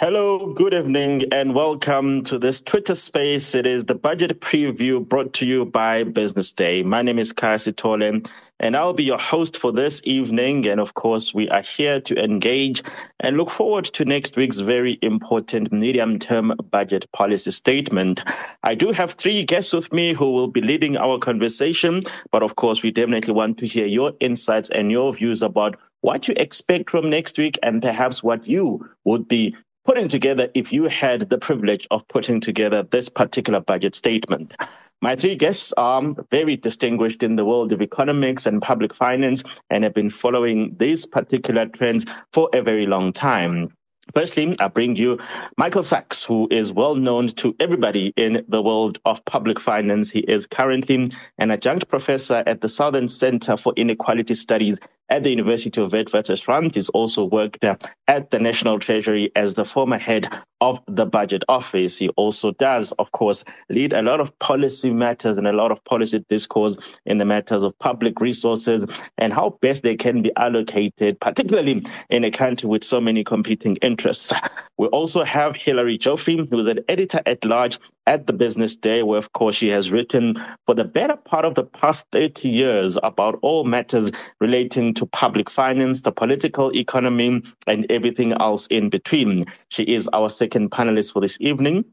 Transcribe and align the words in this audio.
Hello, 0.00 0.54
good 0.54 0.72
evening, 0.72 1.24
and 1.30 1.54
welcome 1.54 2.24
to 2.24 2.38
this 2.38 2.62
Twitter 2.62 2.94
space. 2.94 3.54
It 3.54 3.66
is 3.66 3.84
the 3.84 3.94
budget 3.94 4.40
preview 4.40 5.06
brought 5.06 5.34
to 5.34 5.46
you 5.46 5.66
by 5.66 6.04
Business 6.04 6.52
Day. 6.52 6.82
My 6.82 7.02
name 7.02 7.18
is 7.18 7.34
Khaya 7.34 7.56
Sithole, 7.56 8.26
and 8.60 8.76
I'll 8.78 8.94
be 8.94 9.04
your 9.04 9.18
host 9.18 9.58
for 9.58 9.72
this 9.72 10.00
evening. 10.04 10.66
And 10.66 10.80
of 10.80 10.94
course, 10.94 11.34
we 11.34 11.50
are 11.50 11.60
here 11.60 12.00
to 12.00 12.18
engage 12.18 12.82
and 13.20 13.36
look 13.36 13.50
forward 13.50 13.84
to 13.84 14.06
next 14.06 14.36
week's 14.36 14.60
very 14.60 14.98
important 15.02 15.70
medium 15.70 16.18
term 16.18 16.54
budget 16.70 17.06
policy 17.12 17.50
statement. 17.50 18.24
I 18.62 18.74
do 18.74 18.92
have 18.92 19.12
three 19.12 19.44
guests 19.44 19.74
with 19.74 19.92
me 19.92 20.14
who 20.14 20.32
will 20.32 20.48
be 20.48 20.62
leading 20.62 20.96
our 20.96 21.18
conversation, 21.18 22.04
but 22.32 22.42
of 22.42 22.56
course, 22.56 22.82
we 22.82 22.90
definitely 22.90 23.34
want 23.34 23.58
to 23.58 23.66
hear 23.66 23.84
your 23.84 24.14
insights 24.20 24.70
and 24.70 24.90
your 24.90 25.12
views 25.12 25.42
about 25.42 25.76
what 26.00 26.26
you 26.26 26.32
expect 26.38 26.88
from 26.88 27.10
next 27.10 27.36
week 27.36 27.58
and 27.62 27.82
perhaps 27.82 28.22
what 28.22 28.48
you 28.48 28.88
would 29.04 29.28
be 29.28 29.54
putting 29.84 30.08
together 30.08 30.48
if 30.54 30.72
you 30.72 30.84
had 30.84 31.28
the 31.28 31.38
privilege 31.38 31.86
of 31.90 32.06
putting 32.08 32.40
together 32.40 32.82
this 32.82 33.08
particular 33.08 33.60
budget 33.60 33.94
statement. 33.94 34.54
My 35.02 35.16
three 35.16 35.34
guests 35.34 35.72
are 35.78 36.02
very 36.30 36.56
distinguished 36.56 37.22
in 37.22 37.36
the 37.36 37.44
world 37.44 37.72
of 37.72 37.80
economics 37.80 38.46
and 38.46 38.60
public 38.60 38.92
finance 38.94 39.42
and 39.70 39.82
have 39.82 39.94
been 39.94 40.10
following 40.10 40.76
these 40.76 41.06
particular 41.06 41.66
trends 41.66 42.04
for 42.32 42.50
a 42.52 42.60
very 42.60 42.86
long 42.86 43.12
time. 43.12 43.72
Firstly, 44.14 44.56
I 44.58 44.68
bring 44.68 44.96
you 44.96 45.18
Michael 45.56 45.82
Sachs, 45.82 46.24
who 46.24 46.48
is 46.50 46.72
well 46.72 46.96
known 46.96 47.28
to 47.28 47.54
everybody 47.60 48.12
in 48.16 48.44
the 48.48 48.60
world 48.60 48.98
of 49.04 49.24
public 49.24 49.60
finance. 49.60 50.10
He 50.10 50.20
is 50.20 50.46
currently 50.46 51.12
an 51.38 51.50
adjunct 51.50 51.88
professor 51.88 52.42
at 52.46 52.60
the 52.60 52.68
Southern 52.68 53.08
Center 53.08 53.56
for 53.56 53.72
Inequality 53.76 54.34
Studies 54.34 54.80
at 55.10 55.24
the 55.24 55.30
University 55.30 55.80
of 55.80 55.92
Witwatersrand. 55.92 56.74
He's 56.74 56.88
also 56.90 57.24
worked 57.24 57.64
at 57.64 58.30
the 58.30 58.38
National 58.38 58.78
Treasury 58.78 59.30
as 59.36 59.54
the 59.54 59.64
former 59.64 59.98
head 59.98 60.32
of 60.60 60.80
the 60.86 61.06
Budget 61.06 61.42
Office. 61.48 61.98
He 61.98 62.08
also 62.10 62.52
does, 62.52 62.92
of 62.92 63.12
course, 63.12 63.44
lead 63.70 63.92
a 63.92 64.02
lot 64.02 64.20
of 64.20 64.36
policy 64.38 64.90
matters 64.90 65.38
and 65.38 65.46
a 65.46 65.52
lot 65.52 65.72
of 65.72 65.82
policy 65.84 66.24
discourse 66.28 66.76
in 67.06 67.18
the 67.18 67.24
matters 67.24 67.62
of 67.62 67.78
public 67.78 68.20
resources 68.20 68.84
and 69.18 69.32
how 69.32 69.58
best 69.62 69.82
they 69.82 69.96
can 69.96 70.22
be 70.22 70.30
allocated, 70.36 71.18
particularly 71.20 71.84
in 72.10 72.24
a 72.24 72.30
country 72.30 72.68
with 72.68 72.84
so 72.84 73.00
many 73.00 73.24
competing 73.24 73.76
interests. 73.76 74.32
We 74.78 74.86
also 74.88 75.24
have 75.24 75.56
Hilary 75.56 75.98
Joffe, 75.98 76.48
who 76.50 76.58
is 76.58 76.66
an 76.66 76.80
editor 76.88 77.20
at 77.26 77.44
large 77.44 77.78
at 78.06 78.26
the 78.26 78.32
Business 78.32 78.76
Day, 78.76 79.02
where, 79.02 79.18
of 79.18 79.32
course, 79.32 79.56
she 79.56 79.68
has 79.68 79.90
written 79.90 80.42
for 80.66 80.74
the 80.74 80.84
better 80.84 81.16
part 81.16 81.44
of 81.44 81.54
the 81.54 81.64
past 81.64 82.06
30 82.12 82.48
years 82.48 82.98
about 83.02 83.38
all 83.42 83.64
matters 83.64 84.10
relating 84.40 84.94
to 84.94 84.99
public 85.06 85.50
finance, 85.50 86.02
the 86.02 86.12
political 86.12 86.74
economy, 86.74 87.42
and 87.66 87.86
everything 87.90 88.32
else 88.34 88.66
in 88.68 88.90
between. 88.90 89.46
She 89.68 89.84
is 89.84 90.08
our 90.12 90.30
second 90.30 90.70
panelist 90.70 91.12
for 91.12 91.20
this 91.20 91.38
evening. 91.40 91.84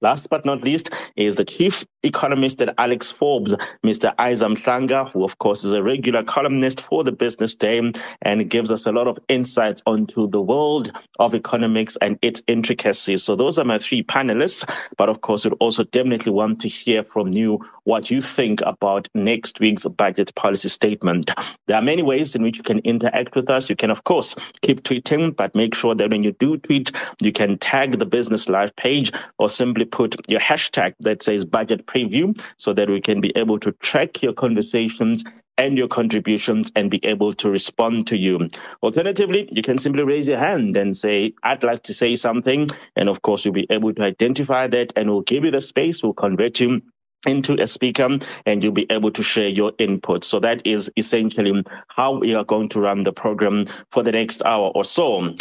Last 0.00 0.30
but 0.30 0.46
not 0.46 0.62
least 0.62 0.90
is 1.16 1.34
the 1.34 1.44
chief 1.44 1.84
economist 2.04 2.62
at 2.62 2.72
Alex 2.78 3.10
Forbes, 3.10 3.52
Mr. 3.84 4.14
Isaah 4.18 4.48
Mhlanga, 4.48 5.10
who 5.10 5.24
of 5.24 5.38
course 5.38 5.64
is 5.64 5.72
a 5.72 5.82
regular 5.82 6.22
columnist 6.22 6.80
for 6.80 7.02
the 7.02 7.10
Business 7.10 7.56
Day 7.56 7.92
and 8.22 8.48
gives 8.48 8.70
us 8.70 8.86
a 8.86 8.92
lot 8.92 9.08
of 9.08 9.18
insights 9.28 9.82
onto 9.86 10.30
the 10.30 10.40
world 10.40 10.92
of 11.18 11.34
economics 11.34 11.96
and 12.00 12.16
its 12.22 12.40
intricacies. 12.46 13.24
So 13.24 13.34
those 13.34 13.58
are 13.58 13.64
my 13.64 13.80
three 13.80 14.04
panelists, 14.04 14.64
but 14.96 15.08
of 15.08 15.22
course 15.22 15.44
we'd 15.44 15.54
also 15.54 15.82
definitely 15.82 16.30
want 16.30 16.60
to 16.60 16.68
hear 16.68 17.02
from 17.02 17.32
you 17.32 17.58
what 17.82 18.08
you 18.08 18.20
think 18.22 18.60
about 18.62 19.08
next 19.14 19.58
week's 19.58 19.84
budget 19.84 20.32
policy 20.36 20.68
statement. 20.68 21.32
There 21.66 21.76
are 21.76 21.82
many 21.82 22.04
ways 22.04 22.36
in 22.36 22.42
which 22.44 22.56
you 22.56 22.62
can 22.62 22.78
interact 22.80 23.34
with 23.34 23.50
us. 23.50 23.68
You 23.68 23.74
can 23.74 23.90
of 23.90 24.04
course 24.04 24.36
keep 24.62 24.84
tweeting, 24.84 25.34
but 25.34 25.56
make 25.56 25.74
sure 25.74 25.96
that 25.96 26.10
when 26.10 26.22
you 26.22 26.32
do 26.38 26.56
tweet, 26.58 26.92
you 27.18 27.32
can 27.32 27.58
tag 27.58 27.98
the 27.98 28.06
Business 28.06 28.48
Live 28.48 28.74
page 28.76 29.10
or 29.38 29.48
simply 29.48 29.87
put 29.90 30.16
your 30.28 30.40
hashtag 30.40 30.94
that 31.00 31.22
says 31.22 31.44
budget 31.44 31.86
preview 31.86 32.38
so 32.56 32.72
that 32.72 32.88
we 32.88 33.00
can 33.00 33.20
be 33.20 33.32
able 33.36 33.58
to 33.60 33.72
track 33.72 34.22
your 34.22 34.32
conversations 34.32 35.24
and 35.58 35.76
your 35.76 35.88
contributions 35.88 36.70
and 36.76 36.90
be 36.90 37.04
able 37.04 37.32
to 37.32 37.50
respond 37.50 38.06
to 38.06 38.16
you. 38.16 38.48
Alternatively, 38.82 39.48
you 39.50 39.62
can 39.62 39.76
simply 39.76 40.04
raise 40.04 40.28
your 40.28 40.38
hand 40.38 40.76
and 40.76 40.96
say, 40.96 41.32
I'd 41.42 41.64
like 41.64 41.82
to 41.84 41.92
say 41.94 42.14
something. 42.14 42.68
And 42.96 43.08
of 43.08 43.22
course, 43.22 43.44
you'll 43.44 43.54
be 43.54 43.66
able 43.68 43.92
to 43.94 44.02
identify 44.02 44.68
that 44.68 44.92
and 44.96 45.10
we'll 45.10 45.22
give 45.22 45.44
you 45.44 45.50
the 45.50 45.60
space, 45.60 46.02
we'll 46.02 46.14
convert 46.14 46.60
you 46.60 46.80
into 47.26 47.60
a 47.60 47.66
speaker 47.66 48.18
and 48.46 48.62
you'll 48.62 48.72
be 48.72 48.86
able 48.90 49.10
to 49.10 49.22
share 49.22 49.48
your 49.48 49.72
input. 49.78 50.22
So 50.22 50.38
that 50.40 50.64
is 50.64 50.90
essentially 50.96 51.64
how 51.88 52.16
we 52.16 52.34
are 52.34 52.44
going 52.44 52.68
to 52.70 52.80
run 52.80 53.00
the 53.00 53.12
program 53.12 53.66
for 53.90 54.04
the 54.04 54.12
next 54.12 54.42
hour 54.44 54.70
or 54.74 54.84
so. 54.84 55.34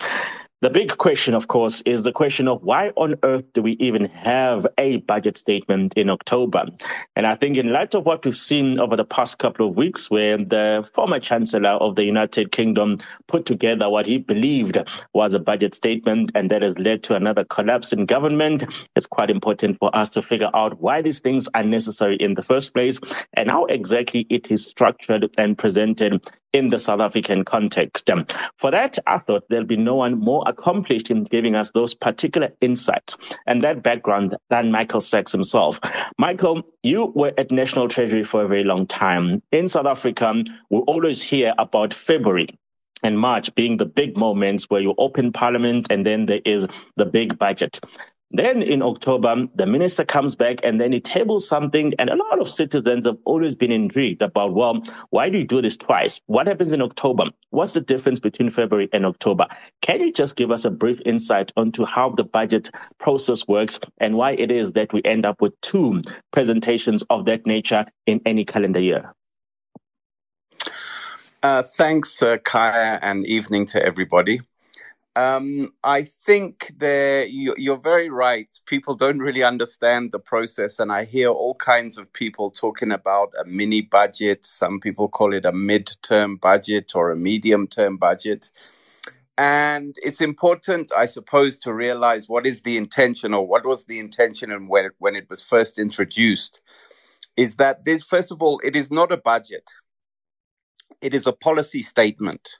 The 0.59 0.71
big 0.71 0.97
question, 0.97 1.35
of 1.35 1.49
course, 1.49 1.81
is 1.81 2.01
the 2.01 2.11
question 2.11 2.47
of 2.47 2.63
why 2.63 2.89
on 2.95 3.13
earth 3.21 3.43
do 3.53 3.61
we 3.61 3.73
even 3.73 4.05
have 4.05 4.65
a 4.79 4.97
budget 4.97 5.37
statement 5.37 5.93
in 5.93 6.09
October? 6.09 6.65
And 7.15 7.27
I 7.27 7.35
think 7.35 7.57
in 7.57 7.71
light 7.71 7.93
of 7.93 8.07
what 8.07 8.25
we've 8.25 8.35
seen 8.35 8.79
over 8.79 8.95
the 8.95 9.05
past 9.05 9.37
couple 9.37 9.69
of 9.69 9.77
weeks, 9.77 10.09
where 10.09 10.35
the 10.35 10.89
former 10.95 11.19
Chancellor 11.19 11.69
of 11.69 11.95
the 11.95 12.05
United 12.05 12.51
Kingdom 12.51 12.97
put 13.27 13.45
together 13.45 13.87
what 13.87 14.07
he 14.07 14.17
believed 14.17 14.79
was 15.13 15.35
a 15.35 15.39
budget 15.39 15.75
statement, 15.75 16.31
and 16.33 16.49
that 16.49 16.63
has 16.63 16.79
led 16.79 17.03
to 17.03 17.13
another 17.13 17.45
collapse 17.45 17.93
in 17.93 18.07
government, 18.07 18.63
it's 18.95 19.05
quite 19.05 19.29
important 19.29 19.77
for 19.77 19.95
us 19.95 20.09
to 20.09 20.23
figure 20.23 20.49
out 20.55 20.81
why 20.81 21.03
these 21.03 21.19
things 21.19 21.47
are 21.53 21.61
necessary 21.61 22.15
in 22.15 22.33
the 22.33 22.41
first 22.41 22.73
place 22.73 22.99
and 23.33 23.51
how 23.51 23.65
exactly 23.65 24.25
it 24.31 24.49
is 24.49 24.63
structured 24.63 25.29
and 25.37 25.55
presented 25.55 26.19
in 26.53 26.69
the 26.69 26.79
South 26.79 26.99
African 26.99 27.43
context. 27.43 28.09
Um, 28.09 28.25
for 28.57 28.71
that, 28.71 28.97
I 29.07 29.19
thought 29.19 29.43
there'll 29.49 29.65
be 29.65 29.77
no 29.77 29.95
one 29.95 30.19
more 30.19 30.43
accomplished 30.47 31.09
in 31.09 31.25
giving 31.25 31.55
us 31.55 31.71
those 31.71 31.93
particular 31.93 32.49
insights 32.61 33.17
and 33.45 33.61
that 33.61 33.83
background 33.83 34.35
than 34.49 34.71
Michael 34.71 35.01
Sachs 35.01 35.31
himself. 35.31 35.79
Michael, 36.17 36.63
you 36.83 37.11
were 37.15 37.33
at 37.37 37.51
National 37.51 37.87
Treasury 37.87 38.23
for 38.23 38.43
a 38.43 38.47
very 38.47 38.63
long 38.63 38.87
time. 38.87 39.41
In 39.51 39.67
South 39.67 39.85
Africa, 39.85 40.43
we 40.69 40.79
always 40.79 41.21
hear 41.21 41.53
about 41.57 41.93
February 41.93 42.47
and 43.03 43.19
March 43.19 43.53
being 43.55 43.77
the 43.77 43.85
big 43.85 44.17
moments 44.17 44.65
where 44.69 44.81
you 44.81 44.95
open 44.97 45.31
parliament 45.31 45.87
and 45.89 46.05
then 46.05 46.25
there 46.25 46.41
is 46.45 46.67
the 46.95 47.05
big 47.05 47.37
budget. 47.37 47.79
Then 48.31 48.61
in 48.61 48.81
October, 48.81 49.47
the 49.55 49.65
minister 49.65 50.03
comes 50.03 50.35
back 50.35 50.59
and 50.63 50.81
then 50.81 50.91
he 50.91 50.99
tables 50.99 51.47
something. 51.47 51.93
And 51.97 52.09
a 52.09 52.15
lot 52.15 52.39
of 52.39 52.49
citizens 52.49 53.05
have 53.05 53.17
always 53.23 53.55
been 53.55 53.71
intrigued 53.71 54.21
about, 54.21 54.53
well, 54.53 54.83
why 55.11 55.29
do 55.29 55.37
you 55.37 55.45
do 55.45 55.61
this 55.61 55.77
twice? 55.77 56.19
What 56.25 56.47
happens 56.47 56.73
in 56.73 56.81
October? 56.81 57.25
What's 57.51 57.73
the 57.73 57.81
difference 57.81 58.19
between 58.19 58.49
February 58.49 58.89
and 58.91 59.05
October? 59.05 59.47
Can 59.81 60.01
you 60.01 60.11
just 60.11 60.35
give 60.35 60.51
us 60.51 60.65
a 60.65 60.69
brief 60.69 60.99
insight 61.05 61.53
onto 61.55 61.85
how 61.85 62.09
the 62.09 62.25
budget 62.25 62.69
process 62.99 63.47
works 63.47 63.79
and 63.99 64.15
why 64.15 64.31
it 64.31 64.51
is 64.51 64.73
that 64.73 64.91
we 64.91 65.01
end 65.05 65.25
up 65.25 65.41
with 65.41 65.59
two 65.61 66.01
presentations 66.33 67.03
of 67.09 67.25
that 67.25 67.45
nature 67.45 67.85
in 68.05 68.21
any 68.25 68.43
calendar 68.43 68.81
year? 68.81 69.13
Uh, 71.41 71.63
thanks, 71.63 72.21
uh, 72.21 72.37
Khaya, 72.37 72.99
and 73.01 73.25
evening 73.25 73.67
to 73.67 73.81
everybody. 73.81 74.39
Um, 75.17 75.73
I 75.83 76.03
think 76.03 76.73
that 76.77 77.31
you, 77.31 77.73
are 77.73 77.75
very 77.75 78.07
right. 78.07 78.47
People 78.67 78.93
don't 78.93 79.17
really 79.17 79.41
understand 79.41 80.11
the 80.11 80.19
process, 80.19 80.77
and 80.77 80.91
I 80.91 81.05
hear 81.05 81.29
all 81.29 81.55
kinds 81.55 81.97
of 81.97 82.13
people 82.13 82.51
talking 82.51 82.91
about 82.91 83.33
a 83.41 83.43
mini 83.45 83.81
budget. 83.81 84.45
Some 84.45 84.79
people 84.79 85.09
call 85.09 85.33
it 85.33 85.43
a 85.43 85.51
mid-term 85.51 86.37
budget 86.37 86.91
or 86.93 87.09
a 87.09 87.15
medium-term 87.15 87.97
budget. 87.97 88.51
And 89.39 89.95
it's 90.03 90.21
important, 90.21 90.91
I 90.95 91.07
suppose, 91.07 91.57
to 91.61 91.73
realize 91.73 92.29
what 92.29 92.45
is 92.45 92.61
the 92.61 92.77
intention 92.77 93.33
or 93.33 93.47
what 93.47 93.65
was 93.65 93.85
the 93.85 93.97
intention 93.97 94.51
and 94.51 94.69
when, 94.69 94.91
when 94.99 95.15
it 95.15 95.27
was 95.31 95.41
first 95.41 95.79
introduced. 95.79 96.61
Is 97.37 97.55
that 97.55 97.85
this, 97.85 98.03
first 98.03 98.29
of 98.29 98.43
all, 98.43 98.61
it 98.63 98.75
is 98.75 98.91
not 98.91 99.11
a 99.11 99.17
budget, 99.17 99.67
it 101.01 101.15
is 101.15 101.25
a 101.25 101.33
policy 101.33 101.81
statement. 101.81 102.59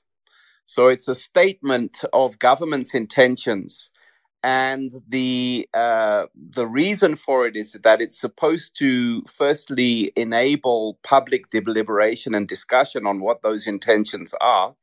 So 0.68 0.90
it's 0.90 1.10
a 1.10 1.16
statement 1.16 2.06
of 2.14 2.40
government's 2.40 2.96
intentions. 2.96 3.92
And 4.44 4.92
the 5.08 5.70
uh, 5.76 6.28
the 6.36 6.68
reason 6.68 7.16
for 7.18 7.48
it 7.48 7.56
is 7.58 7.74
that 7.84 8.02
it's 8.02 8.20
supposed 8.20 8.76
to 8.80 9.24
firstly 9.24 10.14
enable 10.18 11.00
public 11.04 11.50
deliberation 11.50 12.36
and 12.36 12.48
discussion 12.50 13.08
on 13.08 13.22
what 13.22 13.44
those 13.44 13.68
intentions 13.68 14.34
are, 14.42 14.76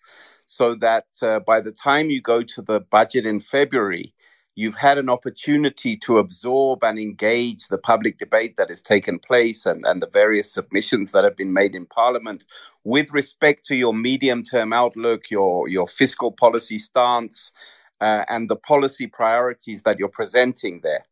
so 0.47 0.77
that 0.77 1.07
uh, 1.23 1.41
by 1.41 1.61
the 1.61 1.73
time 1.73 2.11
you 2.11 2.23
go 2.23 2.45
to 2.45 2.63
the 2.63 2.81
budget 2.81 3.27
in 3.27 3.41
February, 3.41 4.15
you've 4.55 4.77
had 4.77 4.99
an 4.99 5.09
opportunity 5.09 5.97
to 5.97 6.19
absorb 6.19 6.85
and 6.85 6.99
engage 6.99 7.69
the 7.69 7.79
public 7.79 8.19
debate 8.19 8.57
that 8.57 8.69
has 8.69 8.81
taken 8.81 9.19
place 9.19 9.67
and, 9.67 9.85
and 9.87 10.03
the 10.03 10.09
various 10.09 10.51
submissions 10.53 11.13
that 11.13 11.25
have 11.25 11.37
been 11.37 11.53
made 11.53 11.75
in 11.75 11.87
Parliament 11.87 12.45
with 12.85 13.13
respect 13.13 13.65
to 13.67 13.75
your 13.75 13.95
medium 13.95 14.43
term 14.43 14.73
outlook, 14.73 15.31
your, 15.31 15.69
your 15.69 15.87
fiscal 15.87 16.31
policy 16.31 16.79
stance, 16.79 17.53
uh, 18.01 18.25
and 18.29 18.49
the 18.49 18.57
policy 18.57 19.07
priorities 19.07 19.83
that 19.83 19.99
you're 19.99 20.09
presenting 20.09 20.81
there. 20.83 21.05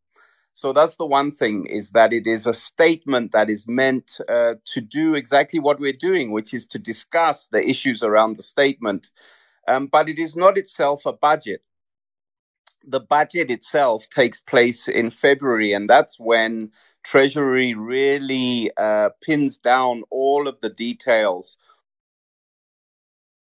So 0.53 0.73
that's 0.73 0.97
the 0.97 1.07
one 1.07 1.33
thing 1.33 1.65
is 1.67 1.91
that 1.93 2.13
it 2.13 2.27
is 2.27 2.47
a 2.47 2.53
statement 2.53 3.33
that 3.33 3.49
is 3.49 3.67
meant 3.67 4.21
uh, 4.29 4.55
to 4.75 4.81
do 4.83 5.15
exactly 5.15 5.59
what 5.59 5.81
we're 5.81 5.95
doing, 5.95 6.31
which 6.31 6.53
is 6.53 6.67
to 6.67 6.79
discuss 6.79 7.47
the 7.47 7.67
issues 7.67 8.03
around 8.03 8.37
the 8.37 8.43
statement. 8.43 9.11
Um, 9.67 9.87
but 9.87 10.09
it 10.09 10.19
is 10.19 10.37
not 10.37 10.59
itself 10.59 11.07
a 11.07 11.13
budget. 11.13 11.63
The 12.87 13.01
budget 13.01 13.51
itself 13.51 14.09
takes 14.11 14.41
place 14.41 14.89
in 14.89 15.11
February, 15.11 15.73
and 15.73 15.89
that's 15.89 16.19
when 16.19 16.71
Treasury 17.05 17.75
really 17.75 18.71
uh, 18.77 19.11
pins 19.23 19.59
down 19.59 20.05
all 20.11 20.49
of 20.49 20.61
the 20.61 20.71
details. 20.71 21.57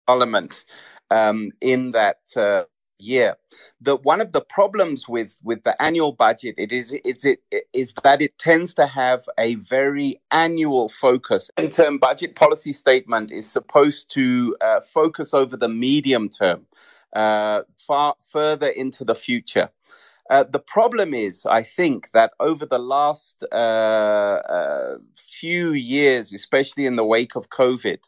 Parliament 0.07 0.65
um, 1.11 1.51
in 1.61 1.93
that 1.93 2.19
uh, 2.37 2.65
year. 2.99 3.37
The 3.81 3.97
one 3.97 4.21
of 4.21 4.33
the 4.33 4.41
problems 4.41 5.09
with 5.09 5.37
with 5.43 5.63
the 5.65 5.81
annual 5.83 6.13
budget 6.13 6.55
it 6.59 6.73
is 6.73 6.93
is 7.05 7.25
it 7.25 7.41
is 7.73 7.93
that 8.03 8.23
it 8.23 8.39
tends 8.39 8.75
to 8.75 8.87
have 8.87 9.29
a 9.39 9.57
very 9.57 10.21
annual 10.31 10.89
focus. 10.89 11.51
In 11.57 11.69
term 11.69 11.99
budget 11.99 12.37
policy 12.37 12.73
statement 12.73 13.31
is 13.31 13.51
supposed 13.51 14.11
to 14.15 14.57
uh, 14.61 14.81
focus 14.81 15.35
over 15.35 15.57
the 15.57 15.69
medium 15.69 16.29
term, 16.29 16.67
uh, 17.17 17.63
far 17.77 18.15
further 18.31 18.69
into 18.69 19.05
the 19.05 19.15
future. 19.15 19.71
Uh, 20.29 20.45
the 20.45 20.59
problem 20.59 21.15
is, 21.15 21.47
I 21.47 21.63
think, 21.63 22.11
that 22.13 22.33
over 22.41 22.67
the 22.67 22.79
last 22.79 23.45
uh, 23.53 23.55
uh, 23.55 24.99
few 25.15 25.73
years, 25.73 26.33
especially 26.33 26.85
in 26.85 26.97
the 26.97 27.05
wake 27.05 27.37
of 27.37 27.49
COVID, 27.51 28.01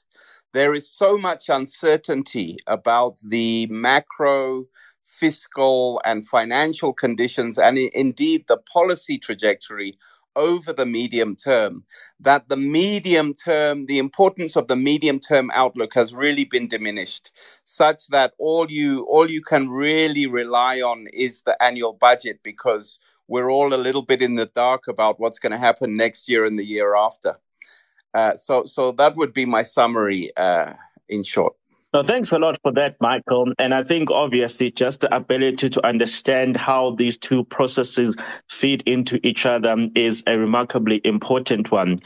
there 0.52 0.74
is 0.74 0.90
so 0.90 1.16
much 1.16 1.48
uncertainty 1.48 2.56
about 2.66 3.16
the 3.24 3.66
macro, 3.70 4.64
fiscal, 5.02 6.02
and 6.04 6.26
financial 6.26 6.92
conditions, 6.92 7.58
and 7.58 7.78
indeed 7.78 8.44
the 8.48 8.58
policy 8.58 9.18
trajectory 9.18 9.96
over 10.38 10.72
the 10.72 10.86
medium 10.86 11.36
term, 11.36 11.84
that 12.20 12.48
the 12.48 12.56
medium 12.56 13.34
term, 13.34 13.86
the 13.86 13.98
importance 13.98 14.56
of 14.56 14.68
the 14.68 14.76
medium 14.76 15.18
term 15.20 15.50
outlook 15.52 15.92
has 15.94 16.14
really 16.14 16.44
been 16.44 16.68
diminished, 16.68 17.32
such 17.64 18.06
that 18.08 18.32
all 18.38 18.70
you 18.70 19.02
all 19.04 19.28
you 19.28 19.42
can 19.42 19.68
really 19.68 20.26
rely 20.26 20.80
on 20.80 21.08
is 21.12 21.42
the 21.42 21.62
annual 21.62 21.92
budget 21.92 22.40
because 22.42 23.00
we're 23.26 23.50
all 23.50 23.74
a 23.74 23.84
little 23.86 24.02
bit 24.02 24.22
in 24.22 24.36
the 24.36 24.46
dark 24.46 24.88
about 24.88 25.20
what's 25.20 25.38
going 25.38 25.52
to 25.52 25.58
happen 25.58 25.96
next 25.96 26.28
year 26.28 26.44
and 26.46 26.58
the 26.58 26.64
year 26.64 26.96
after. 26.96 27.38
Uh, 28.14 28.34
so, 28.34 28.64
so 28.64 28.92
that 28.92 29.16
would 29.16 29.34
be 29.34 29.44
my 29.44 29.62
summary 29.62 30.32
uh, 30.36 30.72
in 31.08 31.22
short. 31.22 31.57
No, 31.94 32.02
thanks 32.02 32.32
a 32.32 32.38
lot 32.38 32.58
for 32.60 32.70
that, 32.72 32.96
Michael. 33.00 33.54
And 33.58 33.72
I 33.72 33.82
think 33.82 34.10
obviously 34.10 34.70
just 34.70 35.00
the 35.00 35.14
ability 35.16 35.70
to 35.70 35.86
understand 35.86 36.54
how 36.54 36.90
these 36.90 37.16
two 37.16 37.44
processes 37.44 38.14
feed 38.50 38.82
into 38.84 39.18
each 39.26 39.46
other 39.46 39.74
is 39.94 40.22
a 40.26 40.36
remarkably 40.36 41.00
important 41.04 41.70
one. 41.70 41.96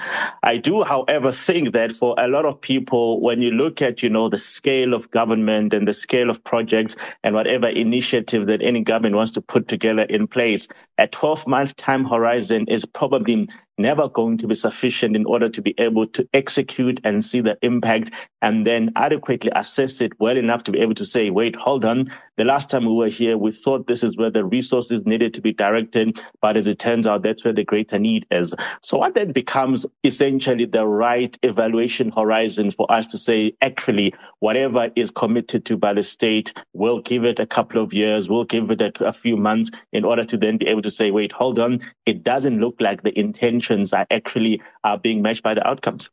I 0.45 0.59
do, 0.59 0.85
however, 0.85 1.33
think 1.33 1.73
that 1.73 1.97
for 1.97 2.15
a 2.17 2.29
lot 2.29 2.45
of 2.45 2.61
people, 2.61 3.21
when 3.21 3.43
you 3.43 3.51
look 3.51 3.83
at, 3.83 4.05
you 4.05 4.09
know, 4.09 4.29
the 4.29 4.39
scale 4.39 4.95
of 4.95 5.11
government 5.11 5.75
and 5.75 5.89
the 5.89 5.93
scale 5.93 6.31
of 6.31 6.45
projects 6.45 6.95
and 7.25 7.35
whatever 7.35 7.67
initiatives 7.67 8.47
that 8.47 8.63
any 8.63 8.83
government 8.83 9.17
wants 9.17 9.33
to 9.33 9.41
put 9.41 9.67
together 9.67 10.03
in 10.03 10.29
place, 10.29 10.69
a 10.99 11.09
12 11.09 11.49
month 11.49 11.75
time 11.75 12.05
horizon 12.05 12.67
is 12.69 12.85
probably 12.85 13.49
never 13.79 14.09
going 14.09 14.39
to 14.39 14.47
be 14.47 14.55
sufficient 14.55 15.17
in 15.17 15.25
order 15.27 15.49
to 15.49 15.63
be 15.63 15.75
able 15.79 16.07
to 16.07 16.29
execute 16.33 17.01
and 17.05 17.25
see 17.25 17.41
the 17.41 17.57
impact 17.63 18.11
and 18.41 18.67
then 18.67 18.93
adequately 18.97 19.51
assess 19.55 20.01
it 20.01 20.13
well 20.21 20.37
enough 20.37 20.65
to 20.65 20.73
be 20.73 20.81
able 20.81 20.95
to 20.95 21.05
say, 21.05 21.31
wait, 21.31 21.57
hold 21.57 21.85
on. 21.85 22.11
The 22.43 22.49
last 22.49 22.71
time 22.71 22.87
we 22.87 22.93
were 22.93 23.07
here, 23.07 23.39
we 23.39 23.53
thought 23.53 23.87
this 23.87 24.03
is 24.03 24.17
where 24.17 24.29
the 24.29 24.45
resources 24.45 25.07
needed 25.07 25.33
to 25.35 25.41
be 25.41 25.53
directed. 25.53 26.19
But 26.41 26.57
as 26.57 26.67
it 26.67 26.81
turns 26.81 27.07
out, 27.07 27.23
that's 27.23 27.45
where 27.45 27.53
the 27.55 27.63
greater 27.63 28.01
need 28.01 28.27
is. 28.33 28.53
So 28.81 28.99
what 28.99 29.15
then 29.15 29.31
becomes 29.31 29.87
essentially 30.03 30.65
the 30.65 30.85
right 30.85 31.39
evaluation 31.45 32.11
horizon 32.11 32.73
for 32.73 32.91
us 32.91 33.07
to 33.13 33.17
say, 33.17 33.55
actually, 33.63 34.13
whatever 34.41 34.91
is 34.97 35.13
committed 35.13 35.65
to 35.67 35.77
by 35.77 35.93
the 35.93 36.03
state, 36.03 36.53
we'll 36.73 36.99
give 36.99 37.25
it 37.25 37.39
a 37.39 37.47
couple 37.47 37.81
of 37.81 37.93
years, 37.93 38.29
we'll 38.29 38.43
give 38.43 38.73
it 38.73 38.81
a, 38.81 39.07
a 39.07 39.13
few 39.13 39.37
months 39.37 39.71
in 39.93 40.05
order 40.05 40.25
to 40.25 40.37
then 40.37 40.59
be 40.59 40.67
able 40.67 40.83
to 40.83 40.91
say, 40.91 41.13
wait, 41.13 41.31
hold 41.31 41.61
on. 41.61 41.79
It 42.07 42.25
doesn't 42.25 42.59
look 42.59 42.75
like 42.81 43.05
the 43.05 43.17
intentions 43.17 43.93
are 43.93 44.09
actually 44.11 44.61
are 44.83 44.99
being 44.99 45.23
matched 45.23 45.45
by 45.45 45.55
the 45.55 45.65
outcomes. 45.65 46.11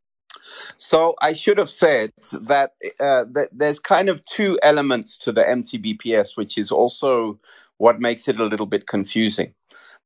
So 0.78 1.16
I 1.22 1.34
should 1.34 1.57
have 1.57 1.69
said 1.69 2.13
that, 2.42 2.72
uh, 3.00 3.25
that 3.31 3.50
there's 3.51 3.80
kind 3.80 4.10
of 4.10 4.24
two 4.25 4.60
elements 4.63 5.18
to 5.19 5.31
the 5.31 5.44
MTBPS, 5.44 6.36
which 6.36 6.57
is 6.57 6.72
also 6.72 7.40
what 7.78 8.00
makes 8.00 8.28
it 8.28 8.40
a 8.40 8.46
little 8.46 8.66
bit 8.66 8.88
confusing. 8.88 9.54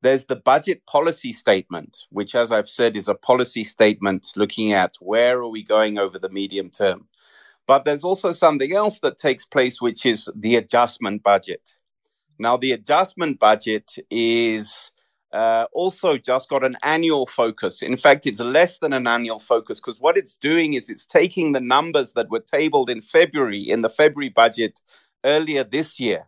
There's 0.01 0.25
the 0.25 0.35
budget 0.35 0.85
policy 0.85 1.31
statement, 1.33 2.05
which, 2.09 2.35
as 2.35 2.51
I've 2.51 2.69
said, 2.69 2.97
is 2.97 3.07
a 3.07 3.15
policy 3.15 3.63
statement 3.63 4.27
looking 4.35 4.73
at 4.73 4.95
where 4.99 5.39
are 5.39 5.47
we 5.47 5.63
going 5.63 5.97
over 5.97 6.19
the 6.19 6.29
medium 6.29 6.69
term. 6.69 7.07
But 7.65 7.85
there's 7.85 8.03
also 8.03 8.33
something 8.33 8.73
else 8.73 8.99
that 8.99 9.17
takes 9.17 9.45
place, 9.45 9.81
which 9.81 10.05
is 10.05 10.29
the 10.35 10.57
adjustment 10.57 11.23
budget. 11.23 11.75
Now, 12.37 12.57
the 12.57 12.73
adjustment 12.73 13.39
budget 13.39 13.93
is 14.09 14.91
uh, 15.33 15.65
also 15.73 16.15
just 16.17 16.47
got 16.47 16.63
an 16.63 16.77
annual 16.83 17.25
focus. 17.25 17.81
In 17.81 17.97
fact, 17.97 18.27
it's 18.27 18.39
less 18.39 18.77
than 18.77 18.93
an 18.93 19.07
annual 19.07 19.39
focus 19.39 19.79
because 19.79 19.99
what 19.99 20.15
it's 20.15 20.35
doing 20.35 20.75
is 20.75 20.89
it's 20.89 21.05
taking 21.05 21.51
the 21.51 21.59
numbers 21.59 22.13
that 22.13 22.29
were 22.29 22.39
tabled 22.39 22.89
in 22.89 23.01
February, 23.01 23.61
in 23.61 23.81
the 23.81 23.89
February 23.89 24.29
budget 24.29 24.79
earlier 25.25 25.63
this 25.63 25.99
year, 25.99 26.27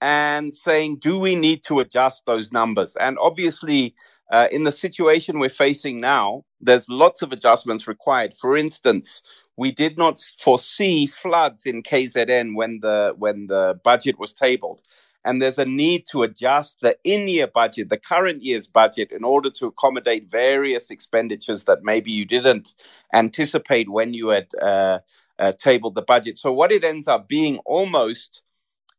and 0.00 0.54
saying, 0.54 0.98
do 1.00 1.18
we 1.18 1.34
need 1.34 1.64
to 1.64 1.80
adjust 1.80 2.22
those 2.24 2.52
numbers? 2.52 2.94
And 2.96 3.18
obviously, 3.20 3.96
uh, 4.30 4.46
in 4.52 4.62
the 4.62 4.72
situation 4.72 5.40
we're 5.40 5.48
facing 5.50 5.98
now, 6.00 6.44
there's 6.60 6.88
lots 6.88 7.22
of 7.22 7.32
adjustments 7.32 7.88
required. 7.88 8.32
For 8.40 8.56
instance, 8.56 9.22
we 9.56 9.72
did 9.72 9.98
not 9.98 10.20
foresee 10.40 11.08
floods 11.08 11.66
in 11.66 11.82
KZN 11.82 12.54
when 12.54 12.78
the 12.80 13.12
when 13.18 13.48
the 13.48 13.78
budget 13.82 14.20
was 14.20 14.32
tabled 14.32 14.82
and 15.24 15.40
there's 15.40 15.58
a 15.58 15.64
need 15.64 16.04
to 16.10 16.22
adjust 16.22 16.78
the 16.80 16.96
in-year 17.04 17.46
budget, 17.46 17.90
the 17.90 17.98
current 17.98 18.42
year's 18.42 18.66
budget, 18.66 19.12
in 19.12 19.24
order 19.24 19.50
to 19.50 19.66
accommodate 19.66 20.30
various 20.30 20.90
expenditures 20.90 21.64
that 21.64 21.82
maybe 21.82 22.10
you 22.10 22.24
didn't 22.24 22.74
anticipate 23.12 23.90
when 23.90 24.14
you 24.14 24.28
had 24.28 24.48
uh, 24.62 24.98
uh, 25.38 25.52
tabled 25.52 25.94
the 25.94 26.02
budget. 26.02 26.38
So 26.38 26.52
what 26.52 26.72
it 26.72 26.84
ends 26.84 27.06
up 27.06 27.28
being 27.28 27.58
almost 27.66 28.42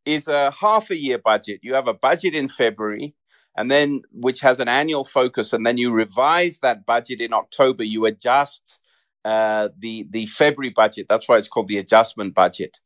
is 0.06 0.27
a 0.27 0.51
half 0.59 0.89
a 0.89 0.95
year 0.95 1.18
budget. 1.18 1.62
You 1.63 1.73
have 1.73 1.88
a 1.88 1.94
budget 1.94 2.33
in 2.33 2.50
February, 2.50 3.15
and 3.57 3.69
then 3.69 4.01
which 4.12 4.39
has 4.41 4.59
an 4.59 4.67
annual 4.67 5.03
focus, 5.03 5.53
and 5.53 5.65
then 5.65 5.77
you 5.77 5.91
revise 5.91 6.59
that 6.59 6.85
budget 6.85 7.21
in 7.21 7.33
October. 7.33 7.83
You 7.83 8.06
adjust 8.06 8.79
uh, 9.25 9.69
the 9.77 10.07
the 10.09 10.25
February 10.27 10.71
budget. 10.71 11.07
That's 11.09 11.27
why 11.27 11.38
it's 11.38 11.47
called 11.47 11.67
the 11.67 11.77
adjustment 11.77 12.33
budget. 12.33 12.79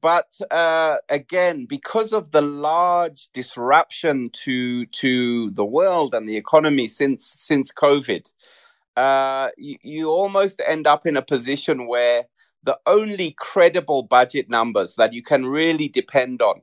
But 0.00 0.32
uh, 0.50 0.96
again, 1.08 1.66
because 1.66 2.12
of 2.12 2.30
the 2.30 2.40
large 2.42 3.28
disruption 3.32 4.30
to 4.44 4.86
to 4.86 5.50
the 5.50 5.64
world 5.64 6.14
and 6.14 6.28
the 6.28 6.36
economy 6.36 6.88
since 6.88 7.24
since 7.26 7.70
COVID, 7.70 8.30
uh, 8.96 9.50
you, 9.56 9.76
you 9.82 10.10
almost 10.10 10.62
end 10.66 10.86
up 10.86 11.06
in 11.06 11.16
a 11.16 11.22
position 11.22 11.86
where 11.86 12.24
the 12.62 12.78
only 12.86 13.32
credible 13.38 14.02
budget 14.02 14.48
numbers 14.48 14.96
that 14.96 15.12
you 15.12 15.22
can 15.22 15.46
really 15.46 15.88
depend 15.88 16.40
on 16.42 16.62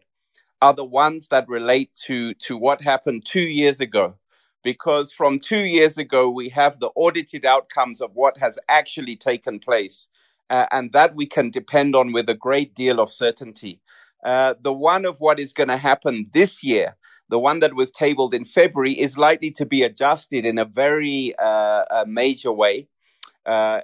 are 0.61 0.73
the 0.73 0.85
ones 0.85 1.27
that 1.29 1.47
relate 1.47 1.91
to 2.05 2.33
to 2.35 2.57
what 2.57 2.81
happened 2.81 3.25
two 3.25 3.41
years 3.41 3.79
ago. 3.79 4.15
Because 4.63 5.11
from 5.11 5.39
two 5.39 5.61
years 5.61 5.97
ago 5.97 6.29
we 6.29 6.49
have 6.49 6.79
the 6.79 6.91
audited 6.95 7.45
outcomes 7.45 8.01
of 8.01 8.15
what 8.15 8.37
has 8.37 8.59
actually 8.69 9.15
taken 9.15 9.59
place 9.59 10.07
uh, 10.51 10.67
and 10.71 10.91
that 10.91 11.15
we 11.15 11.25
can 11.25 11.49
depend 11.49 11.95
on 11.95 12.11
with 12.11 12.29
a 12.29 12.35
great 12.35 12.75
deal 12.75 12.99
of 12.99 13.09
certainty. 13.09 13.79
Uh, 14.23 14.53
the 14.61 14.73
one 14.73 15.05
of 15.05 15.19
what 15.19 15.39
is 15.39 15.53
going 15.53 15.69
to 15.69 15.77
happen 15.77 16.29
this 16.33 16.61
year, 16.61 16.95
the 17.29 17.39
one 17.39 17.61
that 17.61 17.73
was 17.73 17.89
tabled 17.89 18.33
in 18.33 18.43
February, 18.43 18.91
is 18.91 19.17
likely 19.17 19.49
to 19.49 19.65
be 19.65 19.81
adjusted 19.81 20.45
in 20.45 20.57
a 20.57 20.65
very 20.65 21.33
uh, 21.39 21.85
a 21.89 22.05
major 22.05 22.51
way. 22.51 22.87
Uh, 23.45 23.79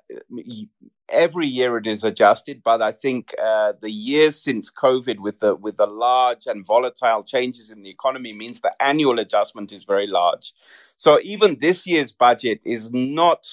every 1.10 1.48
year 1.48 1.78
it 1.78 1.88
is 1.88 2.04
adjusted, 2.04 2.62
but 2.64 2.82
I 2.82 2.92
think 2.92 3.34
uh, 3.42 3.74
the 3.82 3.90
years 3.90 4.36
since 4.36 4.70
COVID, 4.70 5.20
with 5.20 5.40
the 5.40 5.56
with 5.56 5.78
the 5.78 5.88
large 5.88 6.46
and 6.48 6.66
volatile 6.66 7.24
changes 7.24 7.72
in 7.72 7.82
the 7.82 7.90
economy, 7.90 8.34
means 8.34 8.60
the 8.60 8.76
annual 8.82 9.20
adjustment 9.20 9.72
is 9.72 9.86
very 9.86 10.06
large. 10.06 10.54
So 10.98 11.20
even 11.24 11.60
this 11.62 11.88
year's 11.88 12.12
budget 12.12 12.60
is 12.66 12.92
not 12.92 13.48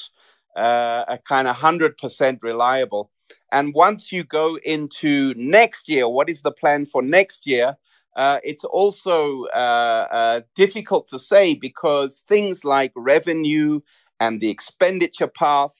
uh, 0.56 1.04
a 1.08 1.18
kind 1.18 1.48
of 1.48 1.56
100% 1.56 2.38
reliable. 2.42 3.10
And 3.52 3.72
once 3.74 4.10
you 4.10 4.24
go 4.24 4.58
into 4.64 5.32
next 5.36 5.88
year, 5.88 6.08
what 6.08 6.28
is 6.28 6.42
the 6.42 6.50
plan 6.50 6.86
for 6.86 7.02
next 7.02 7.46
year? 7.46 7.76
Uh, 8.16 8.38
it's 8.44 8.64
also 8.64 9.44
uh, 9.54 10.06
uh, 10.10 10.40
difficult 10.54 11.08
to 11.08 11.18
say 11.18 11.54
because 11.54 12.22
things 12.28 12.64
like 12.64 12.92
revenue 12.94 13.80
and 14.20 14.40
the 14.40 14.50
expenditure 14.50 15.26
path, 15.26 15.74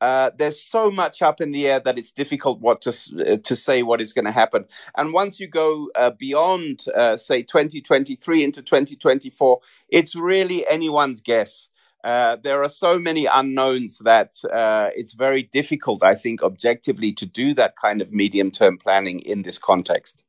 uh, 0.00 0.30
there's 0.38 0.62
so 0.62 0.90
much 0.90 1.22
up 1.22 1.40
in 1.40 1.50
the 1.50 1.66
air 1.66 1.80
that 1.80 1.98
it's 1.98 2.12
difficult 2.12 2.60
what 2.60 2.80
to 2.82 2.90
uh, 2.90 3.36
to 3.42 3.56
say 3.56 3.82
what 3.82 4.00
is 4.00 4.12
going 4.12 4.26
to 4.26 4.30
happen. 4.30 4.64
And 4.96 5.12
once 5.12 5.40
you 5.40 5.48
go 5.48 5.88
beyond, 6.18 6.82
say, 7.16 7.42
2023 7.42 8.44
into 8.44 8.62
2024, 8.62 9.60
it's 9.88 10.14
really 10.14 10.68
anyone's 10.68 11.20
guess. 11.20 11.68
Uh, 12.08 12.38
there 12.42 12.62
are 12.62 12.70
so 12.70 12.98
many 12.98 13.26
unknowns 13.26 13.98
that 13.98 14.30
uh, 14.50 14.88
it's 14.96 15.12
very 15.12 15.42
difficult, 15.42 16.02
I 16.02 16.14
think, 16.14 16.42
objectively 16.42 17.12
to 17.12 17.26
do 17.26 17.52
that 17.52 17.74
kind 17.76 18.00
of 18.00 18.10
medium 18.10 18.50
term 18.50 18.78
planning 18.78 19.20
in 19.20 19.42
this 19.42 19.58
context. 19.58 20.22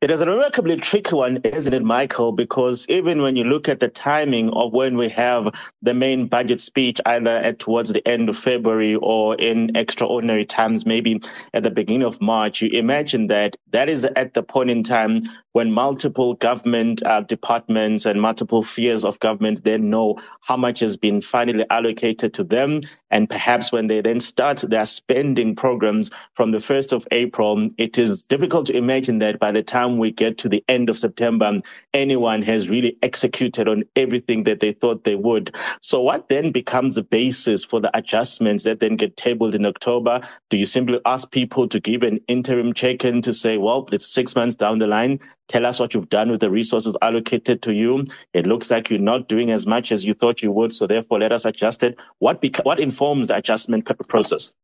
It 0.00 0.10
is 0.10 0.20
a 0.20 0.26
remarkably 0.26 0.76
tricky 0.76 1.14
one, 1.14 1.36
isn't 1.44 1.72
it, 1.72 1.84
Michael? 1.84 2.32
Because 2.32 2.84
even 2.88 3.22
when 3.22 3.36
you 3.36 3.44
look 3.44 3.68
at 3.68 3.78
the 3.78 3.86
timing 3.86 4.50
of 4.50 4.72
when 4.72 4.96
we 4.96 5.08
have 5.10 5.54
the 5.82 5.94
main 5.94 6.26
budget 6.26 6.60
speech, 6.60 7.00
either 7.06 7.30
at 7.30 7.60
towards 7.60 7.92
the 7.92 8.06
end 8.06 8.28
of 8.28 8.36
February 8.36 8.96
or 8.96 9.36
in 9.36 9.74
extraordinary 9.76 10.44
times, 10.44 10.84
maybe 10.84 11.22
at 11.54 11.62
the 11.62 11.70
beginning 11.70 12.02
of 12.02 12.20
March, 12.20 12.60
you 12.60 12.68
imagine 12.70 13.28
that 13.28 13.56
that 13.70 13.88
is 13.88 14.04
at 14.04 14.34
the 14.34 14.42
point 14.42 14.68
in 14.68 14.82
time 14.82 15.22
when 15.54 15.72
multiple 15.72 16.34
government 16.34 17.02
uh, 17.06 17.20
departments 17.22 18.04
and 18.06 18.20
multiple 18.20 18.64
spheres 18.64 19.04
of 19.04 19.18
government 19.20 19.62
then 19.62 19.88
know 19.88 20.18
how 20.42 20.56
much 20.56 20.80
has 20.80 20.96
been 20.96 21.20
finally 21.20 21.64
allocated 21.70 22.34
to 22.34 22.42
them. 22.42 22.80
And 23.10 23.30
perhaps 23.30 23.70
when 23.70 23.86
they 23.86 24.00
then 24.00 24.18
start 24.18 24.64
their 24.68 24.84
spending 24.84 25.54
programs 25.54 26.10
from 26.34 26.50
the 26.50 26.58
1st 26.58 26.92
of 26.92 27.06
April, 27.12 27.68
it 27.78 27.96
is 27.98 28.24
difficult 28.24 28.66
to 28.66 28.76
imagine 28.76 29.20
that 29.20 29.38
by 29.38 29.52
the 29.52 29.62
time 29.62 29.98
we 29.98 30.10
get 30.10 30.38
to 30.38 30.48
the 30.48 30.62
end 30.68 30.90
of 30.90 30.98
September, 30.98 31.62
anyone 31.92 32.42
has 32.42 32.68
really 32.68 32.98
executed 33.02 33.68
on 33.68 33.84
everything 33.94 34.42
that 34.42 34.58
they 34.58 34.72
thought 34.72 35.04
they 35.04 35.14
would. 35.14 35.54
So 35.80 36.00
what 36.00 36.28
then 36.28 36.50
becomes 36.50 36.96
the 36.96 37.04
basis 37.04 37.64
for 37.64 37.80
the 37.80 37.96
adjustments 37.96 38.64
that 38.64 38.80
then 38.80 38.96
get 38.96 39.16
tabled 39.16 39.54
in 39.54 39.66
October? 39.66 40.20
Do 40.50 40.56
you 40.56 40.66
simply 40.66 41.00
ask 41.06 41.30
people 41.30 41.68
to 41.68 41.78
give 41.78 42.02
an 42.02 42.18
interim 42.26 42.74
check-in 42.74 43.22
to 43.22 43.32
say, 43.32 43.56
well, 43.56 43.88
it's 43.92 44.06
six 44.06 44.34
months 44.34 44.56
down 44.56 44.80
the 44.80 44.88
line. 44.88 45.20
Tell 45.48 45.66
us 45.66 45.78
what 45.78 45.92
you've 45.92 46.08
done 46.08 46.30
with 46.30 46.40
the 46.40 46.50
resources 46.50 46.96
allocated 47.02 47.62
to 47.62 47.74
you. 47.74 48.06
It 48.32 48.46
looks 48.46 48.70
like 48.70 48.88
you're 48.88 48.98
not 48.98 49.28
doing 49.28 49.50
as 49.50 49.66
much 49.66 49.92
as 49.92 50.04
you 50.04 50.14
thought 50.14 50.42
you 50.42 50.50
would. 50.50 50.72
So 50.72 50.86
therefore, 50.86 51.18
let 51.18 51.32
us 51.32 51.44
adjust 51.44 51.82
it. 51.82 51.98
What, 52.18 52.40
beca- 52.40 52.64
what 52.64 52.80
informs 52.80 53.28
the 53.28 53.36
adjustment 53.36 53.84
process? 54.08 54.54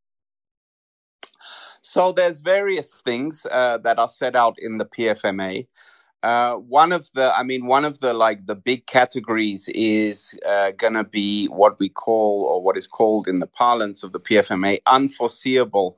So 1.83 2.11
there's 2.11 2.39
various 2.39 3.01
things 3.03 3.45
uh, 3.51 3.77
that 3.79 3.99
are 3.99 4.09
set 4.09 4.35
out 4.35 4.55
in 4.59 4.77
the 4.77 4.85
PFMA. 4.85 5.67
Uh, 6.23 6.55
one 6.55 6.91
of 6.91 7.09
the, 7.15 7.35
I 7.35 7.43
mean, 7.43 7.65
one 7.65 7.83
of 7.83 7.99
the 7.99 8.13
like 8.13 8.45
the 8.45 8.55
big 8.55 8.85
categories 8.85 9.67
is 9.69 10.35
uh, 10.47 10.71
to 10.93 11.03
be 11.03 11.47
what 11.47 11.79
we 11.79 11.89
call, 11.89 12.43
or 12.43 12.61
what 12.61 12.77
is 12.77 12.85
called 12.85 13.27
in 13.27 13.39
the 13.39 13.47
parlance 13.47 14.03
of 14.03 14.11
the 14.11 14.19
PFMA, 14.19 14.81
unforeseeable 14.85 15.97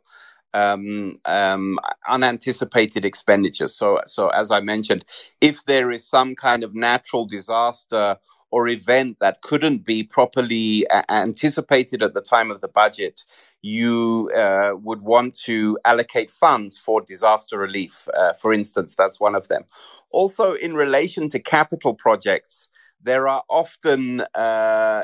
um, 0.54 1.20
um, 1.26 1.80
unanticipated 2.10 3.06
expenditures. 3.06 3.76
So, 3.76 4.02
so 4.08 4.30
as 4.30 4.52
I 4.52 4.62
mentioned, 4.62 5.06
if 5.42 5.66
there 5.66 5.92
is 5.92 6.08
some 6.08 6.36
kind 6.36 6.64
of 6.64 6.76
natural 6.76 7.26
disaster 7.26 8.18
or 8.52 8.68
event 8.68 9.18
that 9.20 9.42
couldn't 9.42 9.86
be 9.86 10.04
properly 10.04 10.86
a- 10.92 11.12
anticipated 11.12 12.04
at 12.04 12.14
the 12.14 12.22
time 12.22 12.52
of 12.52 12.62
the 12.62 12.68
budget, 12.70 13.26
you 13.62 14.32
uh, 14.36 14.74
would 14.82 15.02
want 15.02 15.38
to 15.40 15.78
allocate 15.86 16.32
funds 16.32 16.78
for 16.78 17.02
disaster 17.02 17.58
relief. 17.58 18.08
Uh, 18.18 18.34
for 18.34 18.54
instance, 18.54 18.96
that's 18.96 19.20
one 19.20 19.36
of 19.36 19.48
them. 19.50 19.64
Also, 20.12 20.54
in 20.54 20.76
relation 20.76 21.30
to 21.30 21.40
capital 21.40 21.94
projects, 21.96 22.70
there 23.04 23.28
are 23.28 23.44
often 23.50 24.22
uh, 24.36 25.04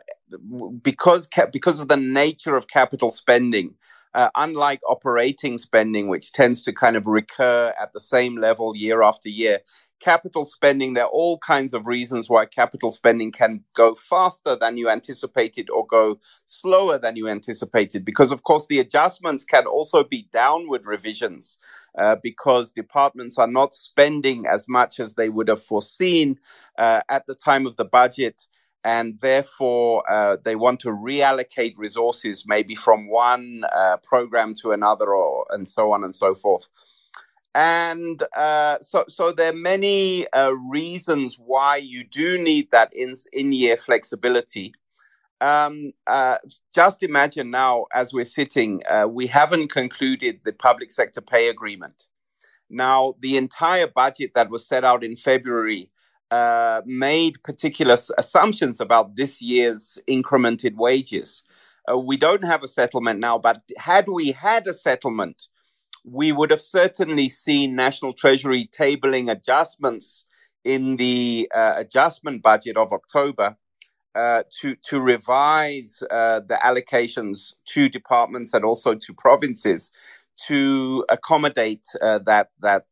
because 0.83 1.27
ca- 1.27 1.47
because 1.51 1.79
of 1.79 1.87
the 1.89 1.97
nature 1.97 2.55
of 2.55 2.67
capital 2.67 3.11
spending 3.11 3.75
uh, 4.13 4.29
unlike 4.35 4.81
operating 4.87 5.57
spending, 5.57 6.07
which 6.07 6.31
tends 6.33 6.63
to 6.63 6.73
kind 6.73 6.95
of 6.95 7.07
recur 7.07 7.73
at 7.79 7.93
the 7.93 7.99
same 7.99 8.35
level 8.37 8.75
year 8.75 9.03
after 9.03 9.29
year, 9.29 9.59
capital 9.99 10.45
spending, 10.45 10.93
there 10.93 11.05
are 11.05 11.09
all 11.09 11.37
kinds 11.39 11.73
of 11.73 11.85
reasons 11.85 12.29
why 12.29 12.45
capital 12.45 12.91
spending 12.91 13.31
can 13.31 13.63
go 13.75 13.95
faster 13.95 14.55
than 14.55 14.77
you 14.77 14.89
anticipated 14.89 15.69
or 15.69 15.85
go 15.87 16.19
slower 16.45 16.97
than 16.97 17.15
you 17.15 17.27
anticipated. 17.27 18.03
Because, 18.03 18.31
of 18.31 18.43
course, 18.43 18.65
the 18.67 18.79
adjustments 18.79 19.43
can 19.43 19.65
also 19.65 20.03
be 20.03 20.27
downward 20.31 20.85
revisions 20.85 21.57
uh, 21.97 22.15
because 22.23 22.71
departments 22.71 23.37
are 23.37 23.47
not 23.47 23.73
spending 23.73 24.45
as 24.47 24.67
much 24.67 24.99
as 24.99 25.13
they 25.13 25.29
would 25.29 25.47
have 25.47 25.63
foreseen 25.63 26.39
uh, 26.77 27.01
at 27.09 27.25
the 27.27 27.35
time 27.35 27.67
of 27.67 27.75
the 27.75 27.85
budget 27.85 28.47
and 28.83 29.19
therefore 29.19 30.03
uh, 30.09 30.37
they 30.43 30.55
want 30.55 30.79
to 30.81 30.89
reallocate 30.89 31.73
resources 31.77 32.45
maybe 32.47 32.75
from 32.75 33.09
one 33.09 33.63
uh, 33.75 33.97
program 33.97 34.53
to 34.55 34.71
another 34.71 35.13
or 35.13 35.45
and 35.51 35.67
so 35.67 35.91
on 35.91 36.03
and 36.03 36.15
so 36.15 36.33
forth. 36.33 36.69
And 37.55 38.23
uh, 38.35 38.79
so 38.79 39.05
so 39.07 39.31
there 39.31 39.49
are 39.51 39.55
many 39.55 40.31
uh, 40.31 40.51
reasons 40.51 41.37
why 41.37 41.77
you 41.77 42.03
do 42.03 42.37
need 42.37 42.71
that 42.71 42.93
in 42.93 43.15
in 43.33 43.51
year 43.51 43.75
flexibility. 43.75 44.73
Um, 45.41 45.93
uh, 46.05 46.37
just 46.73 47.01
imagine 47.01 47.49
now 47.49 47.85
as 47.93 48.13
we're 48.13 48.25
sitting 48.25 48.81
uh, 48.89 49.07
we 49.09 49.27
haven't 49.27 49.69
concluded 49.69 50.41
the 50.45 50.53
public 50.53 50.91
sector 50.91 51.21
pay 51.21 51.49
agreement. 51.49 52.07
Now 52.69 53.15
the 53.19 53.35
entire 53.35 53.87
budget 53.87 54.33
that 54.35 54.49
was 54.49 54.65
set 54.65 54.85
out 54.85 55.03
in 55.03 55.17
february 55.17 55.89
uh, 56.31 56.81
made 56.85 57.41
particular 57.43 57.97
assumptions 58.17 58.79
about 58.79 59.15
this 59.15 59.41
year's 59.41 59.97
incremented 60.07 60.75
wages. 60.75 61.43
Uh, 61.91 61.97
we 61.97 62.17
don't 62.17 62.43
have 62.43 62.63
a 62.63 62.67
settlement 62.67 63.19
now, 63.19 63.37
but 63.37 63.61
had 63.77 64.07
we 64.07 64.31
had 64.31 64.67
a 64.67 64.73
settlement, 64.73 65.47
we 66.03 66.31
would 66.31 66.51
have 66.51 66.61
certainly 66.61 67.29
seen 67.29 67.75
National 67.75 68.13
Treasury 68.13 68.69
tabling 68.71 69.31
adjustments 69.31 70.25
in 70.63 70.97
the 70.97 71.49
uh, 71.55 71.73
adjustment 71.77 72.43
budget 72.43 72.77
of 72.77 72.93
October 72.93 73.55
uh, 74.15 74.43
to 74.61 74.75
to 74.75 74.99
revise 74.99 76.03
uh, 76.11 76.41
the 76.41 76.59
allocations 76.63 77.53
to 77.65 77.89
departments 77.89 78.53
and 78.53 78.65
also 78.65 78.95
to 78.95 79.13
provinces 79.13 79.91
to 80.47 81.05
accommodate 81.09 81.85
uh, 82.01 82.19
that 82.19 82.49
that 82.59 82.85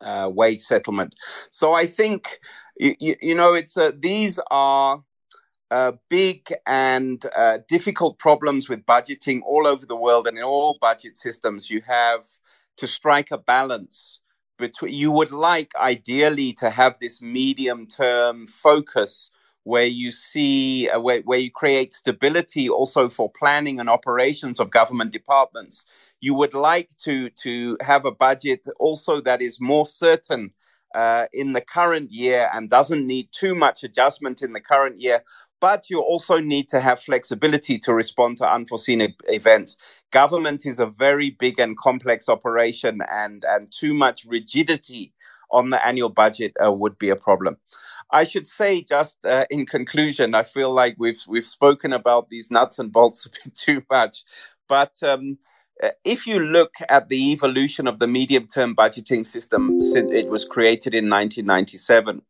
uh, 0.00 0.30
wage 0.32 0.60
settlement. 0.60 1.14
So 1.50 1.72
I 1.72 1.86
think 1.86 2.40
you, 2.78 3.16
you 3.20 3.34
know 3.34 3.54
it's 3.54 3.76
uh, 3.76 3.92
these 3.98 4.38
are 4.50 5.02
uh, 5.70 5.92
big 6.08 6.52
and 6.66 7.24
uh, 7.36 7.58
difficult 7.68 8.18
problems 8.18 8.68
with 8.68 8.84
budgeting 8.86 9.40
all 9.44 9.66
over 9.66 9.86
the 9.86 9.96
world 9.96 10.26
and 10.26 10.38
in 10.38 10.44
all 10.44 10.78
budget 10.80 11.16
systems. 11.16 11.70
You 11.70 11.82
have 11.86 12.24
to 12.76 12.86
strike 12.86 13.30
a 13.30 13.38
balance 13.38 14.20
between. 14.58 14.94
You 14.94 15.10
would 15.12 15.32
like 15.32 15.70
ideally 15.78 16.52
to 16.54 16.70
have 16.70 16.96
this 17.00 17.20
medium 17.20 17.86
term 17.86 18.46
focus 18.46 19.30
where 19.66 19.86
you 19.86 20.10
see 20.12 20.90
uh, 20.90 21.00
where, 21.00 21.22
where 21.22 21.40
you 21.40 21.52
create 21.52 21.92
stability 21.94 22.68
also 22.70 23.10
for 23.10 23.30
planning 23.38 23.80
and 23.80 23.90
operations 23.90 24.60
of 24.60 24.70
government 24.70 25.12
departments 25.12 25.86
you 26.20 26.34
would 26.34 26.54
like 26.54 26.90
to 26.98 27.30
to 27.32 27.78
have 27.82 28.06
a 28.06 28.12
budget 28.12 28.66
also 28.80 29.20
that 29.22 29.42
is 29.42 29.60
more 29.60 29.86
certain 29.86 30.52
uh, 30.96 31.26
in 31.34 31.54
the 31.54 31.62
current 31.62 32.12
year 32.12 32.50
and 32.54 32.70
doesn't 32.70 33.06
need 33.06 33.28
too 33.32 33.54
much 33.54 33.84
adjustment 33.84 34.42
in 34.42 34.54
the 34.54 34.62
current 34.62 35.00
year 35.00 35.18
but 35.60 35.90
you 35.90 36.00
also 36.00 36.40
need 36.40 36.70
to 36.70 36.80
have 36.80 37.00
flexibility 37.02 37.78
to 37.80 37.94
respond 37.94 38.38
to 38.38 38.50
unforeseen 38.50 39.02
e- 39.02 39.16
events. 39.28 39.76
Government 40.12 40.66
is 40.66 40.80
a 40.80 40.86
very 40.86 41.32
big 41.32 41.60
and 41.60 41.78
complex 41.78 42.30
operation, 42.30 43.00
and, 43.12 43.44
and 43.48 43.72
too 43.72 43.94
much 43.94 44.26
rigidity 44.26 45.14
on 45.52 45.70
the 45.70 45.86
annual 45.86 46.10
budget 46.10 46.52
uh, 46.64 46.72
would 46.72 46.98
be 46.98 47.10
a 47.10 47.16
problem. 47.16 47.58
I 48.10 48.24
should 48.24 48.46
say, 48.46 48.82
just 48.82 49.18
uh, 49.24 49.46
in 49.50 49.66
conclusion, 49.66 50.34
I 50.34 50.44
feel 50.44 50.72
like 50.72 50.96
we've 50.98 51.22
we've 51.26 51.46
spoken 51.46 51.92
about 51.92 52.28
these 52.28 52.50
nuts 52.50 52.78
and 52.78 52.92
bolts 52.92 53.26
a 53.26 53.30
bit 53.30 53.54
too 53.54 53.82
much, 53.90 54.24
but 54.68 54.94
um, 55.02 55.38
uh, 55.82 55.90
if 56.04 56.26
you 56.26 56.38
look 56.38 56.74
at 56.88 57.08
the 57.08 57.32
evolution 57.32 57.86
of 57.86 57.98
the 57.98 58.06
medium-term 58.06 58.74
budgeting 58.74 59.26
system 59.26 59.82
since 59.82 60.10
it 60.12 60.28
was 60.28 60.44
created 60.44 60.94
in 60.94 61.10
1997, 61.10 62.22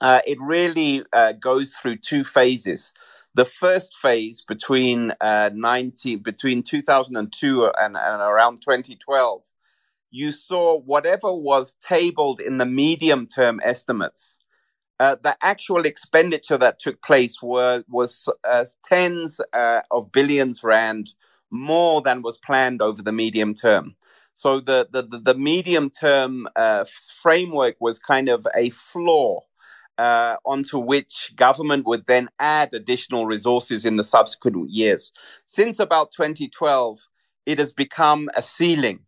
uh, 0.00 0.20
it 0.26 0.38
really 0.40 1.04
uh, 1.12 1.32
goes 1.32 1.74
through 1.74 1.96
two 1.96 2.24
phases. 2.24 2.92
The 3.34 3.44
first 3.44 3.94
phase 4.02 4.42
between 4.42 5.12
uh, 5.20 5.50
90 5.54 6.16
between 6.16 6.62
2002 6.62 7.66
and, 7.66 7.96
and 7.96 7.96
around 7.96 8.60
2012 8.62 9.44
you 10.14 10.30
saw 10.30 10.78
whatever 10.78 11.32
was 11.32 11.74
tabled 11.80 12.38
in 12.38 12.58
the 12.58 12.66
medium 12.66 13.26
term 13.26 13.58
estimates 13.64 14.36
uh, 15.02 15.16
the 15.20 15.36
actual 15.42 15.84
expenditure 15.84 16.56
that 16.56 16.78
took 16.78 17.02
place 17.02 17.42
were, 17.42 17.82
was 17.88 18.28
uh, 18.44 18.64
tens 18.84 19.40
uh, 19.52 19.80
of 19.90 20.12
billions 20.12 20.62
rand 20.62 21.14
more 21.50 22.00
than 22.00 22.22
was 22.22 22.38
planned 22.38 22.80
over 22.80 23.02
the 23.02 23.10
medium 23.10 23.52
term. 23.52 23.96
So 24.32 24.60
the 24.60 24.86
the, 24.92 25.02
the 25.02 25.34
medium 25.34 25.90
term 25.90 26.46
uh, 26.54 26.84
framework 27.20 27.74
was 27.80 27.98
kind 27.98 28.28
of 28.28 28.46
a 28.54 28.70
floor 28.70 29.42
uh, 29.98 30.36
onto 30.44 30.78
which 30.78 31.32
government 31.34 31.84
would 31.84 32.06
then 32.06 32.28
add 32.38 32.72
additional 32.72 33.26
resources 33.26 33.84
in 33.84 33.96
the 33.96 34.04
subsequent 34.04 34.70
years. 34.70 35.10
Since 35.42 35.80
about 35.80 36.12
2012, 36.12 36.98
it 37.44 37.58
has 37.58 37.72
become 37.72 38.30
a 38.36 38.42
ceiling 38.42 39.00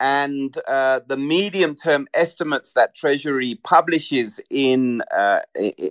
and 0.00 0.56
uh, 0.66 1.00
the 1.06 1.18
medium 1.18 1.74
term 1.76 2.08
estimates 2.14 2.72
that 2.72 2.94
Treasury 2.94 3.60
publishes 3.62 4.40
in 4.50 5.02
uh, 5.14 5.40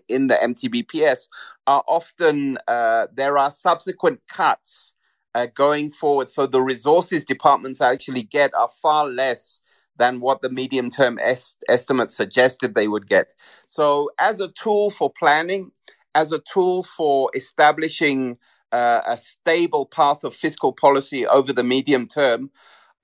in 0.10 0.28
the 0.28 0.36
MTBPS 0.36 1.30
are 1.68 1.84
often 1.88 2.58
uh, 2.68 3.08
there 3.14 3.38
are 3.38 3.52
subsequent 3.52 4.22
cuts 4.28 4.96
uh, 5.36 5.48
going 5.54 5.92
forward. 5.92 6.30
So 6.30 6.48
the 6.48 6.62
resources 6.62 7.24
departments 7.24 7.82
actually 7.82 8.24
get 8.24 8.54
are 8.56 8.70
far 8.82 9.08
less 9.08 9.62
than 9.98 10.20
what 10.20 10.42
the 10.42 10.50
medium 10.50 10.90
term 10.90 11.20
est- 11.20 11.64
estimates 11.70 12.16
suggested 12.18 12.74
they 12.76 12.88
would 12.88 13.08
get. 13.08 13.34
So, 13.68 14.10
as 14.20 14.42
a 14.42 14.48
tool 14.50 14.90
for 14.90 15.12
planning, 15.12 15.72
as 16.16 16.32
a 16.32 16.40
tool 16.40 16.84
for 16.84 17.30
establishing 17.36 18.38
uh, 18.72 19.02
a 19.06 19.18
stable 19.18 19.86
path 19.86 20.24
of 20.24 20.34
fiscal 20.34 20.74
policy 20.74 21.28
over 21.28 21.54
the 21.54 21.64
medium 21.64 22.08
term, 22.08 22.50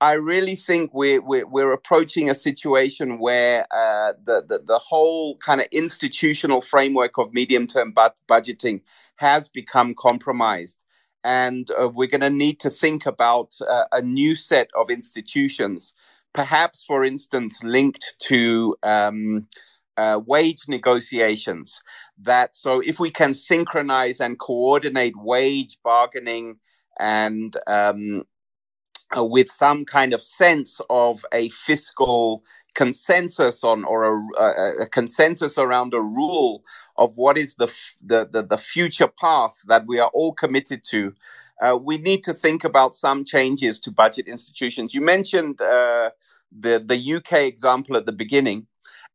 I 0.00 0.14
really 0.14 0.56
think 0.56 0.94
we're, 0.94 1.22
we're, 1.22 1.48
we're 1.48 1.72
approaching 1.74 2.30
a 2.30 2.36
situation 2.36 3.18
where 3.18 3.66
uh, 3.72 4.14
the, 4.24 4.44
the, 4.48 4.60
the 4.64 4.78
whole 4.78 5.38
kind 5.38 5.60
of 5.60 5.68
institutional 5.72 6.62
framework 6.62 7.18
of 7.18 7.34
medium 7.34 7.66
term 7.66 7.94
bu- 7.94 8.10
budgeting 8.30 8.82
has 9.16 9.48
become 9.48 9.96
compromised. 9.96 10.78
And 11.24 11.70
uh, 11.72 11.90
we're 11.90 12.08
going 12.08 12.22
to 12.22 12.30
need 12.30 12.60
to 12.60 12.70
think 12.70 13.06
about 13.08 13.54
uh, 13.68 13.86
a 13.92 14.02
new 14.04 14.36
set 14.36 14.70
of 14.76 14.92
institutions, 14.92 15.94
perhaps, 16.34 16.84
for 16.84 17.04
instance, 17.04 17.64
linked 17.64 18.14
to 18.24 18.76
um, 18.84 19.48
uh, 19.98 20.22
wage 20.26 20.62
negotiations. 20.68 21.82
That 22.22 22.54
so 22.54 22.80
if 22.80 23.00
we 23.00 23.10
can 23.10 23.34
synchronize 23.34 24.20
and 24.20 24.38
coordinate 24.38 25.16
wage 25.18 25.80
bargaining 25.84 26.60
and 27.00 27.56
um, 27.66 28.16
uh, 29.16 29.24
with 29.24 29.50
some 29.50 29.84
kind 29.84 30.12
of 30.12 30.20
sense 30.20 30.80
of 30.90 31.24
a 31.32 31.48
fiscal 31.50 32.42
consensus 32.74 33.62
on 33.62 33.84
or 33.84 34.04
a, 34.36 34.82
a, 34.82 34.86
consensus 34.86 35.58
around 35.58 35.94
a 35.94 36.00
rule 36.00 36.62
of 36.96 37.16
what 37.16 37.38
is 37.38 37.54
the, 37.56 37.68
the, 38.04 38.28
the, 38.30 38.42
the 38.42 38.58
future 38.58 39.08
path 39.08 39.54
that 39.66 39.86
we 39.86 39.98
are 39.98 40.10
all 40.12 40.32
committed 40.32 40.82
to. 40.84 41.14
Uh, 41.60 41.78
we 41.80 41.98
need 41.98 42.22
to 42.22 42.34
think 42.34 42.64
about 42.64 42.94
some 42.94 43.24
changes 43.24 43.80
to 43.80 43.90
budget 43.90 44.28
institutions. 44.28 44.92
You 44.92 45.00
mentioned 45.00 45.60
uh, 45.60 46.10
the 46.52 46.78
the 46.78 47.14
UK 47.14 47.32
example 47.44 47.96
at 47.96 48.04
the 48.06 48.12
beginning, 48.12 48.66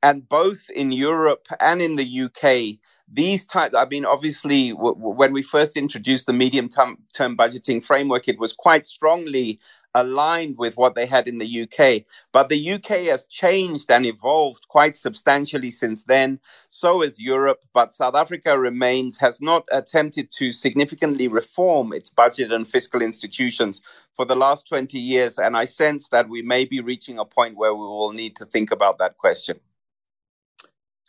and 0.02 0.28
both 0.28 0.70
in 0.72 0.92
Europe 0.92 1.48
and 1.60 1.82
in 1.82 1.98
the 1.98 2.22
UK, 2.22 2.80
these 3.14 3.46
types, 3.46 3.76
i 3.76 3.86
mean 3.86 4.06
obviously 4.06 4.72
w- 4.72 4.96
when 4.98 5.34
we 5.34 5.42
first 5.44 5.78
introduced 5.78 6.28
the 6.28 6.34
medium 6.34 6.70
term, 6.70 6.98
term 7.16 7.38
budgeting 7.38 7.84
framework 7.84 8.28
it 8.30 8.40
was 8.40 8.54
quite 8.54 8.86
strongly 8.86 9.60
aligned 9.96 10.58
with 10.58 10.78
what 10.78 10.96
they 10.96 11.06
had 11.08 11.28
in 11.28 11.40
the 11.40 11.64
uk 11.64 12.04
but 12.34 12.50
the 12.50 12.74
uk 12.74 12.88
has 12.88 13.26
changed 13.28 13.92
and 13.92 14.06
evolved 14.06 14.68
quite 14.70 14.98
substantially 14.98 15.72
since 15.72 16.04
then. 16.04 16.40
So 16.70 17.02
has 17.02 17.20
europe 17.20 17.62
but 17.74 17.94
south 17.94 18.16
africa 18.16 18.60
remains 18.60 19.18
has 19.20 19.42
not 19.42 19.68
attempted 19.72 20.32
to 20.34 20.52
significantly 20.52 21.28
reform 21.30 21.94
its 21.94 22.10
budget 22.10 22.52
and 22.54 22.68
fiscal 22.68 23.02
institutions 23.02 23.82
for 24.16 24.26
the 24.26 24.36
last 24.38 24.68
20 24.70 25.00
years. 25.00 25.40
And 25.40 25.58
i 25.58 25.66
sense 25.66 26.10
that 26.10 26.30
we 26.30 26.44
may 26.44 26.66
be 26.66 26.82
reaching 26.82 27.20
a 27.20 27.26
point 27.26 27.58
where 27.58 27.74
we 27.76 27.82
will 27.86 28.14
need 28.14 28.36
to 28.38 28.46
think 28.46 28.72
about 28.72 29.00
that 29.00 29.18
question 29.18 29.60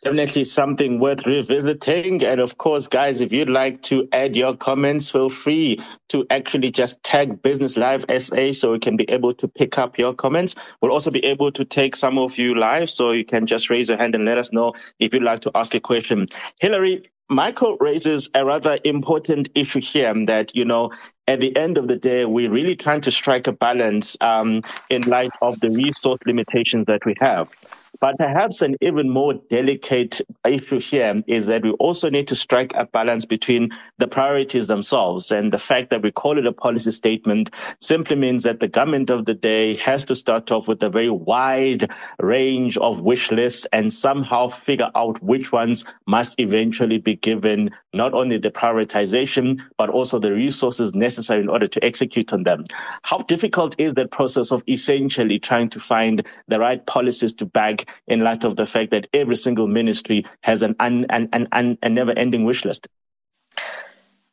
Definitely 0.03 0.43
something 0.43 0.99
worth 0.99 1.25
revisiting. 1.25 2.25
And 2.25 2.41
of 2.41 2.57
course, 2.57 2.89
guys, 2.89 3.21
if 3.21 3.31
you'd 3.31 3.49
like 3.49 3.81
to 3.83 4.05
add 4.11 4.35
your 4.35 4.53
comments, 4.53 5.09
feel 5.09 5.29
free 5.29 5.79
to 6.09 6.25
actually 6.29 6.71
just 6.71 7.01
tag 7.03 7.41
Business 7.41 7.77
Live 7.77 8.03
SA 8.09 8.51
so 8.51 8.73
we 8.73 8.79
can 8.79 8.97
be 8.97 9.09
able 9.09 9.33
to 9.35 9.47
pick 9.47 9.77
up 9.77 9.97
your 9.97 10.13
comments. 10.13 10.55
We'll 10.81 10.91
also 10.91 11.09
be 11.09 11.23
able 11.23 11.53
to 11.53 11.63
take 11.63 11.95
some 11.95 12.17
of 12.17 12.37
you 12.37 12.53
live 12.53 12.89
so 12.89 13.11
you 13.11 13.23
can 13.23 13.45
just 13.45 13.69
raise 13.69 13.87
your 13.87 13.97
hand 13.97 14.13
and 14.13 14.25
let 14.25 14.37
us 14.37 14.51
know 14.51 14.73
if 14.99 15.13
you'd 15.13 15.23
like 15.23 15.39
to 15.43 15.51
ask 15.55 15.73
a 15.73 15.79
question. 15.79 16.25
Hilary, 16.59 17.03
Michael 17.29 17.77
raises 17.79 18.29
a 18.35 18.43
rather 18.43 18.79
important 18.83 19.47
issue 19.55 19.79
here 19.79 20.13
that, 20.25 20.53
you 20.53 20.65
know, 20.65 20.91
at 21.29 21.39
the 21.39 21.55
end 21.55 21.77
of 21.77 21.87
the 21.87 21.95
day, 21.95 22.25
we're 22.25 22.51
really 22.51 22.75
trying 22.75 22.99
to 23.01 23.11
strike 23.11 23.47
a 23.47 23.53
balance 23.53 24.17
um, 24.19 24.63
in 24.89 25.01
light 25.03 25.31
of 25.41 25.57
the 25.61 25.69
resource 25.69 26.19
limitations 26.25 26.87
that 26.87 27.05
we 27.05 27.15
have. 27.21 27.47
But 28.03 28.17
perhaps 28.17 28.61
an 28.61 28.75
even 28.81 29.09
more 29.09 29.35
delicate 29.49 30.19
issue 30.45 30.81
here 30.81 31.23
is 31.25 31.45
that 31.45 31.63
we 31.63 31.71
also 31.79 32.09
need 32.09 32.27
to 32.27 32.35
strike 32.35 32.73
a 32.75 32.85
balance 32.85 33.23
between 33.23 33.69
the 33.97 34.09
priorities 34.09 34.67
themselves. 34.67 35.31
And 35.31 35.53
the 35.53 35.57
fact 35.57 35.89
that 35.91 36.01
we 36.01 36.11
call 36.11 36.37
it 36.37 36.45
a 36.45 36.51
policy 36.51 36.91
statement 36.91 37.49
simply 37.79 38.17
means 38.17 38.43
that 38.43 38.59
the 38.59 38.67
government 38.67 39.09
of 39.09 39.23
the 39.23 39.33
day 39.33 39.75
has 39.75 40.03
to 40.03 40.15
start 40.15 40.51
off 40.51 40.67
with 40.67 40.83
a 40.83 40.89
very 40.89 41.09
wide 41.09 41.89
range 42.19 42.77
of 42.79 42.99
wish 42.99 43.31
lists 43.31 43.65
and 43.71 43.93
somehow 43.93 44.49
figure 44.49 44.91
out 44.95 45.23
which 45.23 45.53
ones 45.53 45.85
must 46.05 46.37
eventually 46.41 46.97
be 46.97 47.15
given 47.15 47.71
not 47.93 48.13
only 48.13 48.37
the 48.37 48.51
prioritization, 48.51 49.61
but 49.77 49.89
also 49.89 50.19
the 50.19 50.33
resources 50.33 50.93
necessary 50.93 51.39
in 51.39 51.47
order 51.47 51.67
to 51.67 51.81
execute 51.85 52.33
on 52.33 52.43
them. 52.43 52.65
How 53.03 53.19
difficult 53.19 53.79
is 53.79 53.93
that 53.93 54.11
process 54.11 54.51
of 54.51 54.61
essentially 54.67 55.39
trying 55.39 55.69
to 55.69 55.79
find 55.79 56.27
the 56.49 56.59
right 56.59 56.85
policies 56.85 57.31
to 57.35 57.45
back 57.45 57.85
in 58.07 58.21
light 58.21 58.43
of 58.43 58.55
the 58.55 58.65
fact 58.65 58.91
that 58.91 59.07
every 59.13 59.35
single 59.35 59.67
ministry 59.67 60.25
has 60.41 60.61
an, 60.61 60.75
un, 60.79 61.05
an, 61.09 61.29
an, 61.33 61.47
an, 61.51 61.77
a 61.81 61.89
never 61.89 62.11
ending 62.11 62.45
wish 62.45 62.65
list. 62.65 62.87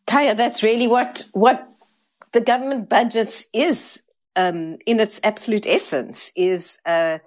Khaya, 0.07 0.37
that's 0.37 0.63
really 0.63 0.89
what, 0.89 1.25
what 1.33 1.69
the 2.33 2.41
government 2.41 2.89
budgets 2.89 3.47
is 3.53 4.03
um, 4.37 4.79
in 4.87 5.01
its 5.01 5.21
absolute 5.23 5.67
essence 5.67 6.33
is 6.37 6.79
uh, 6.87 7.19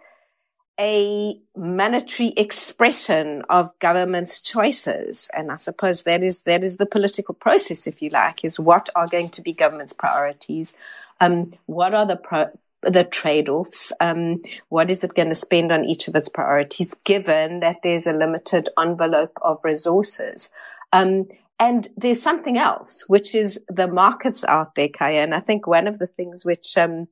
a 0.79 1.37
monetary 1.55 2.29
expression 2.29 3.43
of 3.49 3.77
government's 3.79 4.41
choices. 4.41 5.29
And 5.35 5.51
I 5.51 5.57
suppose 5.57 6.03
that 6.03 6.23
is, 6.23 6.43
that 6.43 6.63
is 6.63 6.77
the 6.77 6.85
political 6.85 7.35
process, 7.35 7.85
if 7.87 8.01
you 8.01 8.09
like, 8.09 8.43
is 8.43 8.59
what 8.59 8.89
are 8.95 9.07
going 9.07 9.29
to 9.29 9.41
be 9.41 9.53
government's 9.53 9.93
priorities? 9.93 10.75
Um, 11.21 11.53
what 11.67 11.93
are 11.93 12.05
the 12.05 12.15
pro- 12.15 12.51
the 12.83 13.03
trade-offs. 13.03 13.91
Um, 13.99 14.41
what 14.69 14.89
is 14.89 15.03
it 15.03 15.15
going 15.15 15.29
to 15.29 15.35
spend 15.35 15.71
on 15.71 15.85
each 15.85 16.07
of 16.07 16.15
its 16.15 16.29
priorities, 16.29 16.93
given 16.93 17.59
that 17.61 17.77
there's 17.83 18.07
a 18.07 18.13
limited 18.13 18.69
envelope 18.79 19.37
of 19.41 19.59
resources? 19.63 20.53
Um, 20.91 21.27
and 21.59 21.87
there's 21.95 22.21
something 22.21 22.57
else, 22.57 23.05
which 23.07 23.33
is 23.33 23.65
the 23.69 23.87
markets 23.87 24.43
out 24.43 24.75
there, 24.75 24.89
Khaya. 24.89 25.23
And 25.23 25.33
I 25.33 25.39
think 25.39 25.65
one 25.65 25.87
of 25.87 25.99
the 25.99 26.07
things 26.07 26.45
which 26.45 26.77
um, 26.77 27.07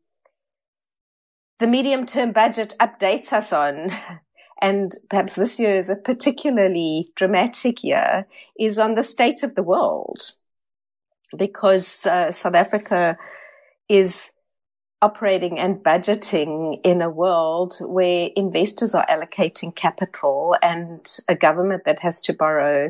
the 1.59 1.67
medium-term 1.67 2.31
budget 2.31 2.73
updates 2.79 3.31
us 3.31 3.53
on, 3.53 3.91
and 4.61 4.93
perhaps 5.09 5.35
this 5.35 5.59
year 5.59 5.75
is 5.75 5.89
a 5.89 5.95
particularly 5.95 7.11
dramatic 7.15 7.83
year, 7.83 8.27
is 8.59 8.77
on 8.77 8.95
the 8.95 9.03
state 9.03 9.43
of 9.43 9.55
the 9.55 9.63
world, 9.63 10.21
because 11.37 12.05
uh, 12.05 12.31
South 12.31 12.55
Africa 12.55 13.17
is 13.87 14.33
operating 15.01 15.59
and 15.59 15.83
budgeting 15.83 16.79
in 16.83 17.01
a 17.01 17.09
world 17.09 17.73
where 17.87 18.29
investors 18.35 18.93
are 18.93 19.05
allocating 19.07 19.75
capital 19.75 20.55
and 20.61 21.17
a 21.27 21.35
government 21.35 21.83
that 21.85 21.99
has 21.99 22.21
to 22.21 22.33
borrow, 22.33 22.89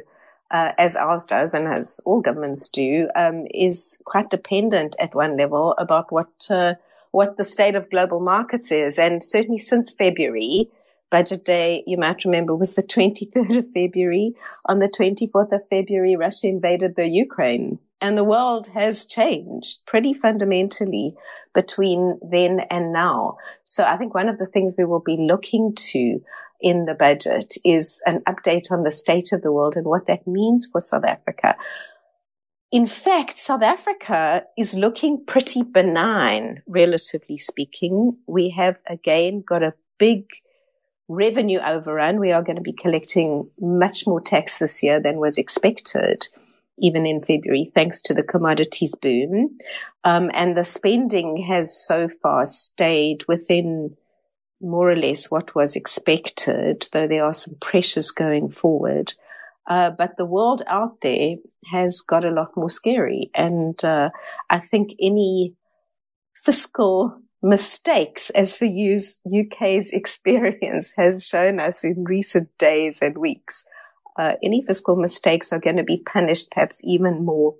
uh, 0.51 0.73
as 0.77 0.95
ours 0.95 1.23
does 1.23 1.53
and 1.53 1.67
as 1.67 1.99
all 2.05 2.21
governments 2.21 2.67
do, 2.69 3.09
um, 3.15 3.45
is 3.53 4.01
quite 4.05 4.29
dependent 4.29 4.95
at 4.99 5.15
one 5.15 5.37
level 5.37 5.73
about 5.77 6.11
what 6.11 6.29
uh, 6.49 6.73
what 7.11 7.35
the 7.35 7.43
state 7.43 7.75
of 7.75 7.89
global 7.89 8.21
markets 8.21 8.71
is. 8.71 8.97
And 8.97 9.21
certainly 9.21 9.59
since 9.59 9.91
February, 9.91 10.69
budget 11.09 11.43
day, 11.43 11.83
you 11.85 11.97
might 11.97 12.23
remember, 12.23 12.55
was 12.55 12.75
the 12.75 12.83
23rd 12.83 13.57
of 13.57 13.71
February. 13.73 14.33
On 14.67 14.79
the 14.79 14.87
24th 14.87 15.51
of 15.51 15.67
February, 15.67 16.15
Russia 16.15 16.47
invaded 16.47 16.95
the 16.95 17.07
Ukraine 17.07 17.79
and 18.01 18.17
the 18.17 18.23
world 18.23 18.67
has 18.69 19.05
changed 19.05 19.85
pretty 19.85 20.13
fundamentally 20.13 21.15
between 21.53 22.19
then 22.21 22.61
and 22.69 22.93
now. 22.93 23.37
So 23.63 23.83
I 23.83 23.97
think 23.97 24.13
one 24.13 24.29
of 24.29 24.37
the 24.37 24.45
things 24.45 24.75
we 24.77 24.85
will 24.85 25.01
be 25.01 25.17
looking 25.17 25.73
to 25.75 26.21
in 26.61 26.85
the 26.85 26.93
budget 26.93 27.55
is 27.65 28.01
an 28.05 28.21
update 28.27 28.71
on 28.71 28.83
the 28.83 28.91
state 28.91 29.31
of 29.31 29.41
the 29.41 29.51
world 29.51 29.75
and 29.75 29.85
what 29.85 30.05
that 30.05 30.27
means 30.27 30.67
for 30.71 30.79
South 30.79 31.03
Africa. 31.03 31.55
In 32.71 32.87
fact, 32.87 33.37
South 33.37 33.63
Africa 33.63 34.43
is 34.57 34.75
looking 34.75 35.25
pretty 35.25 35.61
benign, 35.63 36.61
relatively 36.67 37.37
speaking. 37.37 38.15
We 38.27 38.49
have 38.51 38.79
again 38.87 39.41
got 39.41 39.61
a 39.61 39.73
big 39.97 40.25
revenue 41.09 41.59
overrun. 41.59 42.19
We 42.19 42.31
are 42.31 42.41
going 42.41 42.55
to 42.55 42.61
be 42.61 42.71
collecting 42.71 43.49
much 43.59 44.07
more 44.07 44.21
tax 44.21 44.59
this 44.59 44.81
year 44.81 45.01
than 45.01 45.17
was 45.17 45.37
expected 45.37 46.27
even 46.79 47.05
in 47.05 47.21
February, 47.21 47.71
thanks 47.75 48.01
to 48.03 48.13
the 48.13 48.23
commodities 48.23 48.95
boom. 48.95 49.57
Um, 50.03 50.31
and 50.33 50.57
the 50.57 50.63
spending 50.63 51.37
has 51.47 51.85
so 51.85 52.07
far 52.07 52.45
stayed 52.45 53.23
within 53.27 53.95
more 54.61 54.91
or 54.91 54.95
less 54.95 55.29
what 55.29 55.55
was 55.55 55.75
expected, 55.75 56.87
though 56.93 57.07
there 57.07 57.25
are 57.25 57.33
some 57.33 57.55
pressures 57.59 58.11
going 58.11 58.49
forward. 58.49 59.13
Uh, 59.67 59.89
but 59.91 60.17
the 60.17 60.25
world 60.25 60.61
out 60.67 60.97
there 61.01 61.35
has 61.71 62.01
got 62.01 62.25
a 62.25 62.31
lot 62.31 62.55
more 62.55 62.69
scary. 62.69 63.29
And 63.35 63.83
uh, 63.83 64.09
I 64.49 64.59
think 64.59 64.91
any 64.99 65.53
fiscal 66.43 67.17
mistakes, 67.41 68.29
as 68.31 68.57
the 68.57 68.93
UK's 69.27 69.91
experience 69.93 70.93
has 70.97 71.25
shown 71.25 71.59
us 71.59 71.83
in 71.83 72.03
recent 72.03 72.49
days 72.57 73.01
and 73.01 73.17
weeks, 73.17 73.65
uh, 74.17 74.33
any 74.43 74.63
fiscal 74.63 74.95
mistakes 74.95 75.51
are 75.51 75.59
going 75.59 75.77
to 75.77 75.83
be 75.83 75.97
punished 75.97 76.51
perhaps 76.51 76.81
even 76.83 77.25
more 77.25 77.55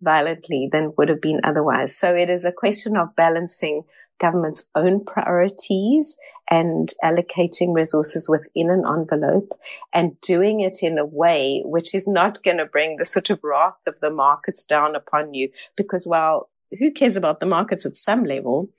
violently 0.00 0.68
than 0.70 0.92
would 0.96 1.08
have 1.08 1.20
been 1.20 1.40
otherwise. 1.44 1.96
So 1.96 2.14
it 2.14 2.30
is 2.30 2.44
a 2.44 2.52
question 2.52 2.96
of 2.96 3.16
balancing 3.16 3.84
government's 4.20 4.70
own 4.74 5.04
priorities 5.04 6.16
and 6.50 6.92
allocating 7.04 7.74
resources 7.74 8.28
within 8.28 8.70
an 8.70 8.84
envelope 8.86 9.58
and 9.92 10.20
doing 10.20 10.60
it 10.60 10.78
in 10.82 10.98
a 10.98 11.04
way 11.04 11.62
which 11.64 11.94
is 11.94 12.08
not 12.08 12.42
going 12.42 12.56
to 12.56 12.64
bring 12.64 12.96
the 12.96 13.04
sort 13.04 13.30
of 13.30 13.40
wrath 13.42 13.76
of 13.86 13.98
the 14.00 14.10
markets 14.10 14.64
down 14.64 14.96
upon 14.96 15.34
you. 15.34 15.50
Because 15.76 16.06
while 16.06 16.48
who 16.78 16.90
cares 16.90 17.16
about 17.16 17.40
the 17.40 17.46
markets 17.46 17.86
at 17.86 17.96
some 17.96 18.24
level, 18.24 18.70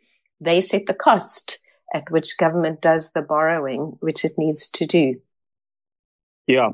they 0.41 0.61
set 0.61 0.85
the 0.85 0.93
cost 0.93 1.59
at 1.93 2.09
which 2.11 2.37
government 2.37 2.81
does 2.81 3.11
the 3.11 3.21
borrowing, 3.21 3.97
which 3.99 4.23
it 4.23 4.33
needs 4.37 4.69
to 4.69 4.85
do. 4.85 5.15
Yeah. 6.47 6.69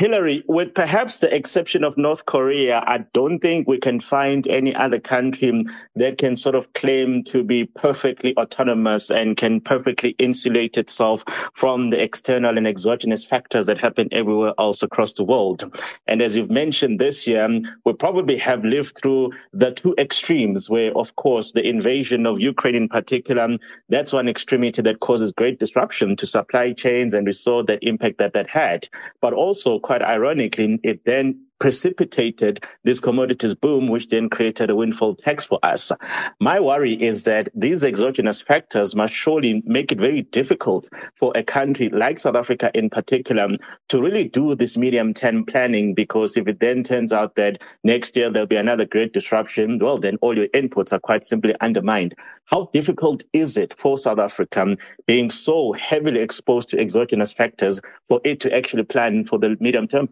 Hilary, 0.00 0.42
with 0.48 0.72
perhaps 0.72 1.18
the 1.18 1.32
exception 1.34 1.84
of 1.84 1.94
North 1.98 2.24
Korea, 2.24 2.82
I 2.86 3.04
don't 3.12 3.38
think 3.38 3.68
we 3.68 3.76
can 3.76 4.00
find 4.00 4.46
any 4.48 4.74
other 4.74 4.98
country 4.98 5.66
that 5.94 6.16
can 6.16 6.36
sort 6.36 6.54
of 6.54 6.72
claim 6.72 7.22
to 7.24 7.44
be 7.44 7.66
perfectly 7.66 8.34
autonomous 8.38 9.10
and 9.10 9.36
can 9.36 9.60
perfectly 9.60 10.16
insulate 10.18 10.78
itself 10.78 11.22
from 11.52 11.90
the 11.90 12.02
external 12.02 12.56
and 12.56 12.66
exogenous 12.66 13.22
factors 13.22 13.66
that 13.66 13.76
happen 13.76 14.08
everywhere 14.10 14.54
else 14.58 14.82
across 14.82 15.12
the 15.12 15.22
world. 15.22 15.70
And 16.06 16.22
as 16.22 16.34
you've 16.34 16.50
mentioned 16.50 16.98
this 16.98 17.26
year, 17.26 17.46
we 17.84 17.92
probably 17.92 18.38
have 18.38 18.64
lived 18.64 18.96
through 18.96 19.32
the 19.52 19.70
two 19.70 19.94
extremes 19.98 20.70
where, 20.70 20.96
of 20.96 21.14
course, 21.16 21.52
the 21.52 21.68
invasion 21.68 22.24
of 22.24 22.40
Ukraine 22.40 22.74
in 22.74 22.88
particular, 22.88 23.58
that's 23.90 24.14
one 24.14 24.30
extremity 24.30 24.80
that 24.80 25.00
causes 25.00 25.30
great 25.30 25.58
disruption 25.58 26.16
to 26.16 26.26
supply 26.26 26.72
chains. 26.72 27.12
And 27.12 27.26
we 27.26 27.34
saw 27.34 27.62
the 27.62 27.78
impact 27.86 28.16
that 28.16 28.32
that 28.32 28.48
had. 28.48 28.88
But 29.20 29.34
also, 29.34 29.78
quite 29.90 30.02
ironically, 30.02 30.78
it 30.84 31.04
then 31.04 31.46
precipitated 31.60 32.64
this 32.82 32.98
commodities 32.98 33.54
boom, 33.54 33.88
which 33.88 34.08
then 34.08 34.28
created 34.28 34.70
a 34.70 34.74
windfall 34.74 35.14
tax 35.14 35.44
for 35.44 35.58
us. 35.62 35.92
My 36.40 36.58
worry 36.58 37.00
is 37.00 37.24
that 37.24 37.48
these 37.54 37.84
exogenous 37.84 38.40
factors 38.40 38.96
must 38.96 39.14
surely 39.14 39.62
make 39.64 39.92
it 39.92 39.98
very 39.98 40.22
difficult 40.22 40.88
for 41.14 41.32
a 41.36 41.44
country 41.44 41.90
like 41.90 42.18
South 42.18 42.34
Africa 42.34 42.70
in 42.74 42.90
particular 42.90 43.48
to 43.90 44.02
really 44.02 44.24
do 44.24 44.54
this 44.54 44.76
medium 44.76 45.14
term 45.14 45.44
planning, 45.44 45.94
because 45.94 46.36
if 46.36 46.48
it 46.48 46.60
then 46.60 46.82
turns 46.82 47.12
out 47.12 47.36
that 47.36 47.62
next 47.84 48.16
year 48.16 48.30
there'll 48.30 48.46
be 48.46 48.56
another 48.56 48.86
great 48.86 49.12
disruption, 49.12 49.78
well, 49.78 49.98
then 49.98 50.16
all 50.22 50.36
your 50.36 50.48
inputs 50.48 50.92
are 50.92 50.98
quite 50.98 51.24
simply 51.24 51.54
undermined. 51.60 52.14
How 52.46 52.70
difficult 52.72 53.22
is 53.32 53.56
it 53.56 53.74
for 53.78 53.98
South 53.98 54.18
Africa 54.18 54.76
being 55.06 55.30
so 55.30 55.72
heavily 55.72 56.20
exposed 56.20 56.68
to 56.70 56.80
exogenous 56.80 57.32
factors 57.32 57.80
for 58.08 58.20
it 58.24 58.40
to 58.40 58.52
actually 58.54 58.82
plan 58.84 59.24
for 59.24 59.38
the 59.38 59.56
medium 59.60 59.86
term? 59.86 60.08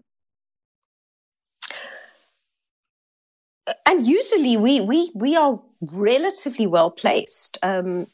And 3.86 4.06
usually 4.06 4.56
we 4.56 4.80
we 4.80 5.10
we 5.14 5.36
are 5.36 5.60
relatively 5.80 6.66
well 6.66 6.90
placed. 6.90 7.58
Um, 7.62 8.06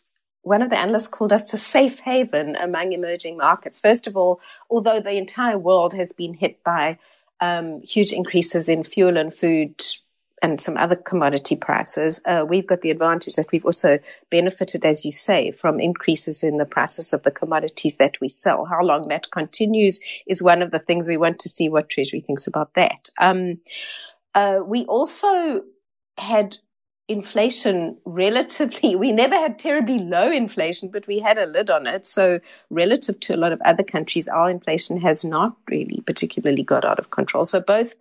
one 0.42 0.62
of 0.62 0.70
the 0.70 0.78
analysts 0.78 1.08
called 1.08 1.32
us 1.32 1.52
a 1.52 1.58
safe 1.58 2.00
haven 2.00 2.54
among 2.56 2.92
emerging 2.92 3.38
markets. 3.38 3.80
First 3.80 4.06
of 4.06 4.16
all, 4.16 4.40
although 4.70 5.00
the 5.00 5.16
entire 5.16 5.58
world 5.58 5.94
has 5.94 6.12
been 6.12 6.34
hit 6.34 6.62
by 6.62 6.98
um, 7.40 7.80
huge 7.80 8.12
increases 8.12 8.68
in 8.68 8.84
fuel 8.84 9.16
and 9.16 9.34
food 9.34 9.82
and 10.42 10.60
some 10.60 10.76
other 10.76 10.96
commodity 10.96 11.56
prices, 11.56 12.20
uh, 12.26 12.44
we've 12.46 12.66
got 12.66 12.82
the 12.82 12.90
advantage 12.90 13.36
that 13.36 13.50
we've 13.50 13.64
also 13.64 13.98
benefited, 14.30 14.84
as 14.84 15.06
you 15.06 15.12
say, 15.12 15.50
from 15.50 15.80
increases 15.80 16.42
in 16.42 16.58
the 16.58 16.66
prices 16.66 17.14
of 17.14 17.22
the 17.22 17.30
commodities 17.30 17.96
that 17.96 18.12
we 18.20 18.28
sell. 18.28 18.66
How 18.66 18.82
long 18.82 19.08
that 19.08 19.30
continues 19.30 19.98
is 20.26 20.42
one 20.42 20.60
of 20.60 20.72
the 20.72 20.78
things 20.78 21.08
we 21.08 21.16
want 21.16 21.38
to 21.38 21.48
see 21.48 21.70
what 21.70 21.88
Treasury 21.88 22.20
thinks 22.20 22.46
about 22.46 22.74
that. 22.74 23.08
Um, 23.18 23.60
uh, 24.34 24.60
we 24.64 24.84
also 24.86 25.62
had 26.18 26.58
inflation 27.08 27.96
relatively, 28.04 28.96
we 29.04 29.12
never 29.12 29.34
had 29.34 29.58
terribly 29.58 29.98
low 29.98 30.30
inflation, 30.30 30.88
but 30.90 31.06
we 31.06 31.18
had 31.18 31.38
a 31.38 31.46
lid 31.46 31.70
on 31.70 31.86
it. 31.86 32.06
So, 32.06 32.40
relative 32.70 33.20
to 33.20 33.34
a 33.34 33.38
lot 33.38 33.52
of 33.52 33.60
other 33.64 33.82
countries, 33.82 34.28
our 34.28 34.50
inflation 34.50 35.00
has 35.00 35.24
not 35.24 35.56
really 35.70 36.00
particularly 36.06 36.62
got 36.62 36.84
out 36.84 36.98
of 36.98 37.10
control. 37.10 37.44
So, 37.44 37.60
both 37.60 37.94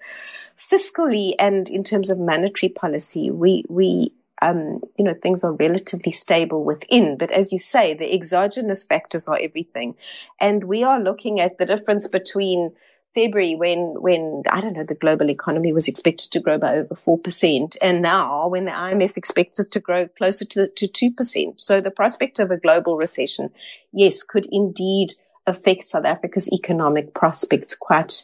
fiscally 0.58 1.34
and 1.40 1.70
in 1.70 1.84
terms 1.84 2.10
of 2.10 2.20
monetary 2.20 2.70
policy, 2.70 3.32
we, 3.32 3.66
we, 3.70 4.14
um, 4.42 4.82
you 4.98 5.04
know, 5.04 5.16
things 5.16 5.44
are 5.44 5.54
relatively 5.54 6.12
stable 6.12 6.64
within. 6.64 7.18
But 7.18 7.32
as 7.32 7.52
you 7.52 7.60
say, 7.60 7.94
the 7.94 8.14
exogenous 8.14 8.84
factors 8.84 9.28
are 9.28 9.40
everything. 9.42 9.96
And 10.40 10.66
we 10.66 10.84
are 10.84 11.00
looking 11.00 11.40
at 11.40 11.58
the 11.58 11.66
difference 11.66 12.08
between 12.08 12.72
February 13.14 13.56
when 13.56 13.96
when 14.02 14.44
I 14.50 14.62
don't 14.62 14.74
know 14.74 14.84
the 14.84 14.96
global 14.96 15.30
economy 15.30 15.72
was 15.72 15.88
expected 15.88 16.32
to 16.32 16.40
grow 16.40 16.58
by 16.58 16.78
over 16.78 16.96
four 16.96 17.18
percent, 17.20 17.78
and 17.82 18.02
now 18.02 18.48
when 18.48 18.66
the 18.66 18.72
IMF 18.72 19.18
expects 19.18 19.60
it 19.60 19.72
to 19.72 19.80
grow 19.80 20.08
closer 20.08 20.46
to 20.46 20.68
to 20.68 20.88
two 20.88 21.12
percent. 21.12 21.62
So 21.62 21.80
the 21.80 21.92
prospect 21.92 22.40
of 22.40 22.52
a 22.52 22.58
global 22.58 22.98
recession, 22.98 23.52
yes, 23.92 24.24
could 24.24 24.48
indeed 24.52 25.14
affect 25.46 25.86
South 25.86 26.06
Africa's 26.06 26.52
economic 26.52 27.14
prospects 27.14 27.76
quite 27.76 28.24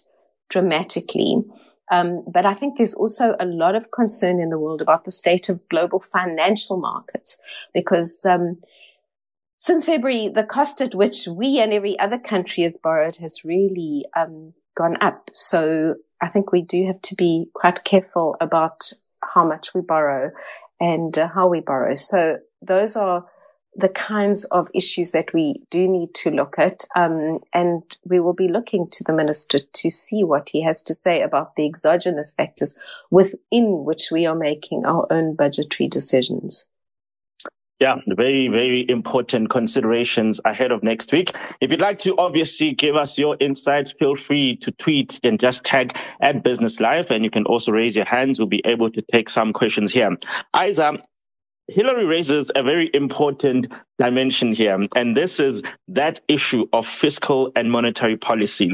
dramatically. 0.49 1.43
Um, 1.91 2.23
but 2.31 2.45
I 2.45 2.53
think 2.53 2.77
there's 2.77 2.93
also 2.93 3.35
a 3.39 3.45
lot 3.45 3.75
of 3.75 3.91
concern 3.91 4.39
in 4.39 4.49
the 4.49 4.59
world 4.59 4.81
about 4.81 5.05
the 5.05 5.11
state 5.11 5.49
of 5.49 5.67
global 5.69 5.99
financial 5.99 6.77
markets 6.77 7.39
because 7.73 8.25
um, 8.25 8.59
since 9.57 9.85
February, 9.85 10.29
the 10.29 10.43
cost 10.43 10.81
at 10.81 10.95
which 10.95 11.27
we 11.27 11.59
and 11.59 11.73
every 11.73 11.97
other 11.99 12.17
country 12.17 12.63
has 12.63 12.77
borrowed 12.77 13.17
has 13.17 13.43
really 13.43 14.05
um, 14.15 14.53
gone 14.79 14.97
up. 15.01 15.29
So 15.33 15.95
I 16.21 16.29
think 16.29 16.51
we 16.51 16.61
do 16.61 16.87
have 16.87 17.01
to 17.01 17.15
be 17.15 17.47
quite 17.53 17.83
careful 17.83 18.37
about 18.39 18.91
how 19.21 19.45
much 19.45 19.73
we 19.75 19.81
borrow 19.81 20.31
and 20.79 21.17
uh, 21.17 21.27
how 21.27 21.49
we 21.49 21.59
borrow. 21.59 21.95
So 21.95 22.37
those 22.61 22.95
are 22.95 23.25
the 23.75 23.89
kinds 23.89 24.45
of 24.45 24.69
issues 24.73 25.11
that 25.11 25.33
we 25.33 25.61
do 25.69 25.85
need 25.87 26.13
to 26.15 26.31
look 26.31 26.55
at. 26.57 26.85
Um, 26.95 27.39
and 27.53 27.83
we 28.05 28.21
will 28.21 28.33
be 28.33 28.47
looking 28.47 28.87
to 28.91 29.03
the 29.03 29.13
minister 29.13 29.59
to 29.59 29.89
see 29.89 30.23
what 30.23 30.49
he 30.49 30.61
has 30.63 30.81
to 30.83 30.93
say 30.93 31.21
about 31.21 31.55
the 31.55 31.65
exogenous 31.65 32.31
factors 32.31 32.77
within 33.11 33.83
which 33.83 34.09
we 34.11 34.25
are 34.25 34.35
making 34.35 34.85
our 34.85 35.05
own 35.11 35.35
budgetary 35.35 35.89
decisions. 35.89 36.65
Yeah, 37.79 37.95
very, 38.07 38.49
very 38.49 38.89
important 38.89 39.49
considerations 39.49 40.41
ahead 40.43 40.73
of 40.73 40.83
next 40.83 41.13
week. 41.13 41.33
If 41.61 41.71
you'd 41.71 41.79
like 41.79 41.97
to 41.99 42.17
obviously 42.17 42.73
give 42.73 42.97
us 42.97 43.17
your 43.17 43.37
insights, 43.39 43.93
feel 43.93 44.17
free 44.17 44.57
to 44.57 44.71
tweet 44.73 45.17
and 45.23 45.39
just 45.39 45.63
tag 45.63 45.95
at 46.19 46.43
Business 46.43 46.81
Live. 46.81 47.09
And 47.09 47.23
you 47.23 47.31
can 47.31 47.45
also 47.45 47.71
raise 47.71 47.95
your 47.95 48.03
hands. 48.03 48.37
We'll 48.37 48.49
be 48.49 48.61
able 48.65 48.91
to 48.91 49.01
take 49.13 49.29
some 49.29 49.53
questions 49.53 49.93
here. 49.93 50.17
Isa, 50.61 50.97
Hilary 51.69 52.05
raises 52.05 52.51
a 52.55 52.63
very 52.63 52.89
important 52.93 53.67
dimension 53.97 54.53
here, 54.53 54.87
and 54.95 55.15
this 55.15 55.39
is 55.39 55.61
that 55.87 56.19
issue 56.27 56.65
of 56.73 56.87
fiscal 56.87 57.51
and 57.55 57.71
monetary 57.71 58.17
policy. 58.17 58.71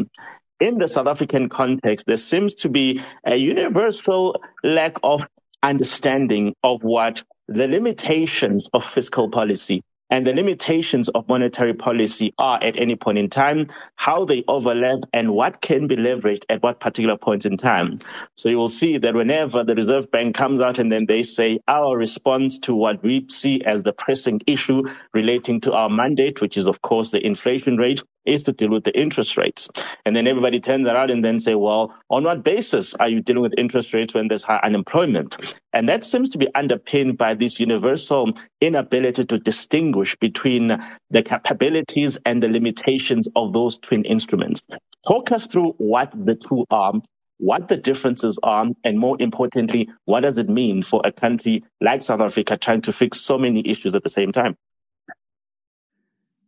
In 0.61 0.77
the 0.77 0.87
South 0.87 1.07
African 1.07 1.49
context, 1.49 2.05
there 2.05 2.15
seems 2.15 2.55
to 2.55 2.69
be 2.69 3.01
a 3.25 3.35
universal 3.35 4.41
lack 4.63 4.97
of 5.03 5.27
understanding 5.61 6.55
of 6.63 6.83
what 6.83 7.21
the 7.47 7.67
limitations 7.67 8.69
of 8.73 8.85
fiscal 8.85 9.29
policy 9.29 9.81
and 10.11 10.25
the 10.25 10.33
limitations 10.33 11.09
of 11.09 11.27
monetary 11.27 11.73
policy 11.73 12.33
are 12.37 12.63
at 12.63 12.79
any 12.79 12.95
point 12.95 13.17
in 13.17 13.29
time, 13.29 13.67
how 13.95 14.23
they 14.23 14.43
overlap, 14.47 14.99
and 15.13 15.31
what 15.31 15.61
can 15.61 15.87
be 15.87 15.95
leveraged 15.95 16.43
at 16.49 16.61
what 16.61 16.79
particular 16.79 17.17
point 17.17 17.45
in 17.45 17.57
time. 17.57 17.97
So 18.35 18.49
you 18.49 18.57
will 18.57 18.69
see 18.69 18.97
that 18.99 19.15
whenever 19.15 19.63
the 19.63 19.73
Reserve 19.73 20.09
Bank 20.11 20.35
comes 20.35 20.61
out 20.61 20.77
and 20.77 20.91
then 20.91 21.07
they 21.07 21.23
say 21.23 21.59
our 21.67 21.97
response 21.97 22.59
to 22.59 22.75
what 22.75 23.01
we 23.01 23.25
see 23.29 23.61
as 23.63 23.83
the 23.83 23.93
pressing 23.93 24.41
issue 24.45 24.83
relating 25.13 25.59
to 25.61 25.73
our 25.73 25.89
mandate, 25.89 26.39
which 26.39 26.55
is 26.55 26.67
of 26.67 26.81
course 26.83 27.09
the 27.09 27.25
inflation 27.25 27.77
rate, 27.77 28.03
is 28.25 28.43
to 28.43 28.51
deal 28.51 28.69
with 28.69 28.83
the 28.83 28.99
interest 28.99 29.37
rates. 29.37 29.69
And 30.05 30.15
then 30.15 30.27
everybody 30.27 30.59
turns 30.59 30.87
around 30.87 31.09
and 31.09 31.23
then 31.23 31.39
say, 31.39 31.55
well, 31.55 31.93
on 32.09 32.23
what 32.23 32.43
basis 32.43 32.93
are 32.95 33.09
you 33.09 33.21
dealing 33.21 33.43
with 33.43 33.53
interest 33.57 33.93
rates 33.93 34.13
when 34.13 34.27
there's 34.27 34.43
high 34.43 34.59
unemployment? 34.63 35.37
And 35.73 35.89
that 35.89 36.03
seems 36.03 36.29
to 36.29 36.37
be 36.37 36.47
underpinned 36.55 37.17
by 37.17 37.33
this 37.33 37.59
universal 37.59 38.31
inability 38.61 39.25
to 39.25 39.39
distinguish 39.39 40.15
between 40.15 40.77
the 41.09 41.23
capabilities 41.23 42.17
and 42.25 42.41
the 42.41 42.47
limitations 42.47 43.27
of 43.35 43.53
those 43.53 43.77
twin 43.77 44.03
instruments. 44.05 44.61
Talk 45.07 45.31
us 45.31 45.47
through 45.47 45.73
what 45.77 46.13
the 46.25 46.35
two 46.35 46.65
are, 46.71 46.93
what 47.37 47.67
the 47.67 47.77
differences 47.77 48.39
are, 48.43 48.67
and 48.83 48.99
more 48.99 49.17
importantly, 49.19 49.89
what 50.05 50.21
does 50.21 50.37
it 50.37 50.49
mean 50.49 50.83
for 50.83 51.01
a 51.03 51.11
country 51.11 51.63
like 51.81 52.01
South 52.01 52.21
Africa 52.21 52.57
trying 52.57 52.81
to 52.81 52.93
fix 52.93 53.21
so 53.21 53.37
many 53.37 53.67
issues 53.67 53.93
at 53.93 54.03
the 54.03 54.09
same 54.09 54.31
time? 54.31 54.55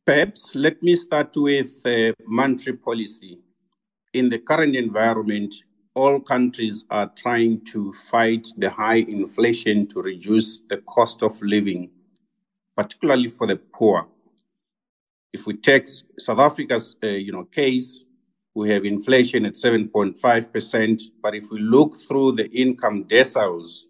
Perhaps 0.07 0.55
let 0.55 0.81
me 0.81 0.95
start 0.95 1.35
with 1.35 1.85
uh, 1.85 2.13
monetary 2.25 2.77
policy. 2.77 3.39
In 4.13 4.29
the 4.29 4.39
current 4.39 4.73
environment, 4.73 5.53
all 5.95 6.21
countries 6.21 6.85
are 6.89 7.11
trying 7.17 7.59
to 7.73 7.91
fight 7.91 8.47
the 8.55 8.69
high 8.69 9.03
inflation 9.19 9.85
to 9.87 10.01
reduce 10.01 10.61
the 10.69 10.77
cost 10.87 11.23
of 11.23 11.37
living, 11.41 11.89
particularly 12.77 13.27
for 13.27 13.47
the 13.47 13.57
poor. 13.57 14.07
If 15.33 15.45
we 15.45 15.57
take 15.57 15.89
South 16.17 16.39
Africa's 16.39 16.95
uh, 17.03 17.07
you 17.07 17.33
know, 17.33 17.43
case, 17.43 18.05
we 18.55 18.69
have 18.69 18.85
inflation 18.85 19.45
at 19.45 19.55
7.5%, 19.55 21.01
but 21.21 21.35
if 21.35 21.51
we 21.51 21.59
look 21.59 21.97
through 22.07 22.37
the 22.37 22.49
income 22.51 23.03
deciles 23.03 23.87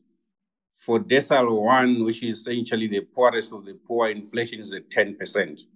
for 0.78 1.00
decile 1.00 1.62
one, 1.62 2.04
which 2.04 2.24
is 2.24 2.40
essentially 2.40 2.88
the 2.88 3.02
poorest 3.02 3.54
of 3.54 3.66
the 3.66 3.76
poor, 3.76 4.10
inflation 4.10 4.60
is 4.60 4.74
at 4.74 4.90
10%. 4.90 5.68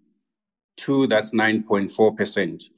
Two, 0.77 1.07
that's 1.07 1.31
9.4%. 1.31 2.69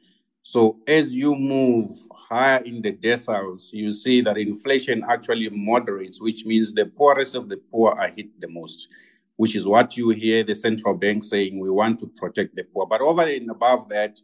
So 0.43 0.77
as 0.88 1.15
you 1.15 1.36
move 1.36 1.91
higher 2.13 2.62
in 2.63 2.82
the 2.82 2.91
deciles, 2.91 3.71
you 3.71 3.91
see 3.91 4.21
that 4.21 4.38
inflation 4.38 5.03
actually 5.10 5.49
moderates, 5.49 6.21
which 6.21 6.45
means 6.45 6.73
the 6.73 6.86
poorest 6.86 7.36
of 7.36 7.47
the 7.47 7.58
poor 7.71 7.93
are 7.93 8.10
hit 8.10 8.27
the 8.41 8.49
most, 8.49 8.89
which 9.38 9.56
is 9.56 9.65
what 9.65 9.95
you 9.95 10.10
hear 10.10 10.43
the 10.43 10.53
central 10.53 10.95
bank 10.95 11.23
saying 11.23 11.60
we 11.60 11.69
want 11.69 11.97
to 11.99 12.08
protect 12.08 12.56
the 12.56 12.63
poor. 12.63 12.86
But 12.86 12.99
over 12.99 13.21
and 13.21 13.49
above 13.49 13.88
that, 13.89 14.21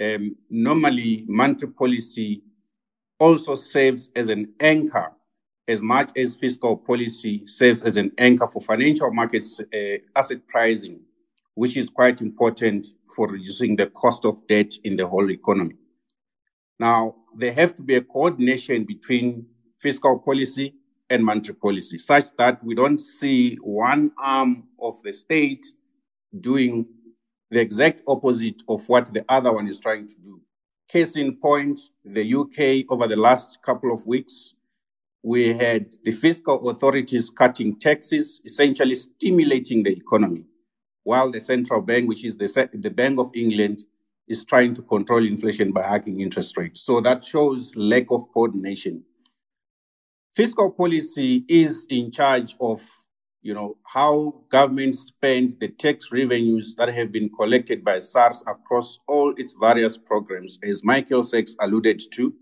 um, 0.00 0.36
normally 0.50 1.24
monetary 1.26 1.72
policy 1.72 2.42
also 3.18 3.54
serves 3.54 4.10
as 4.14 4.28
an 4.28 4.52
anchor 4.60 5.12
as 5.68 5.82
much 5.82 6.10
as 6.16 6.34
fiscal 6.34 6.76
policy 6.76 7.46
serves 7.46 7.82
as 7.82 7.96
an 7.96 8.10
anchor 8.18 8.46
for 8.46 8.60
financial 8.60 9.12
markets 9.12 9.60
uh, 9.60 9.98
asset 10.16 10.46
pricing, 10.48 11.00
which 11.58 11.76
is 11.76 11.90
quite 11.90 12.20
important 12.20 12.86
for 13.16 13.26
reducing 13.26 13.74
the 13.74 13.86
cost 13.88 14.24
of 14.24 14.46
debt 14.46 14.72
in 14.84 14.94
the 14.94 15.04
whole 15.04 15.28
economy. 15.28 15.74
Now, 16.78 17.16
there 17.36 17.52
have 17.52 17.74
to 17.74 17.82
be 17.82 17.96
a 17.96 18.00
coordination 18.00 18.84
between 18.84 19.44
fiscal 19.76 20.20
policy 20.20 20.74
and 21.10 21.24
monetary 21.24 21.56
policy, 21.56 21.98
such 21.98 22.26
that 22.38 22.62
we 22.62 22.76
don't 22.76 22.98
see 22.98 23.56
one 23.56 24.12
arm 24.20 24.68
of 24.80 25.02
the 25.02 25.12
state 25.12 25.66
doing 26.38 26.86
the 27.50 27.58
exact 27.58 28.02
opposite 28.06 28.62
of 28.68 28.88
what 28.88 29.12
the 29.12 29.24
other 29.28 29.52
one 29.52 29.66
is 29.66 29.80
trying 29.80 30.06
to 30.06 30.14
do. 30.22 30.40
Case 30.88 31.16
in 31.16 31.38
point, 31.38 31.80
the 32.04 32.34
UK 32.34 32.86
over 32.88 33.08
the 33.08 33.20
last 33.20 33.58
couple 33.62 33.92
of 33.92 34.06
weeks, 34.06 34.54
we 35.24 35.52
had 35.52 35.92
the 36.04 36.12
fiscal 36.12 36.70
authorities 36.70 37.30
cutting 37.30 37.76
taxes, 37.80 38.40
essentially 38.44 38.94
stimulating 38.94 39.82
the 39.82 39.90
economy, 39.90 40.44
while 41.08 41.30
the 41.30 41.40
central 41.40 41.80
bank, 41.80 42.06
which 42.06 42.22
is 42.22 42.36
the, 42.36 42.68
the 42.74 42.90
Bank 42.90 43.18
of 43.18 43.30
England, 43.34 43.82
is 44.28 44.44
trying 44.44 44.74
to 44.74 44.82
control 44.82 45.24
inflation 45.24 45.72
by 45.72 45.82
hiking 45.82 46.20
interest 46.20 46.54
rates. 46.58 46.82
So 46.82 47.00
that 47.00 47.24
shows 47.24 47.72
lack 47.76 48.10
of 48.10 48.30
coordination. 48.34 49.02
Fiscal 50.34 50.70
policy 50.70 51.46
is 51.48 51.86
in 51.88 52.10
charge 52.10 52.56
of 52.60 52.82
you 53.40 53.54
know, 53.54 53.78
how 53.84 54.34
governments 54.50 54.98
spend 54.98 55.54
the 55.60 55.68
tax 55.68 56.12
revenues 56.12 56.74
that 56.76 56.92
have 56.94 57.10
been 57.10 57.30
collected 57.30 57.82
by 57.82 57.98
SARS 58.00 58.42
across 58.46 58.98
all 59.08 59.32
its 59.38 59.54
various 59.58 59.96
programs, 59.96 60.58
as 60.62 60.84
Michael 60.84 61.24
Sachs 61.24 61.56
alluded 61.60 62.02
to. 62.12 62.34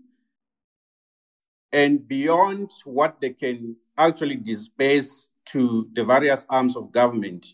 And 1.71 2.05
beyond 2.05 2.71
what 2.83 3.21
they 3.21 3.29
can 3.29 3.77
actually 3.97 4.35
disperse 4.35 5.29
to 5.53 5.87
the 5.93 6.03
various 6.03 6.45
arms 6.49 6.75
of 6.75 6.91
government, 6.91 7.47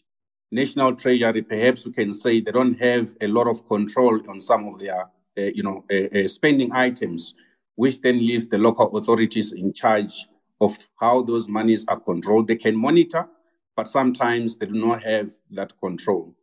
National 0.54 0.96
Treasury, 0.96 1.42
perhaps 1.42 1.84
we 1.84 1.92
can 1.92 2.14
say 2.14 2.40
they 2.40 2.52
don't 2.52 2.80
have 2.80 3.16
a 3.22 3.28
lot 3.28 3.48
of 3.48 3.68
control 3.68 4.20
on 4.30 4.40
some 4.40 4.68
of 4.68 4.80
their, 4.80 5.02
uh, 5.02 5.42
you 5.56 5.64
know, 5.64 5.84
uh, 5.92 6.20
uh, 6.20 6.28
spending 6.28 6.72
items, 6.72 7.34
which 7.74 8.00
then 8.02 8.20
leaves 8.20 8.46
the 8.46 8.60
local 8.60 8.96
authorities 8.96 9.52
in 9.52 9.74
charge 9.74 10.28
of 10.62 10.78
how 11.00 11.24
those 11.24 11.48
monies 11.48 11.86
are 11.88 12.00
controlled. 12.00 12.48
They 12.48 12.56
can 12.56 12.80
monitor, 12.80 13.28
but 13.76 13.88
sometimes 13.88 14.56
they 14.56 14.68
do 14.68 14.74
not 14.76 15.04
have 15.04 15.32
that 15.52 15.74
control. 15.80 16.36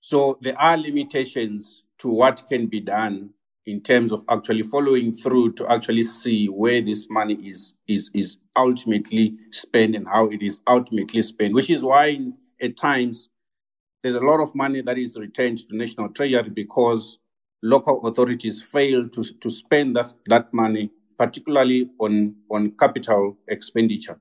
So 0.00 0.38
there 0.42 0.58
are 0.60 0.76
limitations 0.76 1.84
to 1.98 2.08
what 2.08 2.42
can 2.48 2.66
be 2.66 2.80
done 2.80 3.30
in 3.66 3.80
terms 3.80 4.10
of 4.10 4.24
actually 4.28 4.62
following 4.62 5.12
through 5.12 5.52
to 5.52 5.70
actually 5.70 6.02
see 6.02 6.48
where 6.48 6.80
this 6.80 7.08
money 7.10 7.34
is 7.34 7.74
is 7.86 8.10
is 8.12 8.38
ultimately 8.56 9.36
spent 9.50 9.94
and 9.94 10.06
how 10.08 10.26
it 10.26 10.42
is 10.42 10.60
ultimately 10.66 11.22
spent, 11.22 11.54
which 11.54 11.70
is 11.70 11.84
why 11.84 12.18
at 12.60 12.76
times 12.76 13.28
there's 14.06 14.14
a 14.14 14.20
lot 14.20 14.38
of 14.38 14.54
money 14.54 14.82
that 14.82 14.98
is 14.98 15.16
returned 15.18 15.58
to 15.58 15.76
national 15.76 16.10
treasury 16.10 16.48
because 16.48 17.18
local 17.64 18.06
authorities 18.06 18.62
fail 18.62 19.08
to, 19.08 19.24
to 19.40 19.50
spend 19.50 19.96
that, 19.96 20.14
that 20.26 20.54
money 20.54 20.92
particularly 21.18 21.90
on, 21.98 22.36
on 22.48 22.70
capital 22.78 23.36
expenditure. 23.48 24.20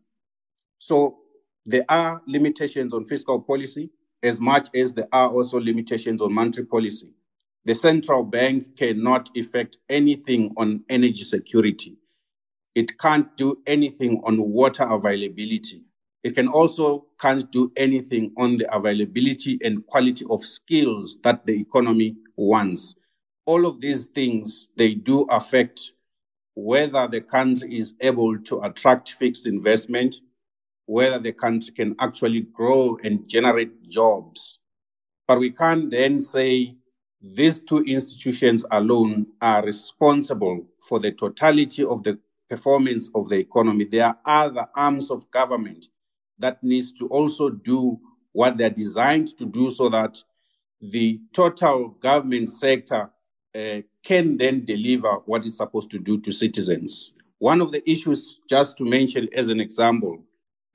So 0.79 1.19
there 1.67 1.85
are 1.87 2.19
limitations 2.27 2.95
on 2.95 3.05
fiscal 3.05 3.39
policy 3.39 3.91
as 4.23 4.41
much 4.41 4.69
as 4.75 4.91
there 4.93 5.07
are 5.11 5.29
also 5.29 5.59
limitations 5.59 6.19
on 6.19 6.33
monetary 6.33 6.65
policy. 6.65 7.11
The 7.65 7.75
central 7.75 8.23
bank 8.23 8.77
cannot 8.77 9.29
effect 9.35 9.77
anything 9.87 10.51
on 10.57 10.83
energy 10.89 11.21
security. 11.21 11.95
It 12.73 12.97
can't 12.97 13.37
do 13.37 13.59
anything 13.67 14.19
on 14.25 14.41
water 14.41 14.85
availability. 14.85 15.84
It 16.25 16.33
can 16.33 16.47
also 16.47 17.05
can't 17.21 17.51
do 17.51 17.71
anything 17.77 18.33
on 18.35 18.57
the 18.57 18.75
availability 18.75 19.59
and 19.63 19.85
quality 19.85 20.25
of 20.27 20.43
skills 20.43 21.19
that 21.23 21.45
the 21.45 21.53
economy 21.53 22.15
wants. 22.35 22.95
All 23.45 23.67
of 23.67 23.79
these 23.79 24.07
things, 24.07 24.69
they 24.75 24.95
do 24.95 25.27
affect 25.29 25.91
whether 26.55 27.07
the 27.07 27.21
country 27.21 27.77
is 27.77 27.93
able 28.01 28.39
to 28.39 28.61
attract 28.61 29.11
fixed 29.11 29.45
investment, 29.45 30.15
whether 30.87 31.19
the 31.19 31.31
country 31.31 31.71
can 31.75 31.95
actually 31.99 32.41
grow 32.41 32.97
and 33.03 33.29
generate 33.29 33.87
jobs. 33.87 34.57
But 35.27 35.37
we 35.37 35.51
can't 35.51 35.91
then 35.91 36.19
say 36.19 36.75
these 37.21 37.59
two 37.59 37.83
institutions 37.83 38.65
alone 38.71 39.27
are 39.43 39.63
responsible 39.63 40.65
for 40.89 40.99
the 40.99 41.11
totality 41.11 41.83
of 41.83 42.01
the 42.01 42.17
performance 42.49 43.11
of 43.13 43.29
the 43.29 43.37
economy. 43.37 43.85
There 43.85 44.05
are 44.07 44.17
other 44.25 44.67
arms 44.75 45.11
of 45.11 45.29
government 45.29 45.85
that 46.39 46.63
needs 46.63 46.91
to 46.93 47.07
also 47.07 47.49
do 47.49 47.99
what 48.33 48.57
they're 48.57 48.69
designed 48.69 49.37
to 49.37 49.45
do 49.45 49.69
so 49.69 49.89
that 49.89 50.21
the 50.81 51.19
total 51.33 51.89
government 52.01 52.49
sector 52.49 53.09
uh, 53.55 53.81
can 54.03 54.37
then 54.37 54.65
deliver 54.65 55.13
what 55.25 55.45
it's 55.45 55.57
supposed 55.57 55.89
to 55.91 55.99
do 55.99 56.19
to 56.19 56.31
citizens. 56.31 57.13
One 57.39 57.61
of 57.61 57.71
the 57.71 57.89
issues, 57.89 58.39
just 58.49 58.77
to 58.77 58.83
mention 58.85 59.29
as 59.33 59.49
an 59.49 59.59
example, 59.59 60.23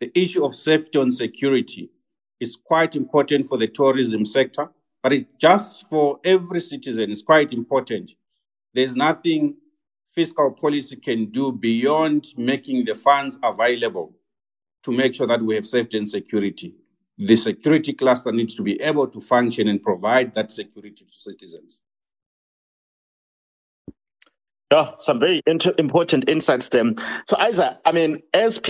the 0.01 0.11
issue 0.19 0.45
of 0.45 0.55
safety 0.55 0.99
and 0.99 1.13
security 1.13 1.91
is 2.41 2.57
quite 2.57 2.97
important 2.97 3.47
for 3.47 3.59
the 3.59 3.69
tourism 3.69 4.25
sector, 4.25 4.71
but 5.03 5.13
it 5.13 5.39
just 5.39 5.89
for 5.91 6.19
every 6.25 6.61
citizen 6.61 7.11
is 7.11 7.23
quite 7.23 7.53
important. 7.53 8.13
There's 8.73 8.97
nothing 8.97 9.57
fiscal 10.15 10.51
policy 10.53 10.97
can 10.97 11.27
do 11.27 11.53
beyond 11.53 12.29
making 12.37 12.87
the 12.87 12.95
funds 12.95 13.39
available 13.43 14.15
to 14.85 14.93
make 14.93 15.15
sure 15.15 15.27
that 15.27 15.43
we 15.43 15.55
have 15.55 15.67
safety 15.67 15.99
and 15.99 16.09
security. 16.09 16.75
The 17.19 17.37
security 17.37 17.93
cluster 17.93 18.33
needs 18.33 18.55
to 18.55 18.63
be 18.63 18.81
able 18.81 19.07
to 19.09 19.21
function 19.21 19.69
and 19.69 19.83
provide 19.83 20.35
that 20.35 20.51
security 20.51 21.05
to 21.05 21.13
citizens. 21.13 21.81
Yeah, 24.73 24.93
some 24.99 25.19
very 25.19 25.43
inter- 25.47 25.75
important 25.79 26.29
insights 26.29 26.69
there. 26.69 26.85
So, 27.27 27.37
Isa, 27.43 27.79
I 27.85 27.93
mean, 27.93 28.23
as 28.33 28.61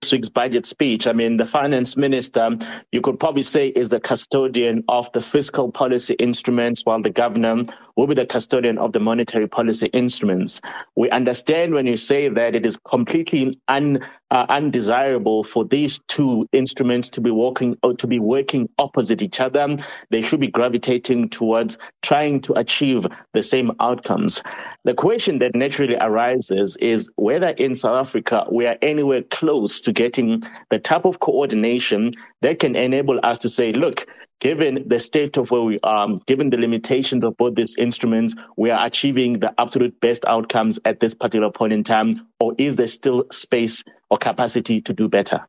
this 0.00 0.12
week's 0.12 0.28
budget 0.28 0.64
speech, 0.64 1.06
I 1.08 1.12
mean, 1.12 1.38
the 1.38 1.44
finance 1.44 1.96
minister, 1.96 2.56
you 2.92 3.00
could 3.00 3.18
probably 3.18 3.42
say, 3.42 3.68
is 3.68 3.88
the 3.88 3.98
custodian 3.98 4.84
of 4.88 5.10
the 5.12 5.20
fiscal 5.20 5.72
policy 5.72 6.14
instruments, 6.14 6.82
while 6.84 7.02
the 7.02 7.10
governor 7.10 7.64
will 7.96 8.06
be 8.06 8.14
the 8.14 8.26
custodian 8.26 8.78
of 8.78 8.92
the 8.92 9.00
monetary 9.00 9.46
policy 9.46 9.86
instruments. 9.88 10.60
We 10.96 11.10
understand 11.10 11.74
when 11.74 11.86
you 11.86 11.96
say 11.96 12.28
that 12.28 12.54
it 12.54 12.66
is 12.66 12.76
completely 12.76 13.58
un, 13.68 14.04
uh, 14.30 14.46
undesirable 14.48 15.44
for 15.44 15.64
these 15.64 16.00
two 16.08 16.48
instruments 16.52 17.08
to 17.10 17.20
be 17.20 17.30
working 17.30 17.76
or 17.82 17.94
to 17.94 18.06
be 18.06 18.18
working 18.18 18.68
opposite 18.78 19.22
each 19.22 19.40
other. 19.40 19.76
They 20.10 20.22
should 20.22 20.40
be 20.40 20.48
gravitating 20.48 21.28
towards 21.30 21.78
trying 22.02 22.40
to 22.42 22.52
achieve 22.54 23.06
the 23.32 23.42
same 23.42 23.70
outcomes. 23.80 24.42
The 24.84 24.94
question 24.94 25.38
that 25.38 25.54
naturally 25.54 25.96
arises 25.96 26.76
is 26.76 27.08
whether 27.16 27.48
in 27.50 27.74
South 27.74 28.06
Africa 28.06 28.46
we 28.50 28.66
are 28.66 28.76
anywhere 28.82 29.22
close 29.22 29.80
to 29.82 29.92
getting 29.92 30.42
the 30.70 30.78
type 30.78 31.04
of 31.04 31.20
coordination 31.20 32.12
that 32.42 32.58
can 32.58 32.76
enable 32.76 33.20
us 33.22 33.38
to 33.38 33.48
say, 33.48 33.72
look, 33.72 34.06
given 34.40 34.86
the 34.86 34.98
state 34.98 35.36
of 35.36 35.50
where 35.50 35.62
we 35.62 35.78
are, 35.82 36.04
um, 36.04 36.20
given 36.26 36.50
the 36.50 36.58
limitations 36.58 37.24
of 37.24 37.36
both 37.36 37.54
these 37.54 37.76
instruments, 37.76 38.34
we 38.56 38.70
are 38.70 38.86
achieving 38.86 39.38
the 39.38 39.54
absolute 39.58 39.98
best 40.00 40.24
outcomes 40.26 40.78
at 40.84 41.00
this 41.00 41.14
particular 41.14 41.50
point 41.50 41.72
in 41.72 41.84
time, 41.84 42.26
or 42.40 42.54
is 42.58 42.76
there 42.76 42.86
still 42.86 43.24
space 43.30 43.82
or 44.10 44.18
capacity 44.18 44.80
to 44.80 44.92
do 44.92 45.08
better? 45.08 45.46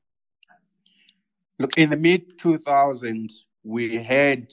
Look, 1.59 1.77
in 1.77 1.89
the 1.89 1.97
mid 1.97 2.37
2000s, 2.37 3.31
we 3.63 3.97
had, 3.97 4.51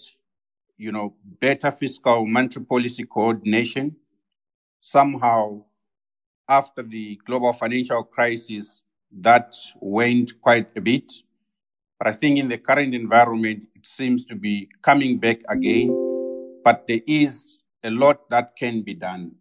you 0.77 0.93
know, 0.93 1.15
better 1.41 1.71
fiscal 1.71 2.27
monetary 2.27 2.65
policy 2.65 3.05
coordination. 3.05 3.97
Somehow, 4.81 5.65
after 6.49 6.83
the 6.83 7.19
global 7.25 7.53
financial 7.53 8.03
crisis, 8.03 8.85
that 9.21 9.55
went 9.81 10.41
quite 10.41 10.69
a 10.77 10.81
bit. 10.81 11.13
But 12.03 12.09
I 12.11 12.15
think 12.15 12.41
in 12.41 12.49
the 12.51 12.59
current 12.59 12.97
environment, 12.97 13.69
it 13.77 13.87
seems 13.87 14.27
to 14.27 14.37
be 14.37 14.71
coming 14.83 15.21
back 15.21 15.43
again. 15.51 16.01
But 16.65 16.89
there 16.89 17.03
is 17.07 17.63
a 17.85 17.91
lot 17.93 18.29
that 18.31 18.57
can 18.59 18.83
be 18.83 18.95
done. 18.95 19.33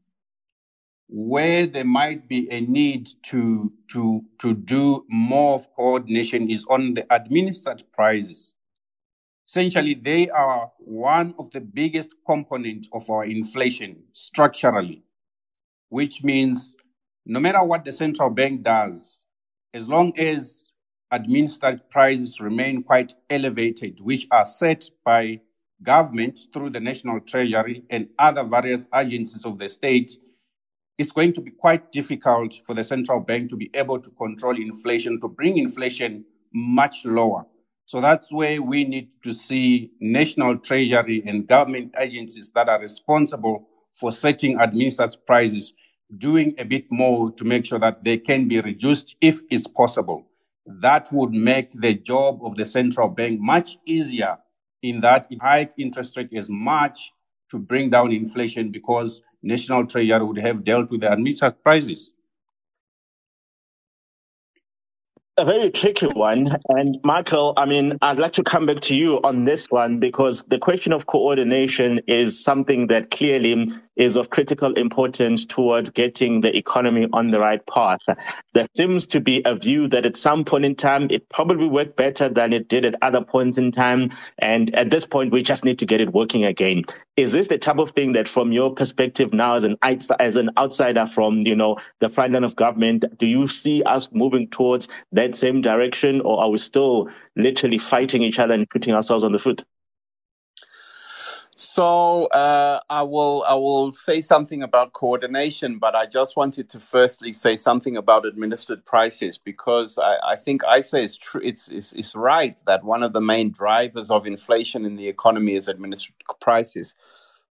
where 1.09 1.67
there 1.67 1.85
might 1.85 2.29
be 2.29 2.51
a 2.51 2.61
need 2.61 3.09
to, 3.23 3.73
to, 3.91 4.23
to 4.39 4.55
do 4.55 5.05
more 5.09 5.55
of 5.55 5.73
coordination 5.75 6.51
is 6.51 6.65
on 6.69 6.95
the 6.95 7.07
administered 7.15 7.83
prices. 7.93 8.53
Essentially, 9.47 9.95
they 9.95 10.29
are 10.29 10.71
one 10.79 11.35
of 11.39 11.51
the 11.51 11.61
biggest 11.61 12.15
components 12.27 12.89
of 12.93 13.09
our 13.09 13.25
inflation 13.25 13.97
structurally, 14.13 15.03
which 15.89 16.23
means 16.23 16.75
no 17.25 17.39
matter 17.39 17.63
what 17.63 17.85
the 17.85 17.93
central 17.93 18.29
bank 18.29 18.63
does, 18.63 19.25
as 19.73 19.89
long 19.89 20.17
as 20.19 20.60
administered 21.11 21.89
prices 21.89 22.39
remain 22.39 22.83
quite 22.83 23.13
elevated, 23.29 23.99
which 24.01 24.27
are 24.31 24.45
set 24.45 24.89
by 25.03 25.39
government 25.83 26.39
through 26.53 26.69
the 26.69 26.79
National 26.79 27.19
Treasury 27.19 27.83
and 27.89 28.07
other 28.19 28.43
various 28.43 28.87
agencies 28.95 29.45
of 29.45 29.57
the 29.59 29.67
state, 29.67 30.11
it's 30.97 31.11
going 31.11 31.33
to 31.33 31.41
be 31.41 31.51
quite 31.51 31.91
difficult 31.91 32.59
for 32.65 32.75
the 32.75 32.83
central 32.83 33.19
bank 33.19 33.49
to 33.49 33.55
be 33.55 33.69
able 33.73 33.99
to 33.99 34.09
control 34.11 34.55
inflation, 34.55 35.19
to 35.21 35.27
bring 35.27 35.57
inflation 35.57 36.23
much 36.53 37.05
lower. 37.05 37.45
So 37.85 37.99
that's 37.99 38.31
where 38.31 38.61
we 38.61 38.85
need 38.85 39.15
to 39.23 39.33
see 39.33 39.91
national 39.99 40.59
treasury 40.59 41.23
and 41.25 41.47
government 41.47 41.95
agencies 41.97 42.51
that 42.55 42.69
are 42.69 42.79
responsible 42.79 43.67
for 43.93 44.11
setting 44.11 44.59
administered 44.59 45.17
prices 45.25 45.73
doing 46.17 46.53
a 46.57 46.63
bit 46.63 46.85
more 46.91 47.31
to 47.31 47.43
make 47.43 47.65
sure 47.65 47.79
that 47.79 48.03
they 48.03 48.17
can 48.17 48.47
be 48.47 48.61
reduced 48.61 49.15
if 49.21 49.41
it's 49.49 49.67
possible. 49.67 50.27
That 50.65 51.11
would 51.11 51.31
make 51.31 51.71
the 51.73 51.93
job 51.93 52.43
of 52.43 52.55
the 52.55 52.65
central 52.65 53.09
bank 53.09 53.39
much 53.39 53.77
easier 53.85 54.37
in 54.81 54.99
that 55.01 55.27
high 55.39 55.69
interest 55.77 56.17
rate 56.17 56.33
as 56.33 56.49
much 56.49 57.11
to 57.49 57.59
bring 57.59 57.89
down 57.89 58.11
inflation 58.11 58.71
because 58.71 59.21
national 59.43 59.85
treasury 59.87 60.23
would 60.23 60.37
have 60.37 60.63
dealt 60.63 60.91
with 60.91 61.01
the 61.01 61.11
administered 61.11 61.61
prices. 61.63 62.11
A 65.37 65.45
very 65.45 65.71
tricky 65.71 66.07
one. 66.07 66.57
And 66.69 66.97
Michael, 67.03 67.53
I 67.55 67.65
mean, 67.65 67.97
I'd 68.01 68.19
like 68.19 68.33
to 68.33 68.43
come 68.43 68.65
back 68.65 68.81
to 68.81 68.95
you 68.95 69.21
on 69.23 69.45
this 69.45 69.67
one 69.69 69.99
because 69.99 70.43
the 70.43 70.59
question 70.59 70.91
of 70.91 71.05
coordination 71.05 72.01
is 72.07 72.43
something 72.43 72.87
that 72.87 73.11
clearly 73.11 73.71
is 73.95 74.15
of 74.15 74.29
critical 74.29 74.73
importance 74.73 75.45
towards 75.45 75.89
getting 75.89 76.41
the 76.41 76.55
economy 76.55 77.07
on 77.13 77.27
the 77.27 77.39
right 77.39 77.65
path. 77.67 78.01
There 78.53 78.67
seems 78.75 79.05
to 79.07 79.19
be 79.19 79.41
a 79.45 79.55
view 79.55 79.87
that 79.89 80.05
at 80.05 80.17
some 80.17 80.43
point 80.43 80.65
in 80.65 80.75
time, 80.75 81.07
it 81.09 81.27
probably 81.29 81.67
worked 81.67 81.95
better 81.95 82.27
than 82.27 82.51
it 82.51 82.67
did 82.67 82.83
at 82.83 82.95
other 83.01 83.21
points 83.21 83.57
in 83.57 83.71
time. 83.71 84.11
And 84.39 84.73
at 84.75 84.89
this 84.89 85.05
point, 85.05 85.31
we 85.31 85.43
just 85.43 85.63
need 85.63 85.79
to 85.79 85.85
get 85.85 86.01
it 86.01 86.13
working 86.13 86.45
again. 86.45 86.83
Is 87.17 87.33
this 87.33 87.47
the 87.47 87.57
type 87.57 87.77
of 87.77 87.91
thing 87.91 88.13
that 88.13 88.27
from 88.27 88.51
your 88.51 88.73
perspective 88.73 89.33
now 89.33 89.55
as 89.55 89.63
an, 89.63 89.77
as 90.19 90.35
an 90.35 90.49
outsider 90.57 91.05
from, 91.05 91.41
you 91.41 91.55
know, 91.55 91.77
the 91.99 92.09
front 92.09 92.33
line 92.33 92.43
of 92.43 92.55
government, 92.55 93.05
do 93.19 93.27
you 93.27 93.47
see 93.47 93.83
us 93.83 94.09
moving 94.11 94.47
towards 94.47 94.87
that 95.21 95.35
same 95.35 95.61
direction 95.61 96.21
or 96.21 96.41
are 96.41 96.49
we 96.49 96.57
still 96.57 97.09
literally 97.35 97.77
fighting 97.77 98.21
each 98.21 98.39
other 98.39 98.53
and 98.53 98.69
putting 98.69 98.93
ourselves 98.93 99.23
on 99.23 99.31
the 99.31 99.39
foot? 99.39 99.63
So 101.55 102.25
uh, 102.27 102.79
I 102.89 103.03
will 103.03 103.43
I 103.47 103.53
will 103.53 103.91
say 103.91 104.21
something 104.21 104.63
about 104.63 104.93
coordination, 104.93 105.77
but 105.79 105.95
I 105.95 106.07
just 106.07 106.35
wanted 106.35 106.69
to 106.71 106.79
firstly 106.79 107.33
say 107.33 107.55
something 107.55 107.97
about 107.97 108.25
administered 108.25 108.83
prices 108.85 109.37
because 109.37 109.99
I, 109.99 110.15
I 110.31 110.35
think 110.37 110.63
I 110.63 110.81
say 110.81 111.03
it's 111.03 111.17
true. 111.17 111.41
It's, 111.43 111.69
it's 111.69 111.93
it's 111.93 112.15
right 112.15 112.57
that 112.65 112.83
one 112.83 113.03
of 113.03 113.13
the 113.13 113.21
main 113.21 113.51
drivers 113.51 114.09
of 114.09 114.25
inflation 114.25 114.85
in 114.85 114.95
the 114.95 115.07
economy 115.07 115.53
is 115.53 115.67
administered 115.67 116.15
prices. 116.39 116.95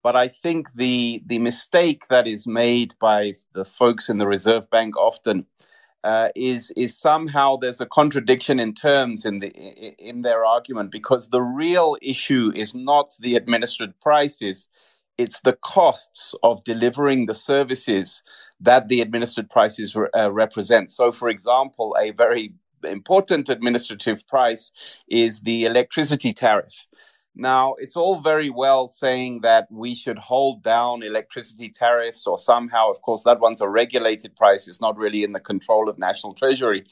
But 0.02 0.16
I 0.16 0.28
think 0.28 0.68
the 0.74 1.22
the 1.26 1.38
mistake 1.38 2.06
that 2.08 2.26
is 2.26 2.46
made 2.46 2.94
by 3.00 3.34
the 3.52 3.64
folks 3.64 4.08
in 4.08 4.18
the 4.18 4.26
Reserve 4.28 4.70
Bank 4.70 4.96
often 4.96 5.44
uh, 6.04 6.28
is 6.34 6.70
is 6.76 6.96
somehow 6.96 7.56
there's 7.56 7.80
a 7.80 7.86
contradiction 7.86 8.60
in 8.60 8.74
terms 8.74 9.24
in 9.24 9.40
the 9.40 9.48
in 9.98 10.22
their 10.22 10.44
argument 10.44 10.90
because 10.92 11.30
the 11.30 11.42
real 11.42 11.96
issue 12.00 12.52
is 12.54 12.74
not 12.74 13.10
the 13.20 13.36
administered 13.36 13.92
prices 14.00 14.68
it's 15.18 15.40
the 15.40 15.58
costs 15.64 16.34
of 16.44 16.62
delivering 16.62 17.26
the 17.26 17.34
services 17.34 18.22
that 18.60 18.86
the 18.86 19.00
administered 19.00 19.50
prices 19.50 19.96
uh, 20.16 20.32
represent. 20.32 20.90
So 20.90 21.10
for 21.10 21.28
example 21.28 21.96
a 22.00 22.12
very 22.12 22.52
important 22.84 23.48
administrative 23.48 24.26
price 24.28 24.70
is 25.08 25.40
the 25.40 25.64
electricity 25.64 26.32
tariff 26.32 26.86
now, 27.38 27.74
it's 27.78 27.96
all 27.96 28.20
very 28.20 28.50
well 28.50 28.88
saying 28.88 29.42
that 29.42 29.68
we 29.70 29.94
should 29.94 30.18
hold 30.18 30.64
down 30.64 31.04
electricity 31.04 31.68
tariffs 31.68 32.26
or 32.26 32.36
somehow, 32.36 32.90
of 32.90 33.00
course, 33.02 33.22
that 33.22 33.38
one's 33.38 33.60
a 33.60 33.68
regulated 33.68 34.34
price. 34.34 34.66
It's 34.66 34.80
not 34.80 34.98
really 34.98 35.22
in 35.22 35.32
the 35.32 35.40
control 35.40 35.88
of 35.88 35.98
National 35.98 36.34
Treasury. 36.34 36.84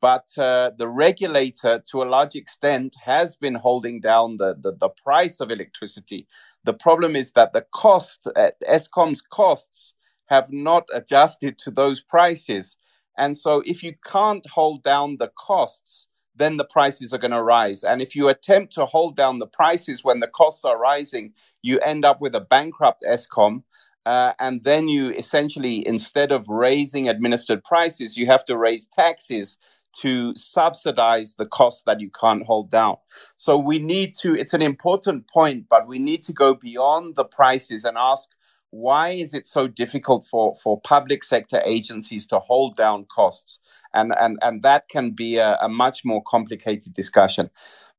But 0.00 0.30
uh, 0.38 0.70
the 0.78 0.88
regulator, 0.88 1.82
to 1.90 2.02
a 2.02 2.08
large 2.08 2.34
extent, 2.34 2.96
has 3.04 3.36
been 3.36 3.56
holding 3.56 4.00
down 4.00 4.38
the, 4.38 4.56
the, 4.58 4.72
the 4.72 4.88
price 4.88 5.38
of 5.38 5.50
electricity. 5.50 6.26
The 6.64 6.72
problem 6.72 7.14
is 7.14 7.32
that 7.32 7.52
the 7.52 7.66
cost, 7.74 8.26
uh, 8.34 8.52
Eskom's 8.66 9.20
costs, 9.20 9.96
have 10.28 10.50
not 10.50 10.88
adjusted 10.94 11.58
to 11.58 11.70
those 11.70 12.00
prices. 12.00 12.78
And 13.18 13.36
so, 13.36 13.62
if 13.66 13.82
you 13.82 13.94
can't 14.06 14.46
hold 14.48 14.82
down 14.82 15.18
the 15.18 15.30
costs, 15.38 16.08
then 16.40 16.56
the 16.56 16.64
prices 16.64 17.12
are 17.12 17.18
going 17.18 17.30
to 17.32 17.42
rise. 17.42 17.84
And 17.84 18.00
if 18.00 18.16
you 18.16 18.28
attempt 18.28 18.72
to 18.74 18.86
hold 18.86 19.16
down 19.16 19.38
the 19.38 19.46
prices 19.46 20.04
when 20.04 20.20
the 20.20 20.28
costs 20.28 20.64
are 20.64 20.78
rising, 20.78 21.32
you 21.62 21.78
end 21.80 22.04
up 22.04 22.20
with 22.20 22.34
a 22.34 22.40
bankrupt 22.40 23.02
Eskom. 23.02 23.62
Uh, 24.06 24.32
and 24.38 24.64
then 24.64 24.88
you 24.88 25.10
essentially, 25.10 25.86
instead 25.86 26.32
of 26.32 26.48
raising 26.48 27.08
administered 27.08 27.62
prices, 27.62 28.16
you 28.16 28.26
have 28.26 28.44
to 28.46 28.56
raise 28.56 28.86
taxes 28.86 29.58
to 29.92 30.34
subsidize 30.36 31.34
the 31.36 31.46
costs 31.46 31.82
that 31.84 32.00
you 32.00 32.10
can't 32.10 32.44
hold 32.44 32.70
down. 32.70 32.96
So 33.36 33.58
we 33.58 33.78
need 33.78 34.14
to, 34.20 34.34
it's 34.34 34.54
an 34.54 34.62
important 34.62 35.28
point, 35.28 35.66
but 35.68 35.86
we 35.86 35.98
need 35.98 36.22
to 36.24 36.32
go 36.32 36.54
beyond 36.54 37.16
the 37.16 37.24
prices 37.24 37.84
and 37.84 37.96
ask 37.98 38.30
why 38.70 39.10
is 39.10 39.34
it 39.34 39.46
so 39.46 39.66
difficult 39.66 40.24
for, 40.24 40.54
for 40.56 40.80
public 40.80 41.24
sector 41.24 41.60
agencies 41.64 42.26
to 42.28 42.38
hold 42.38 42.76
down 42.76 43.06
costs? 43.14 43.58
And, 43.94 44.14
and, 44.20 44.38
and 44.42 44.62
that 44.62 44.88
can 44.88 45.10
be 45.10 45.38
a, 45.38 45.58
a 45.60 45.68
much 45.68 46.04
more 46.04 46.22
complicated 46.22 46.94
discussion. 46.94 47.50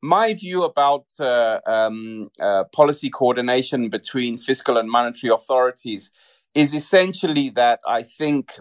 My 0.01 0.33
view 0.33 0.63
about 0.63 1.05
uh, 1.19 1.59
um, 1.65 2.31
uh, 2.39 2.63
policy 2.73 3.09
coordination 3.09 3.89
between 3.89 4.37
fiscal 4.37 4.77
and 4.77 4.89
monetary 4.89 5.33
authorities 5.33 6.11
is 6.55 6.73
essentially 6.73 7.49
that 7.49 7.79
I 7.87 8.03
think 8.03 8.57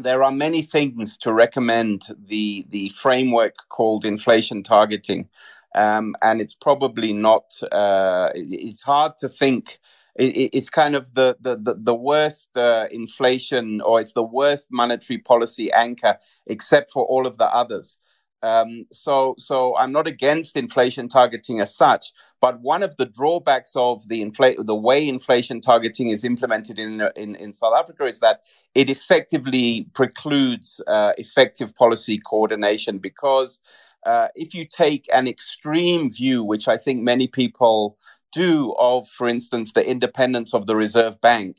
there 0.00 0.22
are 0.22 0.32
many 0.32 0.62
things 0.62 1.18
to 1.18 1.32
recommend 1.32 2.06
the, 2.26 2.66
the 2.70 2.88
framework 2.90 3.54
called 3.68 4.06
inflation 4.06 4.62
targeting. 4.62 5.28
Um, 5.74 6.16
and 6.22 6.40
it's 6.40 6.54
probably 6.54 7.12
not, 7.12 7.52
uh, 7.70 8.30
it's 8.34 8.80
hard 8.80 9.16
to 9.18 9.28
think 9.28 9.78
it, 10.16 10.50
it's 10.52 10.70
kind 10.70 10.94
of 10.94 11.14
the 11.14 11.36
the 11.40 11.56
the, 11.56 11.74
the 11.78 11.94
worst 11.94 12.56
uh, 12.56 12.86
inflation 12.90 13.80
or 13.80 14.00
it's 14.00 14.12
the 14.14 14.22
worst 14.22 14.68
monetary 14.70 15.18
policy 15.18 15.72
anchor 15.72 16.18
except 16.46 16.92
for 16.92 17.04
all 17.04 17.26
of 17.26 17.38
the 17.38 17.46
others. 17.46 17.98
Um, 18.42 18.86
so, 18.90 19.36
so 19.38 19.76
I'm 19.76 19.92
not 19.92 20.08
against 20.08 20.56
inflation 20.56 21.08
targeting 21.08 21.60
as 21.60 21.74
such, 21.76 22.12
but 22.40 22.60
one 22.60 22.82
of 22.82 22.96
the 22.96 23.06
drawbacks 23.06 23.70
of 23.76 24.08
the 24.08 24.20
infl- 24.24 24.66
the 24.66 24.74
way 24.74 25.08
inflation 25.08 25.60
targeting 25.60 26.08
is 26.08 26.24
implemented 26.24 26.78
in 26.78 27.02
in, 27.14 27.36
in 27.36 27.52
South 27.52 27.74
Africa 27.74 28.04
is 28.04 28.18
that 28.18 28.40
it 28.74 28.90
effectively 28.90 29.86
precludes 29.94 30.80
uh, 30.88 31.12
effective 31.18 31.74
policy 31.76 32.18
coordination 32.18 32.98
because 32.98 33.60
uh, 34.06 34.28
if 34.34 34.54
you 34.54 34.66
take 34.66 35.08
an 35.12 35.28
extreme 35.28 36.12
view, 36.12 36.42
which 36.42 36.66
I 36.66 36.76
think 36.76 37.00
many 37.00 37.28
people 37.28 37.96
do 38.32 38.74
of, 38.78 39.08
for 39.08 39.28
instance, 39.28 39.72
the 39.74 39.86
independence 39.88 40.54
of 40.54 40.66
the 40.66 40.76
Reserve 40.76 41.20
Bank. 41.20 41.58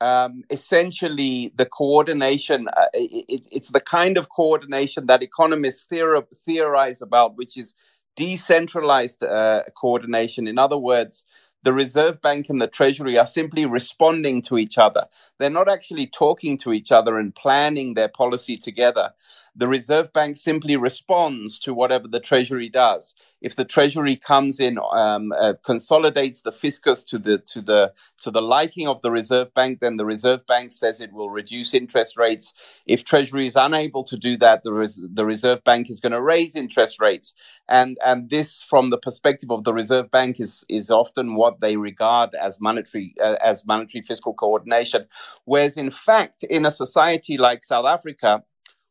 Um, 0.00 0.44
essentially, 0.50 1.52
the 1.56 1.66
coordination, 1.66 2.68
uh, 2.68 2.86
it, 2.94 3.48
it's 3.52 3.70
the 3.70 3.80
kind 3.80 4.18
of 4.18 4.30
coordination 4.30 5.06
that 5.06 5.22
economists 5.22 5.86
theor- 5.90 6.26
theorize 6.46 7.02
about, 7.02 7.36
which 7.36 7.56
is 7.58 7.74
decentralized 8.16 9.24
uh, 9.24 9.64
coordination. 9.80 10.48
In 10.48 10.58
other 10.58 10.78
words, 10.78 11.24
the 11.64 11.72
Reserve 11.74 12.22
Bank 12.22 12.48
and 12.50 12.60
the 12.62 12.68
Treasury 12.68 13.18
are 13.18 13.26
simply 13.26 13.66
responding 13.66 14.42
to 14.42 14.58
each 14.58 14.78
other. 14.78 15.06
They're 15.38 15.50
not 15.50 15.68
actually 15.70 16.06
talking 16.08 16.58
to 16.58 16.72
each 16.72 16.92
other 16.92 17.18
and 17.18 17.34
planning 17.34 17.94
their 17.94 18.08
policy 18.08 18.56
together. 18.58 19.12
The 19.56 19.68
Reserve 19.68 20.12
Bank 20.12 20.36
simply 20.36 20.76
responds 20.76 21.58
to 21.60 21.74
whatever 21.74 22.08
the 22.08 22.20
Treasury 22.20 22.68
does. 22.70 23.14
If 23.40 23.56
the 23.56 23.64
Treasury 23.64 24.16
comes 24.16 24.60
in, 24.60 24.78
um, 24.92 25.32
uh, 25.32 25.54
consolidates 25.64 26.42
the 26.42 26.52
fiscus 26.52 27.04
to 27.04 27.18
the 27.18 27.38
to 27.38 27.60
the 27.60 27.92
to 28.22 28.30
the 28.30 28.42
liking 28.42 28.88
of 28.88 29.02
the 29.02 29.10
Reserve 29.10 29.54
Bank, 29.54 29.80
then 29.80 29.96
the 29.96 30.04
Reserve 30.04 30.46
Bank 30.46 30.72
says 30.72 31.00
it 31.00 31.12
will 31.12 31.30
reduce 31.30 31.74
interest 31.74 32.16
rates. 32.16 32.80
If 32.86 33.04
Treasury 33.04 33.46
is 33.46 33.56
unable 33.56 34.04
to 34.04 34.16
do 34.16 34.36
that, 34.38 34.62
the 34.64 34.72
Res- 34.72 35.00
the 35.02 35.26
Reserve 35.26 35.64
Bank 35.64 35.90
is 35.90 36.00
going 36.00 36.12
to 36.12 36.22
raise 36.22 36.56
interest 36.56 37.00
rates, 37.00 37.34
and 37.68 37.98
and 38.04 38.30
this, 38.30 38.62
from 38.62 38.90
the 38.90 38.98
perspective 38.98 39.50
of 39.50 39.64
the 39.64 39.74
Reserve 39.74 40.10
Bank, 40.10 40.40
is 40.40 40.64
is 40.68 40.90
often 40.90 41.36
what 41.36 41.60
they 41.60 41.76
regard 41.76 42.30
as 42.34 42.60
monetary 42.60 43.14
uh, 43.20 43.36
as 43.42 43.66
monetary 43.66 44.02
fiscal 44.02 44.34
coordination. 44.34 45.06
Whereas, 45.44 45.76
in 45.76 45.90
fact, 45.90 46.44
in 46.44 46.66
a 46.66 46.70
society 46.70 47.36
like 47.38 47.64
South 47.64 47.86
Africa, 47.86 48.42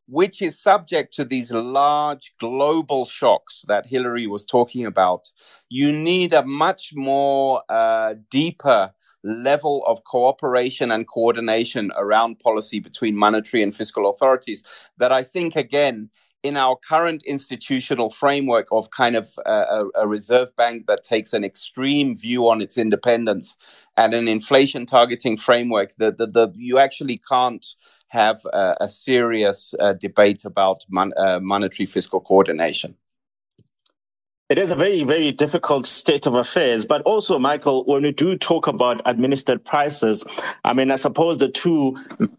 which 0.08 0.40
is 0.40 0.58
subject 0.58 1.12
to 1.14 1.24
these 1.24 1.52
large 1.52 2.32
global 2.40 3.04
shocks 3.04 3.64
that 3.68 3.86
Hilary 3.86 4.26
was 4.26 4.44
talking 4.44 4.86
about, 4.86 5.28
you 5.68 5.92
need 5.92 6.32
a 6.32 6.44
much 6.44 6.92
more 6.94 7.62
uh, 7.68 8.14
deeper 8.30 8.92
level 9.22 9.84
of 9.86 10.02
cooperation 10.04 10.90
and 10.90 11.06
coordination 11.06 11.92
around 11.96 12.38
policy 12.38 12.80
between 12.80 13.16
monetary 13.16 13.62
and 13.62 13.76
fiscal 13.76 14.08
authorities 14.08 14.62
that 14.96 15.12
I 15.12 15.22
think, 15.22 15.56
again, 15.56 16.08
in 16.42 16.56
our 16.56 16.76
current 16.76 17.22
institutional 17.24 18.10
framework 18.10 18.68
of 18.70 18.90
kind 18.90 19.16
of 19.16 19.38
a, 19.44 19.84
a, 19.96 20.06
reserve 20.06 20.54
bank 20.56 20.86
that 20.86 21.02
takes 21.02 21.32
an 21.32 21.44
extreme 21.44 22.16
view 22.16 22.48
on 22.48 22.60
its 22.60 22.78
independence 22.78 23.56
and 23.96 24.14
an 24.14 24.28
inflation 24.28 24.86
targeting 24.86 25.36
framework, 25.36 25.94
the, 25.98 26.12
the, 26.12 26.26
the 26.26 26.52
you 26.54 26.78
actually 26.78 27.20
can't 27.28 27.66
have 28.08 28.40
a, 28.52 28.76
a 28.82 28.88
serious 28.88 29.74
uh, 29.80 29.94
debate 29.94 30.44
about 30.44 30.84
mon- 30.88 31.12
uh, 31.16 31.40
monetary 31.40 31.86
fiscal 31.86 32.20
coordination. 32.20 32.94
It 34.48 34.56
is 34.56 34.70
a 34.70 34.74
very, 34.74 35.02
very 35.02 35.30
difficult 35.30 35.84
state 35.84 36.24
of 36.24 36.34
affairs. 36.34 36.86
But 36.86 37.02
also, 37.02 37.38
Michael, 37.38 37.84
when 37.84 38.02
we 38.02 38.12
do 38.12 38.34
talk 38.34 38.66
about 38.66 39.02
administered 39.04 39.62
prices, 39.62 40.24
I 40.64 40.72
mean, 40.72 40.90
I 40.90 40.94
suppose 40.94 41.36
the 41.36 41.48
two 41.48 41.96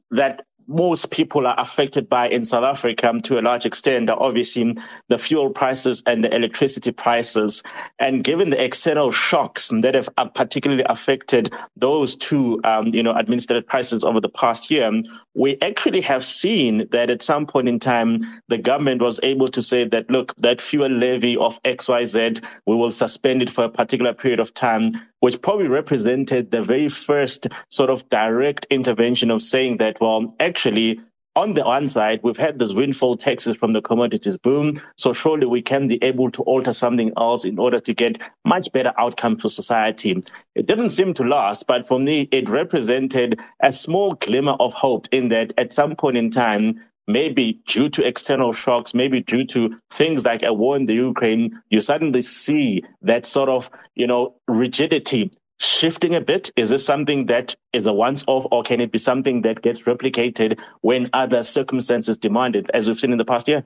that 0.09 0.43
most 0.69 1.09
people 1.09 1.47
are 1.47 1.55
affected 1.57 2.07
by 2.07 2.29
in 2.29 2.45
South 2.45 2.63
Africa 2.63 3.11
to 3.23 3.39
a 3.39 3.41
large 3.41 3.65
extent 3.65 4.09
are 4.09 4.21
obviously 4.21 4.77
the 5.07 5.17
fuel 5.17 5.49
prices 5.49 6.03
and 6.05 6.23
the 6.23 6.33
electricity 6.33 6.91
prices. 6.91 7.63
And 7.97 8.23
given 8.23 8.51
the 8.51 8.63
external 8.63 9.11
shocks 9.11 9.69
that 9.69 9.95
have 9.95 10.07
uh, 10.17 10.25
particularly 10.25 10.83
affected 10.87 11.51
those 11.75 12.15
two, 12.15 12.61
um, 12.63 12.87
you 12.87 13.01
know, 13.01 13.15
administered 13.15 13.65
prices 13.65 14.03
over 14.03 14.21
the 14.21 14.29
past 14.29 14.69
year, 14.69 14.91
we 15.33 15.57
actually 15.63 16.01
have 16.01 16.23
seen 16.23 16.87
that 16.91 17.09
at 17.09 17.23
some 17.23 17.47
point 17.47 17.67
in 17.67 17.79
time, 17.79 18.23
the 18.47 18.57
government 18.57 19.01
was 19.01 19.19
able 19.23 19.47
to 19.47 19.61
say 19.63 19.85
that, 19.85 20.09
look, 20.11 20.35
that 20.37 20.61
fuel 20.61 20.89
levy 20.89 21.35
of 21.37 21.61
XYZ, 21.63 22.43
we 22.67 22.75
will 22.75 22.91
suspend 22.91 23.41
it 23.41 23.49
for 23.49 23.63
a 23.63 23.69
particular 23.69 24.13
period 24.13 24.39
of 24.39 24.53
time 24.53 24.91
which 25.19 25.41
probably 25.41 25.67
represented 25.67 26.51
the 26.51 26.63
very 26.63 26.89
first 26.89 27.47
sort 27.69 27.89
of 27.89 28.07
direct 28.09 28.65
intervention 28.69 29.31
of 29.31 29.41
saying 29.41 29.77
that, 29.77 29.99
well, 29.99 30.35
actually, 30.39 30.99
on 31.35 31.53
the 31.53 31.63
one 31.63 31.87
side, 31.87 32.19
we've 32.23 32.37
had 32.37 32.59
this 32.59 32.73
windfall 32.73 33.15
taxes 33.15 33.55
from 33.55 33.71
the 33.71 33.81
commodities 33.81 34.37
boom. 34.37 34.81
So 34.97 35.13
surely 35.13 35.45
we 35.45 35.61
can 35.61 35.87
be 35.87 36.03
able 36.03 36.31
to 36.31 36.41
alter 36.43 36.73
something 36.73 37.13
else 37.17 37.45
in 37.45 37.59
order 37.59 37.79
to 37.79 37.93
get 37.93 38.19
much 38.43 38.71
better 38.73 38.93
outcome 38.97 39.37
for 39.37 39.47
society. 39.47 40.21
It 40.55 40.65
didn't 40.65 40.89
seem 40.89 41.13
to 41.13 41.23
last, 41.23 41.67
but 41.67 41.87
for 41.87 41.99
me, 41.99 42.27
it 42.31 42.49
represented 42.49 43.39
a 43.61 43.71
small 43.71 44.15
glimmer 44.15 44.57
of 44.59 44.73
hope 44.73 45.07
in 45.11 45.29
that 45.29 45.53
at 45.57 45.71
some 45.71 45.95
point 45.95 46.17
in 46.17 46.29
time, 46.29 46.81
maybe 47.09 47.59
due 47.65 47.89
to 47.89 48.05
external 48.05 48.53
shocks, 48.53 48.93
maybe 48.93 49.19
due 49.21 49.43
to 49.47 49.75
things 49.91 50.23
like 50.23 50.43
a 50.43 50.53
war 50.53 50.77
in 50.77 50.85
the 50.85 50.93
Ukraine, 50.93 51.59
you 51.69 51.81
suddenly 51.81 52.21
see 52.21 52.83
that 53.01 53.25
sort 53.25 53.49
of, 53.49 53.69
you 53.95 54.05
know, 54.05 54.35
rigidity 54.47 55.31
shifting 55.57 56.15
a 56.15 56.21
bit? 56.21 56.51
Is 56.55 56.69
this 56.69 56.85
something 56.85 57.25
that 57.25 57.55
is 57.73 57.87
a 57.87 57.93
once 57.93 58.23
off, 58.27 58.45
or 58.51 58.63
can 58.63 58.79
it 58.79 58.91
be 58.91 58.99
something 58.99 59.41
that 59.41 59.61
gets 59.61 59.81
replicated 59.83 60.59
when 60.81 61.09
other 61.13 61.43
circumstances 61.43 62.15
demand 62.15 62.55
it, 62.55 62.69
as 62.73 62.87
we've 62.87 62.99
seen 62.99 63.11
in 63.11 63.17
the 63.17 63.25
past 63.25 63.47
year? 63.47 63.65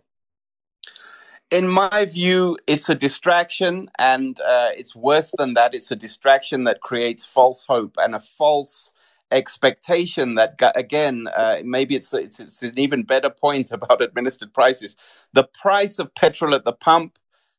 In 1.51 1.67
my 1.67 2.05
view, 2.05 2.57
it's 2.65 2.89
a 2.89 2.95
distraction, 2.95 3.89
and 3.99 4.39
uh, 4.39 4.69
it's 4.75 4.95
worse 4.95 5.31
than 5.37 5.53
that. 5.53 5.75
It's 5.75 5.91
a 5.91 5.95
distraction 5.95 6.63
that 6.63 6.81
creates 6.81 7.25
false 7.25 7.65
hope 7.67 7.97
and 7.99 8.15
a 8.15 8.19
false 8.19 8.92
expectation 9.33 10.35
that 10.35 10.59
again 10.75 11.27
uh, 11.35 11.57
maybe 11.65 11.95
it's, 11.97 12.13
it's 12.13 12.39
it's 12.39 12.63
an 12.63 12.79
even 12.79 13.03
better 13.03 13.31
point 13.31 13.71
about 13.73 14.01
administered 14.03 14.53
prices. 14.53 14.97
The 15.33 15.45
price 15.45 15.99
of 15.99 16.15
petrol 16.15 16.55
at 16.55 16.65
the 16.65 16.73
pump 16.73 17.13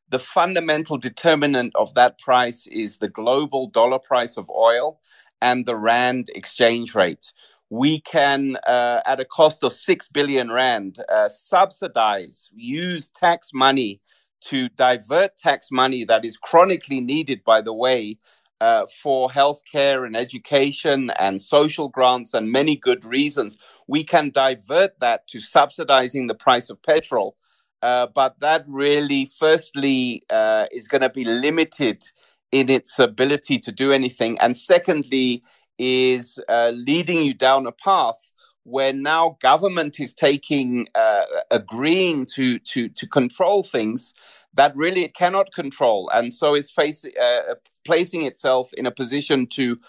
the 0.09 0.19
fundamental 0.19 0.97
determinant 0.97 1.75
of 1.75 1.95
that 1.95 2.19
price 2.19 2.67
is 2.67 2.97
the 2.97 3.09
global 3.09 3.67
dollar 3.67 3.99
price 3.99 4.37
of 4.37 4.49
oil 4.49 4.99
and 5.41 5.65
the 5.65 5.75
rand 5.75 6.29
exchange 6.35 6.93
rate. 6.95 7.33
We 7.69 7.99
can 8.01 8.57
uh, 8.67 9.01
at 9.05 9.19
a 9.19 9.25
cost 9.25 9.63
of 9.63 9.73
6 9.73 10.07
billion 10.09 10.51
rand 10.51 10.99
uh, 11.09 11.29
subsidize 11.29 12.51
use 12.55 13.09
tax 13.09 13.49
money 13.53 13.99
to 14.41 14.69
divert 14.69 15.35
tax 15.37 15.69
money 15.71 16.03
that 16.05 16.23
is 16.23 16.37
chronically 16.37 17.01
needed 17.01 17.43
by 17.43 17.61
the 17.61 17.73
way 17.73 18.19
uh, 18.61 18.85
for 19.01 19.29
healthcare 19.29 20.05
and 20.05 20.15
education 20.15 21.11
and 21.19 21.41
social 21.41 21.89
grants 21.89 22.33
and 22.33 22.51
many 22.51 22.75
good 22.75 23.05
reasons. 23.05 23.57
We 23.87 24.03
can 24.03 24.29
divert 24.29 24.99
that 24.99 25.27
to 25.29 25.39
subsidizing 25.39 26.27
the 26.27 26.35
price 26.35 26.69
of 26.69 26.81
petrol. 26.81 27.35
Uh, 27.81 28.07
but 28.07 28.39
that 28.39 28.65
really, 28.67 29.29
firstly, 29.37 30.23
uh, 30.29 30.65
is 30.71 30.87
going 30.87 31.01
to 31.01 31.09
be 31.09 31.25
limited 31.25 32.03
in 32.51 32.69
its 32.69 32.97
ability 32.97 33.59
to 33.59 33.71
do 33.71 33.91
anything. 33.91 34.39
And 34.39 34.55
secondly, 34.55 35.43
is 35.77 36.39
uh, 36.47 36.71
leading 36.73 37.23
you 37.23 37.33
down 37.33 37.67
a 37.67 37.71
path 37.71 38.31
where 38.63 38.93
now 38.93 39.37
government 39.41 39.99
is 39.99 40.13
taking 40.13 40.87
uh, 40.95 41.23
agreeing 41.51 42.25
to 42.25 42.57
to 42.59 42.89
to 42.89 43.07
control 43.07 43.61
things 43.61 44.13
that 44.53 44.75
really 44.75 45.03
it 45.03 45.13
cannot 45.13 45.53
control 45.53 46.09
and 46.13 46.33
so 46.33 46.55
is 46.55 46.71
facing 46.71 47.11
uh, 47.21 47.53
placing 47.85 48.23
itself 48.23 48.71
in 48.73 48.85
a 48.87 48.91
position 48.91 49.47
to 49.47 49.79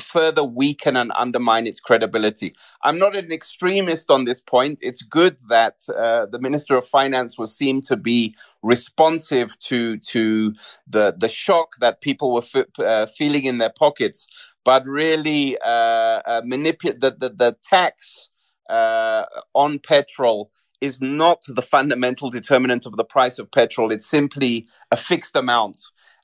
further 0.00 0.44
weaken 0.44 0.96
and 0.96 1.12
undermine 1.16 1.66
its 1.66 1.80
credibility 1.80 2.54
i'm 2.84 2.98
not 2.98 3.16
an 3.16 3.32
extremist 3.32 4.10
on 4.10 4.24
this 4.24 4.40
point 4.40 4.78
it's 4.82 5.02
good 5.02 5.36
that 5.48 5.76
uh, 5.96 6.26
the 6.26 6.40
minister 6.40 6.76
of 6.76 6.86
finance 6.86 7.38
was 7.38 7.56
seen 7.56 7.80
to 7.82 7.96
be 7.96 8.34
responsive 8.62 9.58
to 9.60 9.98
to 9.98 10.54
the 10.88 11.14
the 11.18 11.28
shock 11.28 11.74
that 11.80 12.02
people 12.02 12.32
were 12.34 12.44
f- 12.54 12.66
uh, 12.80 13.06
feeling 13.06 13.44
in 13.44 13.58
their 13.58 13.72
pockets 13.78 14.28
but 14.64 14.86
really 14.86 15.58
uh, 15.64 16.22
uh, 16.26 16.42
manipulate 16.44 17.00
the, 17.00 17.10
the, 17.18 17.30
the 17.30 17.56
tax 17.64 18.30
uh, 18.70 19.24
on 19.54 19.78
petrol 19.80 20.50
is 20.80 21.00
not 21.02 21.42
the 21.48 21.62
fundamental 21.62 22.30
determinant 22.30 22.86
of 22.86 22.96
the 22.96 23.04
price 23.04 23.38
of 23.38 23.50
petrol. 23.52 23.92
It's 23.92 24.06
simply 24.06 24.68
a 24.92 24.96
fixed 24.98 25.36
amount. 25.36 25.80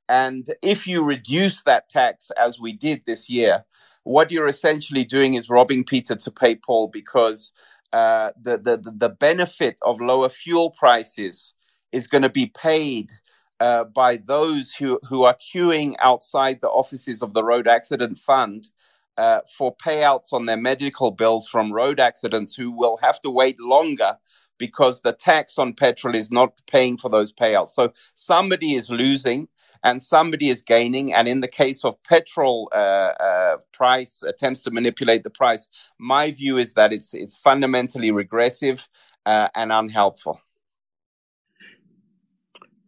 And 0.08 0.54
if 0.62 0.86
you 0.86 1.02
reduce 1.02 1.62
that 1.62 1.88
tax, 1.88 2.30
as 2.38 2.60
we 2.60 2.72
did 2.72 3.02
this 3.06 3.30
year, 3.30 3.64
what 4.04 4.30
you're 4.30 4.46
essentially 4.48 5.04
doing 5.04 5.34
is 5.34 5.48
robbing 5.48 5.84
Peter 5.84 6.14
to 6.14 6.30
pay 6.30 6.56
Paul 6.56 6.88
because 6.88 7.52
uh, 7.92 8.32
the, 8.40 8.58
the, 8.58 8.92
the 8.94 9.08
benefit 9.08 9.78
of 9.82 10.00
lower 10.00 10.28
fuel 10.28 10.70
prices 10.70 11.54
is 11.92 12.06
going 12.06 12.22
to 12.22 12.28
be 12.28 12.46
paid 12.46 13.12
uh, 13.60 13.84
by 13.84 14.16
those 14.16 14.74
who, 14.74 14.98
who 15.08 15.22
are 15.24 15.36
queuing 15.36 15.94
outside 16.00 16.60
the 16.60 16.68
offices 16.68 17.22
of 17.22 17.34
the 17.34 17.44
Road 17.44 17.66
Accident 17.66 18.18
Fund 18.18 18.68
uh, 19.16 19.40
for 19.56 19.74
payouts 19.76 20.32
on 20.32 20.46
their 20.46 20.56
medical 20.56 21.12
bills 21.12 21.48
from 21.48 21.72
road 21.72 22.00
accidents 22.00 22.54
who 22.54 22.72
will 22.72 22.96
have 22.98 23.20
to 23.20 23.30
wait 23.30 23.58
longer 23.60 24.16
because 24.58 25.00
the 25.00 25.12
tax 25.12 25.58
on 25.58 25.72
petrol 25.72 26.14
is 26.14 26.30
not 26.30 26.60
paying 26.66 26.96
for 26.96 27.08
those 27.08 27.32
payouts. 27.32 27.70
So 27.70 27.92
somebody 28.14 28.74
is 28.74 28.90
losing 28.90 29.48
and 29.84 30.02
somebody 30.02 30.48
is 30.48 30.62
gaining. 30.62 31.12
And 31.12 31.28
in 31.28 31.40
the 31.40 31.48
case 31.48 31.84
of 31.84 32.02
petrol 32.02 32.70
uh, 32.72 33.12
uh, 33.20 33.56
price 33.72 34.22
attempts 34.22 34.62
to 34.64 34.70
manipulate 34.70 35.22
the 35.22 35.30
price, 35.30 35.68
my 35.98 36.32
view 36.32 36.58
is 36.58 36.72
that 36.72 36.92
it's 36.92 37.14
it's 37.14 37.36
fundamentally 37.36 38.10
regressive 38.10 38.88
uh, 39.26 39.48
and 39.54 39.70
unhelpful. 39.70 40.40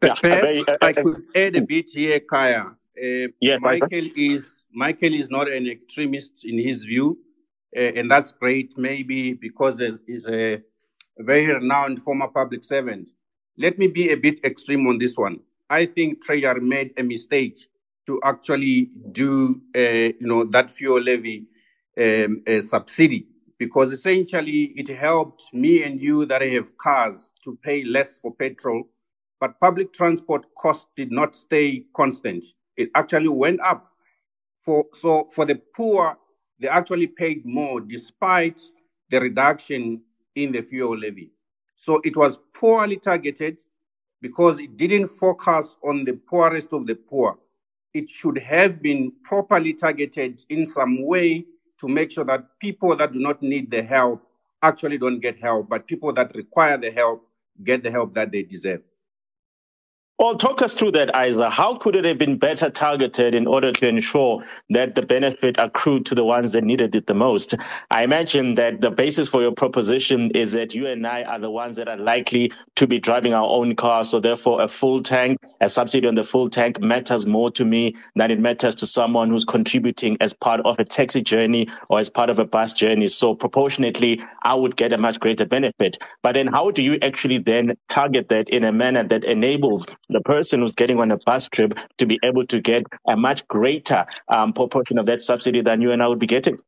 Perhaps 0.00 0.24
uh, 0.24 0.76
I 0.82 0.92
could 0.92 1.22
add 1.34 1.56
a 1.56 1.62
bit 1.62 1.86
here, 1.92 2.20
Khaya. 2.30 2.70
Uh, 2.70 3.28
yes, 3.40 3.60
Michael 3.60 4.08
is 4.16 4.62
Michael 4.72 5.14
is 5.14 5.30
not 5.30 5.50
an 5.50 5.66
extremist 5.68 6.44
in 6.44 6.58
his 6.58 6.84
view, 6.84 7.18
uh, 7.76 7.80
and 7.80 8.10
that's 8.10 8.32
great. 8.32 8.76
Maybe 8.78 9.34
because 9.34 9.80
he's 10.06 10.26
a 10.26 10.62
very 11.18 11.46
renowned 11.46 12.00
former 12.02 12.28
public 12.28 12.64
servant. 12.64 13.10
Let 13.58 13.78
me 13.78 13.86
be 13.86 14.10
a 14.10 14.16
bit 14.16 14.44
extreme 14.44 14.86
on 14.86 14.98
this 14.98 15.16
one. 15.16 15.40
I 15.70 15.86
think 15.86 16.24
Treasury 16.24 16.60
made 16.60 16.94
a 16.98 17.02
mistake 17.02 17.60
to 18.06 18.20
actually 18.24 18.90
do, 19.12 19.60
uh, 19.76 19.80
you 19.80 20.16
know, 20.20 20.44
that 20.44 20.70
fuel 20.70 21.00
levy 21.00 21.46
um, 21.98 22.42
subsidy 22.62 23.26
because 23.58 23.92
essentially 23.92 24.72
it 24.76 24.88
helped 24.88 25.44
me 25.52 25.82
and 25.84 26.00
you 26.00 26.26
that 26.26 26.42
have 26.42 26.76
cars 26.78 27.32
to 27.44 27.58
pay 27.62 27.84
less 27.84 28.18
for 28.20 28.34
petrol 28.34 28.84
but 29.40 29.60
public 29.60 29.92
transport 29.92 30.46
costs 30.56 30.92
did 30.96 31.12
not 31.12 31.36
stay 31.36 31.84
constant. 31.96 32.44
It 32.76 32.90
actually 32.94 33.28
went 33.28 33.60
up. 33.60 33.88
For, 34.64 34.86
so 34.94 35.28
for 35.34 35.46
the 35.46 35.60
poor, 35.76 36.18
they 36.60 36.68
actually 36.68 37.08
paid 37.08 37.46
more 37.46 37.80
despite 37.80 38.60
the 39.10 39.20
reduction 39.20 40.02
in 40.36 40.52
the 40.52 40.62
fuel 40.62 40.96
levy. 40.98 41.32
So 41.76 42.00
it 42.04 42.16
was 42.16 42.38
poorly 42.54 42.96
targeted 42.98 43.60
because 44.20 44.58
it 44.58 44.76
didn't 44.76 45.08
focus 45.08 45.76
on 45.84 46.04
the 46.04 46.14
poorest 46.14 46.72
of 46.72 46.86
the 46.86 46.94
poor. 46.94 47.38
It 47.94 48.10
should 48.10 48.38
have 48.38 48.82
been 48.82 49.12
properly 49.22 49.72
targeted 49.72 50.44
in 50.48 50.66
some 50.66 51.04
way 51.06 51.44
to 51.80 51.88
make 51.88 52.10
sure 52.10 52.24
that 52.24 52.58
people 52.58 52.96
that 52.96 53.12
do 53.12 53.18
not 53.18 53.42
need 53.42 53.70
the 53.70 53.82
help 53.82 54.22
actually 54.62 54.98
don't 54.98 55.20
get 55.20 55.38
help, 55.38 55.68
but 55.68 55.86
people 55.86 56.12
that 56.14 56.34
require 56.34 56.76
the 56.76 56.90
help 56.90 57.28
get 57.64 57.82
the 57.82 57.90
help 57.90 58.14
that 58.14 58.32
they 58.32 58.42
deserve. 58.42 58.82
Well, 60.18 60.34
talk 60.34 60.62
us 60.62 60.72
through 60.72 60.92
that, 60.92 61.14
Isa. 61.14 61.50
How 61.50 61.76
could 61.76 61.94
it 61.94 62.06
have 62.06 62.16
been 62.16 62.38
better 62.38 62.70
targeted 62.70 63.34
in 63.34 63.46
order 63.46 63.70
to 63.70 63.86
ensure 63.86 64.42
that 64.70 64.94
the 64.94 65.02
benefit 65.02 65.56
accrued 65.58 66.06
to 66.06 66.14
the 66.14 66.24
ones 66.24 66.52
that 66.52 66.64
needed 66.64 66.96
it 66.96 67.06
the 67.06 67.12
most? 67.12 67.54
I 67.90 68.02
imagine 68.02 68.54
that 68.54 68.80
the 68.80 68.90
basis 68.90 69.28
for 69.28 69.42
your 69.42 69.52
proposition 69.52 70.30
is 70.30 70.52
that 70.52 70.74
you 70.74 70.86
and 70.86 71.06
I 71.06 71.24
are 71.24 71.38
the 71.38 71.50
ones 71.50 71.76
that 71.76 71.86
are 71.86 71.98
likely 71.98 72.50
to 72.76 72.86
be 72.86 72.98
driving 72.98 73.34
our 73.34 73.46
own 73.46 73.76
cars. 73.76 74.08
So 74.08 74.18
therefore, 74.18 74.62
a 74.62 74.68
full 74.68 75.02
tank, 75.02 75.38
a 75.60 75.68
subsidy 75.68 76.08
on 76.08 76.14
the 76.14 76.24
full 76.24 76.48
tank 76.48 76.80
matters 76.80 77.26
more 77.26 77.50
to 77.50 77.66
me 77.66 77.94
than 78.14 78.30
it 78.30 78.40
matters 78.40 78.74
to 78.76 78.86
someone 78.86 79.28
who's 79.28 79.44
contributing 79.44 80.16
as 80.22 80.32
part 80.32 80.60
of 80.60 80.78
a 80.78 80.84
taxi 80.86 81.20
journey 81.20 81.68
or 81.90 81.98
as 81.98 82.08
part 82.08 82.30
of 82.30 82.38
a 82.38 82.46
bus 82.46 82.72
journey. 82.72 83.08
So 83.08 83.34
proportionately, 83.34 84.22
I 84.44 84.54
would 84.54 84.76
get 84.76 84.94
a 84.94 84.98
much 84.98 85.20
greater 85.20 85.44
benefit. 85.44 85.98
But 86.22 86.32
then 86.32 86.46
how 86.46 86.70
do 86.70 86.82
you 86.82 86.98
actually 87.02 87.36
then 87.36 87.76
target 87.90 88.30
that 88.30 88.48
in 88.48 88.64
a 88.64 88.72
manner 88.72 89.04
that 89.04 89.22
enables 89.22 89.86
the 90.08 90.20
person 90.20 90.60
who's 90.60 90.74
getting 90.74 91.00
on 91.00 91.10
a 91.10 91.18
bus 91.18 91.48
trip 91.48 91.78
to 91.98 92.06
be 92.06 92.18
able 92.22 92.46
to 92.46 92.60
get 92.60 92.84
a 93.06 93.16
much 93.16 93.46
greater 93.48 94.06
um, 94.28 94.52
proportion 94.52 94.98
of 94.98 95.06
that 95.06 95.22
subsidy 95.22 95.62
than 95.62 95.80
you 95.80 95.90
and 95.90 96.02
I 96.02 96.08
would 96.08 96.18
be 96.18 96.26
getting. 96.26 96.58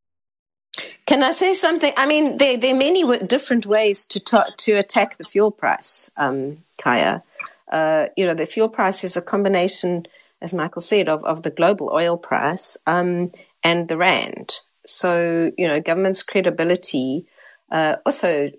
Can 1.07 1.23
I 1.23 1.31
say 1.31 1.55
something? 1.55 1.93
I 1.97 2.07
mean, 2.07 2.37
there, 2.37 2.57
there 2.57 2.75
are 2.75 2.79
many 2.79 3.19
different 3.27 3.67
ways 3.67 4.05
to 4.07 4.21
ta- 4.21 4.53
to 4.59 4.73
attack 4.75 5.17
the 5.17 5.25
fuel 5.25 5.51
price, 5.51 6.11
um, 6.17 6.59
Khaya. 6.79 7.23
Uh, 7.71 8.07
you 8.17 8.27
know, 8.27 8.35
the 8.35 8.47
fuel 8.47 8.69
price 8.69 9.05
is 9.05 9.17
a 9.17 9.23
combination, 9.23 10.07
as 10.41 10.55
Michael 10.55 10.83
said, 10.83 11.09
of, 11.09 11.25
of 11.25 11.43
the 11.43 11.51
global 11.51 11.91
oil 11.93 12.17
price 12.17 12.77
um, 12.87 13.33
and 13.65 13.89
the 13.89 13.97
rand. 13.97 14.61
So, 14.87 15.53
you 15.59 15.67
know, 15.67 15.81
government's 15.81 16.23
credibility 16.23 17.27
uh, 17.71 17.97
also 18.07 18.51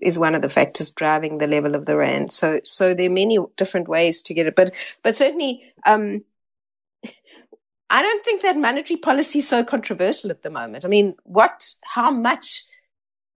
is 0.00 0.18
one 0.18 0.34
of 0.34 0.42
the 0.42 0.48
factors 0.48 0.90
driving 0.90 1.38
the 1.38 1.46
level 1.46 1.74
of 1.74 1.86
the 1.86 1.96
rand. 1.96 2.32
So, 2.32 2.60
so 2.64 2.94
there 2.94 3.06
are 3.06 3.12
many 3.12 3.38
different 3.56 3.88
ways 3.88 4.22
to 4.22 4.34
get 4.34 4.46
it, 4.46 4.56
but, 4.56 4.74
but 5.02 5.16
certainly, 5.16 5.62
um, 5.86 6.24
I 7.90 8.02
don't 8.02 8.24
think 8.24 8.42
that 8.42 8.58
monetary 8.58 8.98
policy 8.98 9.38
is 9.38 9.48
so 9.48 9.64
controversial 9.64 10.30
at 10.30 10.42
the 10.42 10.50
moment. 10.50 10.84
I 10.84 10.88
mean, 10.88 11.14
what, 11.24 11.72
how 11.84 12.10
much 12.10 12.66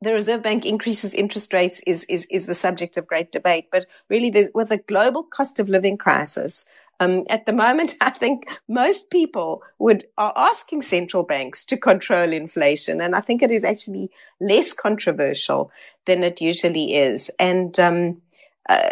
the 0.02 0.12
Reserve 0.12 0.42
Bank 0.42 0.66
increases 0.66 1.14
interest 1.14 1.52
rates 1.52 1.80
is, 1.86 2.04
is, 2.04 2.26
is 2.30 2.46
the 2.46 2.54
subject 2.54 2.96
of 2.96 3.06
great 3.06 3.32
debate. 3.32 3.68
But 3.70 3.86
really, 4.10 4.48
with 4.52 4.70
a 4.70 4.76
global 4.76 5.22
cost 5.22 5.58
of 5.58 5.68
living 5.68 5.96
crisis, 5.96 6.68
um, 7.00 7.24
at 7.30 7.46
the 7.46 7.52
moment, 7.52 7.94
I 8.00 8.10
think 8.10 8.46
most 8.68 9.10
people 9.10 9.62
would 9.78 10.04
are 10.18 10.32
asking 10.36 10.82
central 10.82 11.22
banks 11.22 11.64
to 11.66 11.76
control 11.76 12.32
inflation, 12.32 13.00
and 13.00 13.14
I 13.14 13.20
think 13.20 13.42
it 13.42 13.50
is 13.50 13.64
actually 13.64 14.10
less 14.40 14.72
controversial 14.72 15.70
than 16.06 16.22
it 16.22 16.40
usually 16.40 16.94
is. 16.94 17.30
And 17.38 17.78
um, 17.78 18.22
uh, 18.68 18.90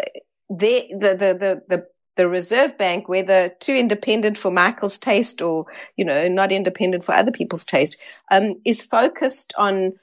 the, 0.49 0.85
the, 0.91 1.15
the 1.15 1.63
the 1.67 1.87
the 2.17 2.27
Reserve 2.27 2.77
Bank, 2.77 3.07
whether 3.07 3.49
too 3.59 3.73
independent 3.73 4.37
for 4.37 4.51
Michael's 4.51 4.97
taste 4.97 5.41
or 5.41 5.65
you 5.95 6.05
know 6.05 6.27
not 6.27 6.51
independent 6.51 7.05
for 7.05 7.15
other 7.15 7.31
people's 7.31 7.65
taste, 7.65 7.99
um, 8.29 8.55
is 8.65 8.83
focused 8.83 9.53
on 9.57 9.93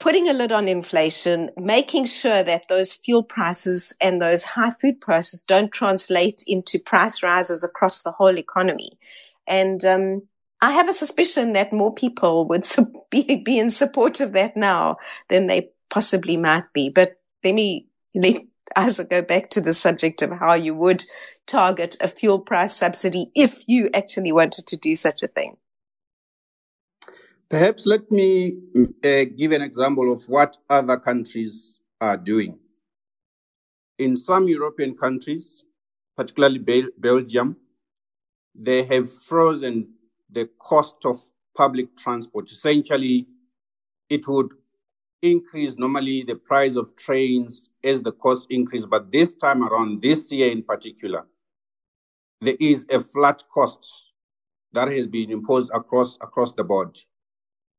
putting 0.00 0.28
a 0.28 0.32
lid 0.32 0.52
on 0.52 0.68
inflation, 0.68 1.50
making 1.56 2.06
sure 2.06 2.42
that 2.42 2.68
those 2.68 2.92
fuel 2.92 3.22
prices 3.22 3.94
and 4.00 4.22
those 4.22 4.44
high 4.44 4.70
food 4.80 5.00
prices 5.00 5.42
don't 5.42 5.72
translate 5.72 6.42
into 6.46 6.78
price 6.78 7.22
rises 7.22 7.64
across 7.64 8.02
the 8.02 8.12
whole 8.12 8.38
economy. 8.38 8.98
And 9.46 9.84
um, 9.84 10.22
I 10.60 10.72
have 10.72 10.88
a 10.88 10.92
suspicion 10.92 11.52
that 11.52 11.72
more 11.72 11.94
people 11.94 12.46
would 12.48 12.66
be, 13.10 13.42
be 13.44 13.58
in 13.58 13.70
support 13.70 14.20
of 14.20 14.32
that 14.32 14.56
now 14.56 14.96
than 15.28 15.46
they 15.46 15.70
possibly 15.88 16.36
might 16.36 16.72
be. 16.72 16.88
But 16.88 17.20
let 17.44 17.54
me 17.54 17.88
let 18.14 18.42
us 18.76 19.00
go 19.00 19.22
back 19.22 19.50
to 19.50 19.60
the 19.60 19.72
subject 19.72 20.22
of 20.22 20.30
how 20.30 20.54
you 20.54 20.74
would 20.74 21.04
target 21.46 21.96
a 22.00 22.08
fuel 22.08 22.40
price 22.40 22.76
subsidy 22.76 23.30
if 23.34 23.62
you 23.66 23.88
actually 23.94 24.32
wanted 24.32 24.66
to 24.66 24.76
do 24.76 24.94
such 24.94 25.22
a 25.22 25.28
thing. 25.28 25.56
Perhaps 27.48 27.86
let 27.86 28.10
me 28.10 28.58
uh, 29.02 29.24
give 29.36 29.52
an 29.52 29.62
example 29.62 30.12
of 30.12 30.28
what 30.28 30.58
other 30.68 30.98
countries 30.98 31.78
are 32.00 32.18
doing. 32.18 32.58
In 33.98 34.16
some 34.16 34.48
European 34.48 34.94
countries, 34.94 35.64
particularly 36.14 36.58
Bel- 36.58 36.90
Belgium, 36.98 37.56
they 38.54 38.82
have 38.82 39.10
frozen 39.10 39.88
the 40.30 40.48
cost 40.58 40.96
of 41.04 41.18
public 41.56 41.96
transport. 41.96 42.50
Essentially, 42.50 43.26
it 44.08 44.26
would 44.28 44.52
increase 45.22 45.76
normally 45.78 46.22
the 46.22 46.36
price 46.36 46.76
of 46.76 46.94
trains 46.96 47.70
as 47.82 48.02
the 48.02 48.12
cost 48.12 48.46
increase, 48.50 48.86
but 48.86 49.10
this 49.10 49.34
time 49.34 49.64
around, 49.64 50.02
this 50.02 50.30
year 50.30 50.52
in 50.52 50.62
particular, 50.62 51.26
there 52.40 52.56
is 52.60 52.86
a 52.90 53.00
flat 53.00 53.42
cost 53.52 53.86
that 54.72 54.88
has 54.88 55.08
been 55.08 55.30
imposed 55.30 55.70
across 55.74 56.16
across 56.20 56.52
the 56.52 56.62
board 56.62 56.98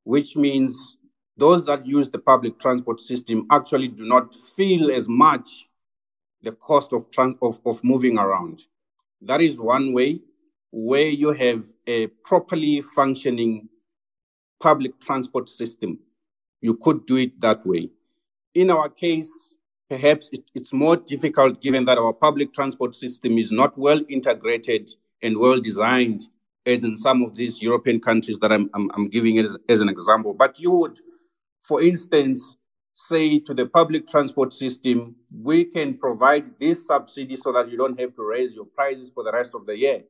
which 0.10 0.36
means 0.36 0.98
those 1.38 1.64
that 1.66 1.86
use 1.86 2.10
the 2.10 2.18
public 2.18 2.60
transport 2.60 3.00
system 3.00 3.46
actually 3.52 3.88
do 3.88 4.06
not 4.06 4.34
feel 4.34 4.90
as 4.92 5.08
much 5.08 5.70
the 6.42 6.52
cost 6.54 6.94
of, 6.94 7.06
of, 7.44 7.60
of 7.66 7.84
moving 7.84 8.18
around. 8.18 8.64
That 9.22 9.40
is 9.40 9.60
one 9.60 9.94
way 9.94 10.22
where 10.72 11.08
you 11.08 11.32
have 11.34 11.66
a 11.88 12.08
properly 12.08 12.82
functioning 12.82 13.70
public 14.62 15.00
transport 15.00 15.50
system. 15.50 16.00
You 16.62 16.76
could 16.76 17.06
do 17.06 17.18
it 17.18 17.40
that 17.42 17.66
way. 17.66 17.90
In 18.54 18.70
our 18.70 18.90
case, 18.90 19.56
perhaps 19.90 20.30
it, 20.32 20.44
it's 20.54 20.74
more 20.74 20.98
difficult 20.98 21.62
given 21.62 21.86
that 21.86 21.98
our 21.98 22.14
public 22.14 22.54
transport 22.54 22.96
system 22.96 23.38
is 23.38 23.52
not 23.52 23.78
well 23.78 24.02
integrated 24.10 24.90
and 25.22 25.38
well 25.38 25.60
designed 25.60 26.24
as 26.66 26.80
in 26.80 26.98
some 26.98 27.24
of 27.24 27.36
these 27.36 27.62
European 27.62 28.00
countries 28.00 28.38
that 28.40 28.52
I'm, 28.52 28.70
I'm, 28.74 28.92
I'm 28.94 29.10
giving 29.10 29.40
as, 29.40 29.58
as 29.70 29.80
an 29.80 29.90
example. 29.90 30.34
But 30.34 30.60
you 30.60 30.72
would, 30.72 31.00
for 31.64 31.82
instance, 31.82 32.58
say 32.96 33.40
to 33.40 33.54
the 33.54 33.66
public 33.66 34.08
transport 34.08 34.54
system, 34.54 35.16
we 35.34 35.66
can 35.66 35.98
provide 35.98 36.60
this 36.60 36.86
subsidy 36.86 37.38
so 37.38 37.54
that 37.54 37.72
you 37.72 37.78
don't 37.78 38.00
have 38.00 38.16
to 38.16 38.24
raise 38.24 38.54
your 38.54 38.66
prices 38.66 39.10
for 39.14 39.24
the 39.24 39.32
rest 39.32 39.52
of 39.56 39.66
the 39.66 39.78
year. 39.78 40.04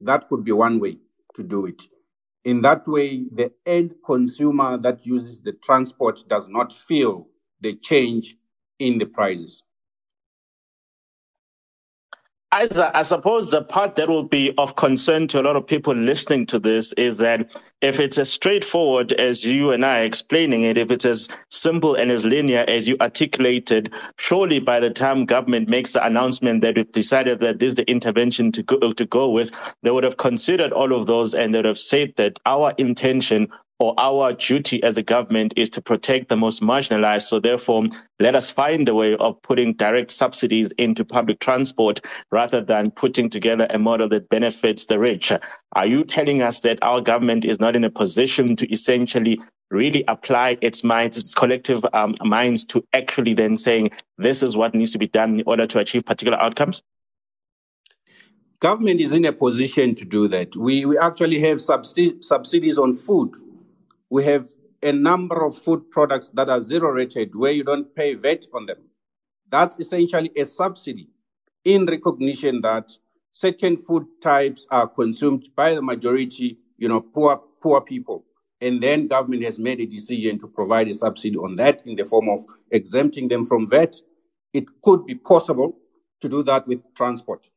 That 0.00 0.28
could 0.28 0.44
be 0.44 0.52
one 0.52 0.80
way 0.80 0.98
to 1.36 1.42
do 1.42 1.66
it. 1.66 1.82
In 2.44 2.62
that 2.62 2.88
way, 2.88 3.24
the 3.32 3.52
end 3.66 3.96
consumer 4.06 4.78
that 4.78 5.06
uses 5.06 5.42
the 5.42 5.52
transport 5.52 6.24
does 6.28 6.48
not 6.48 6.72
feel 6.72 7.28
the 7.60 7.76
change 7.76 8.36
in 8.78 8.98
the 8.98 9.06
prices. 9.06 9.64
I, 12.50 12.66
I 12.94 13.02
suppose 13.02 13.50
the 13.50 13.60
part 13.60 13.96
that 13.96 14.08
will 14.08 14.22
be 14.22 14.54
of 14.56 14.76
concern 14.76 15.28
to 15.28 15.40
a 15.40 15.42
lot 15.42 15.56
of 15.56 15.66
people 15.66 15.94
listening 15.94 16.46
to 16.46 16.58
this 16.58 16.94
is 16.94 17.18
that 17.18 17.60
if 17.82 18.00
it's 18.00 18.16
as 18.16 18.32
straightforward 18.32 19.12
as 19.12 19.44
you 19.44 19.70
and 19.70 19.84
I 19.84 20.00
explaining 20.00 20.62
it, 20.62 20.78
if 20.78 20.90
it's 20.90 21.04
as 21.04 21.28
simple 21.50 21.94
and 21.94 22.10
as 22.10 22.24
linear 22.24 22.64
as 22.66 22.88
you 22.88 22.96
articulated, 23.02 23.92
surely 24.16 24.60
by 24.60 24.80
the 24.80 24.88
time 24.88 25.26
government 25.26 25.68
makes 25.68 25.92
the 25.92 26.04
announcement 26.04 26.62
that 26.62 26.76
we've 26.76 26.90
decided 26.90 27.40
that 27.40 27.58
this 27.58 27.68
is 27.68 27.74
the 27.74 27.90
intervention 27.90 28.50
to 28.52 28.62
go, 28.62 28.94
to 28.94 29.04
go 29.04 29.28
with, 29.28 29.50
they 29.82 29.90
would 29.90 30.04
have 30.04 30.16
considered 30.16 30.72
all 30.72 30.94
of 30.94 31.06
those 31.06 31.34
and 31.34 31.52
they 31.52 31.58
would 31.58 31.66
have 31.66 31.78
said 31.78 32.14
that 32.16 32.38
our 32.46 32.72
intention 32.78 33.48
or 33.78 33.94
our 33.98 34.32
duty 34.32 34.82
as 34.82 34.96
a 34.96 35.02
government 35.02 35.54
is 35.56 35.70
to 35.70 35.80
protect 35.80 36.28
the 36.28 36.36
most 36.36 36.62
marginalized. 36.62 37.22
So 37.22 37.38
therefore, 37.38 37.84
let 38.18 38.34
us 38.34 38.50
find 38.50 38.88
a 38.88 38.94
way 38.94 39.14
of 39.16 39.40
putting 39.42 39.74
direct 39.74 40.10
subsidies 40.10 40.72
into 40.72 41.04
public 41.04 41.38
transport 41.38 42.00
rather 42.32 42.60
than 42.60 42.90
putting 42.90 43.30
together 43.30 43.68
a 43.70 43.78
model 43.78 44.08
that 44.08 44.28
benefits 44.28 44.86
the 44.86 44.98
rich. 44.98 45.32
Are 45.72 45.86
you 45.86 46.04
telling 46.04 46.42
us 46.42 46.60
that 46.60 46.78
our 46.82 47.00
government 47.00 47.44
is 47.44 47.60
not 47.60 47.76
in 47.76 47.84
a 47.84 47.90
position 47.90 48.56
to 48.56 48.72
essentially 48.72 49.40
really 49.70 50.02
apply 50.08 50.56
its 50.60 50.82
minds, 50.82 51.18
its 51.18 51.34
collective 51.34 51.84
um, 51.92 52.14
minds 52.22 52.64
to 52.64 52.82
actually 52.94 53.34
then 53.34 53.56
saying 53.56 53.90
this 54.16 54.42
is 54.42 54.56
what 54.56 54.74
needs 54.74 54.92
to 54.92 54.98
be 54.98 55.06
done 55.06 55.40
in 55.40 55.44
order 55.46 55.66
to 55.66 55.78
achieve 55.78 56.04
particular 56.04 56.38
outcomes? 56.38 56.82
Government 58.60 59.00
is 59.00 59.12
in 59.12 59.24
a 59.24 59.32
position 59.32 59.94
to 59.94 60.04
do 60.04 60.26
that. 60.28 60.56
We, 60.56 60.84
we 60.84 60.98
actually 60.98 61.38
have 61.40 61.58
subsidi- 61.58 62.24
subsidies 62.24 62.76
on 62.76 62.92
food 62.92 63.36
we 64.10 64.24
have 64.24 64.48
a 64.82 64.92
number 64.92 65.44
of 65.44 65.56
food 65.56 65.90
products 65.90 66.30
that 66.30 66.48
are 66.48 66.60
zero 66.60 66.90
rated 66.90 67.34
where 67.34 67.52
you 67.52 67.64
don't 67.64 67.94
pay 67.94 68.14
VAT 68.14 68.46
on 68.54 68.66
them. 68.66 68.78
That's 69.50 69.78
essentially 69.78 70.30
a 70.36 70.44
subsidy 70.44 71.08
in 71.64 71.86
recognition 71.86 72.60
that 72.62 72.90
certain 73.32 73.76
food 73.76 74.06
types 74.22 74.66
are 74.70 74.86
consumed 74.86 75.48
by 75.56 75.74
the 75.74 75.82
majority, 75.82 76.58
you 76.76 76.88
know, 76.88 77.00
poor 77.00 77.42
poor 77.60 77.80
people. 77.80 78.24
And 78.60 78.82
then 78.82 79.06
government 79.06 79.44
has 79.44 79.58
made 79.58 79.80
a 79.80 79.86
decision 79.86 80.38
to 80.38 80.48
provide 80.48 80.88
a 80.88 80.94
subsidy 80.94 81.36
on 81.36 81.56
that 81.56 81.82
in 81.86 81.96
the 81.96 82.04
form 82.04 82.28
of 82.28 82.44
exempting 82.70 83.28
them 83.28 83.44
from 83.44 83.68
VAT. 83.68 83.96
It 84.52 84.64
could 84.82 85.06
be 85.06 85.14
possible 85.14 85.78
to 86.20 86.28
do 86.28 86.42
that 86.44 86.66
with 86.66 86.80
transport. 86.94 87.48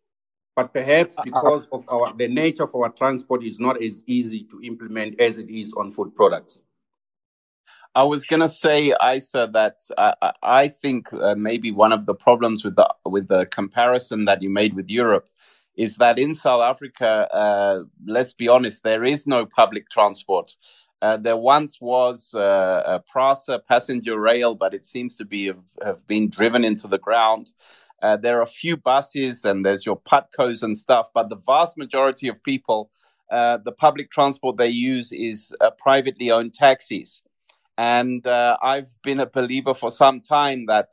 But 0.56 0.74
perhaps 0.74 1.18
uh, 1.18 1.22
uh, 1.22 1.24
because 1.26 1.68
of 1.72 1.86
our 1.90 2.14
the 2.14 2.28
nature 2.28 2.64
of 2.64 2.76
our 2.76 2.90
transport 2.90 3.44
is 3.44 3.60
not 3.60 3.82
as 3.82 4.04
easy 4.08 4.44
to 4.52 4.62
implement 4.64 5.20
as 5.20 5.38
it 5.38 5.50
is 5.50 5.74
on 5.74 5.92
food 5.92 6.16
products. 6.16 6.60
I 7.94 8.04
was 8.04 8.24
going 8.24 8.40
to 8.40 8.48
say, 8.48 8.94
Isa, 9.06 9.50
that 9.52 9.82
I, 9.98 10.32
I 10.42 10.68
think 10.70 11.12
uh, 11.12 11.36
maybe 11.36 11.72
one 11.72 11.92
of 11.92 12.06
the 12.06 12.16
problems 12.16 12.64
with 12.64 12.78
the 12.78 12.88
with 13.06 13.28
the 13.28 13.46
comparison 13.48 14.26
that 14.26 14.42
you 14.42 14.50
made 14.50 14.76
with 14.76 14.90
Europe 14.90 15.28
is 15.76 15.98
that 15.98 16.20
in 16.20 16.36
South 16.36 16.62
Africa, 16.62 17.28
uh, 17.34 17.84
let's 18.06 18.34
be 18.34 18.48
honest, 18.48 18.84
there 18.84 19.04
is 19.04 19.28
no 19.28 19.46
public 19.46 19.90
transport. 19.90 20.56
Uh, 21.02 21.18
there 21.18 21.38
once 21.38 21.82
was 21.82 22.34
uh, 22.36 22.84
a 22.86 23.00
PRASA 23.00 23.60
passenger 23.68 24.20
rail, 24.20 24.54
but 24.54 24.74
it 24.74 24.86
seems 24.86 25.18
to 25.18 25.26
be 25.26 25.48
have, 25.48 25.64
have 25.84 26.08
been 26.08 26.30
driven 26.30 26.64
into 26.64 26.88
the 26.88 27.00
ground. 27.00 27.52
Uh, 28.02 28.18
there 28.18 28.40
are 28.40 28.44
a 28.44 28.48
few 28.48 28.78
buses 28.78 29.46
and 29.46 29.66
there's 29.66 29.86
your 29.86 30.00
Putcos 30.00 30.64
and 30.64 30.78
stuff, 30.78 31.10
but 31.14 31.30
the 31.30 31.38
vast 31.38 31.78
majority 31.78 32.28
of 32.28 32.44
people, 32.44 32.90
uh, 33.32 33.58
the 33.64 33.72
public 33.72 34.12
transport 34.12 34.58
they 34.58 34.70
use 34.70 35.12
is 35.12 35.56
uh, 35.62 35.72
privately 35.78 36.32
owned 36.32 36.54
taxis. 36.54 37.24
And 37.78 38.26
uh, 38.28 38.58
I've 38.62 38.90
been 39.04 39.20
a 39.20 39.26
believer 39.26 39.74
for 39.74 39.92
some 39.92 40.22
time 40.22 40.66
that 40.68 40.90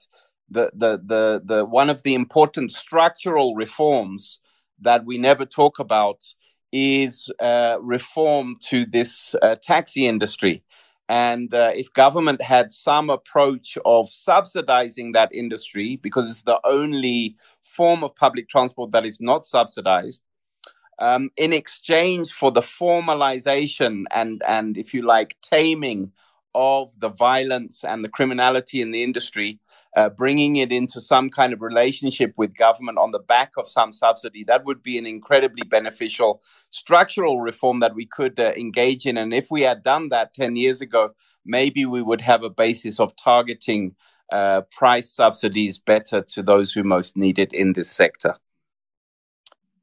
the, 0.50 0.70
the, 0.74 1.00
the, 1.04 1.42
the, 1.44 1.64
one 1.64 1.90
of 1.90 2.02
the 2.02 2.14
important 2.14 2.72
structural 2.72 3.54
reforms 3.54 4.40
that 4.80 5.04
we 5.04 5.18
never 5.18 5.44
talk 5.44 5.78
about 5.78 6.24
is 6.72 7.30
uh, 7.40 7.78
reform 7.80 8.56
to 8.68 8.84
this 8.84 9.34
uh, 9.42 9.56
taxi 9.56 10.06
industry. 10.06 10.62
And 11.08 11.54
uh, 11.54 11.72
if 11.74 11.92
government 11.94 12.42
had 12.42 12.70
some 12.70 13.08
approach 13.08 13.78
of 13.86 14.10
subsidizing 14.10 15.12
that 15.12 15.34
industry, 15.34 15.96
because 16.02 16.30
it's 16.30 16.42
the 16.42 16.60
only 16.64 17.36
form 17.62 18.04
of 18.04 18.14
public 18.14 18.48
transport 18.48 18.92
that 18.92 19.06
is 19.06 19.20
not 19.20 19.44
subsidized, 19.44 20.22
um, 20.98 21.30
in 21.36 21.52
exchange 21.52 22.30
for 22.30 22.50
the 22.50 22.60
formalization 22.60 24.04
and, 24.10 24.42
and, 24.46 24.76
if 24.76 24.92
you 24.92 25.02
like, 25.02 25.36
taming 25.40 26.12
of 26.54 26.90
the 26.98 27.08
violence 27.08 27.84
and 27.84 28.04
the 28.04 28.08
criminality 28.08 28.80
in 28.80 28.90
the 28.90 29.02
industry, 29.02 29.60
uh, 29.96 30.08
bringing 30.08 30.56
it 30.56 30.72
into 30.72 31.00
some 31.00 31.30
kind 31.30 31.52
of 31.52 31.62
relationship 31.62 32.32
with 32.36 32.56
government 32.56 32.98
on 32.98 33.12
the 33.12 33.18
back 33.18 33.52
of 33.56 33.68
some 33.68 33.92
subsidy, 33.92 34.44
that 34.44 34.64
would 34.64 34.82
be 34.82 34.98
an 34.98 35.06
incredibly 35.06 35.62
beneficial 35.62 36.42
structural 36.70 37.40
reform 37.40 37.80
that 37.80 37.94
we 37.94 38.06
could 38.06 38.38
uh, 38.40 38.52
engage 38.56 39.06
in. 39.06 39.16
And 39.16 39.32
if 39.32 39.50
we 39.50 39.62
had 39.62 39.82
done 39.82 40.08
that 40.08 40.34
10 40.34 40.56
years 40.56 40.80
ago, 40.80 41.10
maybe 41.44 41.86
we 41.86 42.02
would 42.02 42.20
have 42.20 42.42
a 42.42 42.50
basis 42.50 43.00
of 43.00 43.16
targeting 43.16 43.94
uh, 44.30 44.62
price 44.70 45.10
subsidies 45.10 45.78
better 45.78 46.20
to 46.20 46.42
those 46.42 46.72
who 46.72 46.82
most 46.82 47.16
need 47.16 47.38
it 47.38 47.52
in 47.52 47.72
this 47.72 47.90
sector. 47.90 48.34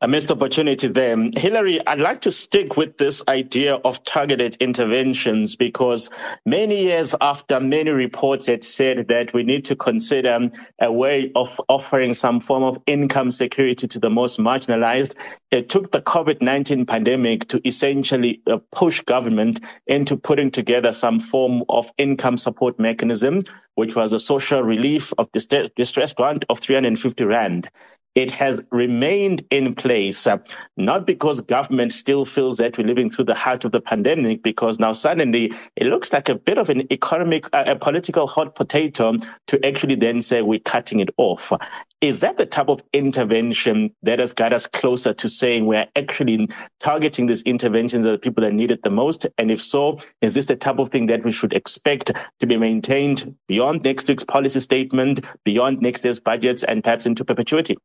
A 0.02 0.10
missed 0.10 0.30
opportunity 0.30 0.90
there. 0.90 1.16
Hilary, 1.38 1.80
I'd 1.88 2.00
like 2.00 2.20
to 2.22 2.32
stick 2.32 2.76
with 2.76 2.98
this 2.98 3.24
idea 3.30 3.76
of 3.76 4.04
targeted 4.04 4.58
interventions 4.60 5.56
because 5.56 6.10
many 6.46 6.84
years 6.84 7.16
after 7.22 7.62
many 7.62 7.92
reports 7.92 8.48
had 8.48 8.66
said 8.66 9.08
that 9.08 9.34
we 9.34 9.44
need 9.44 9.64
to 9.66 9.76
consider 9.76 10.50
a 10.82 10.92
way 10.92 11.32
of 11.34 11.62
offering 11.70 12.14
some 12.14 12.42
form 12.42 12.62
of 12.64 12.78
income 12.88 13.32
security 13.32 13.88
to 13.88 13.98
the 13.98 14.10
most 14.10 14.38
marginalized, 14.38 15.16
it 15.52 15.70
took 15.70 15.94
the 15.94 16.02
COVID 16.02 16.42
19 16.42 16.86
pandemic 16.86 17.48
to 17.48 17.66
essentially 17.66 18.42
uh, 18.48 18.58
push 18.74 19.00
government 19.00 19.62
into 19.88 20.18
putting 20.18 20.52
together 20.52 20.92
some 20.92 21.22
form 21.22 21.64
of 21.70 21.90
income 21.98 22.38
support 22.38 22.78
mechanism, 22.78 23.42
which 23.76 23.96
was 23.96 24.12
a 24.12 24.20
social 24.20 24.62
relief 24.62 25.14
of 25.18 25.32
distress 25.32 26.12
grant 26.12 26.44
of 26.50 26.60
350 26.60 27.24
Rand 27.24 27.70
it 28.16 28.32
has 28.32 28.62
remained 28.72 29.46
in 29.52 29.74
place, 29.74 30.26
uh, 30.26 30.38
not 30.78 31.06
because 31.06 31.42
government 31.42 31.92
still 31.92 32.24
feels 32.24 32.58
that 32.58 32.78
we're 32.78 32.88
living 32.88 33.10
through 33.10 33.26
the 33.26 33.36
heart 33.36 33.66
of 33.66 33.74
the 33.74 33.82
pandemic, 33.82 34.42
because 34.42 34.80
now 34.80 34.94
suddenly 34.94 35.54
it 35.76 35.88
looks 35.88 36.14
like 36.14 36.30
a 36.30 36.36
bit 36.36 36.58
of 36.58 36.70
an 36.70 36.92
economic, 36.92 37.46
uh, 37.54 37.66
a 37.68 37.76
political 37.76 38.26
hot 38.26 38.56
potato 38.56 39.14
to 39.48 39.66
actually 39.66 39.96
then 39.96 40.22
say 40.22 40.42
we're 40.42 40.60
cutting 40.60 41.02
it 41.02 41.10
off. 41.18 41.52
Is 42.00 42.22
that 42.22 42.38
the 42.38 42.46
type 42.46 42.70
of 42.70 42.84
intervention 42.94 43.94
that 44.04 44.20
has 44.20 44.32
got 44.32 44.54
us 44.54 44.68
closer 44.68 45.14
to 45.14 45.28
saying 45.28 45.66
we're 45.66 45.88
actually 45.96 46.48
targeting 46.80 47.26
these 47.26 47.42
interventions 47.44 48.06
at 48.06 48.12
the 48.12 48.18
people 48.18 48.44
that 48.44 48.54
need 48.54 48.72
it 48.72 48.84
the 48.84 48.90
most? 48.90 49.26
And 49.38 49.52
if 49.52 49.62
so, 49.62 50.00
is 50.22 50.36
this 50.36 50.46
the 50.46 50.56
type 50.56 50.80
of 50.80 50.90
thing 50.90 51.08
that 51.08 51.26
we 51.26 51.32
should 51.32 51.54
expect 51.54 52.12
to 52.40 52.48
be 52.48 52.58
maintained 52.58 53.36
beyond 53.48 53.84
next 53.84 54.08
week's 54.08 54.24
policy 54.24 54.60
statement, 54.60 55.26
beyond 55.44 55.82
next 55.82 56.04
year's 56.06 56.20
budgets, 56.20 56.64
and 56.64 56.84
perhaps 56.84 57.06
into 57.06 57.26
perpetuity? 57.26 57.76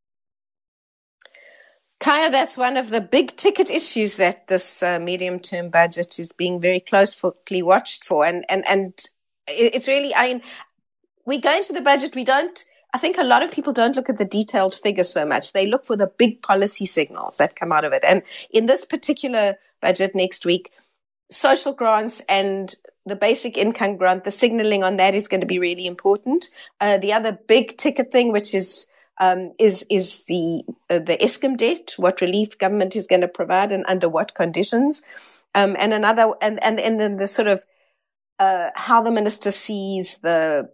Khaya, 2.00 2.30
that's 2.30 2.56
one 2.56 2.78
of 2.78 2.88
the 2.88 3.02
big 3.02 3.36
ticket 3.36 3.70
issues 3.70 4.16
that 4.16 4.48
this 4.48 4.82
uh, 4.82 4.98
medium 4.98 5.38
term 5.38 5.68
budget 5.68 6.18
is 6.18 6.32
being 6.32 6.58
very 6.58 6.80
closely 6.80 7.62
watched 7.62 8.04
for. 8.04 8.24
And, 8.24 8.44
and, 8.48 8.66
and 8.66 8.94
it's 9.46 9.86
really, 9.86 10.14
I 10.14 10.28
mean, 10.28 10.42
we 11.26 11.38
go 11.38 11.54
into 11.54 11.74
the 11.74 11.82
budget, 11.82 12.14
we 12.14 12.24
don't, 12.24 12.64
I 12.94 12.98
think 12.98 13.18
a 13.18 13.22
lot 13.22 13.42
of 13.42 13.52
people 13.52 13.74
don't 13.74 13.94
look 13.94 14.08
at 14.08 14.16
the 14.16 14.24
detailed 14.24 14.74
figures 14.74 15.10
so 15.10 15.26
much. 15.26 15.52
They 15.52 15.66
look 15.66 15.84
for 15.84 15.94
the 15.94 16.06
big 16.06 16.42
policy 16.42 16.86
signals 16.86 17.36
that 17.36 17.54
come 17.54 17.70
out 17.70 17.84
of 17.84 17.92
it. 17.92 18.02
And 18.02 18.22
in 18.50 18.64
this 18.64 18.86
particular 18.86 19.56
budget 19.82 20.14
next 20.14 20.46
week, 20.46 20.72
social 21.30 21.74
grants 21.74 22.22
and 22.28 22.74
the 23.04 23.14
basic 23.14 23.58
income 23.58 23.96
grant, 23.96 24.24
the 24.24 24.30
signaling 24.30 24.82
on 24.82 24.96
that 24.96 25.14
is 25.14 25.28
going 25.28 25.40
to 25.40 25.46
be 25.46 25.58
really 25.58 25.86
important. 25.86 26.48
Uh, 26.80 26.96
the 26.96 27.12
other 27.12 27.32
big 27.46 27.76
ticket 27.76 28.10
thing, 28.10 28.32
which 28.32 28.54
is 28.54 28.90
um, 29.20 29.52
is 29.58 29.84
is 29.90 30.24
the 30.24 30.62
uh, 30.88 30.98
the 30.98 31.18
Eskom 31.18 31.56
debt, 31.56 31.94
what 31.98 32.20
relief 32.20 32.58
government 32.58 32.96
is 32.96 33.06
going 33.06 33.20
to 33.20 33.28
provide 33.28 33.70
and 33.70 33.84
under 33.86 34.08
what 34.08 34.34
conditions, 34.34 35.02
um, 35.54 35.76
and 35.78 35.92
another 35.92 36.32
and 36.40 36.62
and 36.64 36.80
and 36.80 37.00
then 37.00 37.18
the 37.18 37.26
sort 37.26 37.46
of 37.46 37.64
uh, 38.38 38.70
how 38.74 39.02
the 39.02 39.10
minister 39.10 39.50
sees 39.50 40.18
the 40.18 40.68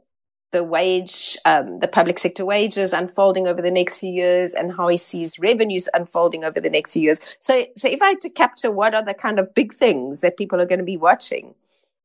the 0.52 0.62
wage, 0.62 1.36
um, 1.44 1.80
the 1.80 1.88
public 1.88 2.18
sector 2.18 2.46
wages 2.46 2.92
unfolding 2.92 3.48
over 3.48 3.60
the 3.60 3.70
next 3.70 3.96
few 3.96 4.12
years, 4.12 4.54
and 4.54 4.72
how 4.74 4.86
he 4.86 4.96
sees 4.96 5.40
revenues 5.40 5.88
unfolding 5.92 6.44
over 6.44 6.60
the 6.60 6.70
next 6.70 6.92
few 6.92 7.02
years. 7.02 7.20
So, 7.40 7.66
so 7.76 7.88
if 7.88 8.00
I 8.00 8.10
had 8.10 8.20
to 8.22 8.30
capture 8.30 8.70
what 8.70 8.94
are 8.94 9.04
the 9.04 9.12
kind 9.12 9.40
of 9.40 9.52
big 9.54 9.74
things 9.74 10.20
that 10.20 10.38
people 10.38 10.60
are 10.60 10.66
going 10.66 10.78
to 10.78 10.84
be 10.84 10.96
watching 10.96 11.54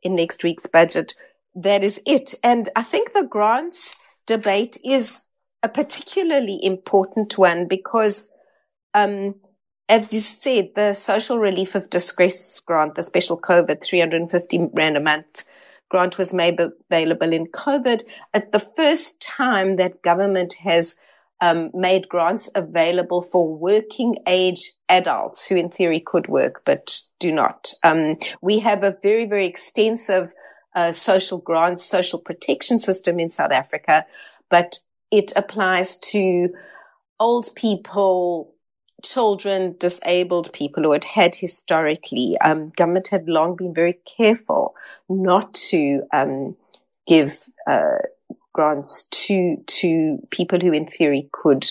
in 0.01 0.15
next 0.15 0.43
week's 0.43 0.65
budget, 0.65 1.13
that 1.53 1.83
is 1.83 2.01
it. 2.05 2.33
And 2.43 2.67
I 2.75 2.81
think 2.81 3.13
the 3.13 3.23
grants 3.23 3.95
debate 4.25 4.77
is 4.83 5.25
a 5.63 5.69
particularly 5.69 6.59
important 6.63 7.37
one 7.37 7.67
because, 7.67 8.33
um, 8.93 9.35
as 9.89 10.13
you 10.13 10.19
said, 10.19 10.71
the 10.75 10.93
social 10.93 11.37
relief 11.37 11.75
of 11.75 11.89
distress 11.89 12.59
grant, 12.59 12.95
the 12.95 13.03
special 13.03 13.39
COVID 13.39 13.83
350 13.83 14.69
Rand 14.73 14.97
a 14.97 14.99
month 14.99 15.45
grant 15.89 16.17
was 16.17 16.33
made 16.33 16.59
available 16.89 17.33
in 17.33 17.45
COVID 17.47 18.03
at 18.33 18.51
the 18.51 18.59
first 18.59 19.21
time 19.21 19.75
that 19.75 20.01
government 20.01 20.53
has 20.53 20.99
um, 21.41 21.69
made 21.73 22.07
grants 22.07 22.49
available 22.55 23.23
for 23.23 23.53
working 23.53 24.15
age 24.25 24.71
adults 24.89 25.45
who 25.45 25.55
in 25.55 25.69
theory 25.69 25.99
could 25.99 26.27
work 26.27 26.61
but 26.65 27.01
do 27.19 27.31
not. 27.31 27.73
Um, 27.83 28.17
we 28.41 28.59
have 28.59 28.83
a 28.83 28.97
very, 29.03 29.25
very 29.25 29.47
extensive 29.47 30.33
uh, 30.75 30.91
social 30.93 31.39
grants, 31.39 31.83
social 31.83 32.19
protection 32.19 32.79
system 32.79 33.19
in 33.19 33.27
South 33.27 33.51
Africa, 33.51 34.05
but 34.49 34.79
it 35.11 35.33
applies 35.35 35.97
to 35.97 36.49
old 37.19 37.49
people, 37.55 38.53
children, 39.03 39.75
disabled 39.77 40.51
people 40.53 40.83
who 40.83 40.91
had 40.91 41.03
had 41.03 41.35
historically. 41.35 42.37
Um, 42.39 42.71
government 42.75 43.09
had 43.09 43.27
long 43.27 43.55
been 43.55 43.73
very 43.73 43.99
careful 44.17 44.75
not 45.09 45.53
to 45.69 46.01
um, 46.13 46.55
give 47.07 47.37
uh, 47.67 47.99
grants 48.53 49.07
to 49.09 49.57
to 49.67 50.19
people 50.31 50.59
who, 50.59 50.71
in 50.71 50.87
theory, 50.87 51.29
could 51.31 51.69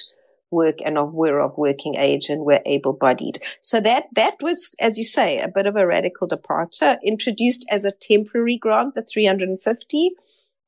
work 0.51 0.79
and 0.85 1.13
were 1.13 1.41
of 1.41 1.57
working 1.57 1.95
age 1.95 2.29
and 2.29 2.45
were 2.45 2.61
able-bodied. 2.67 3.41
So 3.61 3.81
that 3.81 4.05
that 4.15 4.35
was, 4.43 4.75
as 4.81 4.99
you 4.99 5.05
say, 5.05 5.39
a 5.39 5.49
bit 5.49 5.67
of 5.67 5.77
a 5.77 5.87
radical 5.87 6.27
departure. 6.27 6.99
Introduced 7.05 7.65
as 7.71 7.85
a 7.85 7.93
temporary 7.93 8.59
grant, 8.59 8.95
the 8.95 9.03
350 9.03 10.11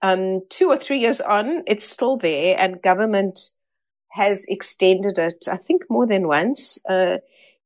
um, 0.02 0.42
two 0.48 0.68
or 0.68 0.76
three 0.76 0.98
years 0.98 1.20
on, 1.20 1.62
it's 1.66 1.84
still 1.84 2.16
there, 2.16 2.56
and 2.58 2.82
government 2.82 3.38
has 4.10 4.44
extended 4.46 5.18
it, 5.18 5.46
I 5.50 5.56
think, 5.56 5.84
more 5.88 6.06
than 6.06 6.28
once, 6.28 6.78
uh, 6.88 7.18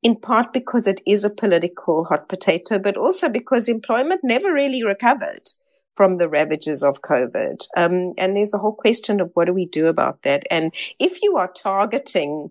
in 0.02 0.16
part 0.16 0.52
because 0.52 0.86
it 0.86 1.00
is 1.06 1.24
a 1.24 1.30
political 1.30 2.04
hot 2.04 2.28
potato, 2.28 2.78
but 2.78 2.96
also 2.96 3.28
because 3.28 3.68
employment 3.68 4.20
never 4.22 4.52
really 4.52 4.84
recovered 4.84 5.48
from 5.96 6.18
the 6.18 6.28
ravages 6.28 6.82
of 6.82 7.00
COVID. 7.00 7.66
Um, 7.76 8.12
and 8.18 8.36
there's 8.36 8.50
the 8.50 8.58
whole 8.58 8.74
question 8.74 9.20
of 9.20 9.30
what 9.34 9.46
do 9.46 9.54
we 9.54 9.66
do 9.66 9.86
about 9.86 10.22
that? 10.22 10.44
And 10.50 10.74
if 11.00 11.22
you 11.22 11.36
are 11.38 11.50
targeting 11.50 12.50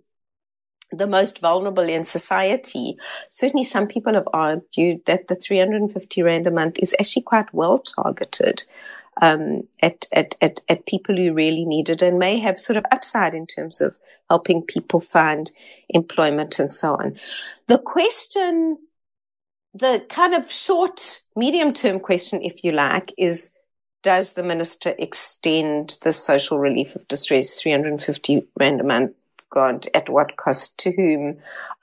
the 0.91 1.07
most 1.07 1.39
vulnerable 1.39 1.83
in 1.83 2.03
society, 2.03 2.97
certainly 3.29 3.63
some 3.63 3.87
people 3.87 4.13
have 4.13 4.27
argued 4.33 5.01
that 5.05 5.27
the 5.27 5.35
350 5.35 6.23
Rand 6.23 6.47
a 6.47 6.51
month 6.51 6.77
is 6.79 6.95
actually 6.99 7.23
quite 7.23 7.53
well 7.53 7.77
targeted. 7.77 8.63
Um, 9.21 9.63
at, 9.81 10.07
at, 10.11 10.35
at, 10.41 10.59
at 10.67 10.85
people 10.87 11.15
who 11.15 11.33
really 11.33 11.63
need 11.63 11.87
it 11.87 12.01
and 12.01 12.19
may 12.19 12.37
have 12.39 12.59
sort 12.59 12.75
of 12.75 12.83
upside 12.91 13.33
in 13.33 13.45
terms 13.47 13.79
of 13.79 13.97
helping 14.29 14.61
people 14.61 14.99
find 14.99 15.51
employment 15.89 16.59
and 16.59 16.69
so 16.69 16.95
on. 16.95 17.17
The 17.67 17.77
question, 17.77 18.77
the 19.73 20.05
kind 20.09 20.33
of 20.33 20.51
short, 20.51 21.21
medium 21.35 21.71
term 21.71 22.01
question, 22.01 22.41
if 22.41 22.63
you 22.65 22.73
like, 22.73 23.13
is 23.17 23.57
does 24.05 24.33
the 24.33 24.43
minister 24.43 24.93
extend 24.99 25.97
the 26.03 26.13
social 26.13 26.59
relief 26.59 26.95
of 26.95 27.07
distress 27.07 27.53
350 27.53 28.45
Rand 28.59 28.79
a 28.79 28.83
month 28.83 29.15
grant 29.49 29.87
at 29.95 30.09
what 30.09 30.37
cost 30.37 30.77
to 30.77 30.91
whom? 30.91 31.37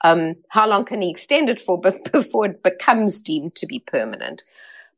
Um, 0.05 0.35
how 0.47 0.65
long 0.69 0.85
can 0.85 1.01
he 1.01 1.09
extend 1.09 1.49
it 1.49 1.59
for 1.59 1.81
before 2.11 2.45
it 2.45 2.63
becomes 2.63 3.19
deemed 3.19 3.55
to 3.55 3.65
be 3.65 3.79
permanent? 3.79 4.43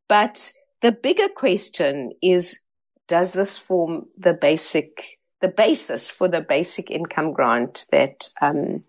But 0.08 0.52
the 0.86 0.92
bigger 0.92 1.30
question 1.30 2.12
is, 2.22 2.60
does 3.08 3.34
this 3.34 3.58
form 3.58 4.06
the 4.20 4.34
basic, 4.34 5.18
the 5.42 5.48
basis 5.48 6.12
for 6.12 6.28
the 6.28 6.42
basic 6.42 6.92
income 6.92 7.34
grant 7.34 7.86
that, 7.92 8.30
um, 8.40 8.84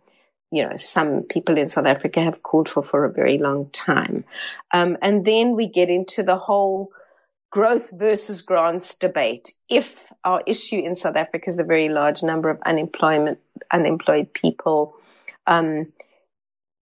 you 0.51 0.63
know, 0.63 0.77
some 0.77 1.23
people 1.23 1.57
in 1.57 1.69
South 1.69 1.87
Africa 1.87 2.21
have 2.21 2.43
called 2.43 2.69
for 2.69 2.83
for 2.83 3.07
a 3.07 3.11
very 3.11 3.39
long 3.39 3.71
time. 3.71 4.27
Um, 4.75 4.99
and 5.01 5.25
then 5.25 5.57
we 5.57 5.67
get 5.67 5.89
into 5.89 6.23
the 6.23 6.37
whole 6.37 6.91
growth 7.51 7.89
versus 7.93 8.43
grants 8.43 8.95
debate. 8.99 9.55
If 9.71 10.13
our 10.25 10.43
issue 10.47 10.81
in 10.81 10.95
South 10.95 11.17
Africa 11.17 11.47
is 11.47 11.57
the 11.57 11.65
very 11.65 11.89
large 11.89 12.23
number 12.23 12.51
of 12.51 12.61
unemployment, 12.67 13.39
unemployed 13.73 14.31
people, 14.35 14.95
um, 15.47 15.91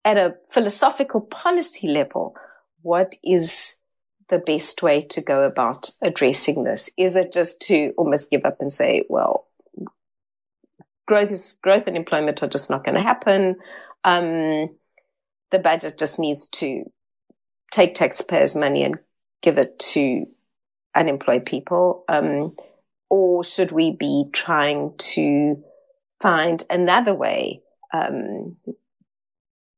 at 0.05 0.18
a 0.18 0.36
philosophical 0.51 1.22
policy 1.22 1.88
level, 1.88 2.36
what 2.84 3.16
is 3.24 3.78
the 4.30 4.39
best 4.39 4.82
way 4.82 5.01
to 5.01 5.21
go 5.21 5.43
about 5.43 5.89
addressing 6.01 6.63
this? 6.63 6.89
Is 6.97 7.15
it 7.15 7.34
just 7.34 7.61
to 7.63 7.93
almost 7.97 8.32
give 8.32 8.45
up 8.45 8.57
and 8.59 8.71
say, 8.71 9.03
well, 9.09 9.47
growth 11.07 11.32
is 11.32 11.57
growth 11.63 11.84
and 11.88 11.97
employment 11.97 12.43
are 12.43 12.47
just 12.47 12.69
not 12.69 12.86
going 12.86 12.95
to 12.95 13.01
happen. 13.01 13.55
Um, 14.03 14.69
the 15.51 15.59
budget 15.59 15.97
just 15.97 16.19
needs 16.19 16.47
to 16.47 16.84
take 17.71 17.95
taxpayers' 17.95 18.55
money 18.55 18.84
and 18.84 18.99
give 19.41 19.57
it 19.57 19.77
to 19.80 20.25
unemployed 20.95 21.45
people? 21.45 22.03
Um, 22.07 22.55
or 23.09 23.43
should 23.43 23.71
we 23.71 23.91
be 23.91 24.25
trying 24.32 24.93
to 24.97 25.63
find 26.21 26.63
another 26.69 27.15
way 27.15 27.61
um, 27.93 28.57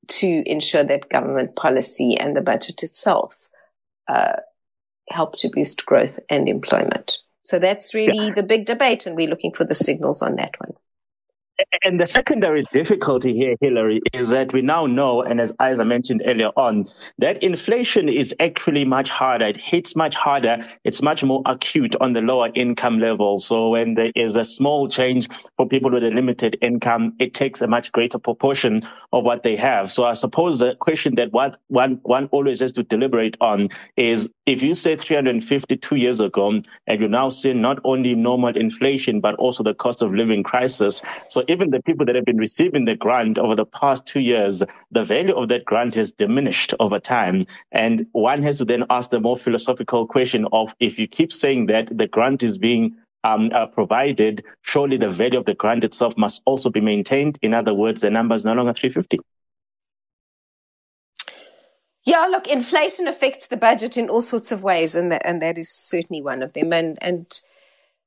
to 0.07 0.43
ensure 0.45 0.83
that 0.83 1.09
government 1.09 1.55
policy 1.55 2.17
and 2.17 2.35
the 2.35 2.41
budget 2.41 2.83
itself 2.83 3.40
uh, 4.07 4.37
help 5.09 5.35
to 5.37 5.49
boost 5.49 5.85
growth 5.85 6.19
and 6.29 6.47
employment? 6.47 7.19
So 7.43 7.59
that's 7.59 7.93
really 7.93 8.27
yeah. 8.27 8.33
the 8.33 8.43
big 8.43 8.65
debate, 8.65 9.05
and 9.05 9.15
we're 9.15 9.29
looking 9.29 9.53
for 9.53 9.63
the 9.63 9.73
signals 9.73 10.21
on 10.21 10.35
that 10.35 10.59
one. 10.59 10.73
And 11.83 11.99
the 11.99 12.05
secondary 12.05 12.63
difficulty 12.71 13.33
here, 13.33 13.55
Hilary, 13.61 14.01
is 14.13 14.29
that 14.29 14.53
we 14.53 14.61
now 14.61 14.85
know, 14.85 15.21
and 15.21 15.41
as, 15.41 15.53
as 15.59 15.79
I 15.79 15.83
mentioned 15.83 16.21
earlier 16.25 16.49
on, 16.55 16.85
that 17.19 17.41
inflation 17.41 18.09
is 18.09 18.35
actually 18.39 18.85
much 18.85 19.09
harder. 19.09 19.45
It 19.45 19.57
hits 19.57 19.95
much 19.95 20.15
harder. 20.15 20.59
It's 20.83 21.01
much 21.01 21.23
more 21.23 21.41
acute 21.45 21.95
on 22.01 22.13
the 22.13 22.21
lower 22.21 22.49
income 22.55 22.99
level. 22.99 23.39
So 23.39 23.69
when 23.69 23.95
there 23.95 24.11
is 24.15 24.35
a 24.35 24.43
small 24.43 24.87
change 24.89 25.27
for 25.57 25.67
people 25.67 25.91
with 25.91 26.03
a 26.03 26.09
limited 26.09 26.57
income, 26.61 27.15
it 27.19 27.33
takes 27.33 27.61
a 27.61 27.67
much 27.67 27.91
greater 27.91 28.19
proportion 28.19 28.87
of 29.13 29.23
what 29.23 29.43
they 29.43 29.55
have. 29.55 29.91
So 29.91 30.05
I 30.05 30.13
suppose 30.13 30.59
the 30.59 30.75
question 30.75 31.15
that 31.15 31.31
one, 31.31 31.55
one, 31.67 31.99
one 32.03 32.27
always 32.31 32.59
has 32.59 32.71
to 32.73 32.83
deliberate 32.83 33.37
on 33.41 33.67
is 33.97 34.29
if 34.45 34.61
you 34.61 34.73
say 34.75 34.95
352 34.95 35.95
years 35.95 36.19
ago, 36.19 36.61
and 36.87 36.99
you 36.99 37.07
now 37.07 37.29
see 37.29 37.53
not 37.53 37.79
only 37.83 38.15
normal 38.15 38.55
inflation, 38.55 39.21
but 39.21 39.35
also 39.35 39.63
the 39.63 39.73
cost 39.73 40.01
of 40.01 40.13
living 40.13 40.43
crisis. 40.43 41.01
So 41.29 41.43
even 41.51 41.69
the 41.69 41.81
people 41.81 42.05
that 42.05 42.15
have 42.15 42.25
been 42.25 42.37
receiving 42.37 42.85
the 42.85 42.95
grant 42.95 43.37
over 43.37 43.55
the 43.55 43.65
past 43.65 44.07
two 44.07 44.21
years, 44.21 44.63
the 44.91 45.03
value 45.03 45.35
of 45.35 45.49
that 45.49 45.65
grant 45.65 45.93
has 45.95 46.11
diminished 46.11 46.73
over 46.79 46.99
time. 46.99 47.45
And 47.71 48.07
one 48.13 48.41
has 48.43 48.57
to 48.59 48.65
then 48.65 48.85
ask 48.89 49.09
the 49.09 49.19
more 49.19 49.37
philosophical 49.37 50.07
question 50.07 50.47
of 50.51 50.73
if 50.79 50.97
you 50.97 51.07
keep 51.07 51.31
saying 51.33 51.67
that 51.67 51.95
the 51.95 52.07
grant 52.07 52.41
is 52.41 52.57
being 52.57 52.95
um, 53.23 53.51
uh, 53.53 53.67
provided, 53.67 54.43
surely 54.63 54.97
the 54.97 55.09
value 55.09 55.37
of 55.39 55.45
the 55.45 55.53
grant 55.53 55.83
itself 55.83 56.17
must 56.17 56.41
also 56.45 56.69
be 56.69 56.81
maintained. 56.81 57.37
In 57.41 57.53
other 57.53 57.73
words, 57.73 58.01
the 58.01 58.09
number 58.09 58.35
is 58.35 58.45
no 58.45 58.53
longer 58.53 58.73
350. 58.73 59.19
Yeah, 62.03 62.25
look, 62.25 62.47
inflation 62.47 63.07
affects 63.07 63.47
the 63.47 63.57
budget 63.57 63.95
in 63.95 64.09
all 64.09 64.21
sorts 64.21 64.51
of 64.51 64.63
ways, 64.63 64.95
and 64.95 65.11
that, 65.11 65.21
and 65.23 65.39
that 65.41 65.59
is 65.59 65.69
certainly 65.69 66.21
one 66.21 66.41
of 66.41 66.53
them. 66.53 66.73
And 66.73 66.97
and 66.99 67.31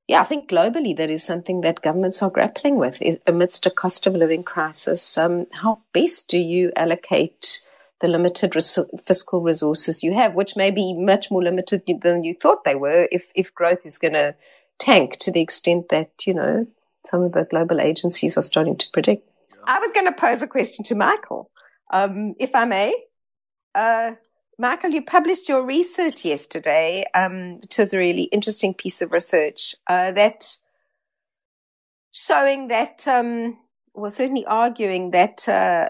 yeah, 0.06 0.20
I 0.20 0.24
think 0.24 0.48
globally 0.48 0.96
that 0.96 1.10
is 1.10 1.24
something 1.24 1.62
that 1.62 1.82
governments 1.82 2.22
are 2.22 2.30
grappling 2.30 2.76
with 2.76 3.02
amidst 3.26 3.66
a 3.66 3.70
cost 3.70 4.06
of 4.06 4.14
living 4.14 4.42
crisis. 4.42 5.16
Um, 5.16 5.46
how 5.52 5.80
best 5.92 6.28
do 6.28 6.38
you 6.38 6.72
allocate 6.76 7.66
the 8.00 8.08
limited 8.08 8.54
res- 8.54 8.78
fiscal 9.06 9.40
resources 9.40 10.02
you 10.02 10.12
have, 10.12 10.34
which 10.34 10.56
may 10.56 10.70
be 10.70 10.92
much 10.92 11.30
more 11.30 11.42
limited 11.42 11.82
than 12.02 12.22
you 12.22 12.34
thought 12.34 12.64
they 12.64 12.74
were, 12.74 13.08
if 13.10 13.30
if 13.34 13.54
growth 13.54 13.80
is 13.84 13.96
going 13.96 14.12
to 14.12 14.34
tank 14.78 15.16
to 15.20 15.32
the 15.32 15.40
extent 15.40 15.88
that 15.88 16.26
you 16.26 16.34
know 16.34 16.66
some 17.06 17.22
of 17.22 17.32
the 17.32 17.44
global 17.44 17.80
agencies 17.80 18.36
are 18.36 18.42
starting 18.42 18.76
to 18.76 18.86
predict. 18.92 19.26
I 19.66 19.78
was 19.78 19.92
going 19.92 20.06
to 20.06 20.12
pose 20.12 20.42
a 20.42 20.46
question 20.46 20.84
to 20.84 20.94
Michael, 20.94 21.50
um, 21.90 22.34
if 22.38 22.54
I 22.54 22.66
may. 22.66 22.94
Uh, 23.74 24.12
Michael, 24.58 24.90
you 24.90 25.02
published 25.02 25.48
your 25.48 25.64
research 25.64 26.24
yesterday, 26.24 27.04
um, 27.14 27.58
which 27.60 27.78
is 27.78 27.92
a 27.92 27.98
really 27.98 28.24
interesting 28.24 28.72
piece 28.72 29.02
of 29.02 29.12
research 29.12 29.74
uh, 29.88 30.12
that 30.12 30.56
showing 32.12 32.68
that, 32.68 33.06
um, 33.08 33.58
well, 33.94 34.10
certainly 34.10 34.46
arguing 34.46 35.10
that 35.10 35.48
uh, 35.48 35.88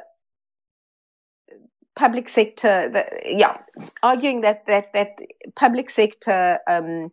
public 1.94 2.28
sector, 2.28 2.88
that, 2.88 3.12
yeah, 3.24 3.58
arguing 4.02 4.40
that 4.40 4.66
that 4.66 4.92
that 4.94 5.18
public 5.54 5.90
sector 5.90 6.58
um, 6.66 7.12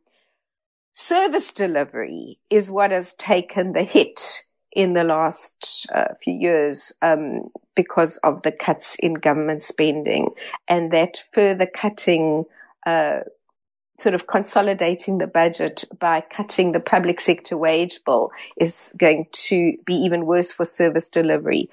service 0.93 1.51
delivery 1.51 2.39
is 2.49 2.71
what 2.71 2.91
has 2.91 3.13
taken 3.13 3.73
the 3.73 3.83
hit 3.83 4.45
in 4.73 4.93
the 4.93 5.03
last 5.03 5.87
uh, 5.93 6.13
few 6.21 6.33
years 6.33 6.93
um, 7.01 7.49
because 7.75 8.17
of 8.17 8.41
the 8.43 8.51
cuts 8.51 8.95
in 8.99 9.15
government 9.15 9.61
spending, 9.61 10.29
and 10.67 10.91
that 10.91 11.23
further 11.33 11.65
cutting, 11.65 12.45
uh, 12.85 13.19
sort 13.99 14.15
of 14.15 14.27
consolidating 14.27 15.17
the 15.17 15.27
budget 15.27 15.83
by 15.99 16.21
cutting 16.21 16.71
the 16.71 16.79
public 16.79 17.19
sector 17.19 17.57
wage 17.57 17.99
bill 18.05 18.31
is 18.57 18.93
going 18.97 19.27
to 19.31 19.73
be 19.85 19.93
even 19.93 20.25
worse 20.25 20.51
for 20.51 20.65
service 20.65 21.09
delivery. 21.09 21.69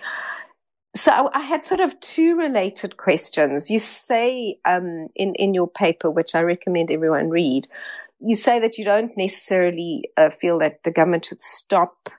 So 0.94 1.30
I 1.32 1.42
had 1.42 1.64
sort 1.64 1.80
of 1.80 1.98
two 2.00 2.36
related 2.36 2.96
questions. 2.96 3.70
You 3.70 3.78
say 3.78 4.58
um, 4.64 5.08
in 5.14 5.34
in 5.36 5.54
your 5.54 5.68
paper, 5.68 6.10
which 6.10 6.34
I 6.34 6.40
recommend 6.40 6.90
everyone 6.90 7.30
read, 7.30 7.68
you 8.20 8.34
say 8.34 8.58
that 8.58 8.78
you 8.78 8.84
don't 8.84 9.16
necessarily 9.16 10.10
uh, 10.16 10.30
feel 10.30 10.58
that 10.58 10.82
the 10.82 10.90
government 10.90 11.26
should 11.26 11.40
stop 11.40 12.10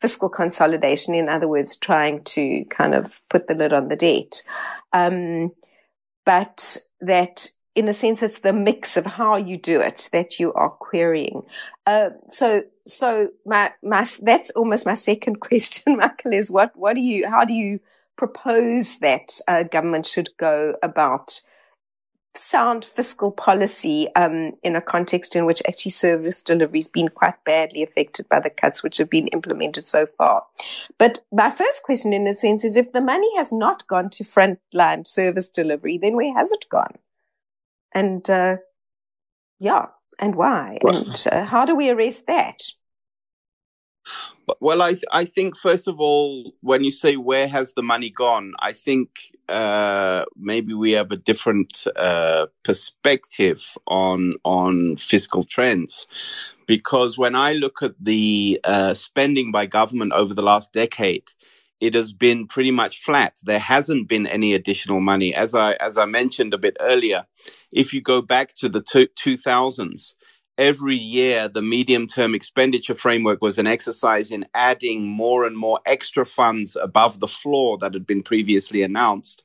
fiscal 0.00 0.28
consolidation. 0.28 1.14
In 1.14 1.28
other 1.28 1.48
words, 1.48 1.76
trying 1.76 2.24
to 2.24 2.64
kind 2.66 2.94
of 2.94 3.20
put 3.28 3.46
the 3.46 3.54
lid 3.54 3.72
on 3.72 3.88
the 3.88 3.96
debt. 3.96 4.42
Um, 4.92 5.52
but 6.24 6.76
that 7.00 7.48
in 7.74 7.88
a 7.88 7.92
sense, 7.92 8.22
it's 8.22 8.40
the 8.40 8.52
mix 8.52 8.96
of 8.96 9.06
how 9.06 9.36
you 9.36 9.56
do 9.56 9.80
it 9.80 10.08
that 10.12 10.40
you 10.40 10.52
are 10.54 10.70
querying. 10.70 11.42
Uh, 11.86 12.10
so, 12.28 12.62
so 12.86 13.28
my, 13.46 13.70
my, 13.82 14.04
that's 14.22 14.50
almost 14.50 14.84
my 14.84 14.94
second 14.94 15.36
question, 15.40 15.96
Michael, 15.96 16.32
is 16.32 16.50
what, 16.50 16.76
what 16.76 16.94
do 16.94 17.00
you, 17.00 17.28
how 17.28 17.44
do 17.44 17.54
you 17.54 17.80
propose 18.16 18.98
that 18.98 19.40
uh, 19.48 19.62
government 19.62 20.06
should 20.06 20.28
go 20.36 20.74
about 20.82 21.40
sound 22.34 22.84
fiscal 22.84 23.30
policy 23.30 24.08
um, 24.14 24.52
in 24.62 24.76
a 24.76 24.80
context 24.80 25.34
in 25.34 25.46
which 25.46 25.62
actually 25.68 25.90
service 25.90 26.42
delivery 26.42 26.78
has 26.78 26.88
been 26.88 27.08
quite 27.08 27.42
badly 27.44 27.82
affected 27.82 28.28
by 28.28 28.40
the 28.40 28.50
cuts 28.50 28.82
which 28.82 28.98
have 28.98 29.10
been 29.10 29.28
implemented 29.28 29.84
so 29.84 30.06
far. 30.06 30.44
But 30.98 31.24
my 31.32 31.50
first 31.50 31.82
question, 31.82 32.12
in 32.12 32.26
a 32.26 32.34
sense, 32.34 32.64
is 32.64 32.76
if 32.76 32.92
the 32.92 33.00
money 33.00 33.28
has 33.36 33.52
not 33.52 33.86
gone 33.86 34.10
to 34.10 34.24
frontline 34.24 35.06
service 35.06 35.48
delivery, 35.48 35.98
then 35.98 36.16
where 36.16 36.34
has 36.34 36.50
it 36.52 36.66
gone? 36.70 36.98
And 37.92 38.28
uh, 38.30 38.58
yeah, 39.58 39.86
and 40.18 40.34
why? 40.34 40.78
Well, 40.82 40.96
and 40.96 41.26
uh, 41.32 41.44
how 41.44 41.64
do 41.64 41.74
we 41.74 41.90
arrest 41.90 42.26
that? 42.26 42.62
Well, 44.60 44.82
I 44.82 44.92
th- 44.92 45.04
I 45.12 45.24
think 45.24 45.56
first 45.56 45.88
of 45.88 46.00
all, 46.00 46.54
when 46.60 46.82
you 46.84 46.90
say 46.90 47.16
where 47.16 47.48
has 47.48 47.74
the 47.74 47.82
money 47.82 48.10
gone, 48.10 48.54
I 48.60 48.72
think 48.72 49.08
uh, 49.48 50.24
maybe 50.36 50.74
we 50.74 50.92
have 50.92 51.12
a 51.12 51.16
different 51.16 51.86
uh, 51.96 52.46
perspective 52.62 53.76
on 53.86 54.34
on 54.44 54.96
fiscal 54.96 55.44
trends, 55.44 56.06
because 56.66 57.18
when 57.18 57.34
I 57.34 57.52
look 57.52 57.82
at 57.82 57.94
the 58.00 58.60
uh, 58.64 58.94
spending 58.94 59.52
by 59.52 59.66
government 59.66 60.12
over 60.12 60.34
the 60.34 60.42
last 60.42 60.72
decade, 60.72 61.30
it 61.80 61.94
has 61.94 62.12
been 62.12 62.46
pretty 62.46 62.70
much 62.70 63.00
flat. 63.00 63.38
There 63.44 63.58
hasn't 63.58 64.08
been 64.08 64.26
any 64.26 64.54
additional 64.54 65.00
money, 65.00 65.34
as 65.34 65.54
I 65.54 65.72
as 65.74 65.96
I 65.96 66.06
mentioned 66.06 66.54
a 66.54 66.58
bit 66.58 66.76
earlier. 66.80 67.24
If 67.72 67.94
you 67.94 68.00
go 68.00 68.20
back 68.20 68.54
to 68.54 68.68
the 68.68 68.82
two 69.16 69.36
thousands 69.36 70.16
every 70.60 70.94
year 70.94 71.48
the 71.48 71.62
medium 71.62 72.06
term 72.06 72.34
expenditure 72.34 72.94
framework 72.94 73.40
was 73.40 73.56
an 73.56 73.66
exercise 73.66 74.30
in 74.30 74.46
adding 74.54 75.08
more 75.08 75.46
and 75.46 75.56
more 75.56 75.80
extra 75.86 76.26
funds 76.26 76.76
above 76.76 77.18
the 77.18 77.26
floor 77.26 77.78
that 77.78 77.94
had 77.94 78.06
been 78.06 78.22
previously 78.22 78.82
announced. 78.82 79.42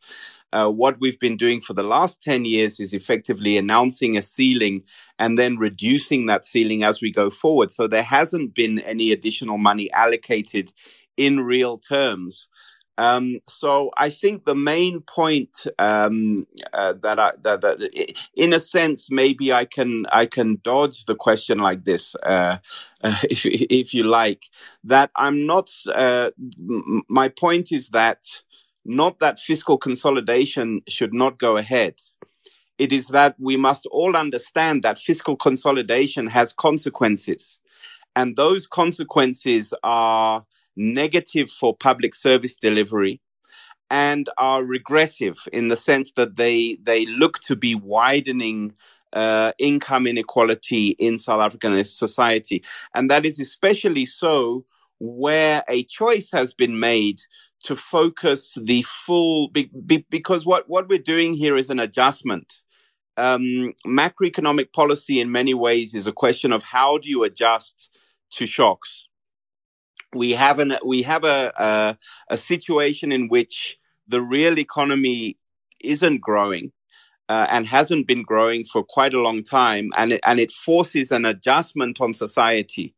Uh, 0.51 0.69
what 0.69 0.99
we've 0.99 1.19
been 1.19 1.37
doing 1.37 1.61
for 1.61 1.73
the 1.73 1.83
last 1.83 2.21
10 2.21 2.43
years 2.43 2.81
is 2.81 2.93
effectively 2.93 3.57
announcing 3.57 4.17
a 4.17 4.21
ceiling 4.21 4.83
and 5.17 5.39
then 5.39 5.57
reducing 5.57 6.25
that 6.25 6.43
ceiling 6.43 6.83
as 6.83 7.01
we 7.01 7.11
go 7.11 7.29
forward. 7.29 7.71
So 7.71 7.87
there 7.87 8.03
hasn't 8.03 8.53
been 8.53 8.79
any 8.79 9.13
additional 9.13 9.57
money 9.57 9.89
allocated 9.93 10.73
in 11.15 11.39
real 11.39 11.77
terms. 11.77 12.49
Um, 12.97 13.41
so 13.45 13.91
I 13.97 14.09
think 14.09 14.45
the 14.45 14.55
main 14.55 15.01
point 15.01 15.67
um, 15.79 16.47
uh, 16.73 16.93
that 17.01 17.19
I 17.19 17.33
that, 17.41 17.61
that, 17.61 18.27
in 18.35 18.53
a 18.53 18.59
sense 18.59 19.11
maybe 19.11 19.51
I 19.51 19.65
can 19.65 20.05
I 20.13 20.25
can 20.25 20.59
dodge 20.63 21.05
the 21.05 21.15
question 21.15 21.59
like 21.59 21.83
this 21.83 22.15
uh, 22.23 22.57
uh, 23.03 23.17
if 23.29 23.45
if 23.45 23.93
you 23.93 24.03
like 24.03 24.45
that 24.85 25.11
I'm 25.17 25.45
not 25.45 25.69
uh, 25.93 26.31
my 27.09 27.27
point 27.27 27.71
is 27.71 27.89
that 27.89 28.23
not 28.85 29.19
that 29.19 29.39
fiscal 29.39 29.77
consolidation 29.77 30.81
should 30.87 31.13
not 31.13 31.39
go 31.39 31.57
ahead. 31.57 31.95
It 32.77 32.91
is 32.91 33.07
that 33.07 33.35
we 33.39 33.57
must 33.57 33.87
all 33.87 34.15
understand 34.15 34.83
that 34.83 34.99
fiscal 34.99 35.35
consolidation 35.35 36.27
has 36.27 36.53
consequences, 36.53 37.57
and 38.15 38.35
those 38.35 38.67
consequences 38.67 39.73
are 39.83 40.45
negative 40.75 41.49
for 41.49 41.75
public 41.75 42.13
service 42.15 42.55
delivery 42.55 43.21
and 43.89 44.29
are 44.37 44.63
regressive 44.63 45.37
in 45.53 45.67
the 45.67 45.77
sense 45.77 46.13
that 46.13 46.35
they 46.35 46.77
they 46.81 47.05
look 47.05 47.39
to 47.39 47.55
be 47.55 47.75
widening 47.75 48.73
uh, 49.13 49.53
income 49.59 50.07
inequality 50.07 50.89
in 50.99 51.17
South 51.17 51.41
African 51.41 51.83
society, 51.85 52.63
and 52.93 53.09
that 53.09 53.25
is 53.25 53.39
especially 53.39 54.05
so 54.05 54.65
where 54.99 55.63
a 55.69 55.83
choice 55.83 56.29
has 56.31 56.53
been 56.53 56.79
made 56.79 57.19
to 57.63 57.75
focus 57.75 58.57
the 58.61 58.81
full 58.83 59.49
be, 59.49 59.69
be, 59.85 60.05
because 60.09 60.45
what 60.45 60.67
what 60.67 60.89
we're 60.89 60.99
doing 60.99 61.33
here 61.33 61.55
is 61.55 61.69
an 61.69 61.79
adjustment. 61.79 62.61
Um, 63.17 63.73
macroeconomic 63.87 64.73
policy, 64.73 65.21
in 65.21 65.31
many 65.31 65.53
ways, 65.53 65.95
is 65.95 66.05
a 66.05 66.11
question 66.11 66.51
of 66.51 66.63
how 66.63 66.97
do 66.97 67.09
you 67.09 67.23
adjust 67.23 67.89
to 68.31 68.45
shocks 68.45 69.07
we 70.15 70.31
have 70.31 70.59
an 70.59 70.77
we 70.85 71.01
have 71.03 71.23
a, 71.23 71.51
a, 71.57 71.97
a 72.29 72.37
situation 72.37 73.11
in 73.11 73.27
which 73.27 73.77
the 74.07 74.21
real 74.21 74.57
economy 74.57 75.37
isn't 75.81 76.21
growing 76.21 76.71
uh, 77.29 77.47
and 77.49 77.65
hasn't 77.65 78.07
been 78.07 78.23
growing 78.23 78.63
for 78.63 78.83
quite 78.83 79.13
a 79.13 79.21
long 79.21 79.43
time, 79.43 79.91
and 79.97 80.13
it, 80.13 80.21
and 80.23 80.39
it 80.39 80.51
forces 80.51 81.11
an 81.11 81.25
adjustment 81.25 81.99
on 81.99 82.13
society. 82.13 82.93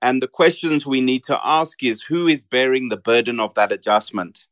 And 0.00 0.20
the 0.20 0.28
questions 0.28 0.86
we 0.86 1.00
need 1.00 1.22
to 1.24 1.38
ask 1.44 1.82
is 1.82 2.02
who 2.02 2.26
is 2.26 2.42
bearing 2.42 2.88
the 2.88 2.96
burden 2.96 3.38
of 3.38 3.54
that 3.54 3.70
adjustment? 3.70 4.46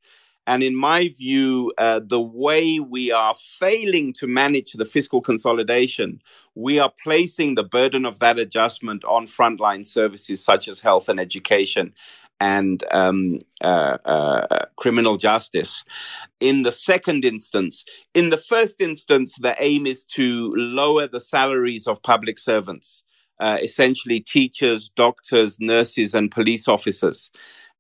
And 0.51 0.65
in 0.65 0.75
my 0.75 1.15
view, 1.17 1.73
uh, 1.79 2.01
the 2.05 2.21
way 2.21 2.81
we 2.81 3.13
are 3.13 3.35
failing 3.35 4.13
to 4.15 4.27
manage 4.27 4.73
the 4.73 4.85
fiscal 4.85 5.21
consolidation, 5.21 6.21
we 6.57 6.81
are 6.81 6.93
placing 7.05 7.55
the 7.55 7.63
burden 7.63 8.05
of 8.05 8.19
that 8.19 8.37
adjustment 8.37 9.05
on 9.05 9.29
frontline 9.29 9.87
services 9.87 10.43
such 10.43 10.67
as 10.67 10.81
health 10.81 11.09
and 11.09 11.21
education 11.21 11.95
and 12.41 12.83
um, 12.91 13.39
uh, 13.63 13.99
uh, 14.05 14.65
criminal 14.75 15.17
justice. 15.17 15.85
In 16.41 16.63
the 16.63 16.73
second 16.73 17.25
instance, 17.25 17.85
in 18.15 18.31
the 18.31 18.37
first 18.37 18.81
instance, 18.81 19.37
the 19.37 19.55
aim 19.61 19.87
is 19.87 20.03
to 20.17 20.53
lower 20.57 21.07
the 21.07 21.21
salaries 21.21 21.87
of 21.87 22.03
public 22.03 22.41
servants, 22.41 23.05
uh, 23.39 23.59
essentially 23.63 24.19
teachers, 24.19 24.91
doctors, 24.97 25.61
nurses, 25.61 26.13
and 26.13 26.33
police 26.33 26.67
officers 26.67 27.31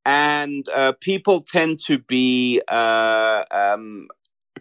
and 0.05 0.69
uh, 0.71 0.93
people 1.01 1.43
tend 1.43 1.79
to 1.87 1.99
be 1.99 2.61
uh, 2.69 3.45
um, 3.51 4.09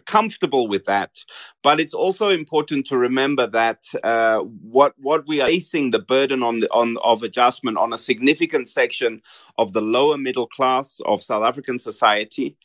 comfortable 0.06 0.68
with 0.68 0.84
that. 0.84 1.18
But 1.62 1.80
it's 1.80 1.94
also 1.94 2.28
important 2.30 2.86
to 2.86 2.98
remember 2.98 3.46
that 3.46 3.82
uh, 4.02 4.38
what 4.38 4.94
what 4.98 5.26
we 5.28 5.40
are 5.40 5.46
facing 5.46 5.90
the 5.90 5.98
burden 5.98 6.42
on 6.42 6.60
the 6.60 6.68
on 6.72 6.96
of 7.04 7.22
adjustment 7.22 7.78
on 7.78 7.92
a 7.92 7.98
significant 7.98 8.68
section 8.68 9.22
of 9.58 9.72
the 9.72 9.80
lower 9.80 10.16
middle 10.16 10.46
class 10.46 11.00
of 11.06 11.22
South 11.22 11.44
African 11.44 11.78
society. 11.78 12.56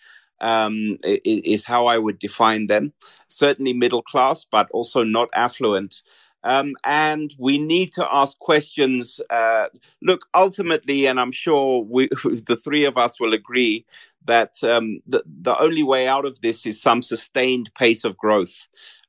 Um, 0.42 0.98
is 1.04 1.64
how 1.64 1.86
I 1.86 1.98
would 1.98 2.20
define 2.20 2.68
them. 2.68 2.92
Certainly 3.30 3.72
middle 3.72 4.02
class, 4.02 4.46
but 4.52 4.68
also 4.72 5.02
not 5.06 5.30
affluent. 5.34 6.02
Um, 6.46 6.76
and 6.86 7.34
we 7.40 7.58
need 7.58 7.92
to 7.94 8.08
ask 8.12 8.38
questions. 8.40 9.20
Uh, 9.32 9.66
look, 10.02 10.28
ultimately, 10.36 11.08
and 11.08 11.20
I'm 11.20 11.32
sure 11.32 11.84
we, 11.84 12.08
the 12.24 12.56
three 12.56 12.86
of 12.86 12.98
us 12.98 13.20
will 13.20 13.34
agree 13.34 13.86
that 14.26 14.64
um, 14.64 15.00
the, 15.08 15.24
the 15.26 15.58
only 15.60 15.84
way 15.84 16.08
out 16.08 16.26
of 16.26 16.40
this 16.42 16.66
is 16.66 16.82
some 16.82 17.02
sustained 17.02 17.74
pace 17.74 18.04
of 18.04 18.16
growth. 18.16 18.68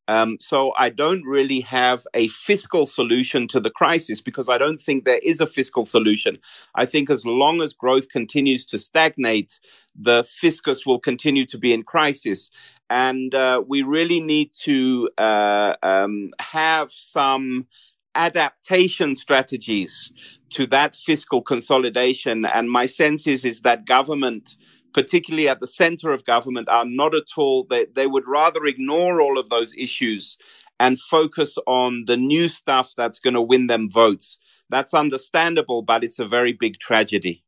Um, 0.09 0.39
so 0.41 0.73
I 0.79 0.91
don't 0.91 1.25
really 1.25 1.61
have 1.61 2.07
a 2.15 2.29
fiscal 2.29 2.87
solution 2.87 3.49
to 3.49 3.61
the 3.61 3.71
crisis 3.71 4.21
because 4.21 4.49
I 4.49 4.59
don't 4.59 4.81
think 4.81 5.05
there 5.05 5.21
is 5.23 5.41
a 5.41 5.47
fiscal 5.47 5.85
solution. 5.85 6.39
I 6.75 6.87
think 6.87 7.11
as 7.11 7.25
long 7.25 7.61
as 7.61 7.73
growth 7.73 8.09
continues 8.09 8.65
to 8.67 8.79
stagnate, 8.79 9.59
the 9.99 10.25
fiscus 10.25 10.87
will 10.87 11.01
continue 11.01 11.45
to 11.47 11.59
be 11.59 11.73
in 11.73 11.83
crisis. 11.83 12.51
And 12.89 13.35
uh, 13.35 13.63
we 13.67 13.83
really 13.83 14.21
need 14.21 14.53
to 14.63 15.11
uh, 15.19 15.75
um, 15.83 16.33
have 16.41 16.93
some 16.93 17.67
adaptation 18.15 19.15
strategies 19.15 20.13
to 20.49 20.67
that 20.69 20.95
fiscal 20.95 21.43
consolidation. 21.43 22.47
And 22.47 22.71
my 22.71 22.87
sense 22.87 23.27
is, 23.27 23.45
is 23.45 23.61
that 23.61 23.85
government 23.85 24.57
particularly 24.97 25.47
at 25.47 25.61
the 25.61 25.67
center 25.67 26.11
of 26.11 26.25
government, 26.25 26.71
are 26.71 26.87
not 26.87 27.15
at 27.15 27.29
all, 27.37 27.65
they, 27.65 27.85
they 27.95 28.07
would 28.07 28.27
rather 28.27 28.65
ignore 28.65 29.21
all 29.21 29.39
of 29.39 29.51
those 29.51 29.75
issues 29.77 30.39
and 30.81 30.99
focus 30.99 31.59
on 31.67 32.05
the 32.07 32.17
new 32.17 32.49
stuff 32.49 32.95
that's 32.97 33.21
going 33.21 33.35
to 33.35 33.43
win 33.43 33.67
them 33.67 33.91
votes. 33.91 34.39
That's 34.71 34.95
understandable, 34.95 35.83
but 35.83 36.03
it's 36.03 36.19
a 36.19 36.27
very 36.27 36.55
big 36.55 36.79
tragedy. 36.79 37.45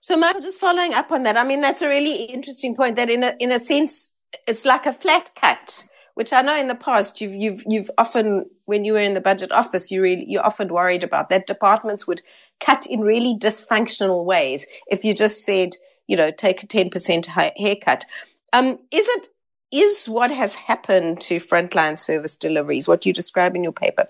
So, 0.00 0.16
Michael, 0.16 0.40
just 0.40 0.58
following 0.58 0.94
up 0.94 1.12
on 1.12 1.24
that, 1.24 1.36
I 1.36 1.44
mean, 1.44 1.60
that's 1.60 1.82
a 1.82 1.88
really 1.88 2.24
interesting 2.24 2.74
point 2.74 2.96
that 2.96 3.10
in 3.10 3.22
a, 3.24 3.34
in 3.38 3.52
a 3.52 3.60
sense, 3.60 4.14
it's 4.46 4.64
like 4.64 4.86
a 4.86 4.94
flat 4.94 5.32
cut, 5.36 5.84
which 6.14 6.32
I 6.32 6.40
know 6.40 6.58
in 6.58 6.68
the 6.68 6.74
past 6.74 7.20
you've, 7.20 7.34
you've, 7.34 7.62
you've 7.68 7.90
often, 7.98 8.46
when 8.64 8.86
you 8.86 8.94
were 8.94 9.00
in 9.00 9.12
the 9.12 9.20
budget 9.20 9.52
office, 9.52 9.90
you 9.90 10.00
really, 10.00 10.24
you 10.26 10.40
often 10.40 10.68
worried 10.68 11.04
about 11.04 11.28
that 11.28 11.46
departments 11.46 12.06
would 12.06 12.22
cut 12.58 12.86
in 12.86 13.00
really 13.00 13.36
dysfunctional 13.38 14.24
ways. 14.24 14.66
If 14.86 15.04
you 15.04 15.12
just 15.12 15.44
said, 15.44 15.74
you 16.12 16.16
know, 16.18 16.30
take 16.30 16.62
a 16.62 16.66
10% 16.66 17.24
haircut. 17.56 18.04
Um, 18.52 18.78
is 18.90 19.08
it, 19.08 19.28
is 19.72 20.04
what 20.06 20.30
has 20.30 20.54
happened 20.54 21.22
to 21.22 21.36
frontline 21.38 21.98
service 21.98 22.36
deliveries, 22.36 22.86
what 22.86 23.06
you 23.06 23.14
describe 23.14 23.56
in 23.56 23.62
your 23.62 23.72
paper, 23.72 24.06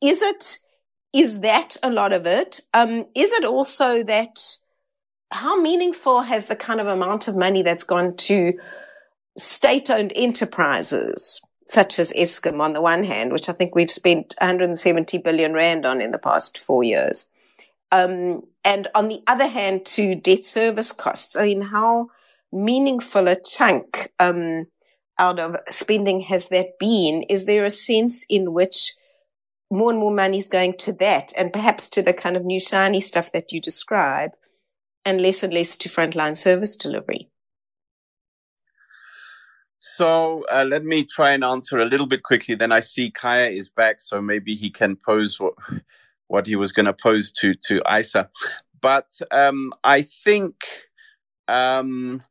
is 0.00 0.22
it, 0.22 0.58
is 1.12 1.40
that 1.40 1.76
a 1.82 1.90
lot 1.90 2.12
of 2.12 2.24
it? 2.24 2.60
Um, 2.72 3.04
is 3.16 3.32
it 3.32 3.44
also 3.44 4.04
that, 4.04 4.38
how 5.32 5.60
meaningful 5.60 6.22
has 6.22 6.46
the 6.46 6.54
kind 6.54 6.80
of 6.80 6.86
amount 6.86 7.26
of 7.26 7.36
money 7.36 7.64
that's 7.64 7.82
gone 7.82 8.16
to 8.18 8.56
state 9.36 9.90
owned 9.90 10.12
enterprises, 10.14 11.40
such 11.66 11.98
as 11.98 12.12
Eskom 12.12 12.60
on 12.60 12.74
the 12.74 12.80
one 12.80 13.02
hand, 13.02 13.32
which 13.32 13.48
I 13.48 13.54
think 13.54 13.74
we've 13.74 13.90
spent 13.90 14.36
170 14.38 15.18
billion 15.18 15.52
rand 15.52 15.84
on 15.84 16.00
in 16.00 16.12
the 16.12 16.18
past 16.18 16.58
four 16.58 16.84
years, 16.84 17.28
um, 17.92 18.42
and 18.64 18.88
on 18.94 19.08
the 19.08 19.22
other 19.26 19.46
hand, 19.46 19.84
to 19.86 20.14
debt 20.14 20.44
service 20.44 20.92
costs. 20.92 21.36
I 21.36 21.44
mean, 21.44 21.62
how 21.62 22.08
meaningful 22.52 23.28
a 23.28 23.36
chunk 23.36 24.10
um, 24.18 24.66
out 25.18 25.38
of 25.38 25.56
spending 25.70 26.20
has 26.20 26.48
that 26.48 26.78
been? 26.78 27.22
Is 27.24 27.46
there 27.46 27.64
a 27.64 27.70
sense 27.70 28.24
in 28.28 28.52
which 28.52 28.92
more 29.70 29.90
and 29.90 30.00
more 30.00 30.12
money 30.12 30.38
is 30.38 30.48
going 30.48 30.74
to 30.78 30.92
that, 30.94 31.32
and 31.36 31.52
perhaps 31.52 31.88
to 31.90 32.02
the 32.02 32.12
kind 32.12 32.36
of 32.36 32.44
new 32.44 32.60
shiny 32.60 33.00
stuff 33.00 33.32
that 33.32 33.52
you 33.52 33.60
describe, 33.60 34.32
and 35.04 35.20
less 35.20 35.42
and 35.42 35.54
less 35.54 35.76
to 35.76 35.88
frontline 35.88 36.36
service 36.36 36.76
delivery? 36.76 37.30
So 39.78 40.44
uh, 40.50 40.66
let 40.68 40.84
me 40.84 41.04
try 41.04 41.30
and 41.30 41.42
answer 41.42 41.78
a 41.78 41.86
little 41.86 42.06
bit 42.06 42.22
quickly. 42.22 42.54
Then 42.54 42.72
I 42.72 42.80
see 42.80 43.10
Khaya 43.10 43.50
is 43.50 43.70
back, 43.70 44.02
so 44.02 44.20
maybe 44.20 44.54
he 44.54 44.70
can 44.70 44.96
pose 44.96 45.40
what 45.40 45.54
what 46.30 46.46
he 46.46 46.54
was 46.54 46.70
going 46.72 46.86
to 46.86 46.92
pose 46.92 47.32
to 47.32 47.54
to 47.54 47.82
Isa. 47.90 48.30
but 48.80 49.10
um, 49.32 49.72
I 49.82 50.02
think 50.02 50.54
um, 51.48 52.22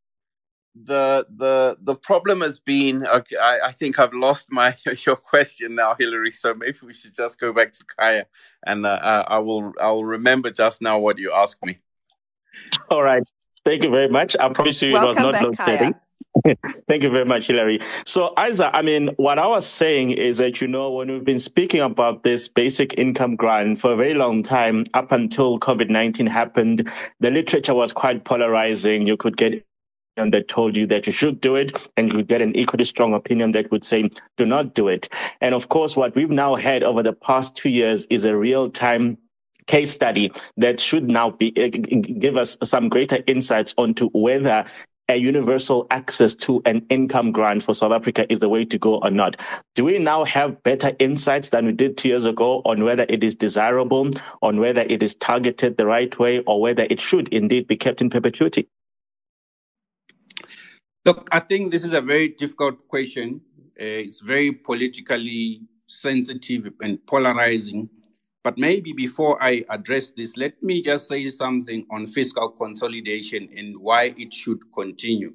the 0.74 1.28
the 1.30 1.78
the 1.82 1.96
problem 1.96 2.40
has 2.42 2.60
been 2.60 3.06
okay, 3.06 3.36
I, 3.36 3.60
I, 3.68 3.72
think 3.74 4.00
I've 4.00 4.14
lost 4.14 4.48
my 4.50 4.74
your 5.06 5.18
question 5.18 5.76
now, 5.76 5.96
Hilary. 6.00 6.32
So 6.32 6.54
maybe 6.54 6.78
we 6.82 6.94
should 6.94 7.14
just 7.14 7.40
go 7.40 7.52
back 7.52 7.74
to 7.74 7.84
Khaya, 7.86 8.26
and 8.66 8.86
uh, 8.86 9.26
I 9.28 9.40
will 9.40 9.74
I 9.82 9.92
will 9.92 10.06
remember 10.06 10.50
just 10.50 10.82
now 10.82 10.98
what 11.00 11.18
you 11.18 11.34
asked 11.34 11.64
me. 11.66 11.78
All 12.90 13.04
right, 13.04 13.24
thank 13.66 13.84
you 13.84 13.90
very 13.90 14.08
much. 14.08 14.38
I 14.40 14.48
promise 14.50 14.82
you 14.82 14.94
Welcome 14.94 15.24
it 15.24 15.28
was 15.28 15.34
not 15.34 15.44
load 15.44 15.58
shedding. 15.58 15.96
Thank 16.88 17.04
you 17.04 17.10
very 17.10 17.26
much, 17.26 17.48
Hilary. 17.48 17.80
So, 18.06 18.34
Isa, 18.40 18.76
I 18.76 18.82
mean, 18.82 19.10
what 19.18 19.40
I 19.40 19.48
was 19.48 19.66
saying 19.66 20.12
is 20.12 20.38
that, 20.38 20.62
you 20.62 20.68
know, 20.68 20.92
when 20.92 21.12
we've 21.12 21.24
been 21.24 21.40
speaking 21.40 21.82
about 21.82 22.24
this 22.24 22.48
basic 22.48 22.98
income 22.98 23.36
grant 23.36 23.80
for 23.80 23.94
a 23.94 23.96
very 23.96 24.14
long 24.14 24.44
time, 24.44 24.86
up 24.94 25.12
until 25.12 25.60
COVID 25.60 25.90
19 25.90 26.28
happened, 26.28 26.90
the 27.20 27.32
literature 27.32 27.74
was 27.74 27.92
quite 27.92 28.26
polarizing. 28.26 29.08
You 29.08 29.18
could 29.18 29.38
get 29.38 29.66
an 30.18 30.32
that 30.32 30.48
told 30.48 30.76
you 30.76 30.86
that 30.88 31.08
you 31.08 31.14
should 31.14 31.40
do 31.40 31.56
it, 31.56 31.92
and 31.96 32.12
you 32.12 32.24
get 32.24 32.42
an 32.42 32.56
equally 32.56 32.86
strong 32.86 33.14
opinion 33.14 33.54
that 33.54 33.72
would 33.72 33.84
say, 33.84 34.10
do 34.38 34.46
not 34.46 34.74
do 34.74 34.88
it. 34.88 35.08
And 35.42 35.56
of 35.56 35.70
course, 35.70 35.96
what 35.96 36.16
we've 36.16 36.30
now 36.30 36.56
had 36.56 36.84
over 36.84 37.02
the 37.02 37.14
past 37.14 37.56
two 37.56 37.70
years 37.70 38.06
is 38.10 38.26
a 38.26 38.36
real 38.36 38.70
time 38.70 39.18
case 39.70 39.92
study 39.92 40.32
that 40.58 40.80
should 40.80 41.08
now 41.08 41.30
be 41.30 41.54
uh, 41.56 41.68
give 42.20 42.36
us 42.36 42.58
some 42.64 42.90
greater 42.90 43.20
insights 43.28 43.74
onto 43.78 44.10
whether 44.10 44.66
a 45.10 45.18
universal 45.18 45.88
access 45.90 46.36
to 46.36 46.62
an 46.66 46.86
income 46.90 47.32
grant 47.32 47.64
for 47.64 47.74
South 47.74 47.92
Africa 47.92 48.32
is 48.32 48.40
the 48.40 48.48
way 48.48 48.64
to 48.64 48.78
go 48.78 49.00
or 49.00 49.10
not. 49.10 49.36
Do 49.76 49.84
we 49.84 49.98
now 49.98 50.24
have 50.24 50.62
better 50.64 50.96
insights 51.00 51.50
than 51.50 51.66
we 51.66 51.72
did 51.72 51.98
two 51.98 52.10
years 52.10 52.26
ago 52.26 52.62
on 52.64 52.84
whether 52.84 53.06
it 53.10 53.24
is 53.24 53.36
desirable, 53.36 54.12
on 54.42 54.60
whether 54.60 54.82
it 54.82 55.02
is 55.02 55.16
targeted 55.16 55.78
the 55.78 55.88
right 55.88 56.18
way, 56.20 56.40
or 56.42 56.62
whether 56.62 56.84
it 56.90 57.02
should 57.02 57.28
indeed 57.30 57.68
be 57.68 57.76
kept 57.76 58.02
in 58.02 58.10
perpetuity? 58.10 58.70
Look, 61.06 61.28
I 61.32 61.40
think 61.40 61.72
this 61.72 61.84
is 61.84 61.94
a 61.94 62.02
very 62.02 62.30
difficult 62.30 62.88
question. 62.88 63.42
Uh, 63.82 64.06
it's 64.06 64.22
very 64.22 64.52
politically 64.52 65.62
sensitive 65.88 66.72
and 66.82 67.04
polarizing. 67.08 67.90
But 68.44 68.58
maybe 68.58 68.94
before 68.94 69.42
I 69.44 69.66
address 69.70 70.12
this, 70.12 70.38
let 70.38 70.62
me 70.64 70.82
just 70.82 71.08
say 71.08 71.30
something 71.30 71.86
on 71.92 72.08
fiscal 72.08 72.50
consolidation 72.50 73.50
and 73.56 73.78
why 73.78 74.14
it 74.18 74.34
should 74.34 74.60
continue. 74.74 75.34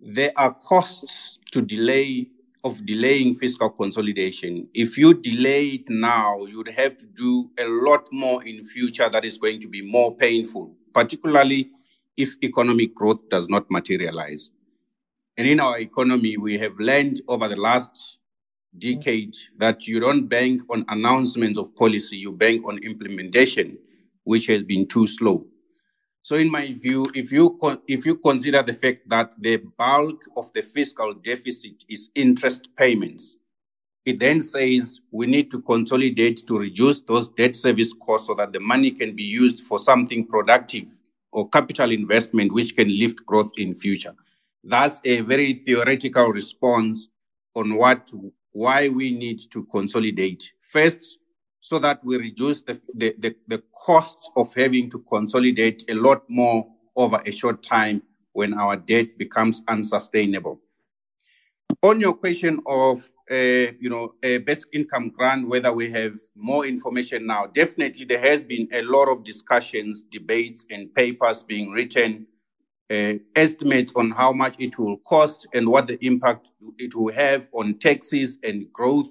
There 0.00 0.32
are 0.36 0.54
costs 0.54 1.38
to 1.52 1.60
delay 1.60 2.28
of 2.64 2.84
delaying 2.84 3.34
fiscal 3.36 3.70
consolidation. 3.70 4.68
If 4.74 4.98
you 4.98 5.14
delay 5.14 5.68
it 5.68 5.88
now, 5.88 6.44
you 6.46 6.56
would 6.58 6.68
have 6.68 6.96
to 6.96 7.06
do 7.06 7.50
a 7.58 7.66
lot 7.66 8.08
more 8.10 8.42
in 8.44 8.64
future 8.64 9.08
that 9.08 9.24
is 9.24 9.38
going 9.38 9.60
to 9.60 9.68
be 9.68 9.82
more 9.82 10.16
painful, 10.16 10.74
particularly 10.92 11.70
if 12.16 12.36
economic 12.42 12.94
growth 12.94 13.20
does 13.28 13.48
not 13.48 13.70
materialize. 13.70 14.50
And 15.36 15.46
in 15.46 15.60
our 15.60 15.78
economy, 15.78 16.38
we 16.38 16.58
have 16.58 16.74
learned 16.78 17.20
over 17.28 17.46
the 17.46 17.56
last 17.56 18.18
decade 18.78 19.36
that 19.58 19.86
you 19.88 20.00
don't 20.00 20.28
bank 20.28 20.62
on 20.70 20.84
announcements 20.88 21.58
of 21.58 21.74
policy, 21.76 22.16
you 22.16 22.32
bank 22.32 22.64
on 22.66 22.78
implementation, 22.78 23.78
which 24.24 24.46
has 24.46 24.62
been 24.64 24.86
too 24.86 25.06
slow. 25.06 25.46
So, 26.22 26.36
in 26.36 26.50
my 26.50 26.74
view, 26.74 27.06
if 27.14 27.32
you 27.32 27.58
con- 27.60 27.82
if 27.88 28.06
you 28.06 28.16
consider 28.16 28.62
the 28.62 28.74
fact 28.74 29.08
that 29.08 29.34
the 29.40 29.58
bulk 29.78 30.22
of 30.36 30.52
the 30.54 30.62
fiscal 30.62 31.14
deficit 31.14 31.84
is 31.88 32.10
interest 32.16 32.68
payments, 32.76 33.36
it 34.06 34.20
then 34.20 34.42
says 34.42 35.00
we 35.12 35.26
need 35.26 35.50
to 35.52 35.62
consolidate 35.62 36.46
to 36.48 36.58
reduce 36.58 37.02
those 37.02 37.28
debt 37.28 37.56
service 37.56 37.94
costs 37.94 38.26
so 38.28 38.34
that 38.34 38.52
the 38.52 38.60
money 38.60 38.90
can 38.90 39.16
be 39.16 39.22
used 39.24 39.64
for 39.66 39.78
something 39.78 40.26
productive 40.26 40.88
or 41.32 41.48
capital 41.50 41.92
investment 41.92 42.52
which 42.52 42.76
can 42.76 42.88
lift 42.98 43.24
growth 43.26 43.52
in 43.58 43.74
future. 43.74 44.14
That's 44.64 45.00
a 45.04 45.22
very 45.22 45.62
theoretical 45.66 46.28
response 46.32 47.08
on 47.54 47.76
what 47.76 48.12
why 48.56 48.88
we 48.88 49.10
need 49.10 49.38
to 49.50 49.64
consolidate. 49.66 50.50
First, 50.62 51.18
so 51.60 51.78
that 51.78 52.02
we 52.02 52.16
reduce 52.16 52.62
the, 52.62 52.80
the, 52.94 53.14
the, 53.18 53.36
the 53.48 53.62
cost 53.84 54.30
of 54.34 54.54
having 54.54 54.88
to 54.88 54.98
consolidate 55.00 55.84
a 55.90 55.94
lot 55.94 56.22
more 56.28 56.66
over 56.96 57.20
a 57.26 57.32
short 57.32 57.62
time 57.62 58.00
when 58.32 58.54
our 58.54 58.76
debt 58.76 59.18
becomes 59.18 59.62
unsustainable. 59.68 60.58
On 61.82 62.00
your 62.00 62.14
question 62.14 62.60
of 62.66 62.98
uh, 63.30 63.74
you 63.78 63.90
know 63.90 64.14
a 64.22 64.38
basic 64.38 64.68
income 64.72 65.10
grant, 65.10 65.48
whether 65.48 65.72
we 65.72 65.90
have 65.90 66.14
more 66.34 66.64
information 66.64 67.26
now, 67.26 67.46
definitely 67.46 68.06
there 68.06 68.20
has 68.20 68.42
been 68.42 68.68
a 68.72 68.82
lot 68.82 69.08
of 69.08 69.22
discussions, 69.24 70.02
debates, 70.10 70.64
and 70.70 70.94
papers 70.94 71.42
being 71.42 71.72
written 71.72 72.26
uh, 72.90 73.14
estimates 73.34 73.92
on 73.96 74.10
how 74.10 74.32
much 74.32 74.54
it 74.58 74.78
will 74.78 74.98
cost 74.98 75.46
and 75.52 75.68
what 75.68 75.86
the 75.86 76.04
impact 76.06 76.50
it 76.78 76.94
will 76.94 77.12
have 77.12 77.48
on 77.52 77.78
taxes 77.78 78.38
and 78.44 78.72
growth. 78.72 79.08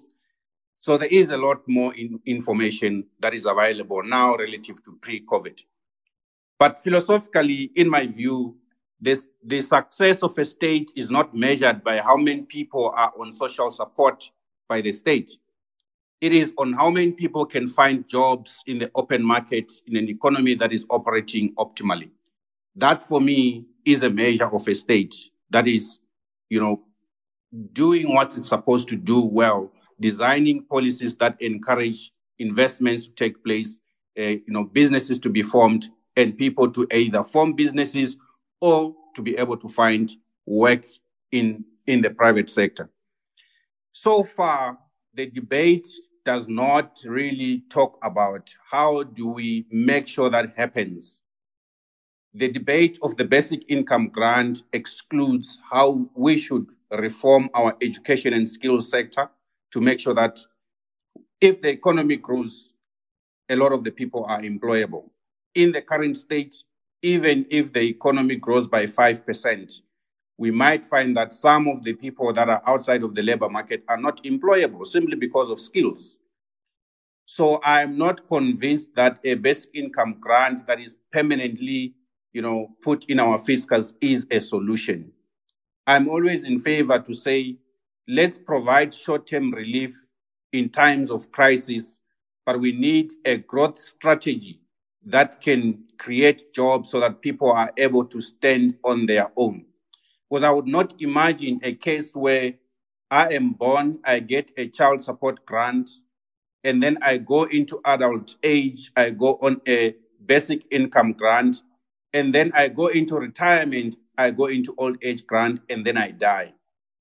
So 0.80 0.97
there 0.97 1.09
is 1.11 1.32
a 1.32 1.38
lot 1.38 1.67
more 1.67 1.93
in 1.95 2.19
information 2.26 3.05
that 3.19 3.34
is 3.34 3.45
available 3.45 4.03
now 4.03 4.36
relative 4.38 4.84
to 4.84 4.97
pre-COVID. 5.01 5.59
But 6.59 6.82
philosophically, 6.82 7.71
in 7.76 7.89
my 7.89 8.07
view, 8.07 8.55
this, 9.01 9.28
the 9.43 9.61
success 9.61 10.23
of 10.23 10.38
a 10.38 10.45
state 10.45 10.93
is 10.95 11.11
not 11.11 11.36
measured 11.36 11.84
by 11.84 11.99
how 11.99 12.15
many 12.15 12.43
people 12.43 12.93
are 12.95 13.11
on 13.19 13.34
social 13.34 13.71
support 13.71 14.30
by 14.69 14.82
the 14.82 14.91
state. 14.93 15.32
It 16.21 16.32
is 16.34 16.53
on 16.57 16.73
how 16.73 16.89
many 16.89 17.11
people 17.11 17.45
can 17.45 17.67
find 17.67 18.07
jobs 18.07 18.63
in 18.67 18.80
the 18.80 18.89
open 18.95 19.21
market 19.23 19.71
in 19.86 19.97
an 19.97 20.07
economy 20.07 20.55
that 20.55 20.71
is 20.71 20.86
operating 20.89 21.53
optimally. 21.55 22.09
That 22.76 23.03
for 23.03 23.21
me 23.21 23.65
is 23.86 24.03
a 24.03 24.09
measure 24.09 24.47
of 24.53 24.67
a 24.67 24.76
state 24.76 25.15
that 25.51 25.67
is, 25.67 25.99
you 26.49 26.59
know, 26.59 26.82
doing 27.73 28.09
what 28.09 28.38
it's 28.38 28.49
supposed 28.49 28.89
to 28.89 28.95
do 28.95 29.21
well, 29.21 29.71
designing 29.99 30.63
policies 30.65 31.15
that 31.17 31.41
encourage 31.41 32.11
investments 32.39 33.07
to 33.07 33.13
take 33.13 33.43
place, 33.43 33.80
uh, 34.19 34.23
you 34.23 34.43
know, 34.47 34.65
businesses 34.65 35.19
to 35.19 35.30
be 35.30 35.41
formed, 35.41 35.88
and 36.17 36.38
people 36.38 36.69
to 36.71 36.88
either 36.93 37.23
form 37.23 37.53
businesses 37.53 38.17
or 38.61 38.93
to 39.15 39.21
be 39.21 39.38
able 39.38 39.57
to 39.57 39.67
find 39.67 40.11
work 40.45 40.86
in 41.32 41.63
in 41.88 42.01
the 42.01 42.09
private 42.09 42.49
sector. 42.49 42.89
So 43.93 44.23
far, 44.23 44.78
the 45.13 45.28
debate 45.28 45.88
does 46.26 46.47
not 46.47 46.99
really 47.05 47.63
talk 47.69 47.97
about 48.03 48.53
how 48.69 49.03
do 49.03 49.28
we 49.28 49.65
make 49.71 50.07
sure 50.07 50.30
that 50.30 50.53
happens 50.57 51.17
the 52.36 52.50
debate 52.50 53.00
of 53.02 53.16
the 53.16 53.24
basic 53.24 53.64
income 53.70 54.10
grant 54.10 54.64
excludes 54.74 55.58
how 55.72 56.06
we 56.16 56.38
should 56.38 56.68
reform 56.92 57.50
our 57.54 57.78
education 57.82 58.34
and 58.34 58.48
skills 58.48 58.90
sector 58.90 59.30
to 59.72 59.80
make 59.80 60.02
sure 60.02 60.14
that 60.14 60.38
if 61.40 61.62
the 61.62 61.70
economy 61.70 62.18
grows, 62.18 62.74
a 63.48 63.56
lot 63.56 63.72
of 63.72 63.86
the 63.86 63.92
people 63.92 64.26
are 64.26 64.42
employable. 64.42 65.10
In 65.54 65.72
the 65.72 65.82
current 65.82 66.18
state, 66.18 66.56
even 67.02 67.46
if 67.50 67.72
the 67.72 67.88
economy 67.88 68.36
grows 68.36 68.68
by 68.68 68.86
5%, 68.86 69.82
we 70.38 70.52
might 70.52 70.84
find 70.84 71.16
that 71.16 71.32
some 71.32 71.70
of 71.70 71.84
the 71.84 71.94
people 71.94 72.34
that 72.34 72.50
are 72.50 72.62
outside 72.68 73.04
of 73.04 73.16
the 73.16 73.24
labor 73.24 73.48
market 73.48 73.84
are 73.88 74.00
not 74.00 74.22
employable 74.26 74.86
simply 74.86 75.16
because 75.16 75.50
of 75.50 75.58
skills. 75.58 76.18
So 77.26 77.62
I'm 77.64 77.98
not 77.98 78.28
convinced 78.28 78.94
that 78.96 79.20
a 79.24 79.36
basic 79.36 79.74
income 79.74 80.18
grant 80.20 80.68
that 80.68 80.82
is 80.82 80.98
permanently 81.14 81.96
you 82.36 82.42
know, 82.42 82.68
put 82.82 83.06
in 83.06 83.18
our 83.18 83.38
fiscals 83.38 83.94
is 84.02 84.28
a 84.30 84.42
solution. 84.42 85.10
I'm 85.88 86.10
always 86.10 86.44
in 86.44 86.60
favor 86.60 87.00
to 87.00 87.14
say, 87.14 87.56
let's 88.10 88.38
provide 88.38 88.94
short-term 88.94 89.52
relief 89.52 89.96
in 90.52 90.68
times 90.68 91.10
of 91.10 91.32
crisis, 91.32 91.98
but 92.46 92.60
we 92.60 92.74
need 92.74 93.14
a 93.24 93.38
growth 93.38 93.78
strategy 93.78 94.60
that 95.06 95.40
can 95.40 95.86
create 95.98 96.54
jobs 96.54 96.90
so 96.90 97.00
that 97.00 97.22
people 97.22 97.50
are 97.54 97.72
able 97.78 98.04
to 98.04 98.20
stand 98.20 98.76
on 98.84 99.06
their 99.06 99.32
own. 99.38 99.64
Because 100.30 100.44
I 100.44 100.52
would 100.52 100.68
not 100.68 101.02
imagine 101.02 101.62
a 101.64 101.74
case 101.74 102.14
where 102.14 102.56
I 103.10 103.30
am 103.30 103.52
born, 103.54 104.00
I 104.04 104.20
get 104.20 104.52
a 104.58 104.68
child 104.68 105.02
support 105.06 105.46
grant, 105.46 105.90
and 106.66 106.84
then 106.84 106.98
I 107.02 107.18
go 107.18 107.44
into 107.44 107.80
adult 107.86 108.36
age, 108.44 108.92
I 108.98 109.12
go 109.12 109.36
on 109.42 109.62
a 109.66 109.96
basic 110.26 110.66
income 110.70 111.14
grant, 111.14 111.62
and 112.16 112.34
then 112.34 112.51
I 112.55 112.70
go 112.70 112.88
into 112.88 113.16
retirement, 113.16 113.97
I 114.18 114.32
go 114.32 114.45
into 114.45 114.74
old 114.78 114.97
age 115.03 115.28
grant, 115.28 115.59
and 115.70 115.86
then 115.86 115.97
I 115.97 116.11
die. 116.11 116.53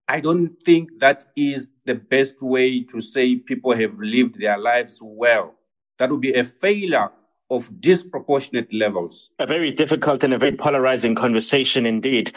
I 0.09 0.19
don't 0.19 0.61
think 0.65 0.99
that 0.99 1.25
is 1.37 1.69
the 1.85 1.95
best 1.95 2.43
way 2.43 2.83
to 2.83 3.01
say 3.01 3.37
people 3.37 3.75
have 3.75 3.95
lived 3.99 4.41
their 4.41 4.59
lives 4.59 4.99
well. 5.01 5.55
That 5.99 6.11
would 6.11 6.21
be 6.21 6.35
a 6.35 6.43
failure 6.43 7.11
of 7.49 7.81
disproportionate 7.81 8.75
levels. 8.75 9.31
A 9.39 9.47
very 9.47 9.71
difficult 9.71 10.25
and 10.25 10.35
a 10.35 10.39
very 10.39 10.57
polarizing 10.57 11.15
conversation 11.15 11.87
indeed. 11.87 12.33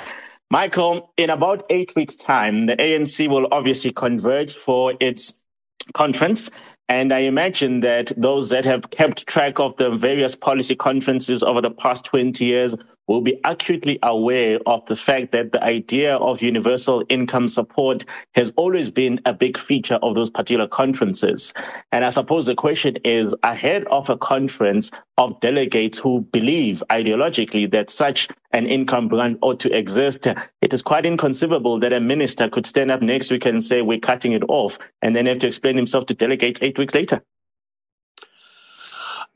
Michael, 0.51 1.11
in 1.17 1.31
about 1.31 1.65
eight 1.71 1.95
weeks' 1.95 2.15
time, 2.15 2.67
the 2.67 2.75
ANC 2.75 3.27
will 3.27 3.47
obviously 3.51 3.91
converge 3.91 4.53
for 4.53 4.93
its 4.99 5.33
conference. 5.93 6.49
And 6.89 7.13
I 7.13 7.19
imagine 7.19 7.81
that 7.81 8.11
those 8.15 8.49
that 8.49 8.65
have 8.65 8.89
kept 8.91 9.27
track 9.27 9.59
of 9.59 9.75
the 9.77 9.89
various 9.89 10.35
policy 10.35 10.75
conferences 10.75 11.43
over 11.43 11.61
the 11.61 11.71
past 11.71 12.05
20 12.05 12.43
years 12.43 12.75
will 13.07 13.21
be 13.21 13.39
acutely 13.45 13.97
aware 14.03 14.59
of 14.65 14.85
the 14.85 14.95
fact 14.95 15.31
that 15.31 15.51
the 15.51 15.63
idea 15.63 16.17
of 16.17 16.41
universal 16.41 17.03
income 17.09 17.47
support 17.47 18.05
has 18.35 18.51
always 18.57 18.89
been 18.89 19.19
a 19.25 19.33
big 19.33 19.57
feature 19.57 19.99
of 20.01 20.15
those 20.15 20.29
particular 20.29 20.67
conferences. 20.67 21.53
And 21.91 22.05
I 22.05 22.09
suppose 22.09 22.45
the 22.45 22.55
question 22.55 22.97
is 23.03 23.33
ahead 23.43 23.85
of 23.85 24.09
a 24.09 24.17
conference 24.17 24.91
of 25.17 25.39
delegates 25.39 25.97
who 25.97 26.21
believe 26.31 26.83
ideologically 26.91 27.71
that 27.71 27.89
such 27.89 28.27
an 28.51 28.67
income 28.67 29.07
grant 29.07 29.37
ought 29.41 29.59
to 29.61 29.75
exist, 29.75 30.27
it 30.61 30.73
is 30.73 30.81
quite 30.81 31.05
inconceivable 31.05 31.79
that 31.79 31.93
a 31.93 31.99
minister 31.99 32.49
could 32.49 32.65
stand 32.65 32.91
up 32.91 33.01
next 33.01 33.31
week 33.31 33.45
and 33.45 33.63
say, 33.63 33.81
we're 33.81 33.99
cutting 33.99 34.33
it 34.33 34.43
off, 34.47 34.77
and 35.01 35.15
then 35.15 35.25
have 35.25 35.39
to 35.39 35.47
explain 35.47 35.75
himself 35.75 36.05
to 36.05 36.13
delegates 36.13 36.61
eight 36.61 36.77
weeks 36.77 36.93
later. 36.93 37.21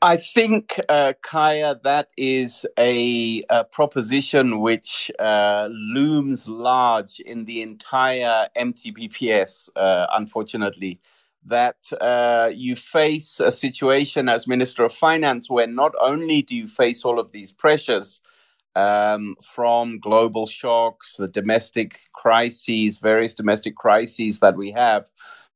I 0.02 0.16
think, 0.18 0.80
uh, 0.88 1.14
Khaya, 1.24 1.82
that 1.84 2.10
is 2.16 2.66
a, 2.78 3.44
a 3.50 3.64
proposition 3.64 4.60
which 4.60 5.12
uh, 5.20 5.68
looms 5.72 6.48
large 6.48 7.20
in 7.20 7.46
the 7.46 7.62
entire 7.62 8.48
MTBPS, 8.56 9.70
uh, 9.76 10.08
unfortunately. 10.14 11.00
That 11.46 11.78
uh, 12.00 12.50
you 12.54 12.76
face 12.76 13.40
a 13.40 13.52
situation 13.52 14.28
as 14.30 14.48
Minister 14.48 14.84
of 14.84 14.94
Finance 14.94 15.50
where 15.50 15.68
not 15.68 15.94
only 16.00 16.42
do 16.42 16.56
you 16.56 16.68
face 16.68 17.04
all 17.04 17.20
of 17.20 17.32
these 17.32 17.52
pressures 17.52 18.20
um, 18.76 19.36
from 19.42 19.98
global 20.00 20.46
shocks, 20.46 21.16
the 21.16 21.28
domestic 21.28 22.00
crises, 22.12 22.98
various 22.98 23.34
domestic 23.34 23.76
crises 23.76 24.40
that 24.40 24.56
we 24.56 24.70
have, 24.72 25.06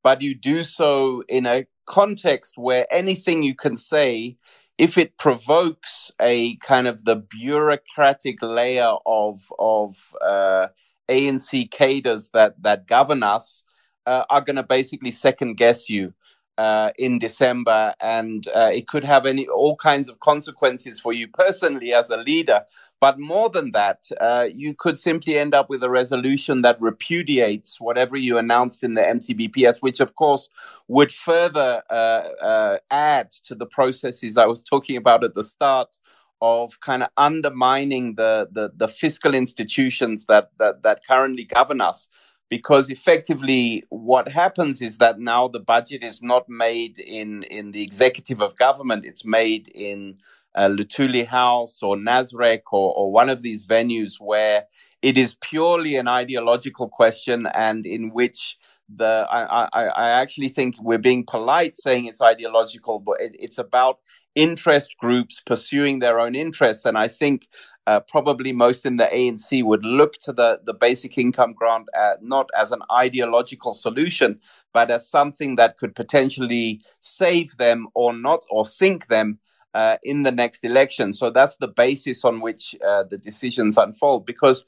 but 0.07 0.23
you 0.23 0.37
do 0.37 0.63
so 0.63 1.25
in 1.27 1.47
a 1.47 1.67
context 1.85 2.57
where 2.57 2.87
anything 2.93 3.43
you 3.43 3.57
can 3.57 3.77
say, 3.77 4.37
if 4.79 4.97
it 4.97 5.19
provokes 5.19 6.13
a 6.21 6.55
kind 6.59 6.87
of 6.87 7.05
the 7.05 7.17
bureaucratic 7.17 8.41
layer 8.41 8.95
of 9.05 9.53
of 9.59 10.15
uh, 10.21 10.69
ANC 11.09 11.69
cadres 11.73 12.31
that 12.31 12.63
that 12.63 12.87
govern 12.87 13.25
us, 13.25 13.65
uh, 14.07 14.23
are 14.31 14.43
going 14.43 14.55
to 14.55 14.63
basically 14.63 15.11
second 15.11 15.57
guess 15.57 15.91
you. 15.91 16.15
Uh, 16.57 16.91
in 16.97 17.19
December, 17.19 17.93
and 18.01 18.49
uh, 18.55 18.71
it 18.73 18.89
could 18.89 19.05
have 19.05 19.27
any 19.27 19.47
all 19.49 19.77
kinds 19.77 20.09
of 20.09 20.19
consequences 20.21 20.99
for 20.99 21.13
you 21.13 21.29
personally 21.29 21.93
as 21.93 22.09
a 22.09 22.17
leader. 22.17 22.63
But 23.01 23.18
more 23.18 23.51
than 23.51 23.72
that, 23.72 24.05
uh, 24.20 24.49
you 24.53 24.74
could 24.74 24.99
simply 24.99 25.38
end 25.38 25.55
up 25.55 25.68
with 25.68 25.84
a 25.84 25.90
resolution 25.90 26.62
that 26.62 26.80
repudiates 26.80 27.78
whatever 27.80 28.16
you 28.16 28.38
announced 28.38 28.82
in 28.82 28.94
the 28.94 29.03
MTBPS, 29.03 29.82
which 29.82 30.01
of 30.01 30.14
course 30.14 30.49
would 30.88 31.12
further 31.12 31.82
uh, 31.90 31.92
uh, 31.92 32.78
add 32.90 33.32
to 33.44 33.55
the 33.55 33.66
processes 33.66 34.38
I 34.38 34.47
was 34.47 34.62
talking 34.62 34.97
about 34.97 35.24
at 35.24 35.34
the 35.34 35.42
start 35.42 35.99
of 36.40 36.80
kind 36.80 37.03
of 37.03 37.11
undermining 37.16 38.14
the, 38.14 38.49
the, 38.51 38.72
the 38.74 38.88
fiscal 38.88 39.34
institutions 39.34 40.26
that, 40.26 40.51
that, 40.59 40.82
that 40.82 41.01
currently 41.07 41.44
govern 41.44 41.80
us 41.80 42.09
because 42.49 42.90
effectively 42.90 43.84
what 43.88 44.28
happens 44.28 44.80
is 44.80 44.99
that 44.99 45.18
now 45.18 45.49
the 45.49 45.61
budget 45.61 46.03
is 46.03 46.22
not 46.22 46.49
made 46.49 46.99
in 46.99 47.42
in 47.44 47.72
the 47.72 47.82
executive 47.82 48.40
of 48.40 48.57
government. 48.57 49.05
It's 49.05 49.24
made 49.24 49.68
in 49.74 50.16
uh, 50.55 50.68
Luthuli 50.68 51.26
House 51.26 51.82
or 51.82 51.97
Nasrec 51.97 52.62
or, 52.72 52.94
or 52.94 53.12
one 53.12 53.28
of 53.28 53.42
these 53.42 53.66
venues 53.66 54.14
where 54.20 54.64
it 55.03 55.18
is 55.18 55.36
purely 55.40 55.97
an 55.97 56.09
ideological 56.09 56.88
question 56.88 57.47
and 57.55 57.84
in 57.84 58.11
which 58.11 58.57
the 58.94 59.26
I, 59.30 59.68
I, 59.72 59.84
I 59.86 60.09
actually 60.11 60.49
think 60.49 60.76
we're 60.80 60.99
being 60.99 61.26
polite 61.26 61.76
saying 61.76 62.07
it's 62.07 62.22
ideological, 62.22 63.01
but 63.01 63.20
it, 63.20 63.34
it's 63.38 63.59
about 63.59 63.99
interest 64.37 64.97
groups 64.99 65.43
pursuing 65.45 65.99
their 65.99 66.20
own 66.20 66.37
interests. 66.37 66.84
And 66.84 66.97
I 66.97 67.09
think 67.09 67.49
uh, 67.87 68.01
probably 68.01 68.53
most 68.53 68.87
in 68.87 68.99
the 68.99 69.07
ANC 69.07 69.64
would 69.64 69.84
look 69.84 70.14
to 70.20 70.32
the, 70.32 70.61
the 70.64 70.74
basic 70.74 71.18
income 71.18 71.55
grant 71.55 71.89
uh, 71.97 72.14
not 72.20 72.49
as 72.57 72.70
an 72.70 72.82
ideological 72.93 73.74
solution, 73.74 74.39
but 74.72 74.91
as 74.91 75.09
something 75.09 75.57
that 75.57 75.78
could 75.78 75.95
potentially 75.95 76.80
save 77.01 77.57
them 77.57 77.89
or 77.95 78.12
not, 78.12 78.45
or 78.51 78.64
sink 78.64 79.09
them 79.09 79.39
uh, 79.74 79.97
in 80.03 80.22
the 80.22 80.32
next 80.32 80.64
election. 80.64 81.12
So 81.12 81.30
that's 81.30 81.57
the 81.57 81.68
basis 81.68 82.24
on 82.24 82.41
which 82.41 82.76
uh, 82.87 83.05
the 83.05 83.18
decisions 83.18 83.76
unfold. 83.76 84.26
Because 84.26 84.64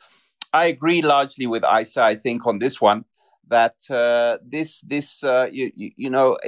I 0.53 0.67
agree 0.67 1.03
largely 1.03 1.47
with 1.47 1.65
Isa, 1.65 2.03
I 2.03 2.17
think, 2.17 2.47
on 2.47 2.59
this 2.59 2.81
one 2.81 3.05
that 3.49 3.77
uh, 3.91 4.39
this 4.47 4.81
this 4.83 5.25
uh, 5.25 5.49
you, 5.51 5.73
you, 5.75 5.91
you, 5.97 6.11
know 6.11 6.39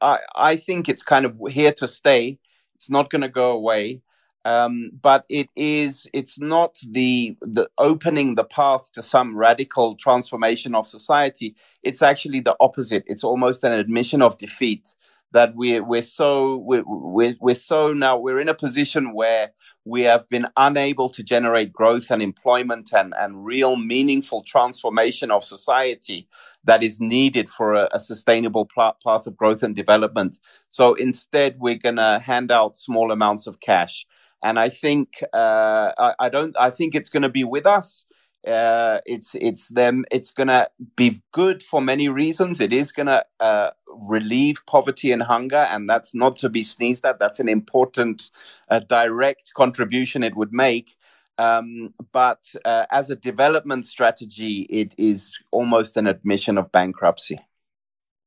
I 0.00 0.18
I 0.34 0.56
think 0.56 0.88
it's 0.88 1.02
kind 1.02 1.24
of 1.26 1.36
here 1.50 1.72
to 1.72 1.88
stay. 1.88 2.38
It's 2.74 2.90
not 2.90 3.10
going 3.10 3.22
to 3.22 3.28
go 3.28 3.52
away. 3.52 4.02
Um, 4.44 4.92
but 5.02 5.24
it 5.28 5.48
is 5.56 6.06
it's 6.12 6.38
not 6.38 6.78
the 6.88 7.36
the 7.40 7.68
opening 7.78 8.36
the 8.36 8.44
path 8.44 8.92
to 8.92 9.02
some 9.02 9.36
radical 9.36 9.96
transformation 9.96 10.76
of 10.76 10.86
society 10.86 11.56
it's 11.82 12.00
actually 12.00 12.38
the 12.38 12.54
opposite 12.60 13.02
it's 13.08 13.24
almost 13.24 13.64
an 13.64 13.72
admission 13.72 14.22
of 14.22 14.38
defeat 14.38 14.94
that 15.32 15.54
we're 15.54 15.82
we're 15.82 16.02
so 16.02 16.56
we're, 16.58 16.84
we're, 16.86 17.34
we're 17.40 17.54
so 17.54 17.92
now 17.92 18.18
we're 18.18 18.40
in 18.40 18.48
a 18.48 18.54
position 18.54 19.12
where 19.14 19.50
we 19.84 20.02
have 20.02 20.28
been 20.28 20.46
unable 20.56 21.08
to 21.10 21.22
generate 21.22 21.72
growth 21.72 22.10
and 22.10 22.22
employment 22.22 22.90
and, 22.92 23.14
and 23.18 23.44
real 23.44 23.76
meaningful 23.76 24.42
transformation 24.42 25.30
of 25.30 25.44
society 25.44 26.28
that 26.64 26.82
is 26.82 27.00
needed 27.00 27.48
for 27.48 27.74
a, 27.74 27.88
a 27.92 28.00
sustainable 28.00 28.66
pl- 28.66 28.96
path 29.04 29.26
of 29.26 29.36
growth 29.36 29.62
and 29.62 29.76
development. 29.76 30.38
So 30.70 30.94
instead, 30.94 31.56
we're 31.58 31.76
going 31.76 31.96
to 31.96 32.18
hand 32.18 32.50
out 32.50 32.76
small 32.76 33.12
amounts 33.12 33.46
of 33.46 33.60
cash. 33.60 34.06
And 34.42 34.58
I 34.58 34.68
think 34.68 35.22
uh, 35.32 35.92
I, 35.98 36.14
I 36.18 36.28
don't. 36.28 36.54
I 36.58 36.70
think 36.70 36.94
it's 36.94 37.08
going 37.08 37.22
to 37.22 37.28
be 37.28 37.44
with 37.44 37.66
us 37.66 38.06
uh, 38.46 39.00
it's 39.06 39.34
it's 39.34 39.68
them. 39.68 40.04
It's 40.10 40.30
gonna 40.30 40.68
be 40.94 41.20
good 41.32 41.62
for 41.62 41.80
many 41.80 42.08
reasons. 42.08 42.60
It 42.60 42.72
is 42.72 42.92
gonna 42.92 43.24
uh, 43.40 43.70
relieve 43.88 44.62
poverty 44.66 45.12
and 45.12 45.22
hunger, 45.22 45.66
and 45.70 45.88
that's 45.88 46.14
not 46.14 46.36
to 46.36 46.48
be 46.48 46.62
sneezed 46.62 47.04
at. 47.04 47.18
That's 47.18 47.40
an 47.40 47.48
important 47.48 48.30
uh, 48.68 48.80
direct 48.80 49.52
contribution 49.54 50.22
it 50.22 50.36
would 50.36 50.52
make. 50.52 50.96
Um, 51.38 51.92
but 52.12 52.44
uh, 52.64 52.86
as 52.90 53.10
a 53.10 53.16
development 53.16 53.84
strategy, 53.86 54.62
it 54.70 54.94
is 54.96 55.38
almost 55.50 55.96
an 55.96 56.06
admission 56.06 56.56
of 56.56 56.72
bankruptcy. 56.72 57.38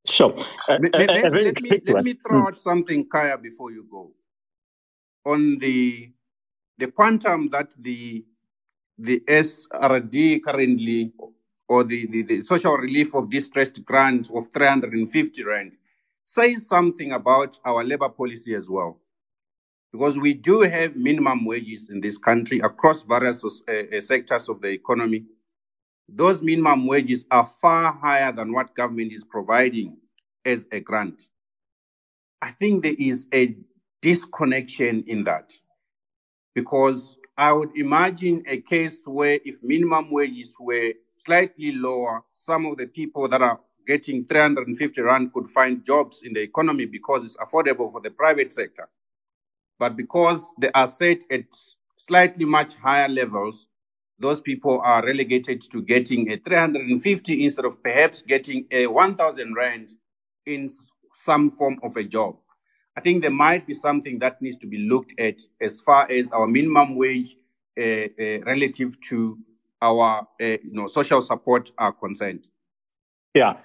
So 0.05 0.35
let, 0.67 0.93
let, 0.93 1.09
let, 1.09 1.33
let 1.33 1.61
me, 1.61 1.81
let 1.85 2.03
me 2.03 2.13
throw 2.13 2.47
out 2.47 2.59
something, 2.59 3.07
Khaya, 3.09 3.41
before 3.41 3.71
you 3.71 3.87
go. 3.89 4.11
On 5.25 5.57
the 5.59 6.11
the 6.77 6.87
quantum 6.87 7.49
that 7.49 7.69
the 7.77 8.23
the 8.99 9.21
SRD 9.27 10.43
currently, 10.43 11.13
or 11.67 11.83
the, 11.83 12.05
the, 12.07 12.23
the, 12.23 12.41
social 12.41 12.75
relief 12.75 13.15
of 13.15 13.29
distressed 13.29 13.83
grant 13.85 14.29
of 14.35 14.51
350 14.51 15.43
Rand, 15.43 15.71
says 16.25 16.67
something 16.67 17.13
about 17.13 17.57
our 17.65 17.83
labor 17.83 18.09
policy 18.09 18.53
as 18.55 18.69
well. 18.69 18.99
Because 19.91 20.19
we 20.19 20.33
do 20.33 20.61
have 20.61 20.95
minimum 20.95 21.45
wages 21.45 21.89
in 21.89 22.01
this 22.01 22.17
country 22.17 22.59
across 22.59 23.03
various 23.03 23.43
uh, 23.43 23.99
sectors 24.01 24.49
of 24.49 24.61
the 24.61 24.67
economy. 24.67 25.23
Those 26.07 26.41
minimum 26.41 26.85
wages 26.85 27.25
are 27.31 27.45
far 27.45 27.93
higher 27.93 28.31
than 28.31 28.51
what 28.51 28.75
government 28.75 29.13
is 29.13 29.23
providing 29.23 29.97
as 30.45 30.65
a 30.71 30.79
grant. 30.79 31.23
I 32.41 32.51
think 32.51 32.83
there 32.83 32.95
is 32.97 33.27
a 33.33 33.55
disconnection 34.01 35.03
in 35.07 35.23
that 35.23 35.51
because 36.53 37.17
I 37.39 37.53
would 37.53 37.71
imagine 37.77 38.43
a 38.47 38.59
case 38.59 39.01
where 39.05 39.39
if 39.45 39.63
minimum 39.63 40.11
wages 40.11 40.53
were 40.59 40.91
slightly 41.15 41.71
lower, 41.71 42.21
some 42.35 42.65
of 42.65 42.75
the 42.75 42.85
people 42.85 43.29
that 43.29 43.41
are 43.41 43.61
getting 43.87 44.25
350 44.25 45.01
Rand 45.01 45.31
could 45.31 45.47
find 45.47 45.85
jobs 45.85 46.21
in 46.21 46.33
the 46.33 46.41
economy 46.41 46.83
because 46.83 47.23
it's 47.25 47.37
affordable 47.37 47.89
for 47.89 48.01
the 48.01 48.11
private 48.11 48.51
sector. 48.51 48.89
But 49.79 49.95
because 49.95 50.41
they 50.59 50.69
are 50.75 50.89
set 50.89 51.23
at 51.31 51.45
slightly 51.95 52.43
much 52.43 52.75
higher 52.75 53.07
levels, 53.07 53.69
those 54.19 54.41
people 54.41 54.81
are 54.83 55.05
relegated 55.05 55.61
to 55.71 55.81
getting 55.81 56.29
a 56.33 56.37
350 56.37 57.45
instead 57.45 57.63
of 57.63 57.81
perhaps 57.81 58.21
getting 58.21 58.65
a 58.71 58.87
1,000 58.87 59.55
Rand 59.55 59.93
in 60.45 60.69
some 61.15 61.51
form 61.51 61.79
of 61.83 61.95
a 61.95 62.03
job. 62.03 62.35
I 62.99 63.01
think 63.01 63.21
there 63.21 63.31
might 63.31 63.65
be 63.65 63.73
something 63.73 64.19
that 64.19 64.41
needs 64.41 64.57
to 64.57 64.67
be 64.67 64.79
looked 64.79 65.17
at 65.17 65.39
as 65.61 65.79
far 65.79 66.05
as 66.11 66.27
our 66.33 66.45
minimum 66.45 66.97
wage 66.97 67.37
uh, 67.79 67.81
uh, 67.81 68.39
relative 68.45 68.99
to 69.07 69.37
our 69.81 70.27
uh, 70.41 70.43
you 70.43 70.73
know 70.73 70.87
social 70.87 71.21
support 71.21 71.71
are 71.77 71.93
concerned. 71.93 72.49
Yeah. 73.33 73.55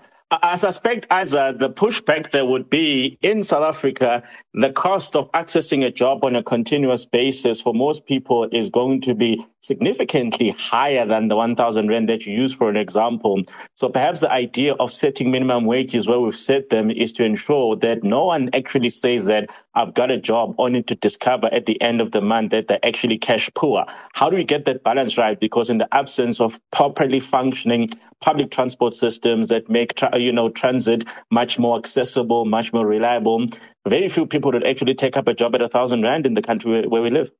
I 0.43 0.57
suspect, 0.57 1.07
as 1.11 1.35
uh, 1.35 1.53
the 1.53 1.71
pushback 1.71 2.31
there 2.31 2.47
would 2.47 2.71
be 2.71 3.19
in 3.21 3.43
South 3.45 3.63
Africa, 3.63 4.23
the 4.55 4.73
cost 4.73 5.17
of 5.17 5.31
accessing 5.33 5.85
a 5.85 5.91
job 5.91 6.25
on 6.25 6.35
a 6.35 6.43
continuous 6.43 7.05
basis 7.05 7.61
for 7.61 7.75
most 7.75 8.07
people 8.07 8.49
is 8.53 8.71
going 8.71 9.01
to 9.03 9.15
be 9.15 9.45
significantly 9.61 10.51
higher 10.51 11.07
than 11.07 11.29
the 11.29 11.37
1,000 11.37 11.89
rand 11.89 12.09
that 12.09 12.27
you 12.27 12.35
use 12.35 12.53
for 12.53 12.69
an 12.69 12.77
example. 12.77 13.41
So 13.75 13.89
perhaps 13.89 14.21
the 14.21 14.31
idea 14.31 14.75
of 14.75 14.93
setting 14.93 15.31
minimum 15.31 15.65
wages 15.65 16.07
where 16.07 16.21
we've 16.21 16.37
set 16.37 16.71
them 16.71 16.91
is 16.91 17.13
to 17.15 17.25
ensure 17.25 17.77
that 17.77 18.05
no 18.05 18.27
one 18.27 18.51
actually 18.53 18.91
says 18.91 19.25
that 19.27 19.49
I've 19.75 19.95
got 19.95 20.11
a 20.11 20.21
job 20.21 20.55
only 20.59 20.83
to 20.85 20.95
discover 20.95 21.47
at 21.53 21.67
the 21.67 21.81
end 21.81 22.01
of 22.01 22.13
the 22.13 22.21
month 22.21 22.51
that 22.51 22.69
they're 22.69 22.85
actually 22.85 23.19
cash 23.19 23.51
poor. 23.55 23.87
How 24.13 24.29
do 24.29 24.37
we 24.37 24.45
get 24.45 24.67
that 24.67 24.85
balance 24.85 25.17
right? 25.17 25.39
Because 25.39 25.71
in 25.71 25.79
the 25.79 25.93
absence 25.95 26.41
of 26.41 26.61
properly 26.71 27.21
functioning 27.21 27.89
public 28.21 28.51
transport 28.51 28.95
systems 28.95 29.49
that 29.49 29.69
make, 29.69 29.95
you 30.25 30.33
know, 30.33 30.49
transit 30.49 31.05
much 31.31 31.59
more 31.59 31.79
accessible, 31.79 32.45
much 32.45 32.73
more 32.73 32.87
reliable, 32.87 33.47
very 33.87 34.09
few 34.09 34.27
people 34.27 34.53
would 34.53 34.67
actually 34.67 34.95
take 34.95 35.17
up 35.17 35.29
a 35.29 35.35
job 35.35 35.55
at 35.55 35.63
a 35.63 35.69
thousand 35.69 36.03
rand 36.03 36.27
in 36.27 36.35
the 36.35 36.43
country 36.43 36.87
where 36.87 37.03
we 37.03 37.11
live. 37.11 37.31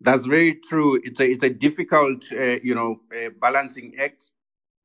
That's 0.00 0.26
very 0.26 0.54
true. 0.54 0.98
It's 1.04 1.20
a 1.20 1.30
it's 1.30 1.44
a 1.44 1.50
difficult, 1.50 2.24
uh, 2.32 2.58
you 2.62 2.74
know, 2.74 3.00
uh, 3.14 3.30
balancing 3.40 3.94
act. 3.98 4.30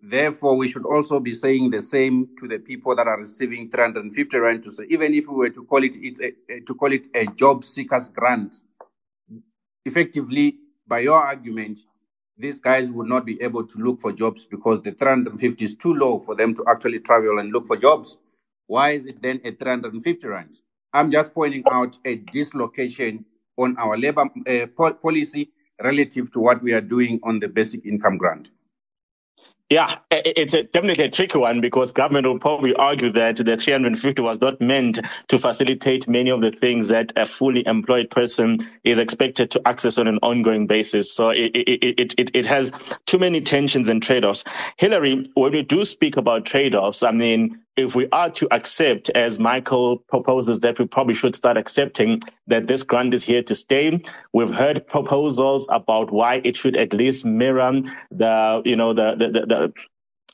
Therefore, 0.01 0.57
we 0.57 0.67
should 0.67 0.85
also 0.85 1.19
be 1.19 1.33
saying 1.33 1.71
the 1.71 1.81
same 1.81 2.27
to 2.37 2.47
the 2.47 2.59
people 2.59 2.95
that 2.95 3.07
are 3.07 3.17
receiving 3.17 3.71
350 3.71 4.37
rand 4.37 4.63
to 4.63 4.71
say, 4.71 4.83
even 4.89 5.13
if 5.13 5.27
we 5.27 5.35
were 5.35 5.49
to 5.49 5.63
call 5.63 5.83
it 5.83 5.93
it's 5.95 6.19
a, 6.19 6.59
to 6.59 6.75
call 6.75 6.91
it 6.91 7.05
a 7.15 7.25
job 7.27 7.63
seekers 7.63 8.09
grant, 8.09 8.55
effectively, 9.85 10.57
by 10.85 10.99
your 10.99 11.17
argument, 11.17 11.79
these 12.37 12.59
guys 12.59 12.91
would 12.91 13.07
not 13.07 13.25
be 13.25 13.41
able 13.41 13.65
to 13.65 13.77
look 13.79 13.99
for 13.99 14.11
jobs 14.11 14.45
because 14.45 14.81
the 14.81 14.91
350 14.91 15.63
is 15.63 15.73
too 15.75 15.93
low 15.93 16.19
for 16.19 16.35
them 16.35 16.53
to 16.53 16.63
actually 16.67 16.99
travel 16.99 17.39
and 17.39 17.51
look 17.53 17.65
for 17.65 17.77
jobs. 17.77 18.17
Why 18.67 18.91
is 18.91 19.05
it 19.05 19.21
then 19.21 19.39
at 19.45 19.59
350 19.59 20.27
rand? 20.27 20.59
I'm 20.93 21.11
just 21.11 21.33
pointing 21.33 21.63
out 21.71 21.97
a 22.05 22.15
dislocation 22.15 23.25
on 23.57 23.77
our 23.77 23.97
labor 23.97 24.25
uh, 24.47 24.65
policy 25.01 25.51
relative 25.83 26.31
to 26.31 26.39
what 26.39 26.61
we 26.61 26.73
are 26.73 26.81
doing 26.81 27.19
on 27.23 27.39
the 27.39 27.47
basic 27.47 27.85
income 27.85 28.17
grant? 28.17 28.49
Yeah, 29.69 29.97
it's 30.11 30.53
a, 30.53 30.61
definitely 30.61 31.05
a 31.05 31.09
tricky 31.09 31.39
one 31.39 31.59
because 31.59 31.91
government 31.91 32.27
will 32.27 32.37
probably 32.37 32.75
argue 32.75 33.11
that 33.13 33.37
the 33.37 33.57
350 33.57 34.21
was 34.21 34.39
not 34.39 34.61
meant 34.61 34.99
to 35.27 35.39
facilitate 35.39 36.07
many 36.07 36.29
of 36.29 36.41
the 36.41 36.51
things 36.51 36.89
that 36.89 37.11
a 37.15 37.25
fully 37.25 37.65
employed 37.65 38.11
person 38.11 38.59
is 38.83 38.99
expected 38.99 39.49
to 39.51 39.67
access 39.67 39.97
on 39.97 40.07
an 40.07 40.19
ongoing 40.21 40.67
basis. 40.67 41.11
So 41.11 41.29
it, 41.29 41.51
it, 41.55 42.13
it, 42.15 42.31
it, 42.35 42.45
has 42.45 42.71
too 43.07 43.17
many 43.17 43.41
tensions 43.41 43.89
and 43.89 44.03
trade-offs. 44.03 44.43
Hilary, 44.77 45.25
when 45.33 45.51
we 45.51 45.63
do 45.63 45.83
speak 45.83 46.15
about 46.15 46.45
trade-offs, 46.45 47.01
I 47.01 47.09
mean, 47.09 47.59
if 47.77 47.93
we 47.93 48.07
are 48.11 48.29
to 48.29 48.47
accept, 48.53 49.09
as 49.09 49.37
Michael 49.37 49.97
proposes, 50.07 50.59
that 50.61 50.79
we 50.79 50.85
probably 50.85 51.13
should 51.13 51.35
start 51.35 51.57
accepting 51.57 52.21
that 52.47 52.67
this 52.67 52.83
grant 52.83 53.13
is 53.13 53.23
here 53.23 53.43
to 53.43 53.55
stay. 53.55 54.01
We've 54.33 54.53
heard 54.53 54.87
proposals 54.87 55.67
about 55.69 56.11
why 56.11 56.41
it 56.43 56.55
should 56.55 56.77
at 56.77 56.93
least 56.93 57.25
mirror 57.25 57.81
the, 58.11 58.61
you 58.63 58.75
know, 58.75 58.93
the 58.93 59.15
the 59.15 59.27
the, 59.27 59.73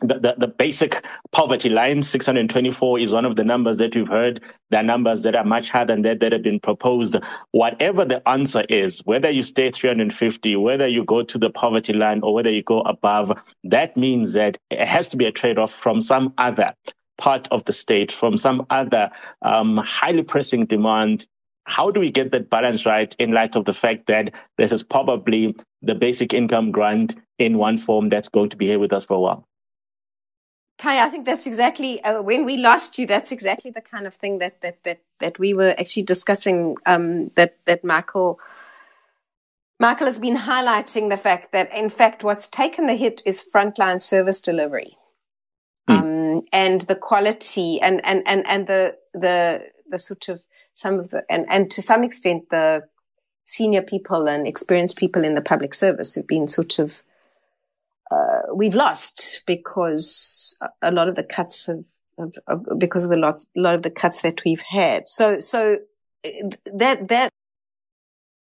the, 0.04 0.20
the, 0.20 0.36
the 0.38 0.48
basic 0.48 1.04
poverty 1.32 1.70
line, 1.70 2.02
624 2.04 3.00
is 3.00 3.12
one 3.12 3.26
of 3.26 3.36
the 3.36 3.44
numbers 3.44 3.78
that 3.80 3.96
we've 3.96 4.08
heard. 4.08 4.42
There 4.70 4.80
are 4.80 4.84
numbers 4.84 5.24
that 5.24 5.36
are 5.36 5.44
much 5.44 5.70
higher 5.70 5.86
than 5.86 6.02
that 6.04 6.20
that 6.20 6.32
have 6.32 6.42
been 6.42 6.60
proposed. 6.60 7.16
Whatever 7.52 8.06
the 8.06 8.28
answer 8.28 8.66
is, 8.70 9.00
whether 9.06 9.30
you 9.30 9.44
stay 9.44 9.72
350, 9.72 10.56
whether 10.56 10.88
you 10.88 11.04
go 11.04 11.22
to 11.24 11.38
the 11.38 11.52
poverty 11.52 11.94
line 11.94 12.22
or 12.24 12.34
whether 12.34 12.50
you 12.50 12.64
go 12.64 12.82
above, 12.82 13.32
that 13.64 13.96
means 13.96 14.34
that 14.34 14.58
it 14.70 14.88
has 14.88 15.08
to 15.10 15.18
be 15.18 15.26
a 15.26 15.32
trade 15.32 15.60
off 15.60 15.72
from 15.72 16.02
some 16.02 16.34
other 16.38 16.74
part 17.22 17.48
of 17.52 17.64
the 17.66 17.72
state 17.72 18.12
from 18.12 18.36
some 18.36 18.66
other 18.72 19.12
um, 19.44 19.78
highly 19.78 20.24
pressing 20.24 20.66
demand. 20.66 21.28
How 21.66 21.92
do 21.92 22.00
we 22.00 22.10
get 22.10 22.32
that 22.32 22.50
balance 22.50 22.84
right 22.84 23.16
in 23.20 23.32
light 23.32 23.56
of 23.56 23.66
the 23.66 23.74
fact 23.74 24.08
that 24.08 24.34
this 24.58 24.72
is 24.72 24.82
probably 24.82 25.56
the 25.84 25.94
basic 25.94 26.34
income 26.34 26.72
grant 26.72 27.16
in 27.38 27.60
one 27.60 27.78
form 27.78 28.08
that's 28.08 28.28
going 28.28 28.50
to 28.50 28.58
be 28.58 28.66
here 28.66 28.80
with 28.80 28.92
us 28.92 29.04
for 29.04 29.14
a 29.14 29.20
while? 29.20 29.48
Kai, 30.80 31.06
I 31.06 31.10
think 31.10 31.26
that's 31.26 31.46
exactly 31.46 32.02
uh, 32.04 32.24
when 32.24 32.44
we 32.44 32.58
lost 32.58 32.98
you. 32.98 33.06
That's 33.06 33.32
exactly 33.32 33.70
the 33.70 33.82
kind 33.82 34.08
of 34.08 34.16
thing 34.16 34.40
that 34.40 34.60
that 34.62 34.84
that 34.84 35.02
that 35.20 35.38
we 35.38 35.54
were 35.54 35.76
actually 35.78 36.04
discussing. 36.04 36.76
Um, 36.88 37.30
that 37.36 37.58
that 37.66 37.84
Michael 37.84 38.40
Michael 39.80 40.08
has 40.08 40.18
been 40.18 40.38
highlighting 40.38 41.12
the 41.12 41.18
fact 41.18 41.52
that 41.52 41.72
in 41.72 41.92
fact 41.92 42.24
what's 42.24 42.48
taken 42.48 42.88
the 42.88 42.96
hit 42.96 43.22
is 43.28 43.48
frontline 43.54 44.02
service 44.02 44.42
delivery. 44.42 44.98
Hmm. 45.88 45.98
um, 45.98 46.21
and 46.52 46.82
the 46.82 46.96
quality 46.96 47.80
and, 47.82 48.02
and, 48.04 48.24
and, 48.26 48.46
and 48.48 48.68
the, 48.68 48.96
the, 49.14 49.64
the 49.90 49.98
sort 49.98 50.30
of 50.30 50.42
some 50.74 51.00
of 51.00 51.10
the, 51.10 51.24
and, 51.30 51.46
and 51.50 51.70
to 51.72 51.82
some 51.82 52.04
extent 52.04 52.50
the 52.50 52.84
senior 53.44 53.82
people 53.82 54.28
and 54.28 54.48
experienced 54.48 54.98
people 54.98 55.24
in 55.24 55.36
the 55.36 55.42
public 55.42 55.74
service 55.74 56.16
have 56.16 56.28
been 56.28 56.48
sort 56.48 56.80
of, 56.80 57.04
uh, 58.12 58.54
we've 58.54 58.76
lost 58.76 59.44
because 59.48 60.60
a 60.82 60.92
lot 60.92 61.08
of 61.08 61.16
the 61.16 61.24
cuts 61.24 61.66
have, 61.66 61.86
have, 62.18 62.34
have 62.48 62.80
because 62.80 63.04
of 63.04 63.10
the 63.10 63.18
lot, 63.18 63.44
a 63.58 63.60
lot 63.60 63.76
of 63.76 63.82
the 63.82 63.90
cuts 63.90 64.22
that 64.22 64.42
we've 64.46 64.64
had. 64.70 65.08
So, 65.08 65.40
so 65.40 65.78
that, 66.74 67.08
that 67.08 67.30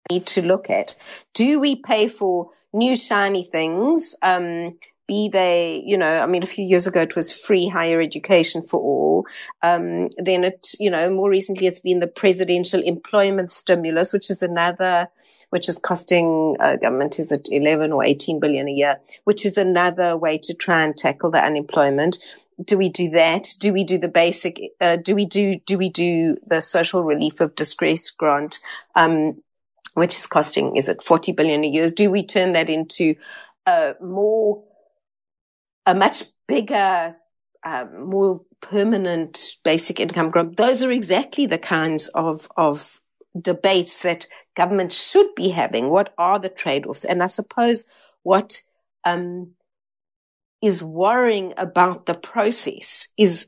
need 0.09 0.26
to 0.27 0.41
look 0.41 0.69
at. 0.69 0.95
Do 1.34 1.59
we 1.59 1.76
pay 1.76 2.07
for 2.07 2.51
new 2.73 2.95
shiny 2.95 3.43
things? 3.43 4.15
Um, 4.22 4.77
be 5.07 5.29
they, 5.29 5.81
you 5.85 5.97
know, 5.97 6.19
I 6.21 6.25
mean, 6.25 6.43
a 6.43 6.47
few 6.47 6.65
years 6.65 6.85
ago 6.85 7.01
it 7.01 7.15
was 7.15 7.31
free 7.31 7.67
higher 7.67 8.01
education 8.01 8.61
for 8.61 8.79
all. 8.79 9.25
Um, 9.61 10.09
then 10.17 10.43
it, 10.43 10.67
you 10.79 10.91
know, 10.91 11.09
more 11.09 11.29
recently 11.29 11.67
it's 11.67 11.79
been 11.79 11.99
the 11.99 12.07
presidential 12.07 12.81
employment 12.81 13.51
stimulus, 13.51 14.13
which 14.13 14.29
is 14.29 14.41
another, 14.41 15.07
which 15.49 15.69
is 15.69 15.77
costing 15.77 16.57
uh, 16.59 16.75
government 16.75 17.19
is 17.19 17.31
it 17.31 17.47
11 17.49 17.91
or 17.91 18.03
18 18.03 18.39
billion 18.39 18.67
a 18.67 18.71
year, 18.71 18.99
which 19.23 19.45
is 19.45 19.57
another 19.57 20.17
way 20.17 20.38
to 20.39 20.53
try 20.53 20.84
and 20.84 20.97
tackle 20.97 21.31
the 21.31 21.39
unemployment. 21.43 22.17
Do 22.63 22.77
we 22.77 22.89
do 22.89 23.09
that? 23.11 23.47
Do 23.59 23.71
we 23.71 23.84
do 23.84 23.97
the 23.97 24.07
basic? 24.07 24.59
Uh, 24.81 24.95
do 24.97 25.15
we 25.15 25.25
do 25.25 25.59
do 25.65 25.77
we 25.77 25.89
do 25.89 26.38
the 26.47 26.59
social 26.59 27.03
relief 27.03 27.39
of 27.39 27.55
distress 27.55 28.09
grant? 28.09 28.59
Um, 28.95 29.41
which 29.93 30.15
is 30.15 30.27
costing, 30.27 30.77
is 30.77 30.89
it 30.89 31.01
40 31.01 31.31
billion 31.31 31.63
a 31.63 31.67
year? 31.67 31.88
Do 31.88 32.11
we 32.11 32.23
turn 32.23 32.53
that 32.53 32.69
into 32.69 33.15
a 33.65 33.95
more 33.99 34.63
a 35.88 35.95
much 35.95 36.23
bigger, 36.47 37.15
um, 37.64 38.09
more 38.09 38.41
permanent 38.61 39.55
basic 39.64 39.99
income 39.99 40.30
growth. 40.30 40.57
Those 40.57 40.84
are 40.84 40.91
exactly 40.91 41.45
the 41.45 41.57
kinds 41.57 42.07
of, 42.09 42.47
of 42.57 42.99
debates 43.39 44.03
that 44.03 44.27
government 44.55 44.91
should 44.91 45.34
be 45.35 45.49
having. 45.49 45.89
What 45.89 46.14
are 46.18 46.39
the 46.39 46.49
trade-offs? 46.49 47.05
And 47.05 47.23
I 47.23 47.27
suppose 47.27 47.89
what 48.23 48.61
um, 49.05 49.51
is 50.61 50.84
worrying 50.84 51.53
about 51.57 52.05
the 52.05 52.15
process 52.15 53.07
is 53.18 53.47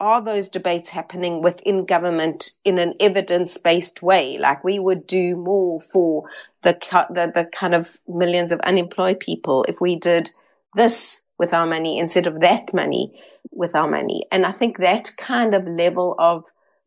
are 0.00 0.22
those 0.22 0.48
debates 0.48 0.88
happening 0.88 1.42
within 1.42 1.86
government 1.86 2.50
in 2.64 2.78
an 2.78 2.94
evidence-based 3.00 4.02
way? 4.02 4.38
Like 4.38 4.64
we 4.64 4.78
would 4.78 5.06
do 5.06 5.36
more 5.36 5.80
for 5.80 6.24
the, 6.62 6.76
the, 7.10 7.32
the 7.34 7.44
kind 7.44 7.74
of 7.74 7.98
millions 8.08 8.50
of 8.50 8.60
unemployed 8.60 9.20
people 9.20 9.64
if 9.68 9.80
we 9.80 9.96
did 9.96 10.30
this 10.74 11.23
with 11.38 11.52
our 11.52 11.66
money 11.66 11.98
instead 11.98 12.26
of 12.26 12.40
that 12.40 12.72
money 12.72 13.20
with 13.50 13.74
our 13.74 13.88
money. 13.88 14.24
And 14.30 14.46
I 14.46 14.52
think 14.52 14.78
that 14.78 15.10
kind 15.16 15.54
of 15.54 15.66
level 15.66 16.14
of 16.18 16.44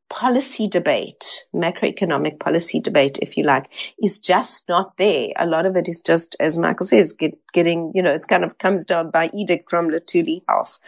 policy 0.09 0.67
debate, 0.67 1.45
macroeconomic 1.53 2.39
policy 2.39 2.79
debate, 2.79 3.19
if 3.21 3.35
you 3.35 3.43
like, 3.43 3.65
is 4.01 4.19
just 4.19 4.69
not 4.69 4.95
there. 4.95 5.29
A 5.37 5.45
lot 5.45 5.65
of 5.65 5.75
it 5.75 5.89
is 5.89 6.01
just, 6.01 6.35
as 6.39 6.57
Michael 6.57 6.85
says, 6.85 7.11
get, 7.11 7.37
getting, 7.51 7.91
you 7.93 8.01
know, 8.01 8.11
it's 8.11 8.25
kind 8.25 8.45
of 8.45 8.57
comes 8.57 8.85
down 8.85 9.11
by 9.11 9.29
edict 9.33 9.69
from 9.69 9.89
Luthuli 9.89 10.43
House. 10.47 10.79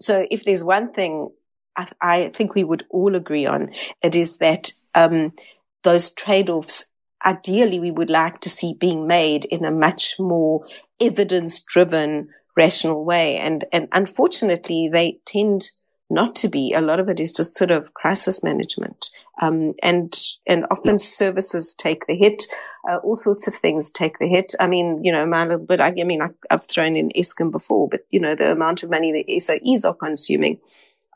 So 0.00 0.26
if 0.30 0.44
there's 0.44 0.64
one 0.64 0.90
thing 0.90 1.28
I, 1.76 1.86
I 2.00 2.28
think 2.34 2.54
we 2.54 2.64
would 2.64 2.86
all 2.88 3.14
agree 3.14 3.46
on, 3.46 3.72
it 4.02 4.16
is 4.16 4.38
that, 4.38 4.72
um, 4.94 5.32
those 5.82 6.12
trade-offs 6.14 6.90
ideally 7.24 7.78
we 7.78 7.90
would 7.90 8.10
like 8.10 8.40
to 8.40 8.48
see 8.48 8.74
being 8.74 9.06
made 9.06 9.44
in 9.44 9.64
a 9.64 9.70
much 9.70 10.18
more 10.18 10.64
evidence 11.00 11.62
driven 11.62 12.28
rational 12.56 13.04
way. 13.04 13.38
And, 13.38 13.64
and 13.72 13.88
unfortunately, 13.92 14.88
they 14.92 15.18
tend 15.24 15.70
not 16.10 16.34
to 16.36 16.48
be. 16.48 16.74
A 16.74 16.80
lot 16.80 17.00
of 17.00 17.08
it 17.08 17.18
is 17.18 17.32
just 17.32 17.54
sort 17.54 17.70
of 17.70 17.94
crisis 17.94 18.44
management. 18.44 19.08
Um, 19.40 19.72
and, 19.82 20.14
and 20.46 20.66
often 20.70 20.98
services 20.98 21.74
take 21.74 22.06
the 22.06 22.14
hit. 22.14 22.42
Uh, 22.88 22.96
all 22.96 23.14
sorts 23.14 23.48
of 23.48 23.54
things 23.54 23.90
take 23.90 24.18
the 24.18 24.28
hit. 24.28 24.52
I 24.60 24.66
mean, 24.66 25.02
you 25.02 25.10
know, 25.10 25.24
my 25.24 25.44
little 25.44 25.64
bit, 25.64 25.80
I, 25.80 25.94
I 25.98 26.04
mean, 26.04 26.20
I, 26.20 26.28
have 26.50 26.66
thrown 26.66 26.96
in 26.96 27.10
Eskom 27.16 27.50
before, 27.50 27.88
but 27.88 28.06
you 28.10 28.20
know, 28.20 28.34
the 28.34 28.52
amount 28.52 28.82
of 28.82 28.90
money 28.90 29.12
that 29.12 29.40
SOEs 29.40 29.86
are 29.86 29.94
consuming, 29.94 30.58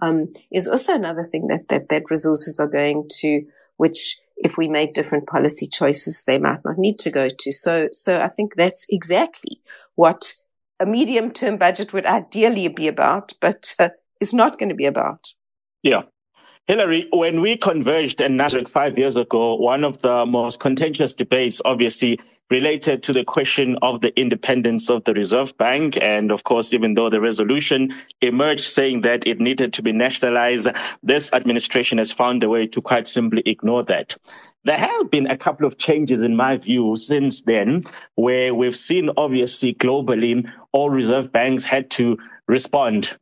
um, 0.01 0.33
is 0.51 0.67
also 0.67 0.95
another 0.95 1.25
thing 1.25 1.49
that, 1.49 1.69
that, 1.69 1.89
that 1.91 2.11
resources 2.11 2.59
are 2.59 2.69
going 2.69 3.09
to, 3.21 3.45
which 3.77 4.19
if 4.37 4.57
we 4.57 4.69
make 4.69 4.95
different 4.95 5.27
policy 5.27 5.67
choices, 5.67 6.25
they 6.25 6.39
might 6.39 6.65
not 6.65 6.79
need 6.79 6.99
to 7.01 7.11
go 7.11 7.29
to. 7.29 7.53
So, 7.53 7.89
so 7.93 8.21
I 8.21 8.29
think 8.29 8.55
that's 8.55 8.87
exactly 8.91 9.61
what 9.95 10.35
a 10.81 10.87
medium 10.87 11.31
term 11.31 11.57
budget 11.57 11.93
would 11.93 12.07
ideally 12.07 12.69
be 12.69 12.89
about, 12.89 13.33
but 13.41 13.75
uh, 13.79 13.89
is 14.21 14.35
not 14.35 14.59
going 14.59 14.69
to 14.69 14.75
be 14.75 14.87
about. 14.87 15.33
Yeah. 15.83 16.03
Hilary, 16.67 17.07
when 17.13 17.43
we 17.43 17.57
converged 17.57 18.21
in 18.21 18.37
Nasrec 18.37 18.69
five 18.69 18.99
years 18.99 19.15
ago, 19.15 19.55
one 19.55 19.85
of 19.85 20.03
the 20.03 20.27
most 20.27 20.59
contentious 20.59 21.15
debates 21.15 21.63
obviously 21.65 22.19
related 22.51 23.05
to 23.05 23.13
the 23.13 23.23
question 23.23 23.79
of 23.83 24.01
the 24.01 24.19
independence 24.19 24.91
of 24.91 25.05
the 25.05 25.15
Reserve 25.15 25.57
Bank. 25.59 25.97
And 26.03 26.33
of 26.33 26.43
course, 26.43 26.75
even 26.75 26.95
though 26.95 27.09
the 27.09 27.21
resolution 27.21 27.95
emerged 28.21 28.65
saying 28.65 29.03
that 29.03 29.25
it 29.29 29.39
needed 29.39 29.73
to 29.75 29.83
be 29.83 29.93
nationalized, 29.93 30.67
this 31.05 31.33
administration 31.33 31.99
has 31.99 32.11
found 32.11 32.43
a 32.43 32.49
way 32.49 32.67
to 32.67 32.83
quite 32.83 33.07
simply 33.07 33.43
ignore 33.47 33.85
that. 33.85 34.17
There 34.65 34.77
have 34.77 35.09
been 35.09 35.29
a 35.29 35.39
couple 35.39 35.69
of 35.69 35.79
changes 35.79 36.25
in 36.25 36.35
my 36.35 36.57
view 36.57 36.97
since 36.97 37.43
then, 37.43 37.85
where 38.17 38.53
we've 38.53 38.75
seen 38.75 39.11
obviously 39.17 39.75
globally 39.75 40.53
all 40.77 40.91
reserve 40.91 41.33
banks 41.33 41.65
had 41.65 41.91
to 41.91 42.19
respond 42.47 43.17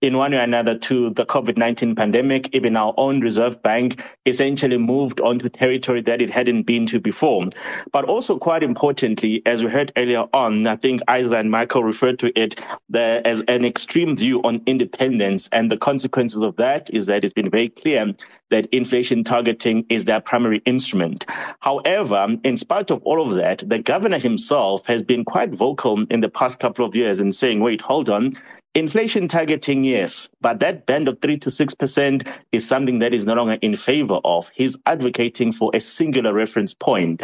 in 0.00 0.16
one 0.16 0.32
way 0.32 0.38
or 0.38 0.42
another 0.42 0.78
to 0.78 1.10
the 1.10 1.26
COVID-19 1.26 1.96
pandemic, 1.96 2.48
even 2.54 2.76
our 2.76 2.94
own 2.96 3.20
Reserve 3.20 3.62
Bank 3.62 4.02
essentially 4.26 4.78
moved 4.78 5.20
onto 5.20 5.48
territory 5.48 6.00
that 6.02 6.22
it 6.22 6.30
hadn't 6.30 6.62
been 6.62 6.86
to 6.86 6.98
before. 6.98 7.48
But 7.92 8.06
also 8.06 8.38
quite 8.38 8.62
importantly, 8.62 9.42
as 9.44 9.62
we 9.62 9.70
heard 9.70 9.92
earlier 9.96 10.24
on, 10.32 10.66
I 10.66 10.76
think 10.76 11.02
Isa 11.10 11.36
and 11.36 11.50
Michael 11.50 11.84
referred 11.84 12.18
to 12.20 12.38
it 12.40 12.60
the, 12.88 13.20
as 13.24 13.42
an 13.42 13.64
extreme 13.64 14.16
view 14.16 14.40
on 14.42 14.62
independence. 14.66 15.48
And 15.52 15.70
the 15.70 15.76
consequences 15.76 16.42
of 16.42 16.56
that 16.56 16.88
is 16.92 17.06
that 17.06 17.24
it's 17.24 17.32
been 17.32 17.50
very 17.50 17.68
clear 17.68 18.14
that 18.50 18.66
inflation 18.66 19.22
targeting 19.22 19.84
is 19.90 20.04
their 20.04 20.20
primary 20.20 20.62
instrument. 20.64 21.26
However, 21.60 22.36
in 22.42 22.56
spite 22.56 22.90
of 22.90 23.02
all 23.02 23.26
of 23.26 23.36
that, 23.36 23.62
the 23.68 23.78
governor 23.78 24.18
himself 24.18 24.86
has 24.86 25.02
been 25.02 25.24
quite 25.24 25.50
vocal 25.50 26.04
in 26.10 26.20
the 26.20 26.28
past 26.28 26.58
couple 26.58 26.84
of 26.84 26.94
years 26.94 27.20
in 27.20 27.32
saying, 27.32 27.60
wait, 27.60 27.80
hold 27.80 28.08
on. 28.08 28.36
Inflation 28.76 29.26
targeting, 29.26 29.82
yes, 29.82 30.30
but 30.40 30.60
that 30.60 30.86
band 30.86 31.08
of 31.08 31.20
3 31.20 31.38
to 31.38 31.50
6% 31.50 32.28
is 32.52 32.68
something 32.68 33.00
that 33.00 33.12
is 33.12 33.26
no 33.26 33.34
longer 33.34 33.58
in 33.62 33.74
favor 33.74 34.20
of. 34.24 34.48
He's 34.54 34.76
advocating 34.86 35.50
for 35.50 35.72
a 35.74 35.80
singular 35.80 36.32
reference 36.32 36.72
point. 36.72 37.20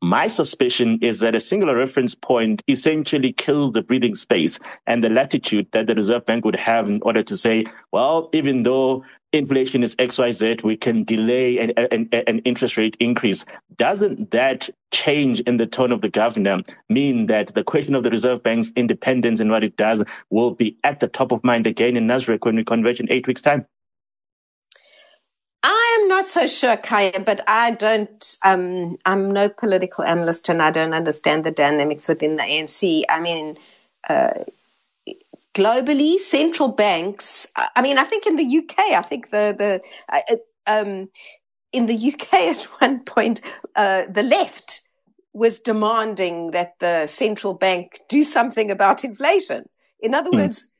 My 0.00 0.28
suspicion 0.28 1.00
is 1.02 1.18
that 1.20 1.34
a 1.34 1.40
singular 1.40 1.76
reference 1.76 2.14
point 2.14 2.62
essentially 2.68 3.32
kills 3.32 3.72
the 3.72 3.82
breathing 3.82 4.14
space 4.14 4.60
and 4.86 5.02
the 5.02 5.08
latitude 5.08 5.66
that 5.72 5.88
the 5.88 5.94
Reserve 5.96 6.24
Bank 6.24 6.44
would 6.44 6.54
have 6.54 6.86
in 6.88 7.02
order 7.02 7.20
to 7.24 7.36
say, 7.36 7.66
well, 7.90 8.30
even 8.32 8.62
though 8.62 9.04
inflation 9.32 9.82
is 9.82 9.96
XYZ, 9.96 10.62
we 10.62 10.76
can 10.76 11.02
delay 11.02 11.58
an, 11.58 11.72
an, 11.76 12.08
an, 12.12 12.38
interest 12.40 12.76
rate 12.76 12.96
increase. 13.00 13.44
Doesn't 13.76 14.30
that 14.30 14.70
change 14.92 15.40
in 15.40 15.56
the 15.56 15.66
tone 15.66 15.90
of 15.90 16.00
the 16.00 16.08
governor 16.08 16.62
mean 16.88 17.26
that 17.26 17.52
the 17.54 17.64
question 17.64 17.96
of 17.96 18.04
the 18.04 18.10
Reserve 18.10 18.44
Bank's 18.44 18.72
independence 18.76 19.40
and 19.40 19.50
what 19.50 19.64
it 19.64 19.76
does 19.76 20.04
will 20.30 20.52
be 20.52 20.76
at 20.84 21.00
the 21.00 21.08
top 21.08 21.32
of 21.32 21.42
mind 21.42 21.66
again 21.66 21.96
in 21.96 22.06
Nasrec 22.06 22.44
when 22.44 22.54
we 22.54 22.62
converge 22.62 23.00
in 23.00 23.10
eight 23.10 23.26
weeks' 23.26 23.42
time? 23.42 23.66
Not 26.08 26.24
so 26.24 26.46
sure, 26.46 26.78
Khaya, 26.78 27.22
but 27.22 27.42
I 27.46 27.72
don't, 27.72 28.36
um, 28.42 28.96
I'm 29.04 29.30
no 29.30 29.50
political 29.50 30.04
analyst 30.04 30.48
and 30.48 30.62
I 30.62 30.70
don't 30.70 30.94
understand 30.94 31.44
the 31.44 31.50
dynamics 31.50 32.08
within 32.08 32.36
the 32.36 32.44
ANC. 32.44 33.02
I 33.10 33.20
mean, 33.20 33.58
uh, 34.08 34.30
globally, 35.54 36.18
central 36.18 36.68
banks. 36.68 37.46
I 37.56 37.82
mean, 37.82 37.98
I 37.98 38.04
think 38.04 38.26
in 38.26 38.36
the 38.36 38.58
UK, 38.58 38.78
I 38.96 39.02
think 39.02 39.30
the 39.30 39.54
the 39.58 39.82
uh, 40.08 40.36
um, 40.66 41.10
in 41.72 41.84
the 41.84 42.12
UK 42.12 42.34
at 42.56 42.64
one 42.80 43.00
point, 43.00 43.42
uh, 43.76 44.04
the 44.10 44.22
left 44.22 44.80
was 45.34 45.60
demanding 45.60 46.52
that 46.52 46.78
the 46.78 47.06
central 47.06 47.52
bank 47.52 48.00
do 48.08 48.22
something 48.22 48.70
about 48.70 49.04
inflation. 49.04 49.68
In 50.00 50.14
other 50.14 50.30
mm. 50.30 50.38
words, 50.38 50.72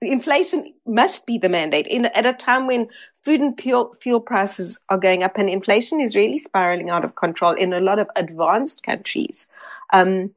inflation 0.00 0.72
must 0.86 1.26
be 1.26 1.38
the 1.38 1.48
mandate. 1.48 1.86
In, 1.86 2.06
at 2.06 2.26
a 2.26 2.32
time 2.32 2.66
when 2.66 2.88
food 3.24 3.40
and 3.40 3.60
fuel, 3.60 3.94
fuel 4.00 4.20
prices 4.20 4.82
are 4.88 4.98
going 4.98 5.22
up 5.22 5.36
and 5.36 5.50
inflation 5.50 6.00
is 6.00 6.16
really 6.16 6.38
spiraling 6.38 6.90
out 6.90 7.04
of 7.04 7.16
control 7.16 7.52
in 7.52 7.72
a 7.72 7.80
lot 7.80 7.98
of 7.98 8.08
advanced 8.16 8.82
countries. 8.82 9.46
Um, 9.92 10.30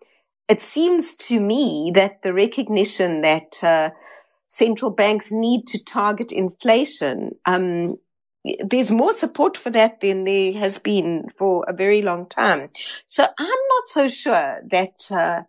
it 0.49 0.59
seems 0.59 1.15
to 1.15 1.39
me 1.39 1.91
that 1.95 2.21
the 2.21 2.33
recognition 2.33 3.21
that 3.21 3.63
uh, 3.63 3.91
central 4.47 4.91
banks 4.91 5.31
need 5.31 5.65
to 5.67 5.83
target 5.83 6.31
inflation, 6.31 7.35
um, 7.45 7.97
there's 8.59 8.91
more 8.91 9.13
support 9.13 9.55
for 9.55 9.69
that 9.69 10.01
than 10.01 10.25
there 10.25 10.51
has 10.53 10.77
been 10.77 11.29
for 11.37 11.63
a 11.67 11.73
very 11.73 12.01
long 12.01 12.27
time. 12.27 12.69
So 13.05 13.23
I'm 13.23 13.47
not 13.47 13.87
so 13.87 14.07
sure 14.09 14.59
that 14.69 15.11
uh, 15.11 15.43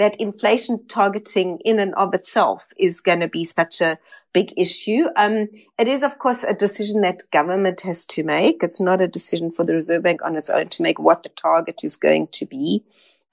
that 0.00 0.18
inflation 0.18 0.82
targeting 0.88 1.58
in 1.62 1.78
and 1.78 1.94
of 1.94 2.14
itself 2.14 2.72
is 2.78 3.02
going 3.02 3.20
to 3.20 3.28
be 3.28 3.44
such 3.44 3.82
a 3.82 3.98
big 4.32 4.50
issue. 4.56 5.04
Um, 5.14 5.46
it 5.78 5.88
is, 5.88 6.02
of 6.02 6.18
course, 6.18 6.42
a 6.42 6.54
decision 6.54 7.02
that 7.02 7.30
government 7.32 7.82
has 7.82 8.06
to 8.06 8.24
make. 8.24 8.62
It's 8.62 8.80
not 8.80 9.02
a 9.02 9.06
decision 9.06 9.52
for 9.52 9.62
the 9.62 9.74
Reserve 9.74 10.02
Bank 10.02 10.22
on 10.24 10.36
its 10.36 10.48
own 10.48 10.68
to 10.68 10.82
make 10.82 10.98
what 10.98 11.22
the 11.22 11.28
target 11.28 11.84
is 11.84 11.96
going 11.96 12.28
to 12.28 12.46
be. 12.46 12.82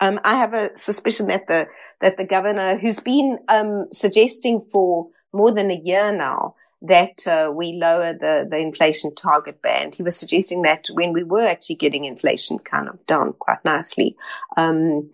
Um, 0.01 0.19
I 0.25 0.35
have 0.35 0.53
a 0.53 0.75
suspicion 0.75 1.27
that 1.27 1.47
the 1.47 1.69
that 2.01 2.17
the 2.17 2.25
governor, 2.25 2.77
who's 2.77 2.99
been 2.99 3.39
um, 3.47 3.87
suggesting 3.89 4.59
for 4.59 5.07
more 5.31 5.53
than 5.53 5.71
a 5.71 5.81
year 5.83 6.11
now 6.11 6.53
that 6.81 7.25
uh, 7.25 7.49
we 7.55 7.73
lower 7.73 8.11
the 8.11 8.45
the 8.51 8.57
inflation 8.57 9.15
target 9.15 9.61
band, 9.61 9.95
he 9.95 10.03
was 10.03 10.17
suggesting 10.17 10.63
that 10.63 10.87
when 10.91 11.13
we 11.13 11.23
were 11.23 11.47
actually 11.47 11.77
getting 11.77 12.03
inflation 12.03 12.59
kind 12.59 12.89
of 12.89 13.03
down 13.05 13.31
quite 13.39 13.63
nicely. 13.63 14.17
Um, 14.57 15.09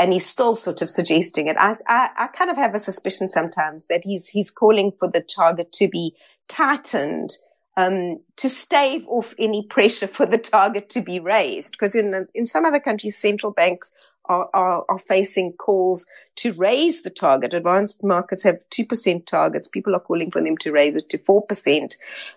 and 0.00 0.14
he's 0.14 0.24
still 0.24 0.54
sort 0.54 0.80
of 0.80 0.88
suggesting 0.88 1.46
it. 1.46 1.56
I, 1.58 1.74
I, 1.86 2.08
I 2.18 2.26
kind 2.28 2.50
of 2.50 2.56
have 2.56 2.74
a 2.74 2.78
suspicion 2.78 3.28
sometimes 3.28 3.86
that 3.86 4.02
he's 4.02 4.30
he's 4.30 4.50
calling 4.50 4.92
for 4.98 5.08
the 5.08 5.20
target 5.20 5.72
to 5.72 5.88
be 5.88 6.16
tightened 6.48 7.34
um, 7.76 8.18
to 8.36 8.48
stave 8.48 9.06
off 9.08 9.34
any 9.38 9.66
pressure 9.68 10.06
for 10.06 10.24
the 10.24 10.38
target 10.38 10.88
to 10.90 11.02
be 11.02 11.20
raised. 11.20 11.72
Because 11.72 11.94
in 11.94 12.26
in 12.34 12.46
some 12.46 12.64
other 12.64 12.80
countries, 12.80 13.18
central 13.18 13.52
banks 13.52 13.92
are, 14.24 14.48
are, 14.54 14.86
are 14.88 14.98
facing 15.00 15.52
calls 15.52 16.06
to 16.36 16.54
raise 16.54 17.02
the 17.02 17.10
target. 17.10 17.52
Advanced 17.52 18.02
markets 18.02 18.42
have 18.42 18.58
2% 18.70 19.26
targets. 19.26 19.68
People 19.68 19.94
are 19.94 20.00
calling 20.00 20.30
for 20.30 20.40
them 20.40 20.56
to 20.58 20.72
raise 20.72 20.96
it 20.96 21.10
to 21.10 21.18
4% 21.18 21.94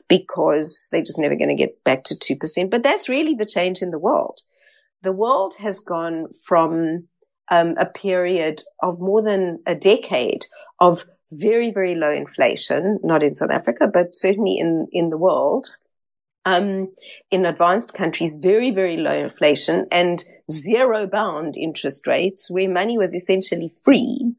because 0.10 0.90
they're 0.92 1.02
just 1.02 1.20
never 1.20 1.36
going 1.36 1.56
to 1.56 1.64
get 1.64 1.82
back 1.84 2.04
to 2.06 2.16
2%. 2.16 2.70
But 2.70 2.84
that's 2.84 3.08
really 3.08 3.36
the 3.36 3.46
change 3.46 3.82
in 3.82 3.92
the 3.92 4.00
world. 4.00 4.42
The 5.04 5.12
world 5.12 5.56
has 5.60 5.80
gone 5.80 6.28
from 6.46 7.10
um, 7.50 7.76
a 7.78 7.86
period 7.86 8.62
of 8.82 9.00
more 9.00 9.22
than 9.22 9.60
a 9.66 9.76
decade 9.76 10.46
of 10.80 11.06
very, 11.32 11.72
very 11.72 11.96
low 11.96 12.12
inflation, 12.12 13.00
not 13.04 13.24
in 13.24 13.36
South 13.36 13.50
Africa, 13.50 13.90
but 13.92 14.16
certainly 14.16 14.58
in, 14.58 14.88
in 14.92 15.10
the 15.10 15.18
world, 15.18 15.68
um, 16.46 16.92
in 17.32 17.46
advanced 17.46 17.94
countries, 17.94 18.36
very, 18.36 18.72
very 18.72 18.98
low 18.98 19.14
inflation 19.14 19.88
and 19.92 20.24
zero 20.52 21.08
bound 21.08 21.56
interest 21.58 22.06
rates 22.06 22.52
where 22.52 22.70
money 22.70 22.98
was 22.98 23.16
essentially 23.16 23.72
free 23.84 24.34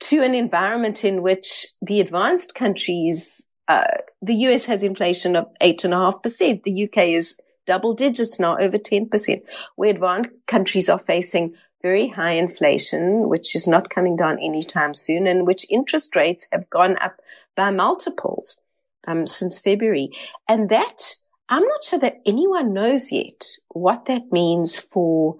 to 0.00 0.22
an 0.22 0.34
environment 0.34 1.04
in 1.04 1.22
which 1.22 1.66
the 1.82 2.00
advanced 2.00 2.54
countries, 2.54 3.46
uh, 3.68 3.84
the 4.22 4.34
US 4.34 4.64
has 4.64 4.82
inflation 4.82 5.36
of 5.36 5.46
eight 5.60 5.84
and 5.84 5.94
a 5.94 5.98
half 5.98 6.22
percent. 6.22 6.64
The 6.64 6.84
UK 6.84 7.04
is 7.08 7.40
double 7.66 7.94
digits 7.94 8.40
now, 8.40 8.56
over 8.60 8.78
10%, 8.78 9.42
where 9.76 9.90
advanced 9.90 10.30
countries 10.46 10.88
are 10.88 10.98
facing 10.98 11.54
very 11.82 12.08
high 12.08 12.32
inflation, 12.32 13.28
which 13.28 13.54
is 13.56 13.66
not 13.66 13.90
coming 13.90 14.16
down 14.16 14.38
anytime 14.38 14.94
soon, 14.94 15.26
and 15.26 15.46
which 15.46 15.70
interest 15.70 16.14
rates 16.14 16.46
have 16.52 16.68
gone 16.70 16.96
up 16.98 17.20
by 17.56 17.70
multiples 17.70 18.60
um, 19.06 19.26
since 19.26 19.58
February. 19.58 20.10
And 20.48 20.68
that, 20.68 21.14
I'm 21.48 21.64
not 21.64 21.84
sure 21.84 21.98
that 21.98 22.20
anyone 22.26 22.72
knows 22.72 23.10
yet 23.10 23.44
what 23.68 24.06
that 24.06 24.30
means 24.30 24.78
for 24.78 25.36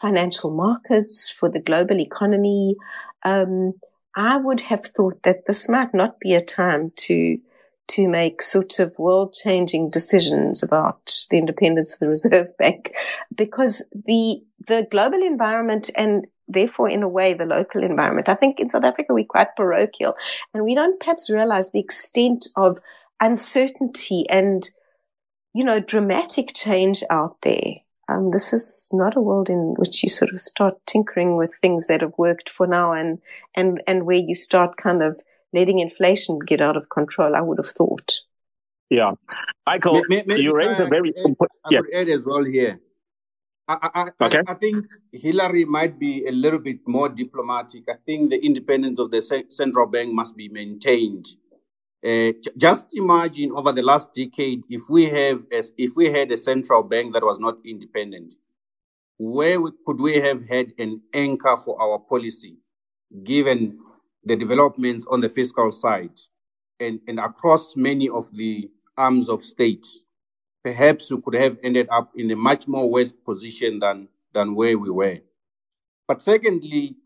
financial 0.00 0.54
markets, 0.54 1.30
for 1.30 1.48
the 1.48 1.60
global 1.60 2.00
economy. 2.00 2.76
Um, 3.24 3.74
I 4.16 4.36
would 4.36 4.60
have 4.60 4.86
thought 4.86 5.22
that 5.24 5.46
this 5.46 5.68
might 5.68 5.92
not 5.94 6.20
be 6.20 6.34
a 6.34 6.40
time 6.40 6.92
to 6.96 7.38
to 7.86 8.08
make 8.08 8.42
sort 8.42 8.78
of 8.78 8.98
world 8.98 9.34
changing 9.34 9.90
decisions 9.90 10.62
about 10.62 11.14
the 11.30 11.38
independence 11.38 11.94
of 11.94 12.00
the 12.00 12.08
Reserve 12.08 12.56
Bank 12.58 12.94
because 13.34 13.88
the 14.06 14.42
the 14.66 14.86
global 14.90 15.22
environment 15.22 15.90
and 15.96 16.26
therefore 16.48 16.88
in 16.88 17.02
a 17.02 17.08
way 17.08 17.34
the 17.34 17.44
local 17.44 17.82
environment. 17.82 18.28
I 18.28 18.34
think 18.34 18.60
in 18.60 18.68
South 18.68 18.84
Africa 18.84 19.12
we're 19.12 19.24
quite 19.24 19.56
parochial 19.56 20.14
and 20.52 20.64
we 20.64 20.74
don't 20.74 20.98
perhaps 21.00 21.30
realize 21.30 21.70
the 21.70 21.80
extent 21.80 22.46
of 22.56 22.78
uncertainty 23.20 24.24
and 24.28 24.68
you 25.52 25.64
know 25.64 25.80
dramatic 25.80 26.54
change 26.54 27.02
out 27.10 27.36
there. 27.42 27.74
Um, 28.06 28.32
this 28.32 28.52
is 28.52 28.90
not 28.92 29.16
a 29.16 29.20
world 29.20 29.48
in 29.48 29.74
which 29.78 30.02
you 30.02 30.10
sort 30.10 30.32
of 30.32 30.40
start 30.40 30.74
tinkering 30.86 31.36
with 31.36 31.50
things 31.62 31.86
that 31.86 32.02
have 32.02 32.12
worked 32.18 32.48
for 32.48 32.66
now 32.66 32.92
and 32.92 33.18
and 33.54 33.82
and 33.86 34.04
where 34.04 34.18
you 34.18 34.34
start 34.34 34.76
kind 34.76 35.02
of 35.02 35.20
letting 35.54 35.78
inflation 35.78 36.38
get 36.40 36.60
out 36.60 36.76
of 36.76 36.88
control, 36.90 37.34
I 37.34 37.40
would 37.40 37.58
have 37.58 37.68
thought. 37.68 38.20
Yeah. 38.90 39.12
Michael, 39.66 40.02
may, 40.08 40.22
may, 40.26 40.38
you 40.38 40.54
raise 40.54 40.78
a 40.78 40.86
very 40.86 41.12
important... 41.16 41.58
Yeah. 41.70 41.80
add 41.94 42.08
as 42.08 42.24
well 42.26 42.44
here. 42.44 42.80
I, 43.66 43.90
I, 43.94 44.26
okay. 44.26 44.42
I, 44.46 44.52
I, 44.52 44.54
think 44.54 44.84
Hilary 45.12 45.64
might 45.64 45.98
be 45.98 46.26
a 46.26 46.32
little 46.32 46.58
bit 46.58 46.80
more 46.86 47.08
diplomatic. 47.08 47.84
I 47.88 47.94
think 48.04 48.28
the 48.28 48.44
independence 48.44 48.98
of 48.98 49.10
the 49.10 49.22
central 49.48 49.86
bank 49.86 50.12
must 50.12 50.36
be 50.36 50.48
maintained. 50.50 51.26
Uh, 52.06 52.32
just 52.58 52.88
imagine 52.94 53.52
over 53.52 53.72
the 53.72 53.80
last 53.80 54.12
decade, 54.14 54.60
if 54.68 54.82
we 54.90 55.04
have, 55.08 55.46
as 55.50 55.72
if 55.78 55.92
we 55.96 56.12
had 56.12 56.30
a 56.30 56.36
central 56.36 56.82
bank 56.82 57.14
that 57.14 57.22
was 57.22 57.38
not 57.40 57.56
independent, 57.64 58.34
where 59.16 59.58
we, 59.58 59.70
could 59.86 59.98
we 59.98 60.16
have 60.16 60.46
had 60.46 60.74
an 60.78 61.00
anchor 61.14 61.56
for 61.56 61.80
our 61.80 61.98
policy, 61.98 62.56
given 63.22 63.78
the 64.26 64.36
developments 64.36 65.06
on 65.10 65.20
the 65.20 65.28
fiscal 65.28 65.70
side 65.70 66.18
and, 66.80 67.00
and 67.08 67.18
across 67.20 67.76
many 67.76 68.08
of 68.08 68.34
the 68.34 68.70
arms 68.96 69.28
of 69.28 69.44
state? 69.44 69.86
perhaps 70.64 71.10
we 71.10 71.20
could 71.20 71.34
have 71.34 71.58
ended 71.62 71.86
up 71.90 72.10
in 72.16 72.30
a 72.30 72.36
much 72.36 72.66
more 72.66 72.90
worse 72.90 73.12
position 73.12 73.78
than, 73.78 74.08
than 74.32 74.54
where 74.54 74.78
we 74.78 74.90
were. 74.90 75.18
But 76.08 76.22
secondly, 76.22 76.96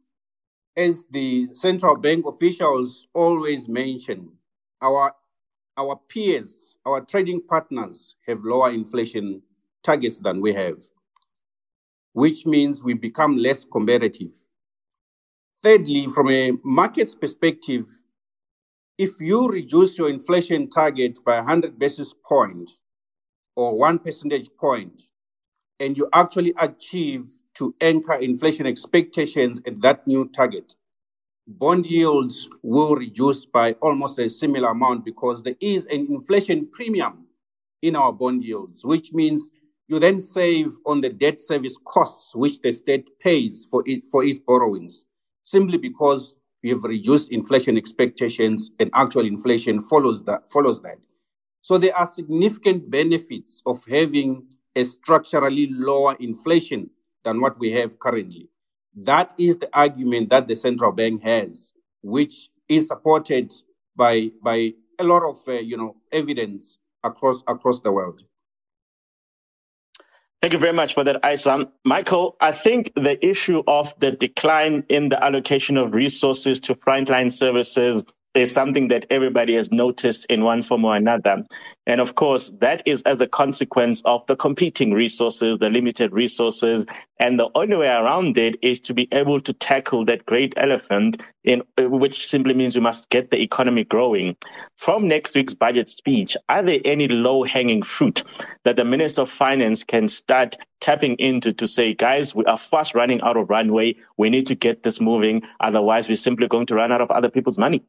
as 0.77 1.05
the 1.11 1.49
central 1.53 1.97
bank 1.97 2.25
officials 2.25 3.09
always 3.13 3.69
mention, 3.69 4.31
our, 4.81 5.13
our 5.77 5.97
peers, 6.09 6.77
our 6.87 7.01
trading 7.01 7.43
partners 7.49 8.15
have 8.27 8.45
lower 8.45 8.71
inflation 8.71 9.43
targets 9.83 10.21
than 10.21 10.41
we 10.41 10.55
have, 10.55 10.85
which 12.13 12.47
means 12.47 12.83
we 12.83 12.95
become 12.95 13.37
less 13.37 13.65
competitive. 13.65 14.41
Thirdly, 15.63 16.09
from 16.09 16.31
a 16.31 16.53
market's 16.65 17.15
perspective, 17.17 18.01
if 18.99 19.21
you 19.21 19.49
reduce 19.49 19.99
your 19.99 20.11
inflation 20.11 20.71
target 20.71 21.19
by 21.25 21.37
100 21.37 21.79
basis 21.79 22.15
points, 22.29 22.77
or 23.57 23.77
one 23.79 23.99
percentage 23.99 24.49
point, 24.61 25.03
and 25.81 25.97
you 25.97 26.09
actually 26.15 26.55
achieve 26.59 27.27
to 27.55 27.75
anchor 27.81 28.15
inflation 28.15 28.67
expectations 28.67 29.61
at 29.67 29.81
that 29.83 30.07
new 30.07 30.29
target, 30.29 30.75
bond 31.47 31.87
yields 31.87 32.49
will 32.63 32.97
reduce 32.97 33.47
by 33.47 33.73
almost 33.83 34.19
a 34.19 34.29
similar 34.29 34.71
amount 34.71 35.05
because 35.05 35.43
there 35.43 35.57
is 35.61 35.87
an 35.87 36.07
inflation 36.11 36.69
premium 36.73 37.27
in 37.83 37.97
our 37.97 38.13
bond 38.13 38.43
yields, 38.45 38.85
which 38.85 39.13
means 39.13 39.51
you 39.89 39.99
then 39.99 40.21
save 40.21 40.77
on 40.87 41.01
the 41.01 41.11
debt 41.11 41.41
service 41.41 41.77
costs 41.87 42.35
which 42.35 42.61
the 42.63 42.73
state 42.73 43.09
pays 43.21 43.67
for 43.71 43.83
it 43.87 44.05
for 44.11 44.25
its 44.25 44.39
borrowings, 44.41 45.05
simply 45.51 45.79
because 45.79 46.37
we 46.63 46.71
have 46.71 46.85
reduced 46.85 47.33
inflation 47.33 47.77
expectations 47.77 48.71
and 48.81 48.91
actual 48.95 49.27
inflation 49.27 49.81
follows 49.81 50.23
that 50.25 50.51
follows 50.51 50.83
that. 50.83 50.99
So 51.63 51.79
there 51.79 51.97
are 51.97 52.07
significant 52.07 52.91
benefits 52.91 53.63
of 53.67 53.83
having 53.89 54.47
a 54.77 54.85
structurally 54.85 55.69
lower 55.71 56.17
inflation 56.21 56.91
than 57.25 57.41
what 57.41 57.59
we 57.59 57.71
have 57.73 57.99
currently. 57.99 58.49
That 58.95 59.35
is 59.39 59.57
the 59.59 59.69
argument 59.73 60.31
that 60.31 60.49
the 60.49 60.57
central 60.57 60.93
bank 60.93 61.23
has, 61.23 61.73
which 62.03 62.51
is 62.69 62.89
supported 62.89 63.53
by 63.97 64.31
by 64.43 64.75
a 64.99 65.05
lot 65.05 65.23
of 65.23 65.37
uh, 65.49 65.53
you 65.53 65.77
know 65.77 65.97
evidence 66.13 66.79
across 67.05 67.43
across 67.47 67.81
the 67.81 67.93
world. 67.93 68.23
Thank 70.41 70.53
you 70.53 70.61
very 70.61 70.73
much 70.73 70.95
for 70.95 71.03
that, 71.03 71.21
Isam. 71.23 71.69
Michael, 71.85 72.37
I 72.41 72.53
think 72.53 72.93
the 72.95 73.19
issue 73.27 73.65
of 73.67 73.93
the 73.99 74.13
decline 74.13 74.85
in 74.89 75.09
the 75.09 75.23
allocation 75.23 75.77
of 75.77 75.95
resources 75.95 76.61
to 76.61 76.77
frontline 76.77 77.33
services 77.33 78.05
is 78.35 78.53
something 78.53 78.89
that 78.89 79.07
everybody 79.11 79.55
has 79.55 79.73
noticed 79.73 80.25
in 80.27 80.45
one 80.45 80.63
form 80.63 80.85
or 80.85 80.95
another. 80.95 81.45
And 81.87 82.01
of 82.01 82.15
course, 82.15 82.51
that 82.61 82.83
is 82.87 83.03
as 83.03 83.21
a 83.21 83.27
consequence 83.27 84.03
of 84.05 84.27
the 84.27 84.37
competing 84.37 84.93
resources, 84.93 85.59
the 85.59 85.71
limited 85.71 86.13
resources. 86.13 86.87
And 87.19 87.39
the 87.39 87.49
only 87.55 87.77
way 87.77 87.89
around 87.89 88.39
it 88.39 88.57
is 88.63 88.79
to 88.81 88.95
be 88.95 89.09
able 89.11 89.41
to 89.41 89.53
tackle 89.53 90.05
that 90.05 90.25
great 90.27 90.55
elephant, 90.57 91.21
in, 91.43 91.63
which 91.79 92.29
simply 92.29 92.55
means 92.55 92.77
we 92.77 92.83
must 92.83 93.11
get 93.11 93.31
the 93.31 93.41
economy 93.41 93.85
growing. 93.85 94.37
From 94.77 95.09
next 95.09 95.35
week's 95.35 95.55
budget 95.55 95.89
speech, 95.89 96.37
are 96.49 96.63
there 96.63 96.81
any 96.85 97.09
low 97.09 97.43
hanging 97.43 97.83
fruit 97.83 98.23
that 98.65 98.77
the 98.77 98.85
Minister 98.85 99.23
of 99.23 99.31
Finance 99.31 99.83
can 99.83 100.07
start 100.07 100.57
tapping 100.81 101.17
into 101.17 101.53
to 101.55 101.67
say, 101.67 101.93
guys, 101.93 102.35
we 102.35 102.45
are 102.45 102.59
fast 102.59 102.95
running 102.95 103.21
out 103.23 103.37
of 103.37 103.51
runway. 103.51 103.97
We 104.17 104.31
need 104.31 104.47
to 104.47 104.55
get 104.55 104.85
this 104.85 105.01
moving. 105.01 105.43
Otherwise, 105.59 106.09
we're 106.09 106.17
simply 106.17 106.47
going 106.47 106.67
to 106.67 106.77
run 106.77 106.93
out 106.93 107.01
of 107.01 107.11
other 107.11 107.31
people's 107.31 107.59
money. 107.59 107.83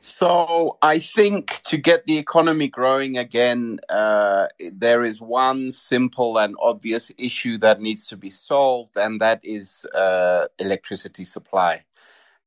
So 0.00 0.78
I 0.80 1.00
think 1.00 1.60
to 1.64 1.76
get 1.76 2.06
the 2.06 2.18
economy 2.18 2.68
growing 2.68 3.18
again, 3.18 3.80
uh, 3.88 4.46
there 4.72 5.04
is 5.04 5.20
one 5.20 5.72
simple 5.72 6.38
and 6.38 6.54
obvious 6.62 7.10
issue 7.18 7.58
that 7.58 7.80
needs 7.80 8.06
to 8.08 8.16
be 8.16 8.30
solved, 8.30 8.96
and 8.96 9.20
that 9.20 9.40
is 9.42 9.86
uh, 9.86 10.46
electricity 10.60 11.24
supply. 11.24 11.82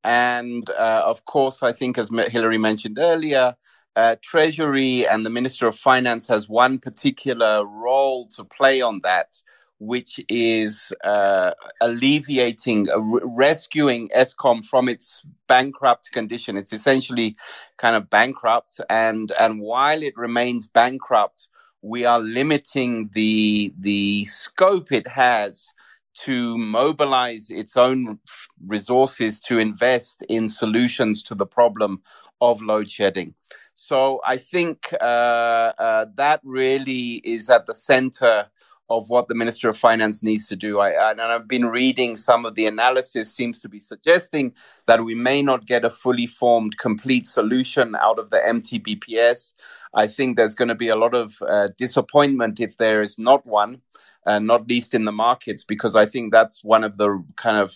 And 0.03 0.69
uh, 0.69 1.03
of 1.05 1.25
course, 1.25 1.61
I 1.61 1.73
think 1.73 1.97
as 1.97 2.09
Hilary 2.29 2.57
mentioned 2.57 2.97
earlier, 2.99 3.55
uh, 3.97 4.15
Treasury 4.21 5.05
and 5.05 5.25
the 5.25 5.29
Minister 5.29 5.67
of 5.67 5.75
Finance 5.77 6.27
has 6.27 6.47
one 6.47 6.79
particular 6.79 7.65
role 7.65 8.27
to 8.29 8.45
play 8.45 8.81
on 8.81 9.01
that, 9.03 9.41
which 9.81 10.19
is 10.29 10.93
uh, 11.03 11.51
alleviating, 11.81 12.87
uh, 12.91 12.99
rescuing 12.99 14.09
Eskom 14.09 14.63
from 14.63 14.87
its 14.87 15.25
bankrupt 15.47 16.11
condition. 16.11 16.55
It's 16.55 16.71
essentially 16.71 17.35
kind 17.77 17.95
of 17.95 18.07
bankrupt, 18.07 18.79
and 18.91 19.31
and 19.39 19.59
while 19.59 20.03
it 20.03 20.15
remains 20.15 20.67
bankrupt, 20.67 21.49
we 21.81 22.05
are 22.05 22.19
limiting 22.19 23.09
the 23.13 23.73
the 23.79 24.23
scope 24.25 24.91
it 24.91 25.07
has 25.07 25.73
to 26.13 26.59
mobilize 26.59 27.49
its 27.49 27.75
own 27.75 28.19
resources 28.67 29.39
to 29.39 29.57
invest 29.57 30.23
in 30.29 30.47
solutions 30.47 31.23
to 31.23 31.33
the 31.33 31.47
problem 31.47 32.03
of 32.39 32.61
load 32.61 32.87
shedding. 32.87 33.33
So 33.73 34.21
I 34.27 34.37
think 34.37 34.93
uh, 35.01 35.73
uh, 35.79 36.05
that 36.17 36.41
really 36.43 37.21
is 37.23 37.49
at 37.49 37.65
the 37.65 37.73
center 37.73 38.45
of 38.91 39.09
what 39.09 39.27
the 39.29 39.35
Minister 39.35 39.69
of 39.69 39.77
Finance 39.77 40.21
needs 40.21 40.47
to 40.49 40.55
do. 40.55 40.79
I, 40.79 41.11
and 41.11 41.21
I've 41.21 41.47
been 41.47 41.67
reading 41.67 42.17
some 42.17 42.45
of 42.45 42.55
the 42.55 42.67
analysis 42.67 43.33
seems 43.33 43.59
to 43.59 43.69
be 43.69 43.79
suggesting 43.79 44.53
that 44.87 45.05
we 45.05 45.15
may 45.15 45.41
not 45.41 45.65
get 45.65 45.85
a 45.85 45.89
fully 45.89 46.27
formed, 46.27 46.77
complete 46.77 47.25
solution 47.25 47.95
out 47.95 48.19
of 48.19 48.29
the 48.31 48.39
MTBPS. 48.39 49.53
I 49.93 50.07
think 50.07 50.37
there's 50.37 50.55
going 50.55 50.67
to 50.69 50.75
be 50.75 50.89
a 50.89 50.97
lot 50.97 51.13
of 51.15 51.41
uh, 51.47 51.69
disappointment 51.77 52.59
if 52.59 52.77
there 52.77 53.01
is 53.01 53.17
not 53.17 53.45
one, 53.45 53.81
uh, 54.25 54.39
not 54.39 54.67
least 54.67 54.93
in 54.93 55.05
the 55.05 55.13
markets, 55.13 55.63
because 55.63 55.95
I 55.95 56.05
think 56.05 56.33
that's 56.33 56.63
one 56.63 56.83
of 56.83 56.97
the 56.97 57.23
kind 57.37 57.57
of, 57.57 57.73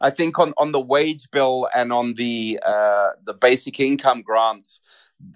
I 0.00 0.10
think 0.10 0.38
on, 0.38 0.52
on 0.58 0.72
the 0.72 0.80
wage 0.80 1.30
bill 1.30 1.68
and 1.74 1.92
on 1.92 2.14
the 2.14 2.60
uh, 2.64 3.10
the 3.24 3.34
basic 3.34 3.80
income 3.80 4.22
grants, 4.22 4.82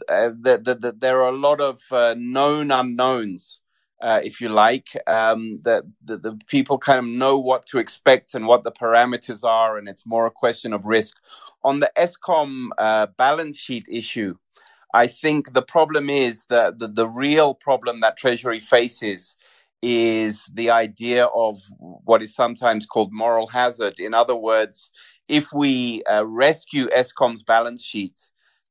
uh, 0.08 0.28
the, 0.28 0.60
the, 0.62 0.74
the, 0.74 0.92
there 0.92 1.22
are 1.22 1.28
a 1.30 1.36
lot 1.36 1.60
of 1.60 1.80
uh, 1.90 2.14
known 2.18 2.70
unknowns 2.70 3.60
uh, 4.04 4.20
if 4.22 4.38
you 4.38 4.50
like, 4.50 4.88
um, 5.06 5.60
that 5.64 5.82
the, 6.04 6.18
the, 6.18 6.38
people 6.46 6.76
kind 6.76 6.98
of 6.98 7.06
know 7.06 7.38
what 7.38 7.64
to 7.64 7.78
expect 7.78 8.34
and 8.34 8.46
what 8.46 8.62
the 8.62 8.70
parameters 8.70 9.42
are, 9.42 9.78
and 9.78 9.88
it's 9.88 10.04
more 10.04 10.26
a 10.26 10.30
question 10.30 10.74
of 10.74 10.84
risk. 10.84 11.16
On 11.64 11.80
the 11.80 11.90
Eskom 11.96 12.68
uh, 12.76 13.06
balance 13.16 13.56
sheet 13.56 13.86
issue, 13.88 14.34
I 14.92 15.06
think 15.06 15.54
the 15.54 15.62
problem 15.62 16.10
is 16.10 16.44
that 16.46 16.78
the, 16.78 16.86
the 16.86 17.08
real 17.08 17.54
problem 17.54 18.00
that 18.00 18.18
Treasury 18.18 18.60
faces 18.60 19.36
is 19.80 20.50
the 20.52 20.68
idea 20.68 21.24
of 21.34 21.56
what 21.78 22.20
is 22.20 22.34
sometimes 22.34 22.84
called 22.84 23.10
moral 23.10 23.46
hazard. 23.46 23.94
In 23.98 24.12
other 24.12 24.36
words, 24.36 24.90
if 25.28 25.50
we 25.54 26.02
uh, 26.04 26.26
rescue 26.26 26.88
Eskom's 26.90 27.42
balance 27.42 27.82
sheet, 27.82 28.20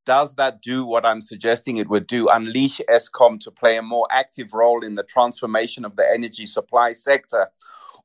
does 0.05 0.35
that 0.35 0.61
do 0.61 0.85
what 0.85 1.05
I'm 1.05 1.21
suggesting 1.21 1.77
it 1.77 1.89
would 1.89 2.07
do? 2.07 2.29
Unleash 2.29 2.81
Eskom 2.89 3.39
to 3.41 3.51
play 3.51 3.77
a 3.77 3.81
more 3.81 4.07
active 4.11 4.53
role 4.53 4.83
in 4.83 4.95
the 4.95 5.03
transformation 5.03 5.85
of 5.85 5.95
the 5.95 6.09
energy 6.09 6.45
supply 6.45 6.93
sector? 6.93 7.49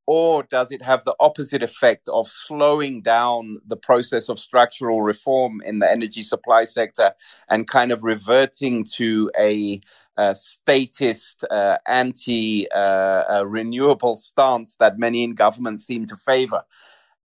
Or 0.06 0.42
does 0.44 0.72
it 0.72 0.80
have 0.80 1.04
the 1.04 1.14
opposite 1.20 1.62
effect 1.62 2.08
of 2.08 2.26
slowing 2.28 3.02
down 3.02 3.58
the 3.66 3.76
process 3.76 4.30
of 4.30 4.40
structural 4.40 5.02
reform 5.02 5.60
in 5.66 5.80
the 5.80 5.90
energy 5.90 6.22
supply 6.22 6.64
sector 6.64 7.12
and 7.50 7.68
kind 7.68 7.92
of 7.92 8.02
reverting 8.02 8.86
to 8.94 9.30
a, 9.38 9.82
a 10.16 10.34
statist, 10.34 11.44
uh, 11.50 11.76
anti 11.86 12.70
uh, 12.70 13.24
uh, 13.30 13.44
renewable 13.46 14.16
stance 14.16 14.76
that 14.76 14.98
many 14.98 15.24
in 15.24 15.34
government 15.34 15.82
seem 15.82 16.06
to 16.06 16.16
favor? 16.16 16.62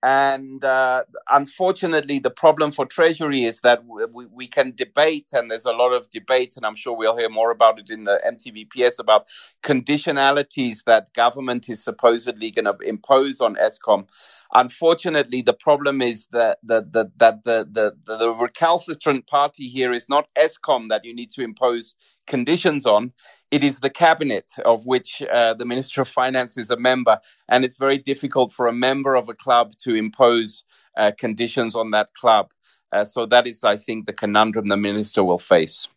And 0.04 0.66
uh, 0.66 1.06
unfortunately, 1.32 2.20
the 2.20 2.32
problem 2.32 2.72
for 2.74 2.86
Treasury 2.86 3.46
is 3.46 3.62
that 3.62 3.86
we, 3.86 4.28
we 4.28 4.48
can 4.48 4.74
debate, 4.76 5.30
and 5.34 5.52
there's 5.52 5.66
a 5.66 5.74
lot 5.74 5.94
of 5.94 6.10
debate, 6.12 6.56
and 6.58 6.66
I'm 6.66 6.76
sure 6.76 6.98
we'll 6.98 7.18
hear 7.18 7.30
more 7.30 7.52
about 7.52 7.80
it 7.80 7.90
in 7.92 8.06
the 8.06 8.22
MTBPS 8.28 9.00
about 9.00 9.28
conditionalities 9.64 10.86
that 10.86 11.14
government 11.16 11.70
is 11.70 11.84
supposedly 11.84 12.52
going 12.52 12.66
to 12.66 12.78
impose 12.88 13.42
on 13.42 13.56
Eskom. 13.58 14.08
Unfortunately, 14.54 15.42
the 15.42 15.54
problem 15.54 16.02
is 16.02 16.28
that 16.34 16.60
the, 16.64 16.82
the, 16.82 17.12
the, 17.18 17.42
the, 17.46 17.96
the, 18.06 18.18
the 18.20 18.30
recalcitrant 18.36 19.28
party 19.28 19.70
here 19.70 19.94
is 19.94 20.10
not 20.10 20.30
Eskom 20.38 20.90
that 20.90 21.06
you 21.06 21.16
need 21.16 21.32
to 21.32 21.44
impose 21.44 21.96
conditions 22.28 22.86
on. 22.86 23.14
It 23.52 23.64
is 23.64 23.82
the 23.82 23.90
cabinet 23.90 24.52
of 24.66 24.86
which 24.86 25.24
uh, 25.34 25.56
the 25.56 25.66
Minister 25.66 26.02
of 26.02 26.10
Finance 26.10 26.58
is 26.58 26.70
a 26.70 26.78
member, 26.78 27.20
and 27.50 27.66
it's 27.66 27.78
very 27.78 27.98
difficult 28.00 28.54
for 28.54 28.68
a 28.68 28.74
member 28.74 29.16
of 29.16 29.30
a 29.30 29.36
club 29.36 29.74
to 29.84 29.93
impose 29.96 30.64
uh, 30.98 31.12
conditions 31.18 31.76
on 31.76 31.92
that 31.92 32.14
club. 32.14 32.50
Uh, 32.92 33.06
so 33.06 33.26
that 33.26 33.48
is, 33.48 33.64
I 33.64 33.78
think, 33.78 34.06
the 34.06 34.14
conundrum 34.14 34.68
the 34.68 34.78
minister 34.78 35.24
will 35.24 35.40
face. 35.40 35.88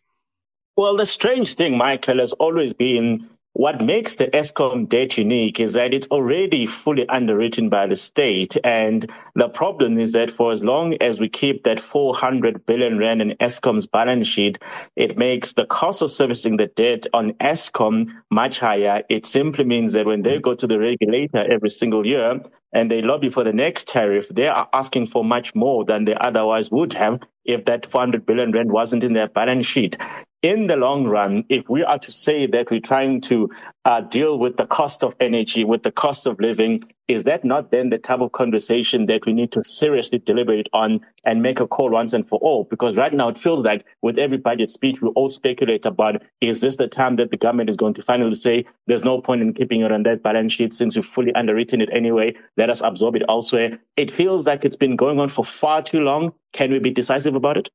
Well, 0.75 0.95
the 0.95 1.05
strange 1.05 1.55
thing, 1.55 1.77
Michael, 1.77 2.19
has 2.19 2.33
always 2.33 2.73
been 2.73 3.29
what 3.57 3.81
makes 3.81 4.13
the 4.13 4.27
Eskom 4.27 4.87
debt 4.87 5.17
unique 5.17 5.59
is 5.59 5.73
that 5.73 5.91
it's 5.91 6.05
already 6.09 6.67
fully 6.67 7.09
underwritten 7.09 7.69
by 7.69 7.87
the 7.87 7.95
state. 7.95 8.55
And 8.63 9.11
the 9.33 9.49
problem 9.49 9.97
is 9.97 10.11
that 10.11 10.29
for 10.29 10.51
as 10.51 10.63
long 10.63 10.93
as 11.01 11.19
we 11.19 11.27
keep 11.27 11.63
that 11.63 11.79
400 11.79 12.67
billion 12.67 12.99
rand 12.99 13.19
in 13.19 13.31
Eskom's 13.37 13.87
balance 13.87 14.27
sheet, 14.27 14.59
it 14.95 15.17
makes 15.17 15.53
the 15.53 15.65
cost 15.65 16.03
of 16.03 16.11
servicing 16.11 16.57
the 16.57 16.67
debt 16.67 17.07
on 17.15 17.33
Eskom 17.41 18.11
much 18.29 18.59
higher. 18.59 19.01
It 19.09 19.25
simply 19.25 19.63
means 19.63 19.93
that 19.93 20.05
when 20.05 20.21
they 20.21 20.37
go 20.37 20.53
to 20.53 20.67
the 20.67 20.77
regulator 20.77 21.43
every 21.51 21.71
single 21.71 22.05
year, 22.05 22.39
and 22.73 22.91
they 22.91 23.01
lobby 23.01 23.29
for 23.29 23.43
the 23.43 23.53
next 23.53 23.87
tariff, 23.87 24.27
they 24.29 24.47
are 24.47 24.69
asking 24.71 25.07
for 25.07 25.25
much 25.25 25.55
more 25.55 25.83
than 25.83 26.05
they 26.05 26.13
otherwise 26.15 26.69
would 26.69 26.93
have 26.93 27.21
if 27.45 27.65
that 27.65 27.87
400 27.87 28.23
billion 28.23 28.51
rand 28.51 28.71
wasn't 28.71 29.03
in 29.03 29.13
their 29.13 29.29
balance 29.29 29.65
sheet 29.65 29.97
in 30.43 30.67
the 30.67 30.75
long 30.75 31.07
run, 31.07 31.43
if 31.49 31.67
we 31.67 31.83
are 31.83 31.97
to 31.97 32.11
say 32.11 32.45
that 32.45 32.69
we're 32.69 32.79
trying 32.79 33.21
to 33.21 33.49
uh, 33.85 34.01
deal 34.01 34.37
with 34.37 34.57
the 34.57 34.67
cost 34.67 35.03
of 35.03 35.15
energy, 35.19 35.63
with 35.63 35.81
the 35.81 35.91
cost 35.91 36.27
of 36.27 36.39
living, 36.39 36.83
is 37.07 37.23
that 37.23 37.43
not 37.43 37.71
then 37.71 37.89
the 37.89 37.97
type 37.97 38.19
of 38.19 38.33
conversation 38.33 39.07
that 39.07 39.25
we 39.25 39.33
need 39.33 39.51
to 39.53 39.63
seriously 39.63 40.19
deliberate 40.19 40.67
on 40.73 40.99
and 41.25 41.41
make 41.41 41.59
a 41.59 41.67
call 41.67 41.89
once 41.89 42.13
and 42.13 42.27
for 42.27 42.37
all? 42.39 42.65
Because 42.65 42.95
right 42.95 43.13
now 43.13 43.29
it 43.29 43.39
feels 43.39 43.65
like 43.65 43.85
with 44.03 44.19
every 44.19 44.37
budget 44.37 44.69
speech, 44.69 45.01
we 45.01 45.07
all 45.09 45.29
speculate 45.29 45.85
about 45.85 46.21
is 46.41 46.61
this 46.61 46.75
the 46.75 46.87
time 46.87 47.15
that 47.15 47.31
the 47.31 47.37
government 47.37 47.69
is 47.69 47.77
going 47.77 47.95
to 47.95 48.03
finally 48.03 48.35
say 48.35 48.65
there's 48.85 49.03
no 49.03 49.19
point 49.19 49.41
in 49.41 49.53
keeping 49.53 49.81
it 49.81 49.91
on 49.91 50.03
that 50.03 50.21
balance 50.21 50.53
sheet 50.53 50.73
since 50.73 50.95
we've 50.95 51.05
fully 51.05 51.33
underwritten 51.33 51.81
it 51.81 51.89
anyway, 51.91 52.35
let 52.57 52.69
us 52.69 52.81
absorb 52.81 53.15
it 53.15 53.23
elsewhere. 53.27 53.79
It 53.95 54.11
feels 54.11 54.45
like 54.45 54.65
it's 54.65 54.75
been 54.75 54.97
going 54.97 55.19
on 55.19 55.29
for 55.29 55.45
far 55.45 55.81
too 55.81 56.01
long. 56.01 56.33
Can 56.53 56.71
we 56.71 56.79
be 56.79 56.91
decisive 56.91 57.33
about 57.33 57.57
it? 57.57 57.69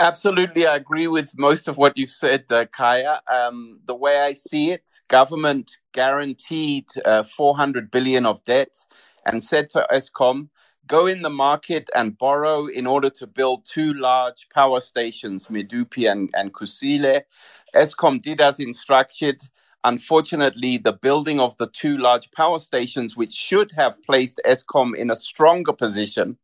Absolutely, 0.00 0.66
I 0.66 0.76
agree 0.76 1.06
with 1.06 1.32
most 1.38 1.68
of 1.68 1.78
what 1.78 1.96
you've 1.96 2.10
said, 2.10 2.44
uh, 2.50 2.66
Khaya. 2.66 3.20
Um, 3.32 3.80
the 3.86 3.94
way 3.94 4.20
I 4.20 4.34
see 4.34 4.72
it, 4.72 4.90
government 5.08 5.78
guaranteed 5.94 6.86
uh, 7.06 7.22
400 7.22 7.92
billion 7.92 8.26
of 8.26 8.44
debt 8.44 8.76
and 9.24 9.42
said 9.42 9.70
to 9.70 9.86
Eskom, 9.92 10.50
go 10.86 11.06
in 11.06 11.22
the 11.22 11.30
market 11.30 11.88
and 11.94 12.18
borrow 12.18 12.66
in 12.66 12.86
order 12.86 13.08
to 13.08 13.26
build 13.26 13.64
two 13.64 13.94
large 13.94 14.48
power 14.54 14.80
stations, 14.80 15.46
Medupi 15.46 16.12
and, 16.12 16.28
and 16.34 16.52
Kusile. 16.52 17.22
Eskom 17.74 18.20
did 18.20 18.42
as 18.42 18.60
instructed. 18.60 19.42
Unfortunately, 19.84 20.76
the 20.76 20.92
building 20.92 21.40
of 21.40 21.56
the 21.58 21.68
two 21.68 21.98
large 21.98 22.30
power 22.32 22.58
stations, 22.58 23.16
which 23.16 23.32
should 23.32 23.72
have 23.72 24.02
placed 24.02 24.40
Eskom 24.44 24.94
in 24.96 25.10
a 25.10 25.16
stronger 25.16 25.72
position, 25.72 26.36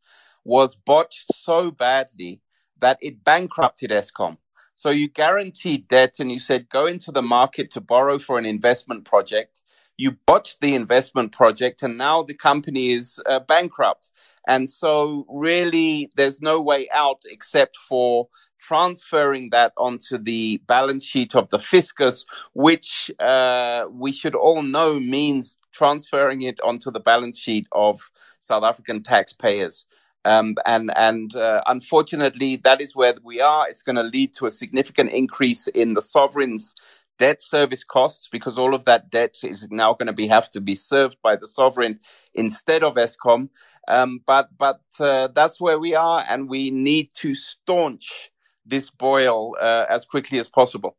was 0.44 0.74
botched 0.76 1.34
so 1.34 1.70
badly 1.72 2.40
that 2.80 2.98
it 3.00 3.24
bankrupted 3.24 3.90
Eskom. 3.90 4.36
So 4.74 4.90
you 4.90 5.08
guaranteed 5.08 5.88
debt 5.88 6.16
and 6.20 6.32
you 6.32 6.38
said 6.38 6.70
go 6.70 6.86
into 6.86 7.12
the 7.12 7.22
market 7.22 7.70
to 7.72 7.80
borrow 7.80 8.18
for 8.18 8.38
an 8.38 8.46
investment 8.46 9.04
project. 9.04 9.60
You 9.98 10.12
botched 10.12 10.62
the 10.62 10.74
investment 10.74 11.32
project 11.32 11.82
and 11.82 11.98
now 11.98 12.22
the 12.22 12.32
company 12.32 12.92
is 12.92 13.20
uh, 13.26 13.40
bankrupt. 13.40 14.10
And 14.48 14.70
so 14.70 15.26
really 15.28 16.10
there's 16.16 16.40
no 16.40 16.62
way 16.62 16.88
out 16.94 17.20
except 17.26 17.76
for 17.76 18.28
transferring 18.58 19.50
that 19.50 19.74
onto 19.76 20.16
the 20.16 20.62
balance 20.66 21.04
sheet 21.04 21.34
of 21.34 21.50
the 21.50 21.58
fiscus, 21.58 22.24
which 22.54 23.10
uh, 23.20 23.84
we 23.90 24.12
should 24.12 24.34
all 24.34 24.62
know 24.62 24.98
means 24.98 25.58
transferring 25.72 26.42
it 26.42 26.58
onto 26.62 26.90
the 26.90 27.00
balance 27.00 27.38
sheet 27.38 27.66
of 27.72 28.10
South 28.38 28.64
African 28.64 29.02
taxpayers. 29.02 29.84
Um, 30.24 30.56
and 30.66 30.92
and 30.96 31.34
uh, 31.34 31.62
unfortunately, 31.66 32.56
that 32.56 32.80
is 32.80 32.94
where 32.94 33.14
we 33.22 33.40
are. 33.40 33.68
It's 33.68 33.82
going 33.82 33.96
to 33.96 34.02
lead 34.02 34.34
to 34.34 34.46
a 34.46 34.50
significant 34.50 35.10
increase 35.12 35.66
in 35.68 35.94
the 35.94 36.02
sovereign's 36.02 36.74
debt 37.18 37.42
service 37.42 37.84
costs 37.84 38.28
because 38.32 38.56
all 38.58 38.74
of 38.74 38.86
that 38.86 39.10
debt 39.10 39.36
is 39.42 39.68
now 39.70 39.92
going 39.92 40.06
to 40.06 40.12
be 40.12 40.26
have 40.26 40.48
to 40.50 40.60
be 40.60 40.74
served 40.74 41.18
by 41.22 41.36
the 41.36 41.46
sovereign 41.46 42.00
instead 42.34 42.82
of 42.82 42.96
Eskom. 42.96 43.48
Um, 43.88 44.20
but 44.26 44.48
but 44.58 44.80
uh, 44.98 45.28
that's 45.28 45.60
where 45.60 45.78
we 45.78 45.94
are, 45.94 46.24
and 46.28 46.48
we 46.48 46.70
need 46.70 47.10
to 47.14 47.34
staunch 47.34 48.30
this 48.66 48.90
boil 48.90 49.56
uh, 49.60 49.86
as 49.88 50.04
quickly 50.04 50.38
as 50.38 50.48
possible. 50.48 50.96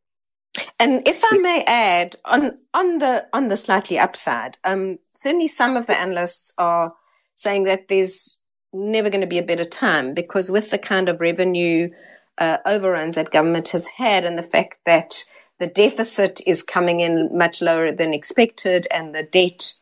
And 0.78 1.06
if 1.06 1.22
I 1.30 1.38
may 1.38 1.64
add 1.66 2.16
on 2.24 2.58
on 2.74 2.98
the 2.98 3.26
on 3.32 3.48
the 3.48 3.56
slightly 3.56 3.98
upside, 3.98 4.58
um, 4.64 4.98
certainly 5.12 5.48
some 5.48 5.76
of 5.76 5.86
the 5.86 5.98
analysts 5.98 6.52
are 6.58 6.92
saying 7.34 7.64
that 7.64 7.88
there's 7.88 8.38
never 8.72 9.10
going 9.10 9.20
to 9.20 9.26
be 9.26 9.38
a 9.38 9.42
better 9.42 9.64
time 9.64 10.14
because 10.14 10.50
with 10.50 10.70
the 10.70 10.78
kind 10.78 11.08
of 11.08 11.20
revenue 11.20 11.90
uh, 12.38 12.58
overruns 12.64 13.16
that 13.16 13.30
government 13.30 13.68
has 13.70 13.86
had 13.86 14.24
and 14.24 14.38
the 14.38 14.42
fact 14.42 14.78
that 14.86 15.24
the 15.58 15.66
deficit 15.66 16.40
is 16.46 16.62
coming 16.62 17.00
in 17.00 17.28
much 17.36 17.60
lower 17.60 17.92
than 17.92 18.14
expected 18.14 18.86
and 18.90 19.14
the 19.14 19.22
debt 19.22 19.74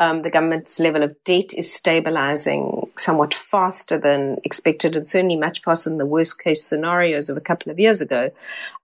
um, 0.00 0.22
the 0.22 0.30
government's 0.30 0.78
level 0.78 1.02
of 1.02 1.16
debt 1.24 1.52
is 1.54 1.72
stabilizing 1.72 2.88
somewhat 2.96 3.34
faster 3.34 3.98
than 3.98 4.38
expected 4.44 4.94
and 4.94 5.06
certainly 5.06 5.36
much 5.36 5.60
faster 5.62 5.90
than 5.90 5.98
the 5.98 6.06
worst 6.06 6.42
case 6.42 6.64
scenarios 6.64 7.28
of 7.28 7.36
a 7.36 7.40
couple 7.40 7.72
of 7.72 7.80
years 7.80 8.00
ago. 8.00 8.30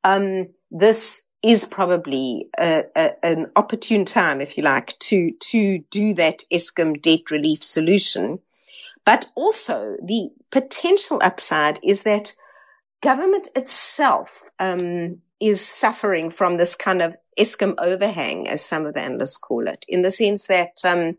Um, 0.02 0.48
this 0.72 1.28
is 1.42 1.64
probably 1.64 2.48
a, 2.58 2.84
a, 2.96 3.24
an 3.24 3.50
opportune 3.54 4.04
time, 4.04 4.40
if 4.40 4.56
you 4.56 4.64
like, 4.64 4.98
to, 4.98 5.30
to 5.38 5.78
do 5.90 6.14
that 6.14 6.42
Eskom 6.50 7.00
debt 7.00 7.30
relief 7.30 7.62
solution 7.62 8.40
but 9.04 9.26
also 9.34 9.96
the 10.02 10.30
potential 10.50 11.20
upside 11.22 11.78
is 11.82 12.02
that 12.02 12.32
government 13.02 13.48
itself 13.54 14.50
um, 14.58 15.18
is 15.40 15.60
suffering 15.60 16.30
from 16.30 16.56
this 16.56 16.74
kind 16.74 17.02
of 17.02 17.14
Eskom 17.38 17.74
overhang, 17.78 18.48
as 18.48 18.64
some 18.64 18.86
of 18.86 18.94
the 18.94 19.02
analysts 19.02 19.36
call 19.36 19.66
it, 19.66 19.84
in 19.88 20.02
the 20.02 20.10
sense 20.10 20.46
that, 20.46 20.78
um, 20.84 21.16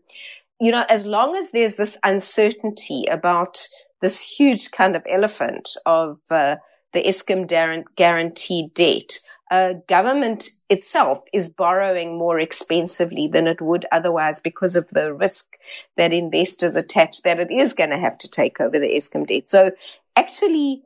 you 0.60 0.72
know, 0.72 0.84
as 0.88 1.06
long 1.06 1.36
as 1.36 1.50
there's 1.50 1.76
this 1.76 1.98
uncertainty 2.02 3.04
about 3.10 3.68
this 4.00 4.20
huge 4.20 4.70
kind 4.70 4.96
of 4.96 5.04
elephant 5.08 5.68
of 5.84 6.18
uh, 6.30 6.56
the 6.96 7.02
Eskom 7.02 7.84
guaranteed 7.96 8.72
debt, 8.72 9.20
uh, 9.50 9.74
government 9.86 10.48
itself 10.70 11.18
is 11.30 11.46
borrowing 11.46 12.16
more 12.16 12.40
expensively 12.40 13.28
than 13.28 13.46
it 13.46 13.60
would 13.60 13.84
otherwise 13.92 14.40
because 14.40 14.74
of 14.74 14.88
the 14.88 15.12
risk 15.12 15.58
that 15.98 16.14
investors 16.14 16.74
attach 16.74 17.20
that 17.20 17.38
it 17.38 17.50
is 17.50 17.74
going 17.74 17.90
to 17.90 17.98
have 17.98 18.16
to 18.16 18.30
take 18.30 18.60
over 18.60 18.78
the 18.78 18.88
Eskom 18.88 19.26
debt. 19.26 19.46
So 19.46 19.72
actually 20.16 20.82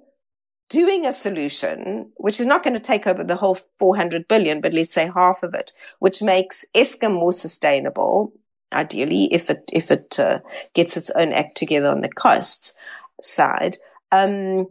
doing 0.69 1.07
a 1.07 1.13
solution, 1.13 2.11
which 2.17 2.41
is 2.41 2.47
not 2.47 2.65
going 2.65 2.75
to 2.75 2.83
take 2.83 3.07
over 3.07 3.23
the 3.23 3.37
whole 3.37 3.57
400 3.79 4.27
billion, 4.27 4.61
but 4.61 4.75
let's 4.75 4.93
say 4.93 5.09
half 5.15 5.45
of 5.45 5.55
it, 5.55 5.71
which 6.01 6.23
makes 6.23 6.65
Eskom 6.75 7.13
more 7.13 7.33
sustainable, 7.33 8.33
ideally, 8.73 9.33
if 9.33 9.49
it, 9.49 9.71
if 9.73 9.93
it 9.93 10.19
uh, 10.19 10.41
gets 10.75 10.97
its 10.97 11.11
own 11.11 11.33
act 11.33 11.57
together 11.57 11.89
on 11.89 12.01
the 12.01 12.09
costs 12.09 12.75
side, 13.23 13.77
um, 14.11 14.67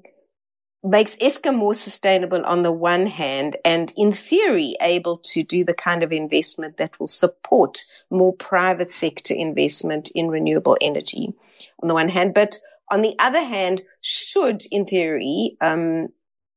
makes 0.83 1.15
Eskom 1.17 1.55
more 1.55 1.73
sustainable 1.73 2.45
on 2.45 2.63
the 2.63 2.71
one 2.71 3.05
hand, 3.05 3.57
and 3.65 3.91
in 3.97 4.13
theory, 4.13 4.75
able 4.81 5.17
to 5.17 5.43
do 5.43 5.63
the 5.63 5.73
kind 5.73 6.03
of 6.03 6.11
investment 6.11 6.77
that 6.77 6.97
will 6.99 7.07
support 7.07 7.79
more 8.09 8.33
private 8.33 8.89
sector 8.89 9.33
investment 9.33 10.09
in 10.15 10.29
renewable 10.29 10.77
energy 10.81 11.33
on 11.81 11.87
the 11.87 11.93
one 11.93 12.09
hand. 12.09 12.33
But 12.33 12.57
on 12.89 13.01
the 13.01 13.15
other 13.19 13.43
hand, 13.43 13.81
should, 14.01 14.63
in 14.71 14.85
theory, 14.85 15.57
um, 15.61 16.07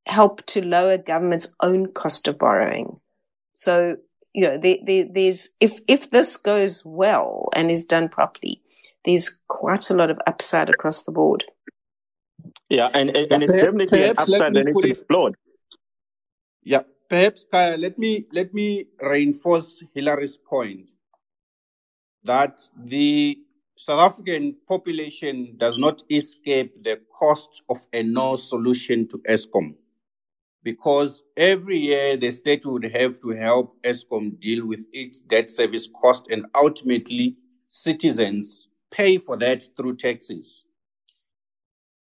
help 0.06 0.44
to 0.46 0.64
lower 0.64 0.98
government's 0.98 1.54
own 1.60 1.92
cost 1.92 2.28
of 2.28 2.38
borrowing. 2.38 3.00
So, 3.52 3.96
you 4.32 4.42
know, 4.42 4.56
there, 4.56 4.78
there, 4.84 5.04
there's, 5.12 5.50
if, 5.60 5.80
if 5.88 6.10
this 6.10 6.36
goes 6.36 6.84
well 6.84 7.48
and 7.54 7.70
is 7.70 7.84
done 7.84 8.08
properly, 8.08 8.62
there's 9.04 9.40
quite 9.48 9.90
a 9.90 9.94
lot 9.94 10.10
of 10.10 10.18
upside 10.26 10.70
across 10.70 11.02
the 11.02 11.12
board. 11.12 11.44
Yeah, 12.70 12.88
and, 12.94 13.14
and, 13.16 13.32
and 13.32 13.42
it's 13.42 13.52
definitely 13.52 14.04
an 14.04 14.10
upside 14.16 14.54
that 14.54 14.64
needs 14.64 14.78
to 14.78 14.88
explode. 14.88 15.34
Yeah, 16.62 16.82
perhaps 17.08 17.44
Khaya, 17.52 17.78
let 17.78 17.98
me 17.98 18.26
let 18.32 18.54
me 18.54 18.86
reinforce 19.00 19.82
Hilary's 19.94 20.36
point 20.36 20.90
that 22.24 22.60
the 22.76 23.38
South 23.76 24.00
African 24.00 24.56
population 24.68 25.54
does 25.56 25.76
not 25.76 26.02
escape 26.10 26.82
the 26.84 27.00
cost 27.12 27.62
of 27.68 27.78
a 27.92 28.02
no 28.02 28.36
solution 28.36 29.08
to 29.08 29.18
Eskom 29.28 29.74
because 30.62 31.22
every 31.36 31.78
year 31.78 32.16
the 32.16 32.30
state 32.30 32.64
would 32.64 32.84
have 32.84 33.20
to 33.20 33.30
help 33.30 33.76
Eskom 33.82 34.38
deal 34.40 34.66
with 34.66 34.84
its 34.92 35.20
debt 35.20 35.50
service 35.50 35.88
cost 36.00 36.26
and 36.30 36.46
ultimately 36.54 37.36
citizens 37.68 38.68
pay 38.90 39.18
for 39.18 39.36
that 39.36 39.66
through 39.76 39.96
taxes. 39.96 40.64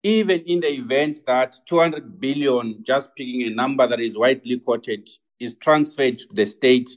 Even 0.08 0.40
in 0.44 0.62
the 0.62 0.72
event 0.72 1.20
that 1.28 1.58
200 1.66 2.22
billion, 2.22 2.82
just 2.82 3.10
picking 3.18 3.42
a 3.42 3.50
number 3.50 3.86
that 3.86 4.00
is 4.00 4.18
widely 4.18 4.58
quoted, 4.58 5.10
is 5.42 5.54
transferred 5.56 6.18
to 6.20 6.28
the 6.32 6.46
state 6.46 6.90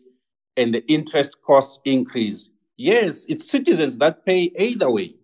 and 0.57 0.73
the 0.73 0.87
interest 0.87 1.37
costs 1.45 1.81
increase, 1.85 2.49
yes, 2.77 3.27
it's 3.29 3.51
citizens 3.51 3.97
that 3.97 4.25
pay 4.25 4.53
either 4.57 4.89
way. 4.89 5.17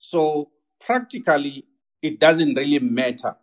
So 0.00 0.50
practically, 0.84 1.64
it 2.02 2.20
doesn't 2.20 2.56
really 2.56 2.78
matter 2.78 3.34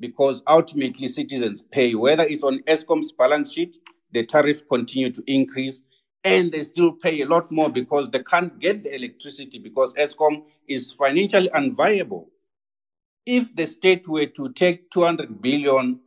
because 0.00 0.42
ultimately 0.46 1.06
citizens 1.08 1.62
pay, 1.72 1.94
whether 1.94 2.22
it's 2.22 2.44
on 2.44 2.60
Eskom's 2.60 3.12
balance 3.12 3.52
sheet, 3.52 3.76
the 4.12 4.24
tariff 4.24 4.66
continue 4.66 5.12
to 5.12 5.22
increase, 5.26 5.82
and 6.24 6.52
they 6.52 6.62
still 6.62 6.92
pay 6.92 7.20
a 7.20 7.26
lot 7.26 7.52
more 7.52 7.68
because 7.68 8.08
they 8.10 8.22
can't 8.22 8.58
get 8.60 8.82
the 8.82 8.94
electricity 8.94 9.58
because 9.58 9.92
Eskom 9.92 10.42
is 10.68 10.92
financially 10.92 11.50
unviable. 11.50 12.28
If 13.26 13.54
the 13.54 13.66
state 13.66 14.08
were 14.08 14.26
to 14.26 14.52
take 14.52 14.90
200 14.90 15.40
billion, 15.40 16.00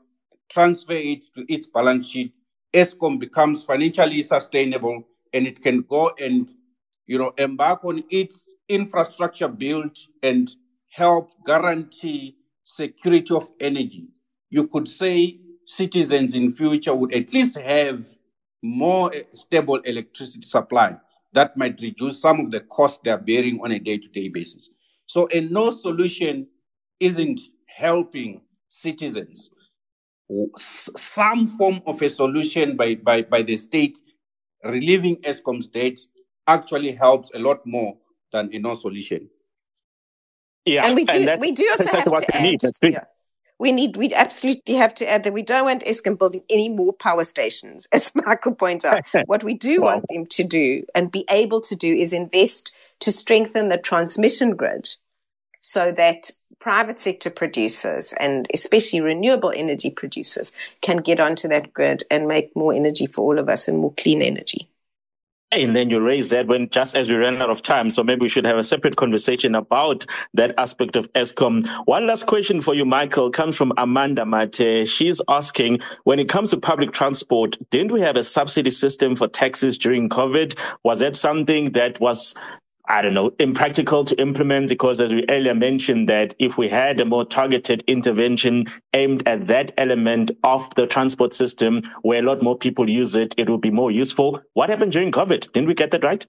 transfer 0.50 0.94
it 0.94 1.26
to 1.36 1.52
its 1.52 1.68
balance 1.68 2.10
sheet, 2.10 2.34
Eskom 2.74 3.20
becomes 3.20 3.64
financially 3.64 4.22
sustainable 4.22 5.04
and 5.34 5.48
it 5.48 5.62
can 5.62 5.82
go 5.82 6.12
and 6.20 6.52
you 7.08 7.18
know 7.18 7.32
embark 7.38 7.86
on 7.86 8.04
its 8.10 8.44
infrastructure 8.68 9.48
build 9.48 9.98
and 10.24 10.50
help 10.90 11.32
guarantee 11.46 12.36
security 12.64 13.34
of 13.34 13.50
energy, 13.60 14.08
you 14.50 14.68
could 14.68 14.88
say 14.88 15.38
citizens 15.66 16.36
in 16.36 16.52
future 16.52 16.94
would 16.94 17.14
at 17.14 17.32
least 17.34 17.58
have 17.58 18.06
more 18.62 19.12
stable 19.34 19.78
electricity 19.78 20.46
supply 20.46 20.96
that 21.34 21.56
might 21.58 21.80
reduce 21.82 22.20
some 22.20 22.40
of 22.40 22.52
the 22.52 22.62
costs 22.62 23.00
they're 23.04 23.18
bearing 23.18 23.60
on 23.64 23.72
a 23.72 23.80
day-to-day 23.80 24.30
basis. 24.30 24.72
So 25.06 25.28
a 25.32 25.42
no 25.42 25.70
solution 25.70 26.48
isn't 27.00 27.40
helping 27.68 28.42
citizens. 28.70 29.50
Some 30.58 31.48
form 31.48 31.82
of 31.86 32.02
a 32.02 32.10
solution 32.10 32.76
by, 32.76 32.96
by, 32.96 33.24
by 33.24 33.42
the 33.42 33.58
state 33.58 34.00
relieving 34.64 35.18
Eskom's 35.18 35.68
debt 35.68 36.00
actually 36.48 36.92
helps 36.92 37.32
a 37.34 37.40
lot 37.40 37.66
more 37.66 37.96
than 38.32 38.50
a 38.54 38.60
no 38.60 38.76
solution. 38.76 39.30
Yeah, 40.66 40.86
and 40.86 40.96
we 40.96 41.06
do. 41.06 41.30
And 41.30 41.42
we 41.42 41.52
do 41.52 41.68
also 41.70 41.98
have 41.98 42.06
to 42.06 42.36
add. 42.36 42.44
Need. 42.44 42.62
Yeah. 42.82 43.04
We 43.60 43.72
need. 43.72 43.98
We 43.98 44.14
absolutely 44.14 44.76
have 44.76 44.94
to 44.96 45.10
add 45.10 45.24
that 45.24 45.34
we 45.34 45.44
don't 45.44 45.66
want 45.66 45.84
Eskom 45.84 46.18
building 46.18 46.44
any 46.50 46.70
more 46.70 46.92
power 46.92 47.24
stations, 47.24 47.88
as 47.92 48.12
Michael 48.16 48.56
points 48.56 48.84
out. 48.84 49.04
what 49.28 49.44
we 49.44 49.54
do 49.54 49.82
wow. 49.82 49.94
want 49.94 50.06
them 50.10 50.26
to 50.26 50.44
do 50.44 50.84
and 50.96 51.12
be 51.12 51.26
able 51.30 51.62
to 51.62 51.76
do 51.76 51.94
is 51.94 52.14
invest 52.14 52.76
to 53.02 53.12
strengthen 53.12 53.70
the 53.70 53.78
transmission 53.78 54.56
grid, 54.56 54.96
so 55.66 55.92
that 55.92 56.30
private 56.60 57.00
sector 57.00 57.32
producers 57.32 58.14
and 58.20 58.46
especially 58.54 59.02
renewable 59.02 59.52
energy 59.56 59.90
producers 59.90 60.52
can 60.82 60.98
get 60.98 61.20
onto 61.20 61.48
that 61.48 61.74
grid 61.74 62.04
and 62.12 62.28
make 62.28 62.56
more 62.56 62.72
energy 62.72 63.08
for 63.08 63.22
all 63.22 63.40
of 63.40 63.50
us 63.50 63.68
and 63.68 63.80
more 63.80 63.92
clean 63.98 64.22
energy. 64.22 64.70
And 65.52 65.76
then 65.76 65.90
you 65.90 66.00
raise 66.02 66.30
that 66.30 66.46
when 66.46 66.70
just 66.70 66.96
as 66.96 67.10
we 67.10 67.16
ran 67.16 67.42
out 67.42 67.50
of 67.50 67.64
time. 67.64 67.90
So 67.90 68.04
maybe 68.04 68.22
we 68.24 68.30
should 68.30 68.46
have 68.46 68.58
a 68.58 68.64
separate 68.64 68.96
conversation 68.98 69.56
about 69.56 70.06
that 70.36 70.54
aspect 70.60 70.96
of 70.96 71.12
Eskom. 71.14 71.68
One 71.86 72.06
last 72.06 72.28
question 72.28 72.62
for 72.62 72.76
you, 72.76 72.86
Michael, 72.86 73.32
comes 73.32 73.56
from 73.56 73.74
Amanda 73.78 74.24
Mate. 74.26 74.88
She's 74.88 75.20
asking, 75.28 75.80
when 76.04 76.20
it 76.20 76.30
comes 76.30 76.52
to 76.52 76.58
public 76.58 76.92
transport, 76.92 77.58
didn't 77.72 77.92
we 77.92 78.02
have 78.02 78.18
a 78.18 78.24
subsidy 78.24 78.72
system 78.72 79.16
for 79.16 79.28
taxis 79.28 79.80
during 79.80 80.10
COVID? 80.10 80.60
Was 80.84 81.00
that 81.00 81.16
something 81.16 81.72
that 81.72 82.00
was 82.00 82.36
I 82.88 83.02
don't 83.02 83.14
know, 83.14 83.32
impractical 83.40 84.06
to 84.06 84.20
implement 84.22 84.70
because 84.70 85.00
as 85.00 85.12
we 85.12 85.26
earlier 85.30 85.56
mentioned 85.56 86.08
that 86.10 86.36
if 86.40 86.58
we 86.58 86.70
had 86.70 87.00
a 87.00 87.06
more 87.06 87.26
targeted 87.26 87.84
intervention 87.88 88.66
aimed 88.94 89.28
at 89.28 89.48
that 89.48 89.72
element 89.78 90.32
of 90.44 90.70
the 90.76 90.86
transport 90.86 91.34
system 91.34 91.82
where 92.04 92.20
a 92.20 92.26
lot 92.26 92.42
more 92.42 92.58
people 92.58 92.90
use 92.90 93.16
it, 93.16 93.34
it 93.38 93.50
would 93.50 93.62
be 93.62 93.72
more 93.72 93.92
useful. 93.92 94.42
What 94.54 94.70
happened 94.70 94.92
during 94.92 95.12
COVID? 95.12 95.52
Didn't 95.52 95.68
we 95.68 95.74
get 95.74 95.92
that 95.92 96.04
right? 96.04 96.26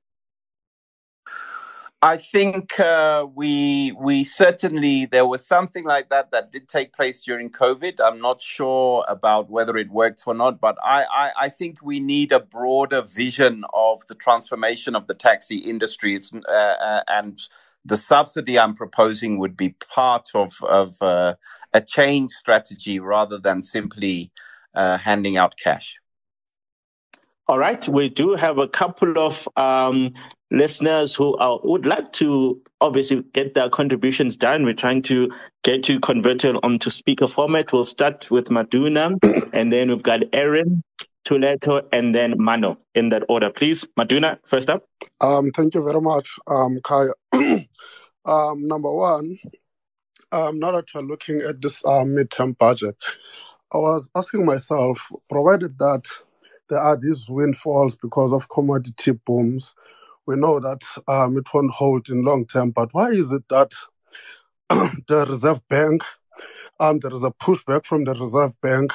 I 2.03 2.19
think 2.19 2.79
uh, 2.79 3.27
we 3.35 3.93
we 3.99 4.23
certainly 4.23 5.07
there 5.07 5.27
was 5.27 5.47
something 5.47 5.85
like 5.85 6.11
that 6.11 6.31
that 6.31 6.53
did 6.53 6.69
take 6.69 6.93
place 6.93 7.23
during 7.23 7.51
COVID. 7.51 8.01
I'm 8.01 8.21
not 8.21 8.43
sure 8.43 9.05
about 9.09 9.49
whether 9.49 9.77
it 9.79 9.91
worked 9.91 10.23
or 10.27 10.35
not, 10.35 10.61
but 10.61 10.77
I, 10.85 11.05
I, 11.05 11.31
I 11.45 11.49
think 11.49 11.79
we 11.83 11.99
need 11.99 12.33
a 12.33 12.41
broader 12.41 13.01
vision 13.01 13.65
of 13.73 14.07
the 14.09 14.15
transformation 14.15 14.95
of 14.95 15.07
the 15.07 15.15
taxi 15.15 15.57
industry. 15.59 16.21
Uh, 16.47 16.51
uh, 16.51 17.03
and 17.09 17.41
the 17.85 17.97
subsidy 17.97 18.59
I'm 18.59 18.75
proposing 18.75 19.39
would 19.39 19.57
be 19.57 19.71
part 19.93 20.29
of 20.35 20.53
of 20.65 21.01
uh, 21.01 21.35
a 21.73 21.81
change 21.81 22.31
strategy 22.31 23.01
rather 23.01 23.39
than 23.39 23.63
simply 23.63 24.31
uh, 24.75 24.99
handing 24.99 25.39
out 25.39 25.55
cash. 25.57 25.97
All 27.49 27.59
right, 27.59 27.87
we 27.89 28.09
do 28.09 28.35
have 28.35 28.59
a 28.59 28.67
couple 28.67 29.19
of 29.19 29.49
um, 29.57 30.13
listeners 30.51 31.15
who 31.15 31.37
are, 31.37 31.59
would 31.65 31.87
like 31.87 32.13
to 32.15 32.61
obviously 32.81 33.23
get 33.33 33.55
their 33.55 33.69
contributions 33.69 34.37
done. 34.37 34.65
We're 34.65 34.75
trying 34.75 35.03
to 35.03 35.31
get 35.65 35.89
you 35.89 36.01
converted 36.01 36.57
onto 36.63 36.91
speaker 36.91 37.29
format. 37.29 37.73
We'll 37.73 37.85
start 37.85 38.31
with 38.31 38.47
Maduna, 38.47 39.19
and 39.53 39.73
then 39.73 39.89
we've 39.89 40.03
got 40.03 40.23
Erin, 40.33 40.83
Tuleto, 41.27 41.83
and 41.93 42.15
then 42.15 42.35
Mano 42.39 42.79
in 42.95 43.09
that 43.11 43.25
order. 43.29 43.51
Please, 43.51 43.87
Maduna, 43.99 44.39
first 44.47 44.71
up. 44.71 44.85
Um, 45.21 45.51
thank 45.51 45.75
you 45.75 45.83
very 45.83 46.01
much, 46.01 46.31
um, 46.47 46.79
Khaya. 46.79 47.13
um, 48.25 48.67
number 48.67 48.93
one, 48.93 49.39
um, 50.33 50.59
now 50.59 50.73
that 50.73 50.93
you're 50.93 51.03
looking 51.03 51.41
at 51.41 51.63
this 51.63 51.85
uh, 51.85 52.05
midterm 52.05 52.57
budget, 52.59 52.97
I 53.73 53.79
was 53.79 54.09
asking 54.15 54.45
myself, 54.45 55.11
provided 55.29 55.79
that 55.79 56.07
there 56.69 56.79
are 56.79 56.97
these 56.97 57.29
windfalls 57.29 57.97
because 57.97 58.33
of 58.33 58.49
commodity 58.49 59.13
booms. 59.13 59.75
We 60.27 60.37
know 60.37 60.59
that 60.61 60.83
um, 61.09 61.39
it 61.39 61.47
won't 61.55 61.71
hold 61.71 62.09
in 62.09 62.25
long 62.25 62.47
term, 62.47 62.71
but 62.71 62.93
why 62.93 63.09
is 63.09 63.33
it 63.33 63.49
that 63.49 63.71
the 64.69 65.27
Reserve 65.29 65.61
Bank, 65.69 66.03
um, 66.81 66.99
there 66.99 67.13
is 67.13 67.23
a 67.23 67.31
pushback 67.31 67.85
from 67.85 68.05
the 68.05 68.15
Reserve 68.15 68.61
Bank 68.61 68.93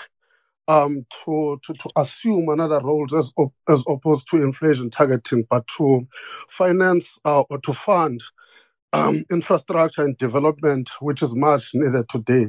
um, 0.67 1.05
to, 1.23 1.59
to, 1.63 1.73
to 1.73 1.89
assume 1.95 2.49
another 2.49 2.79
role 2.81 3.07
as, 3.17 3.31
as 3.69 3.83
opposed 3.87 4.29
to 4.29 4.43
inflation 4.43 4.89
targeting, 4.89 5.45
but 5.49 5.65
to 5.77 6.05
finance 6.49 7.17
uh, 7.25 7.43
or 7.49 7.59
to 7.59 7.73
fund 7.73 8.21
um, 8.93 9.23
infrastructure 9.31 10.03
and 10.03 10.17
development, 10.17 10.89
which 10.99 11.21
is 11.21 11.33
much 11.33 11.71
needed 11.73 12.09
today? 12.09 12.47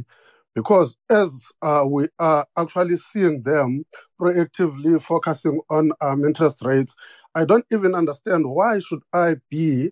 Because 0.55 0.97
as 1.09 1.51
uh, 1.63 1.87
we 1.89 2.09
are 2.19 2.47
actually 2.59 2.97
seeing 2.97 3.43
them 3.43 3.85
proactively 4.21 5.01
focusing 5.01 5.61
on 5.71 5.93
um, 6.01 6.25
interest 6.25 6.63
rates, 6.65 6.95
I 7.35 7.45
don't 7.45 7.65
even 7.73 7.95
understand 7.95 8.47
why 8.47 8.79
should 8.81 9.03
I 9.13 9.37
be 9.51 9.91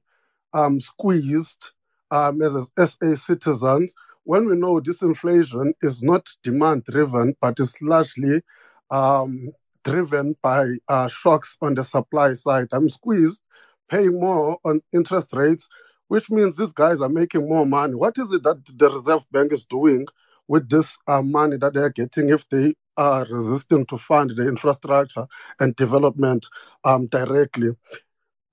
um, 0.53 0.81
squeezed 0.81 1.73
um, 2.11 2.43
as 2.43 2.55
a 2.55 2.87
SA 2.87 3.15
citizen 3.15 3.89
when 4.25 4.47
we 4.47 4.57
know 4.57 4.81
disinflation 4.81 5.73
is 5.83 6.03
not 6.03 6.29
demand 6.43 6.85
driven, 6.85 7.35
but 7.41 7.59
is 7.59 7.81
largely 7.81 8.43
um, 8.91 9.51
driven 9.85 10.35
by 10.43 10.67
uh, 10.89 11.09
shocks 11.09 11.57
on 11.63 11.75
the 11.75 11.85
supply 11.85 12.35
side. 12.35 12.69
I'm 12.73 12.89
squeezed, 12.89 13.41
paying 13.89 14.21
more 14.21 14.59
on 14.65 14.83
interest 14.93 15.33
rates, 15.33 15.69
which 16.09 16.31
means 16.31 16.57
these 16.57 16.73
guys 16.73 17.01
are 17.01 17.09
making 17.09 17.49
more 17.49 17.65
money. 17.65 17.95
What 17.95 18.19
is 18.19 18.33
it 18.33 18.43
that 18.43 18.65
the 18.77 18.91
Reserve 18.91 19.25
Bank 19.33 19.53
is 19.53 19.65
doing 19.65 20.07
with 20.49 20.69
this 20.69 20.99
uh, 21.07 21.23
money 21.23 21.57
that 21.57 21.73
they're 21.73 21.91
getting 21.91 22.29
if 22.29 22.47
they 22.51 22.75
are 23.01 23.27
resisting 23.31 23.87
to 23.87 23.97
fund 23.97 24.31
the 24.37 24.47
infrastructure 24.47 25.27
and 25.59 25.75
development 25.75 26.47
um, 26.85 27.07
directly. 27.07 27.71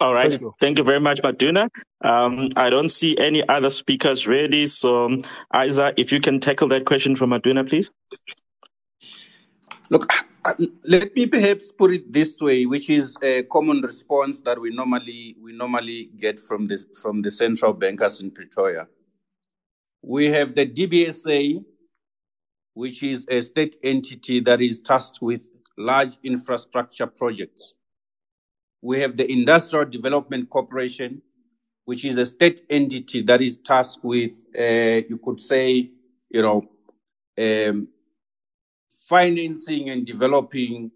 All 0.00 0.14
right. 0.14 0.30
Thank 0.30 0.40
you. 0.40 0.54
Thank 0.58 0.78
you, 0.78 0.84
very 0.84 1.00
much, 1.00 1.20
Maduna. 1.20 1.68
Um, 2.02 2.48
I 2.56 2.70
don't 2.70 2.88
see 2.88 3.18
any 3.18 3.46
other 3.46 3.68
speakers 3.68 4.26
ready. 4.26 4.66
So, 4.66 5.18
Isaah, 5.52 5.92
if 5.98 6.10
you 6.10 6.20
can 6.20 6.40
tackle 6.40 6.68
that 6.68 6.86
question 6.86 7.14
from 7.16 7.30
Maduna, 7.30 7.68
please. 7.68 7.90
Look, 9.90 10.10
uh, 10.46 10.54
let 10.84 11.14
me 11.14 11.26
perhaps 11.26 11.70
put 11.70 11.92
it 11.92 12.10
this 12.10 12.40
way, 12.40 12.64
which 12.64 12.88
is 12.88 13.18
a 13.22 13.42
common 13.42 13.82
response 13.82 14.40
that 14.40 14.58
we 14.58 14.70
normally 14.70 15.36
we 15.42 15.52
normally 15.52 16.08
get 16.16 16.40
from 16.40 16.68
the 16.68 16.82
from 17.02 17.20
the 17.20 17.30
central 17.30 17.74
bankers 17.74 18.22
in 18.22 18.30
Pretoria. 18.30 18.86
We 20.02 20.30
have 20.30 20.54
the 20.54 20.64
DBSA, 20.64 21.62
which 22.80 23.02
is 23.02 23.26
a 23.28 23.42
state 23.42 23.76
entity 23.82 24.40
that 24.40 24.62
is 24.62 24.80
tasked 24.80 25.20
with 25.20 25.42
large 25.76 26.16
infrastructure 26.22 27.06
projects. 27.06 27.74
we 28.80 29.00
have 29.00 29.16
the 29.16 29.30
Industrial 29.30 29.84
Development 29.84 30.48
Corporation, 30.48 31.20
which 31.84 32.06
is 32.06 32.16
a 32.16 32.24
state 32.24 32.62
entity 32.70 33.20
that 33.22 33.42
is 33.42 33.58
tasked 33.58 34.02
with, 34.02 34.32
uh, 34.58 35.02
you 35.10 35.20
could 35.22 35.38
say, 35.38 35.90
you 36.30 36.40
know, 36.40 36.58
um, 37.38 37.88
financing 39.10 39.90
and 39.90 40.06
developing, 40.06 40.90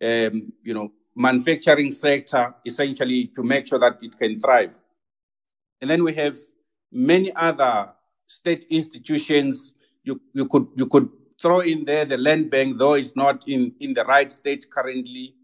um, 0.00 0.52
you 0.62 0.74
know, 0.74 0.92
manufacturing 1.16 1.90
sector 1.90 2.54
essentially 2.64 3.26
to 3.34 3.42
make 3.42 3.66
sure 3.66 3.80
that 3.80 3.98
it 4.00 4.16
can 4.16 4.38
thrive. 4.38 4.78
And 5.80 5.90
then 5.90 6.04
we 6.04 6.14
have 6.14 6.38
many 6.92 7.34
other 7.34 7.90
state 8.28 8.64
institutions. 8.70 9.74
You, 10.04 10.20
you 10.34 10.46
could 10.46 10.68
you 10.76 10.86
could 10.86 11.08
throw 11.40 11.60
in 11.60 11.84
there 11.84 12.04
the 12.04 12.18
land 12.18 12.50
bank, 12.50 12.78
though 12.78 12.94
it's 12.94 13.16
not 13.16 13.48
in, 13.48 13.74
in 13.80 13.94
the 13.94 14.04
right 14.04 14.32
state 14.32 14.70
currently. 14.70 15.34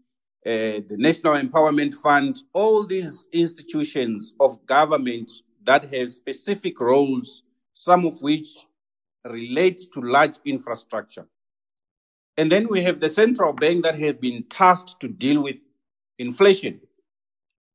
Uh, 0.45 0.81
the 0.87 0.95
National 0.97 1.35
Empowerment 1.35 1.93
Fund, 1.95 2.41
all 2.53 2.85
these 2.85 3.27
institutions 3.33 4.33
of 4.39 4.65
government 4.65 5.31
that 5.65 5.93
have 5.93 6.09
specific 6.11 6.79
roles, 6.79 7.43
some 7.73 8.05
of 8.05 8.21
which 8.21 8.47
relate 9.25 9.81
to 9.93 10.01
large 10.01 10.35
infrastructure. 10.45 11.27
And 12.37 12.51
then 12.51 12.67
we 12.69 12.81
have 12.83 12.99
the 12.99 13.09
central 13.09 13.53
bank 13.53 13.83
that 13.83 13.99
has 13.99 14.15
been 14.15 14.43
tasked 14.49 14.99
to 15.01 15.09
deal 15.09 15.43
with 15.43 15.57
inflation. 16.19 16.81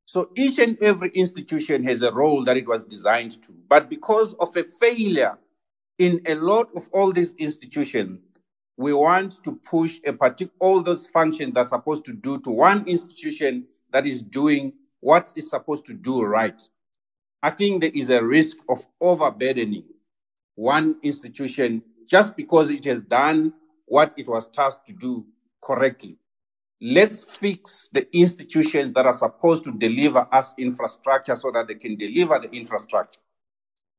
So 0.07 0.31
each 0.37 0.59
and 0.59 0.79
every 0.83 1.11
institution 1.11 1.85
has 1.85 2.03
a 2.03 2.13
role 2.13 2.45
that 2.45 2.57
it 2.59 2.69
was 2.69 2.85
designed 2.85 3.43
to. 3.45 3.55
But 3.69 3.91
because 3.91 4.35
of 4.35 4.57
a 4.57 4.65
failure 4.65 5.39
in 6.03 6.21
a 6.27 6.35
lot 6.35 6.69
of 6.75 6.89
all 6.93 7.13
these 7.13 7.33
institutions, 7.35 8.19
we 8.77 8.93
want 8.93 9.43
to 9.45 9.53
push 9.65 10.01
a 10.05 10.13
particular 10.13 10.53
all 10.59 10.83
those 10.83 11.07
functions 11.07 11.55
that 11.55 11.61
are 11.61 11.65
supposed 11.65 12.05
to 12.07 12.13
do 12.13 12.41
to 12.41 12.51
one 12.51 12.85
institution 12.89 13.65
that 13.93 14.05
is 14.05 14.21
doing 14.21 14.73
what 14.99 15.33
it's 15.37 15.51
supposed 15.51 15.87
to 15.87 15.95
do 15.95 16.25
right. 16.25 16.61
I 17.41 17.51
think 17.51 17.83
there 17.83 17.93
is 17.95 18.11
a 18.11 18.25
risk 18.25 18.57
of 18.69 18.85
overburdening 19.01 19.85
one 20.57 20.97
institution 21.05 21.83
just 22.05 22.37
because 22.37 22.71
it 22.71 22.85
has 22.85 23.01
done 23.01 23.53
what 23.87 24.13
it 24.17 24.27
was 24.27 24.49
tasked 24.49 24.87
to 24.89 24.93
do 24.93 25.25
correctly. 25.61 26.17
Let's 26.81 27.37
fix 27.37 27.89
the 27.93 28.09
institutions 28.17 28.93
that 28.95 29.07
are 29.07 29.15
supposed 29.15 29.63
to 29.65 29.73
deliver 29.73 30.27
us 30.33 30.53
infrastructure 30.59 31.37
so 31.37 31.53
that 31.53 31.69
they 31.69 31.77
can 31.77 31.95
deliver 31.95 32.41
the 32.41 32.51
infrastructure. 32.51 33.21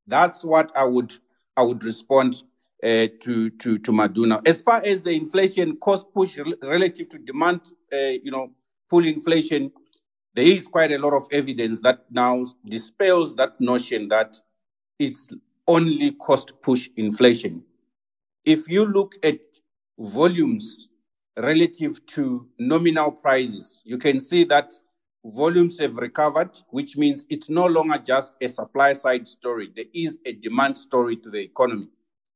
That's 0.06 0.44
what 0.44 0.70
I 0.76 0.84
would 0.84 1.14
I 1.56 1.62
would 1.62 1.84
respond 1.84 2.42
uh, 2.82 3.08
to 3.20 3.50
to 3.50 3.78
to 3.78 3.92
Maduna. 3.92 4.46
As 4.46 4.62
far 4.62 4.82
as 4.84 5.02
the 5.02 5.12
inflation 5.12 5.76
cost 5.76 6.12
push 6.12 6.38
relative 6.62 7.08
to 7.10 7.18
demand, 7.18 7.60
uh, 7.92 7.96
you 8.22 8.30
know, 8.30 8.50
pull 8.90 9.04
inflation, 9.06 9.72
there 10.34 10.46
is 10.46 10.66
quite 10.66 10.92
a 10.92 10.98
lot 10.98 11.14
of 11.14 11.26
evidence 11.32 11.80
that 11.80 12.04
now 12.10 12.44
dispels 12.66 13.34
that 13.36 13.60
notion 13.60 14.08
that 14.08 14.36
it's 14.98 15.28
only 15.66 16.12
cost 16.12 16.52
push 16.62 16.88
inflation. 16.96 17.62
If 18.44 18.68
you 18.68 18.84
look 18.84 19.14
at 19.22 19.38
volumes 19.98 20.88
relative 21.38 22.04
to 22.06 22.46
nominal 22.58 23.10
prices, 23.10 23.80
you 23.84 23.96
can 23.96 24.20
see 24.20 24.44
that 24.44 24.74
volumes 25.24 25.78
have 25.78 25.96
recovered, 25.96 26.58
which 26.70 26.96
means 26.96 27.24
it's 27.30 27.48
no 27.48 27.66
longer 27.66 27.98
just 27.98 28.34
a 28.40 28.48
supply 28.48 28.92
side 28.92 29.26
story. 29.26 29.70
There 29.74 29.86
is 29.94 30.18
a 30.26 30.32
demand 30.32 30.76
story 30.76 31.16
to 31.18 31.30
the 31.30 31.40
economy, 31.40 31.88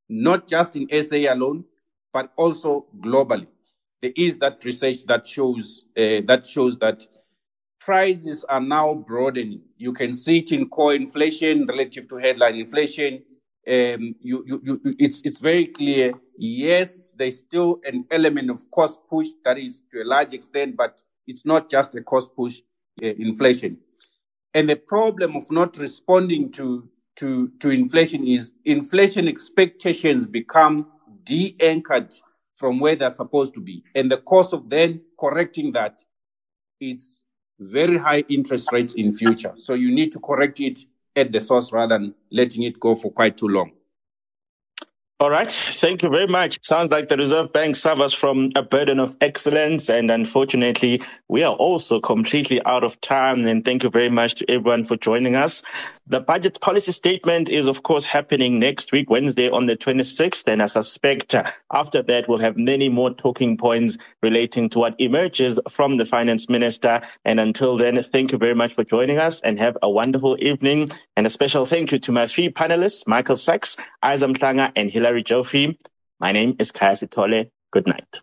not 0.09 0.49
just 0.49 0.77
in 0.77 0.89
SA 1.03 1.33
alone, 1.33 1.65
but 2.13 2.33
also 2.37 2.87
globally. 3.01 3.47
There 4.01 4.13
is 4.17 4.39
that 4.39 4.65
research 4.65 5.05
that 5.07 5.27
shows 5.27 5.85
uh, 5.97 6.23
that 6.27 6.47
shows 6.47 6.79
that 6.79 7.07
prices 7.81 8.45
are 8.45 8.61
now 8.61 8.95
broadening. 8.95 9.63
You 9.77 9.93
can 9.93 10.13
see 10.13 10.39
it 10.39 10.53
in 10.53 10.69
core 10.69 10.95
inflation 10.95 11.67
relative 11.67 12.09
to 12.09 12.17
headline 12.17 12.57
inflation. 12.57 13.23
Um, 13.67 14.15
you, 14.21 14.45
you, 14.47 14.63
you, 14.65 14.81
it's, 14.99 15.21
it's 15.23 15.39
very 15.39 15.67
clear. 15.67 16.15
Yes, 16.39 17.13
there's 17.19 17.39
still 17.39 17.81
an 17.85 18.07
element 18.11 18.51
of 18.51 18.71
cost 18.71 19.01
push 19.11 19.29
that 19.45 19.59
is 19.59 19.83
to 19.93 20.03
a 20.03 20.05
large 20.05 20.33
extent, 20.33 20.77
but 20.77 21.03
it's 21.27 21.45
not 21.45 21.69
just 21.69 21.95
a 21.95 22.03
cost 22.03 22.35
push 22.35 22.63
Uh, 23.01 23.15
inflation. 23.19 23.79
And 24.55 24.69
the 24.69 24.75
problem 24.75 25.37
of 25.37 25.49
not 25.53 25.77
responding 25.79 26.51
to, 26.53 26.89
to, 27.17 27.49
to 27.61 27.71
inflation 27.71 28.27
is 28.27 28.53
inflation 28.65 29.29
expectations 29.29 30.27
become 30.27 30.89
de-anchored 31.23 32.13
from 32.57 32.81
where 32.81 32.97
they're 32.97 33.11
supposed 33.11 33.55
to 33.55 33.61
be. 33.61 33.85
And 33.95 34.11
the 34.11 34.17
cost 34.17 34.53
of 34.53 34.69
then 34.69 35.01
correcting 35.21 35.73
that, 35.73 36.03
it's 36.81 37.21
very 37.61 37.99
high 37.99 38.25
interest 38.29 38.73
rates 38.73 38.95
in 38.95 39.13
future. 39.13 39.53
So 39.57 39.75
you 39.75 39.93
need 39.93 40.11
to 40.13 40.19
correct 40.19 40.59
it 40.59 40.81
at 41.15 41.31
the 41.31 41.41
source 41.41 41.73
rather 41.73 41.99
than 41.99 42.15
letting 42.33 42.65
it 42.65 42.81
go 42.81 42.97
for 42.97 43.13
quite 43.13 43.37
too 43.37 43.49
long. 43.49 43.71
All 45.21 45.31
right. 45.31 45.51
Thank 45.51 46.05
you 46.05 46.11
very 46.11 46.29
much. 46.29 46.61
Sounds 46.63 46.93
like 46.93 47.09
the 47.09 47.17
Reserve 47.17 47.53
Bank 47.53 47.75
suffers 47.75 48.13
from 48.13 48.51
a 48.55 48.63
burden 48.63 49.01
of 49.01 49.17
excellence. 49.21 49.91
And 49.91 50.13
unfortunately, 50.13 51.03
we 51.27 51.43
are 51.43 51.55
also 51.55 51.99
completely 51.99 52.65
out 52.65 52.85
of 52.85 53.01
time. 53.01 53.45
And 53.45 53.65
thank 53.65 53.83
you 53.83 53.91
very 53.91 54.11
much 54.11 54.37
to 54.37 54.49
everyone 54.49 54.85
for 54.85 54.97
joining 54.97 55.35
us. 55.35 55.65
The 56.07 56.21
budget 56.21 56.61
policy 56.61 56.93
statement 56.93 57.49
is, 57.49 57.67
of 57.67 57.83
course, 57.83 58.07
happening 58.07 58.61
next 58.61 58.93
week, 58.93 59.11
Wednesday 59.11 59.51
on 59.51 59.67
the 59.67 59.77
26th. 59.77 60.47
And 60.47 60.63
I 60.63 60.67
suspect 60.67 61.35
uh, 61.35 61.51
after 61.73 62.01
that, 62.01 62.29
we'll 62.29 62.39
have 62.39 62.57
many 62.57 62.89
more 62.89 63.13
talking 63.13 63.57
points 63.57 63.99
relating 64.23 64.71
to 64.71 64.79
what 64.79 64.95
emerges 65.01 65.59
from 65.69 65.97
the 65.97 66.05
finance 66.05 66.49
minister. 66.49 67.01
And 67.25 67.41
until 67.41 67.77
then, 67.77 68.01
thank 68.05 68.31
you 68.31 68.39
very 68.39 68.55
much 68.55 68.73
for 68.73 68.85
joining 68.85 69.19
us 69.19 69.41
and 69.41 69.59
have 69.59 69.77
a 69.83 69.91
wonderful 69.91 70.37
evening. 70.39 70.91
And 71.17 71.27
a 71.27 71.31
special 71.31 71.67
thank 71.67 71.91
you 71.91 71.99
to 71.99 72.13
my 72.13 72.29
three 72.29 72.51
panelists, 72.51 73.05
Michael 73.09 73.35
Sachs, 73.35 73.77
Isaah 74.05 74.29
Mhlanga, 74.29 74.71
and 74.77 74.89
Hilary 74.89 75.08
Larry 75.09 75.25
Joffe. 75.25 75.75
My 76.21 76.33
name 76.33 76.55
is 76.59 76.71
Khaya 76.71 76.93
Sithole. 76.93 77.49
Good 77.73 77.87
night. 77.87 78.21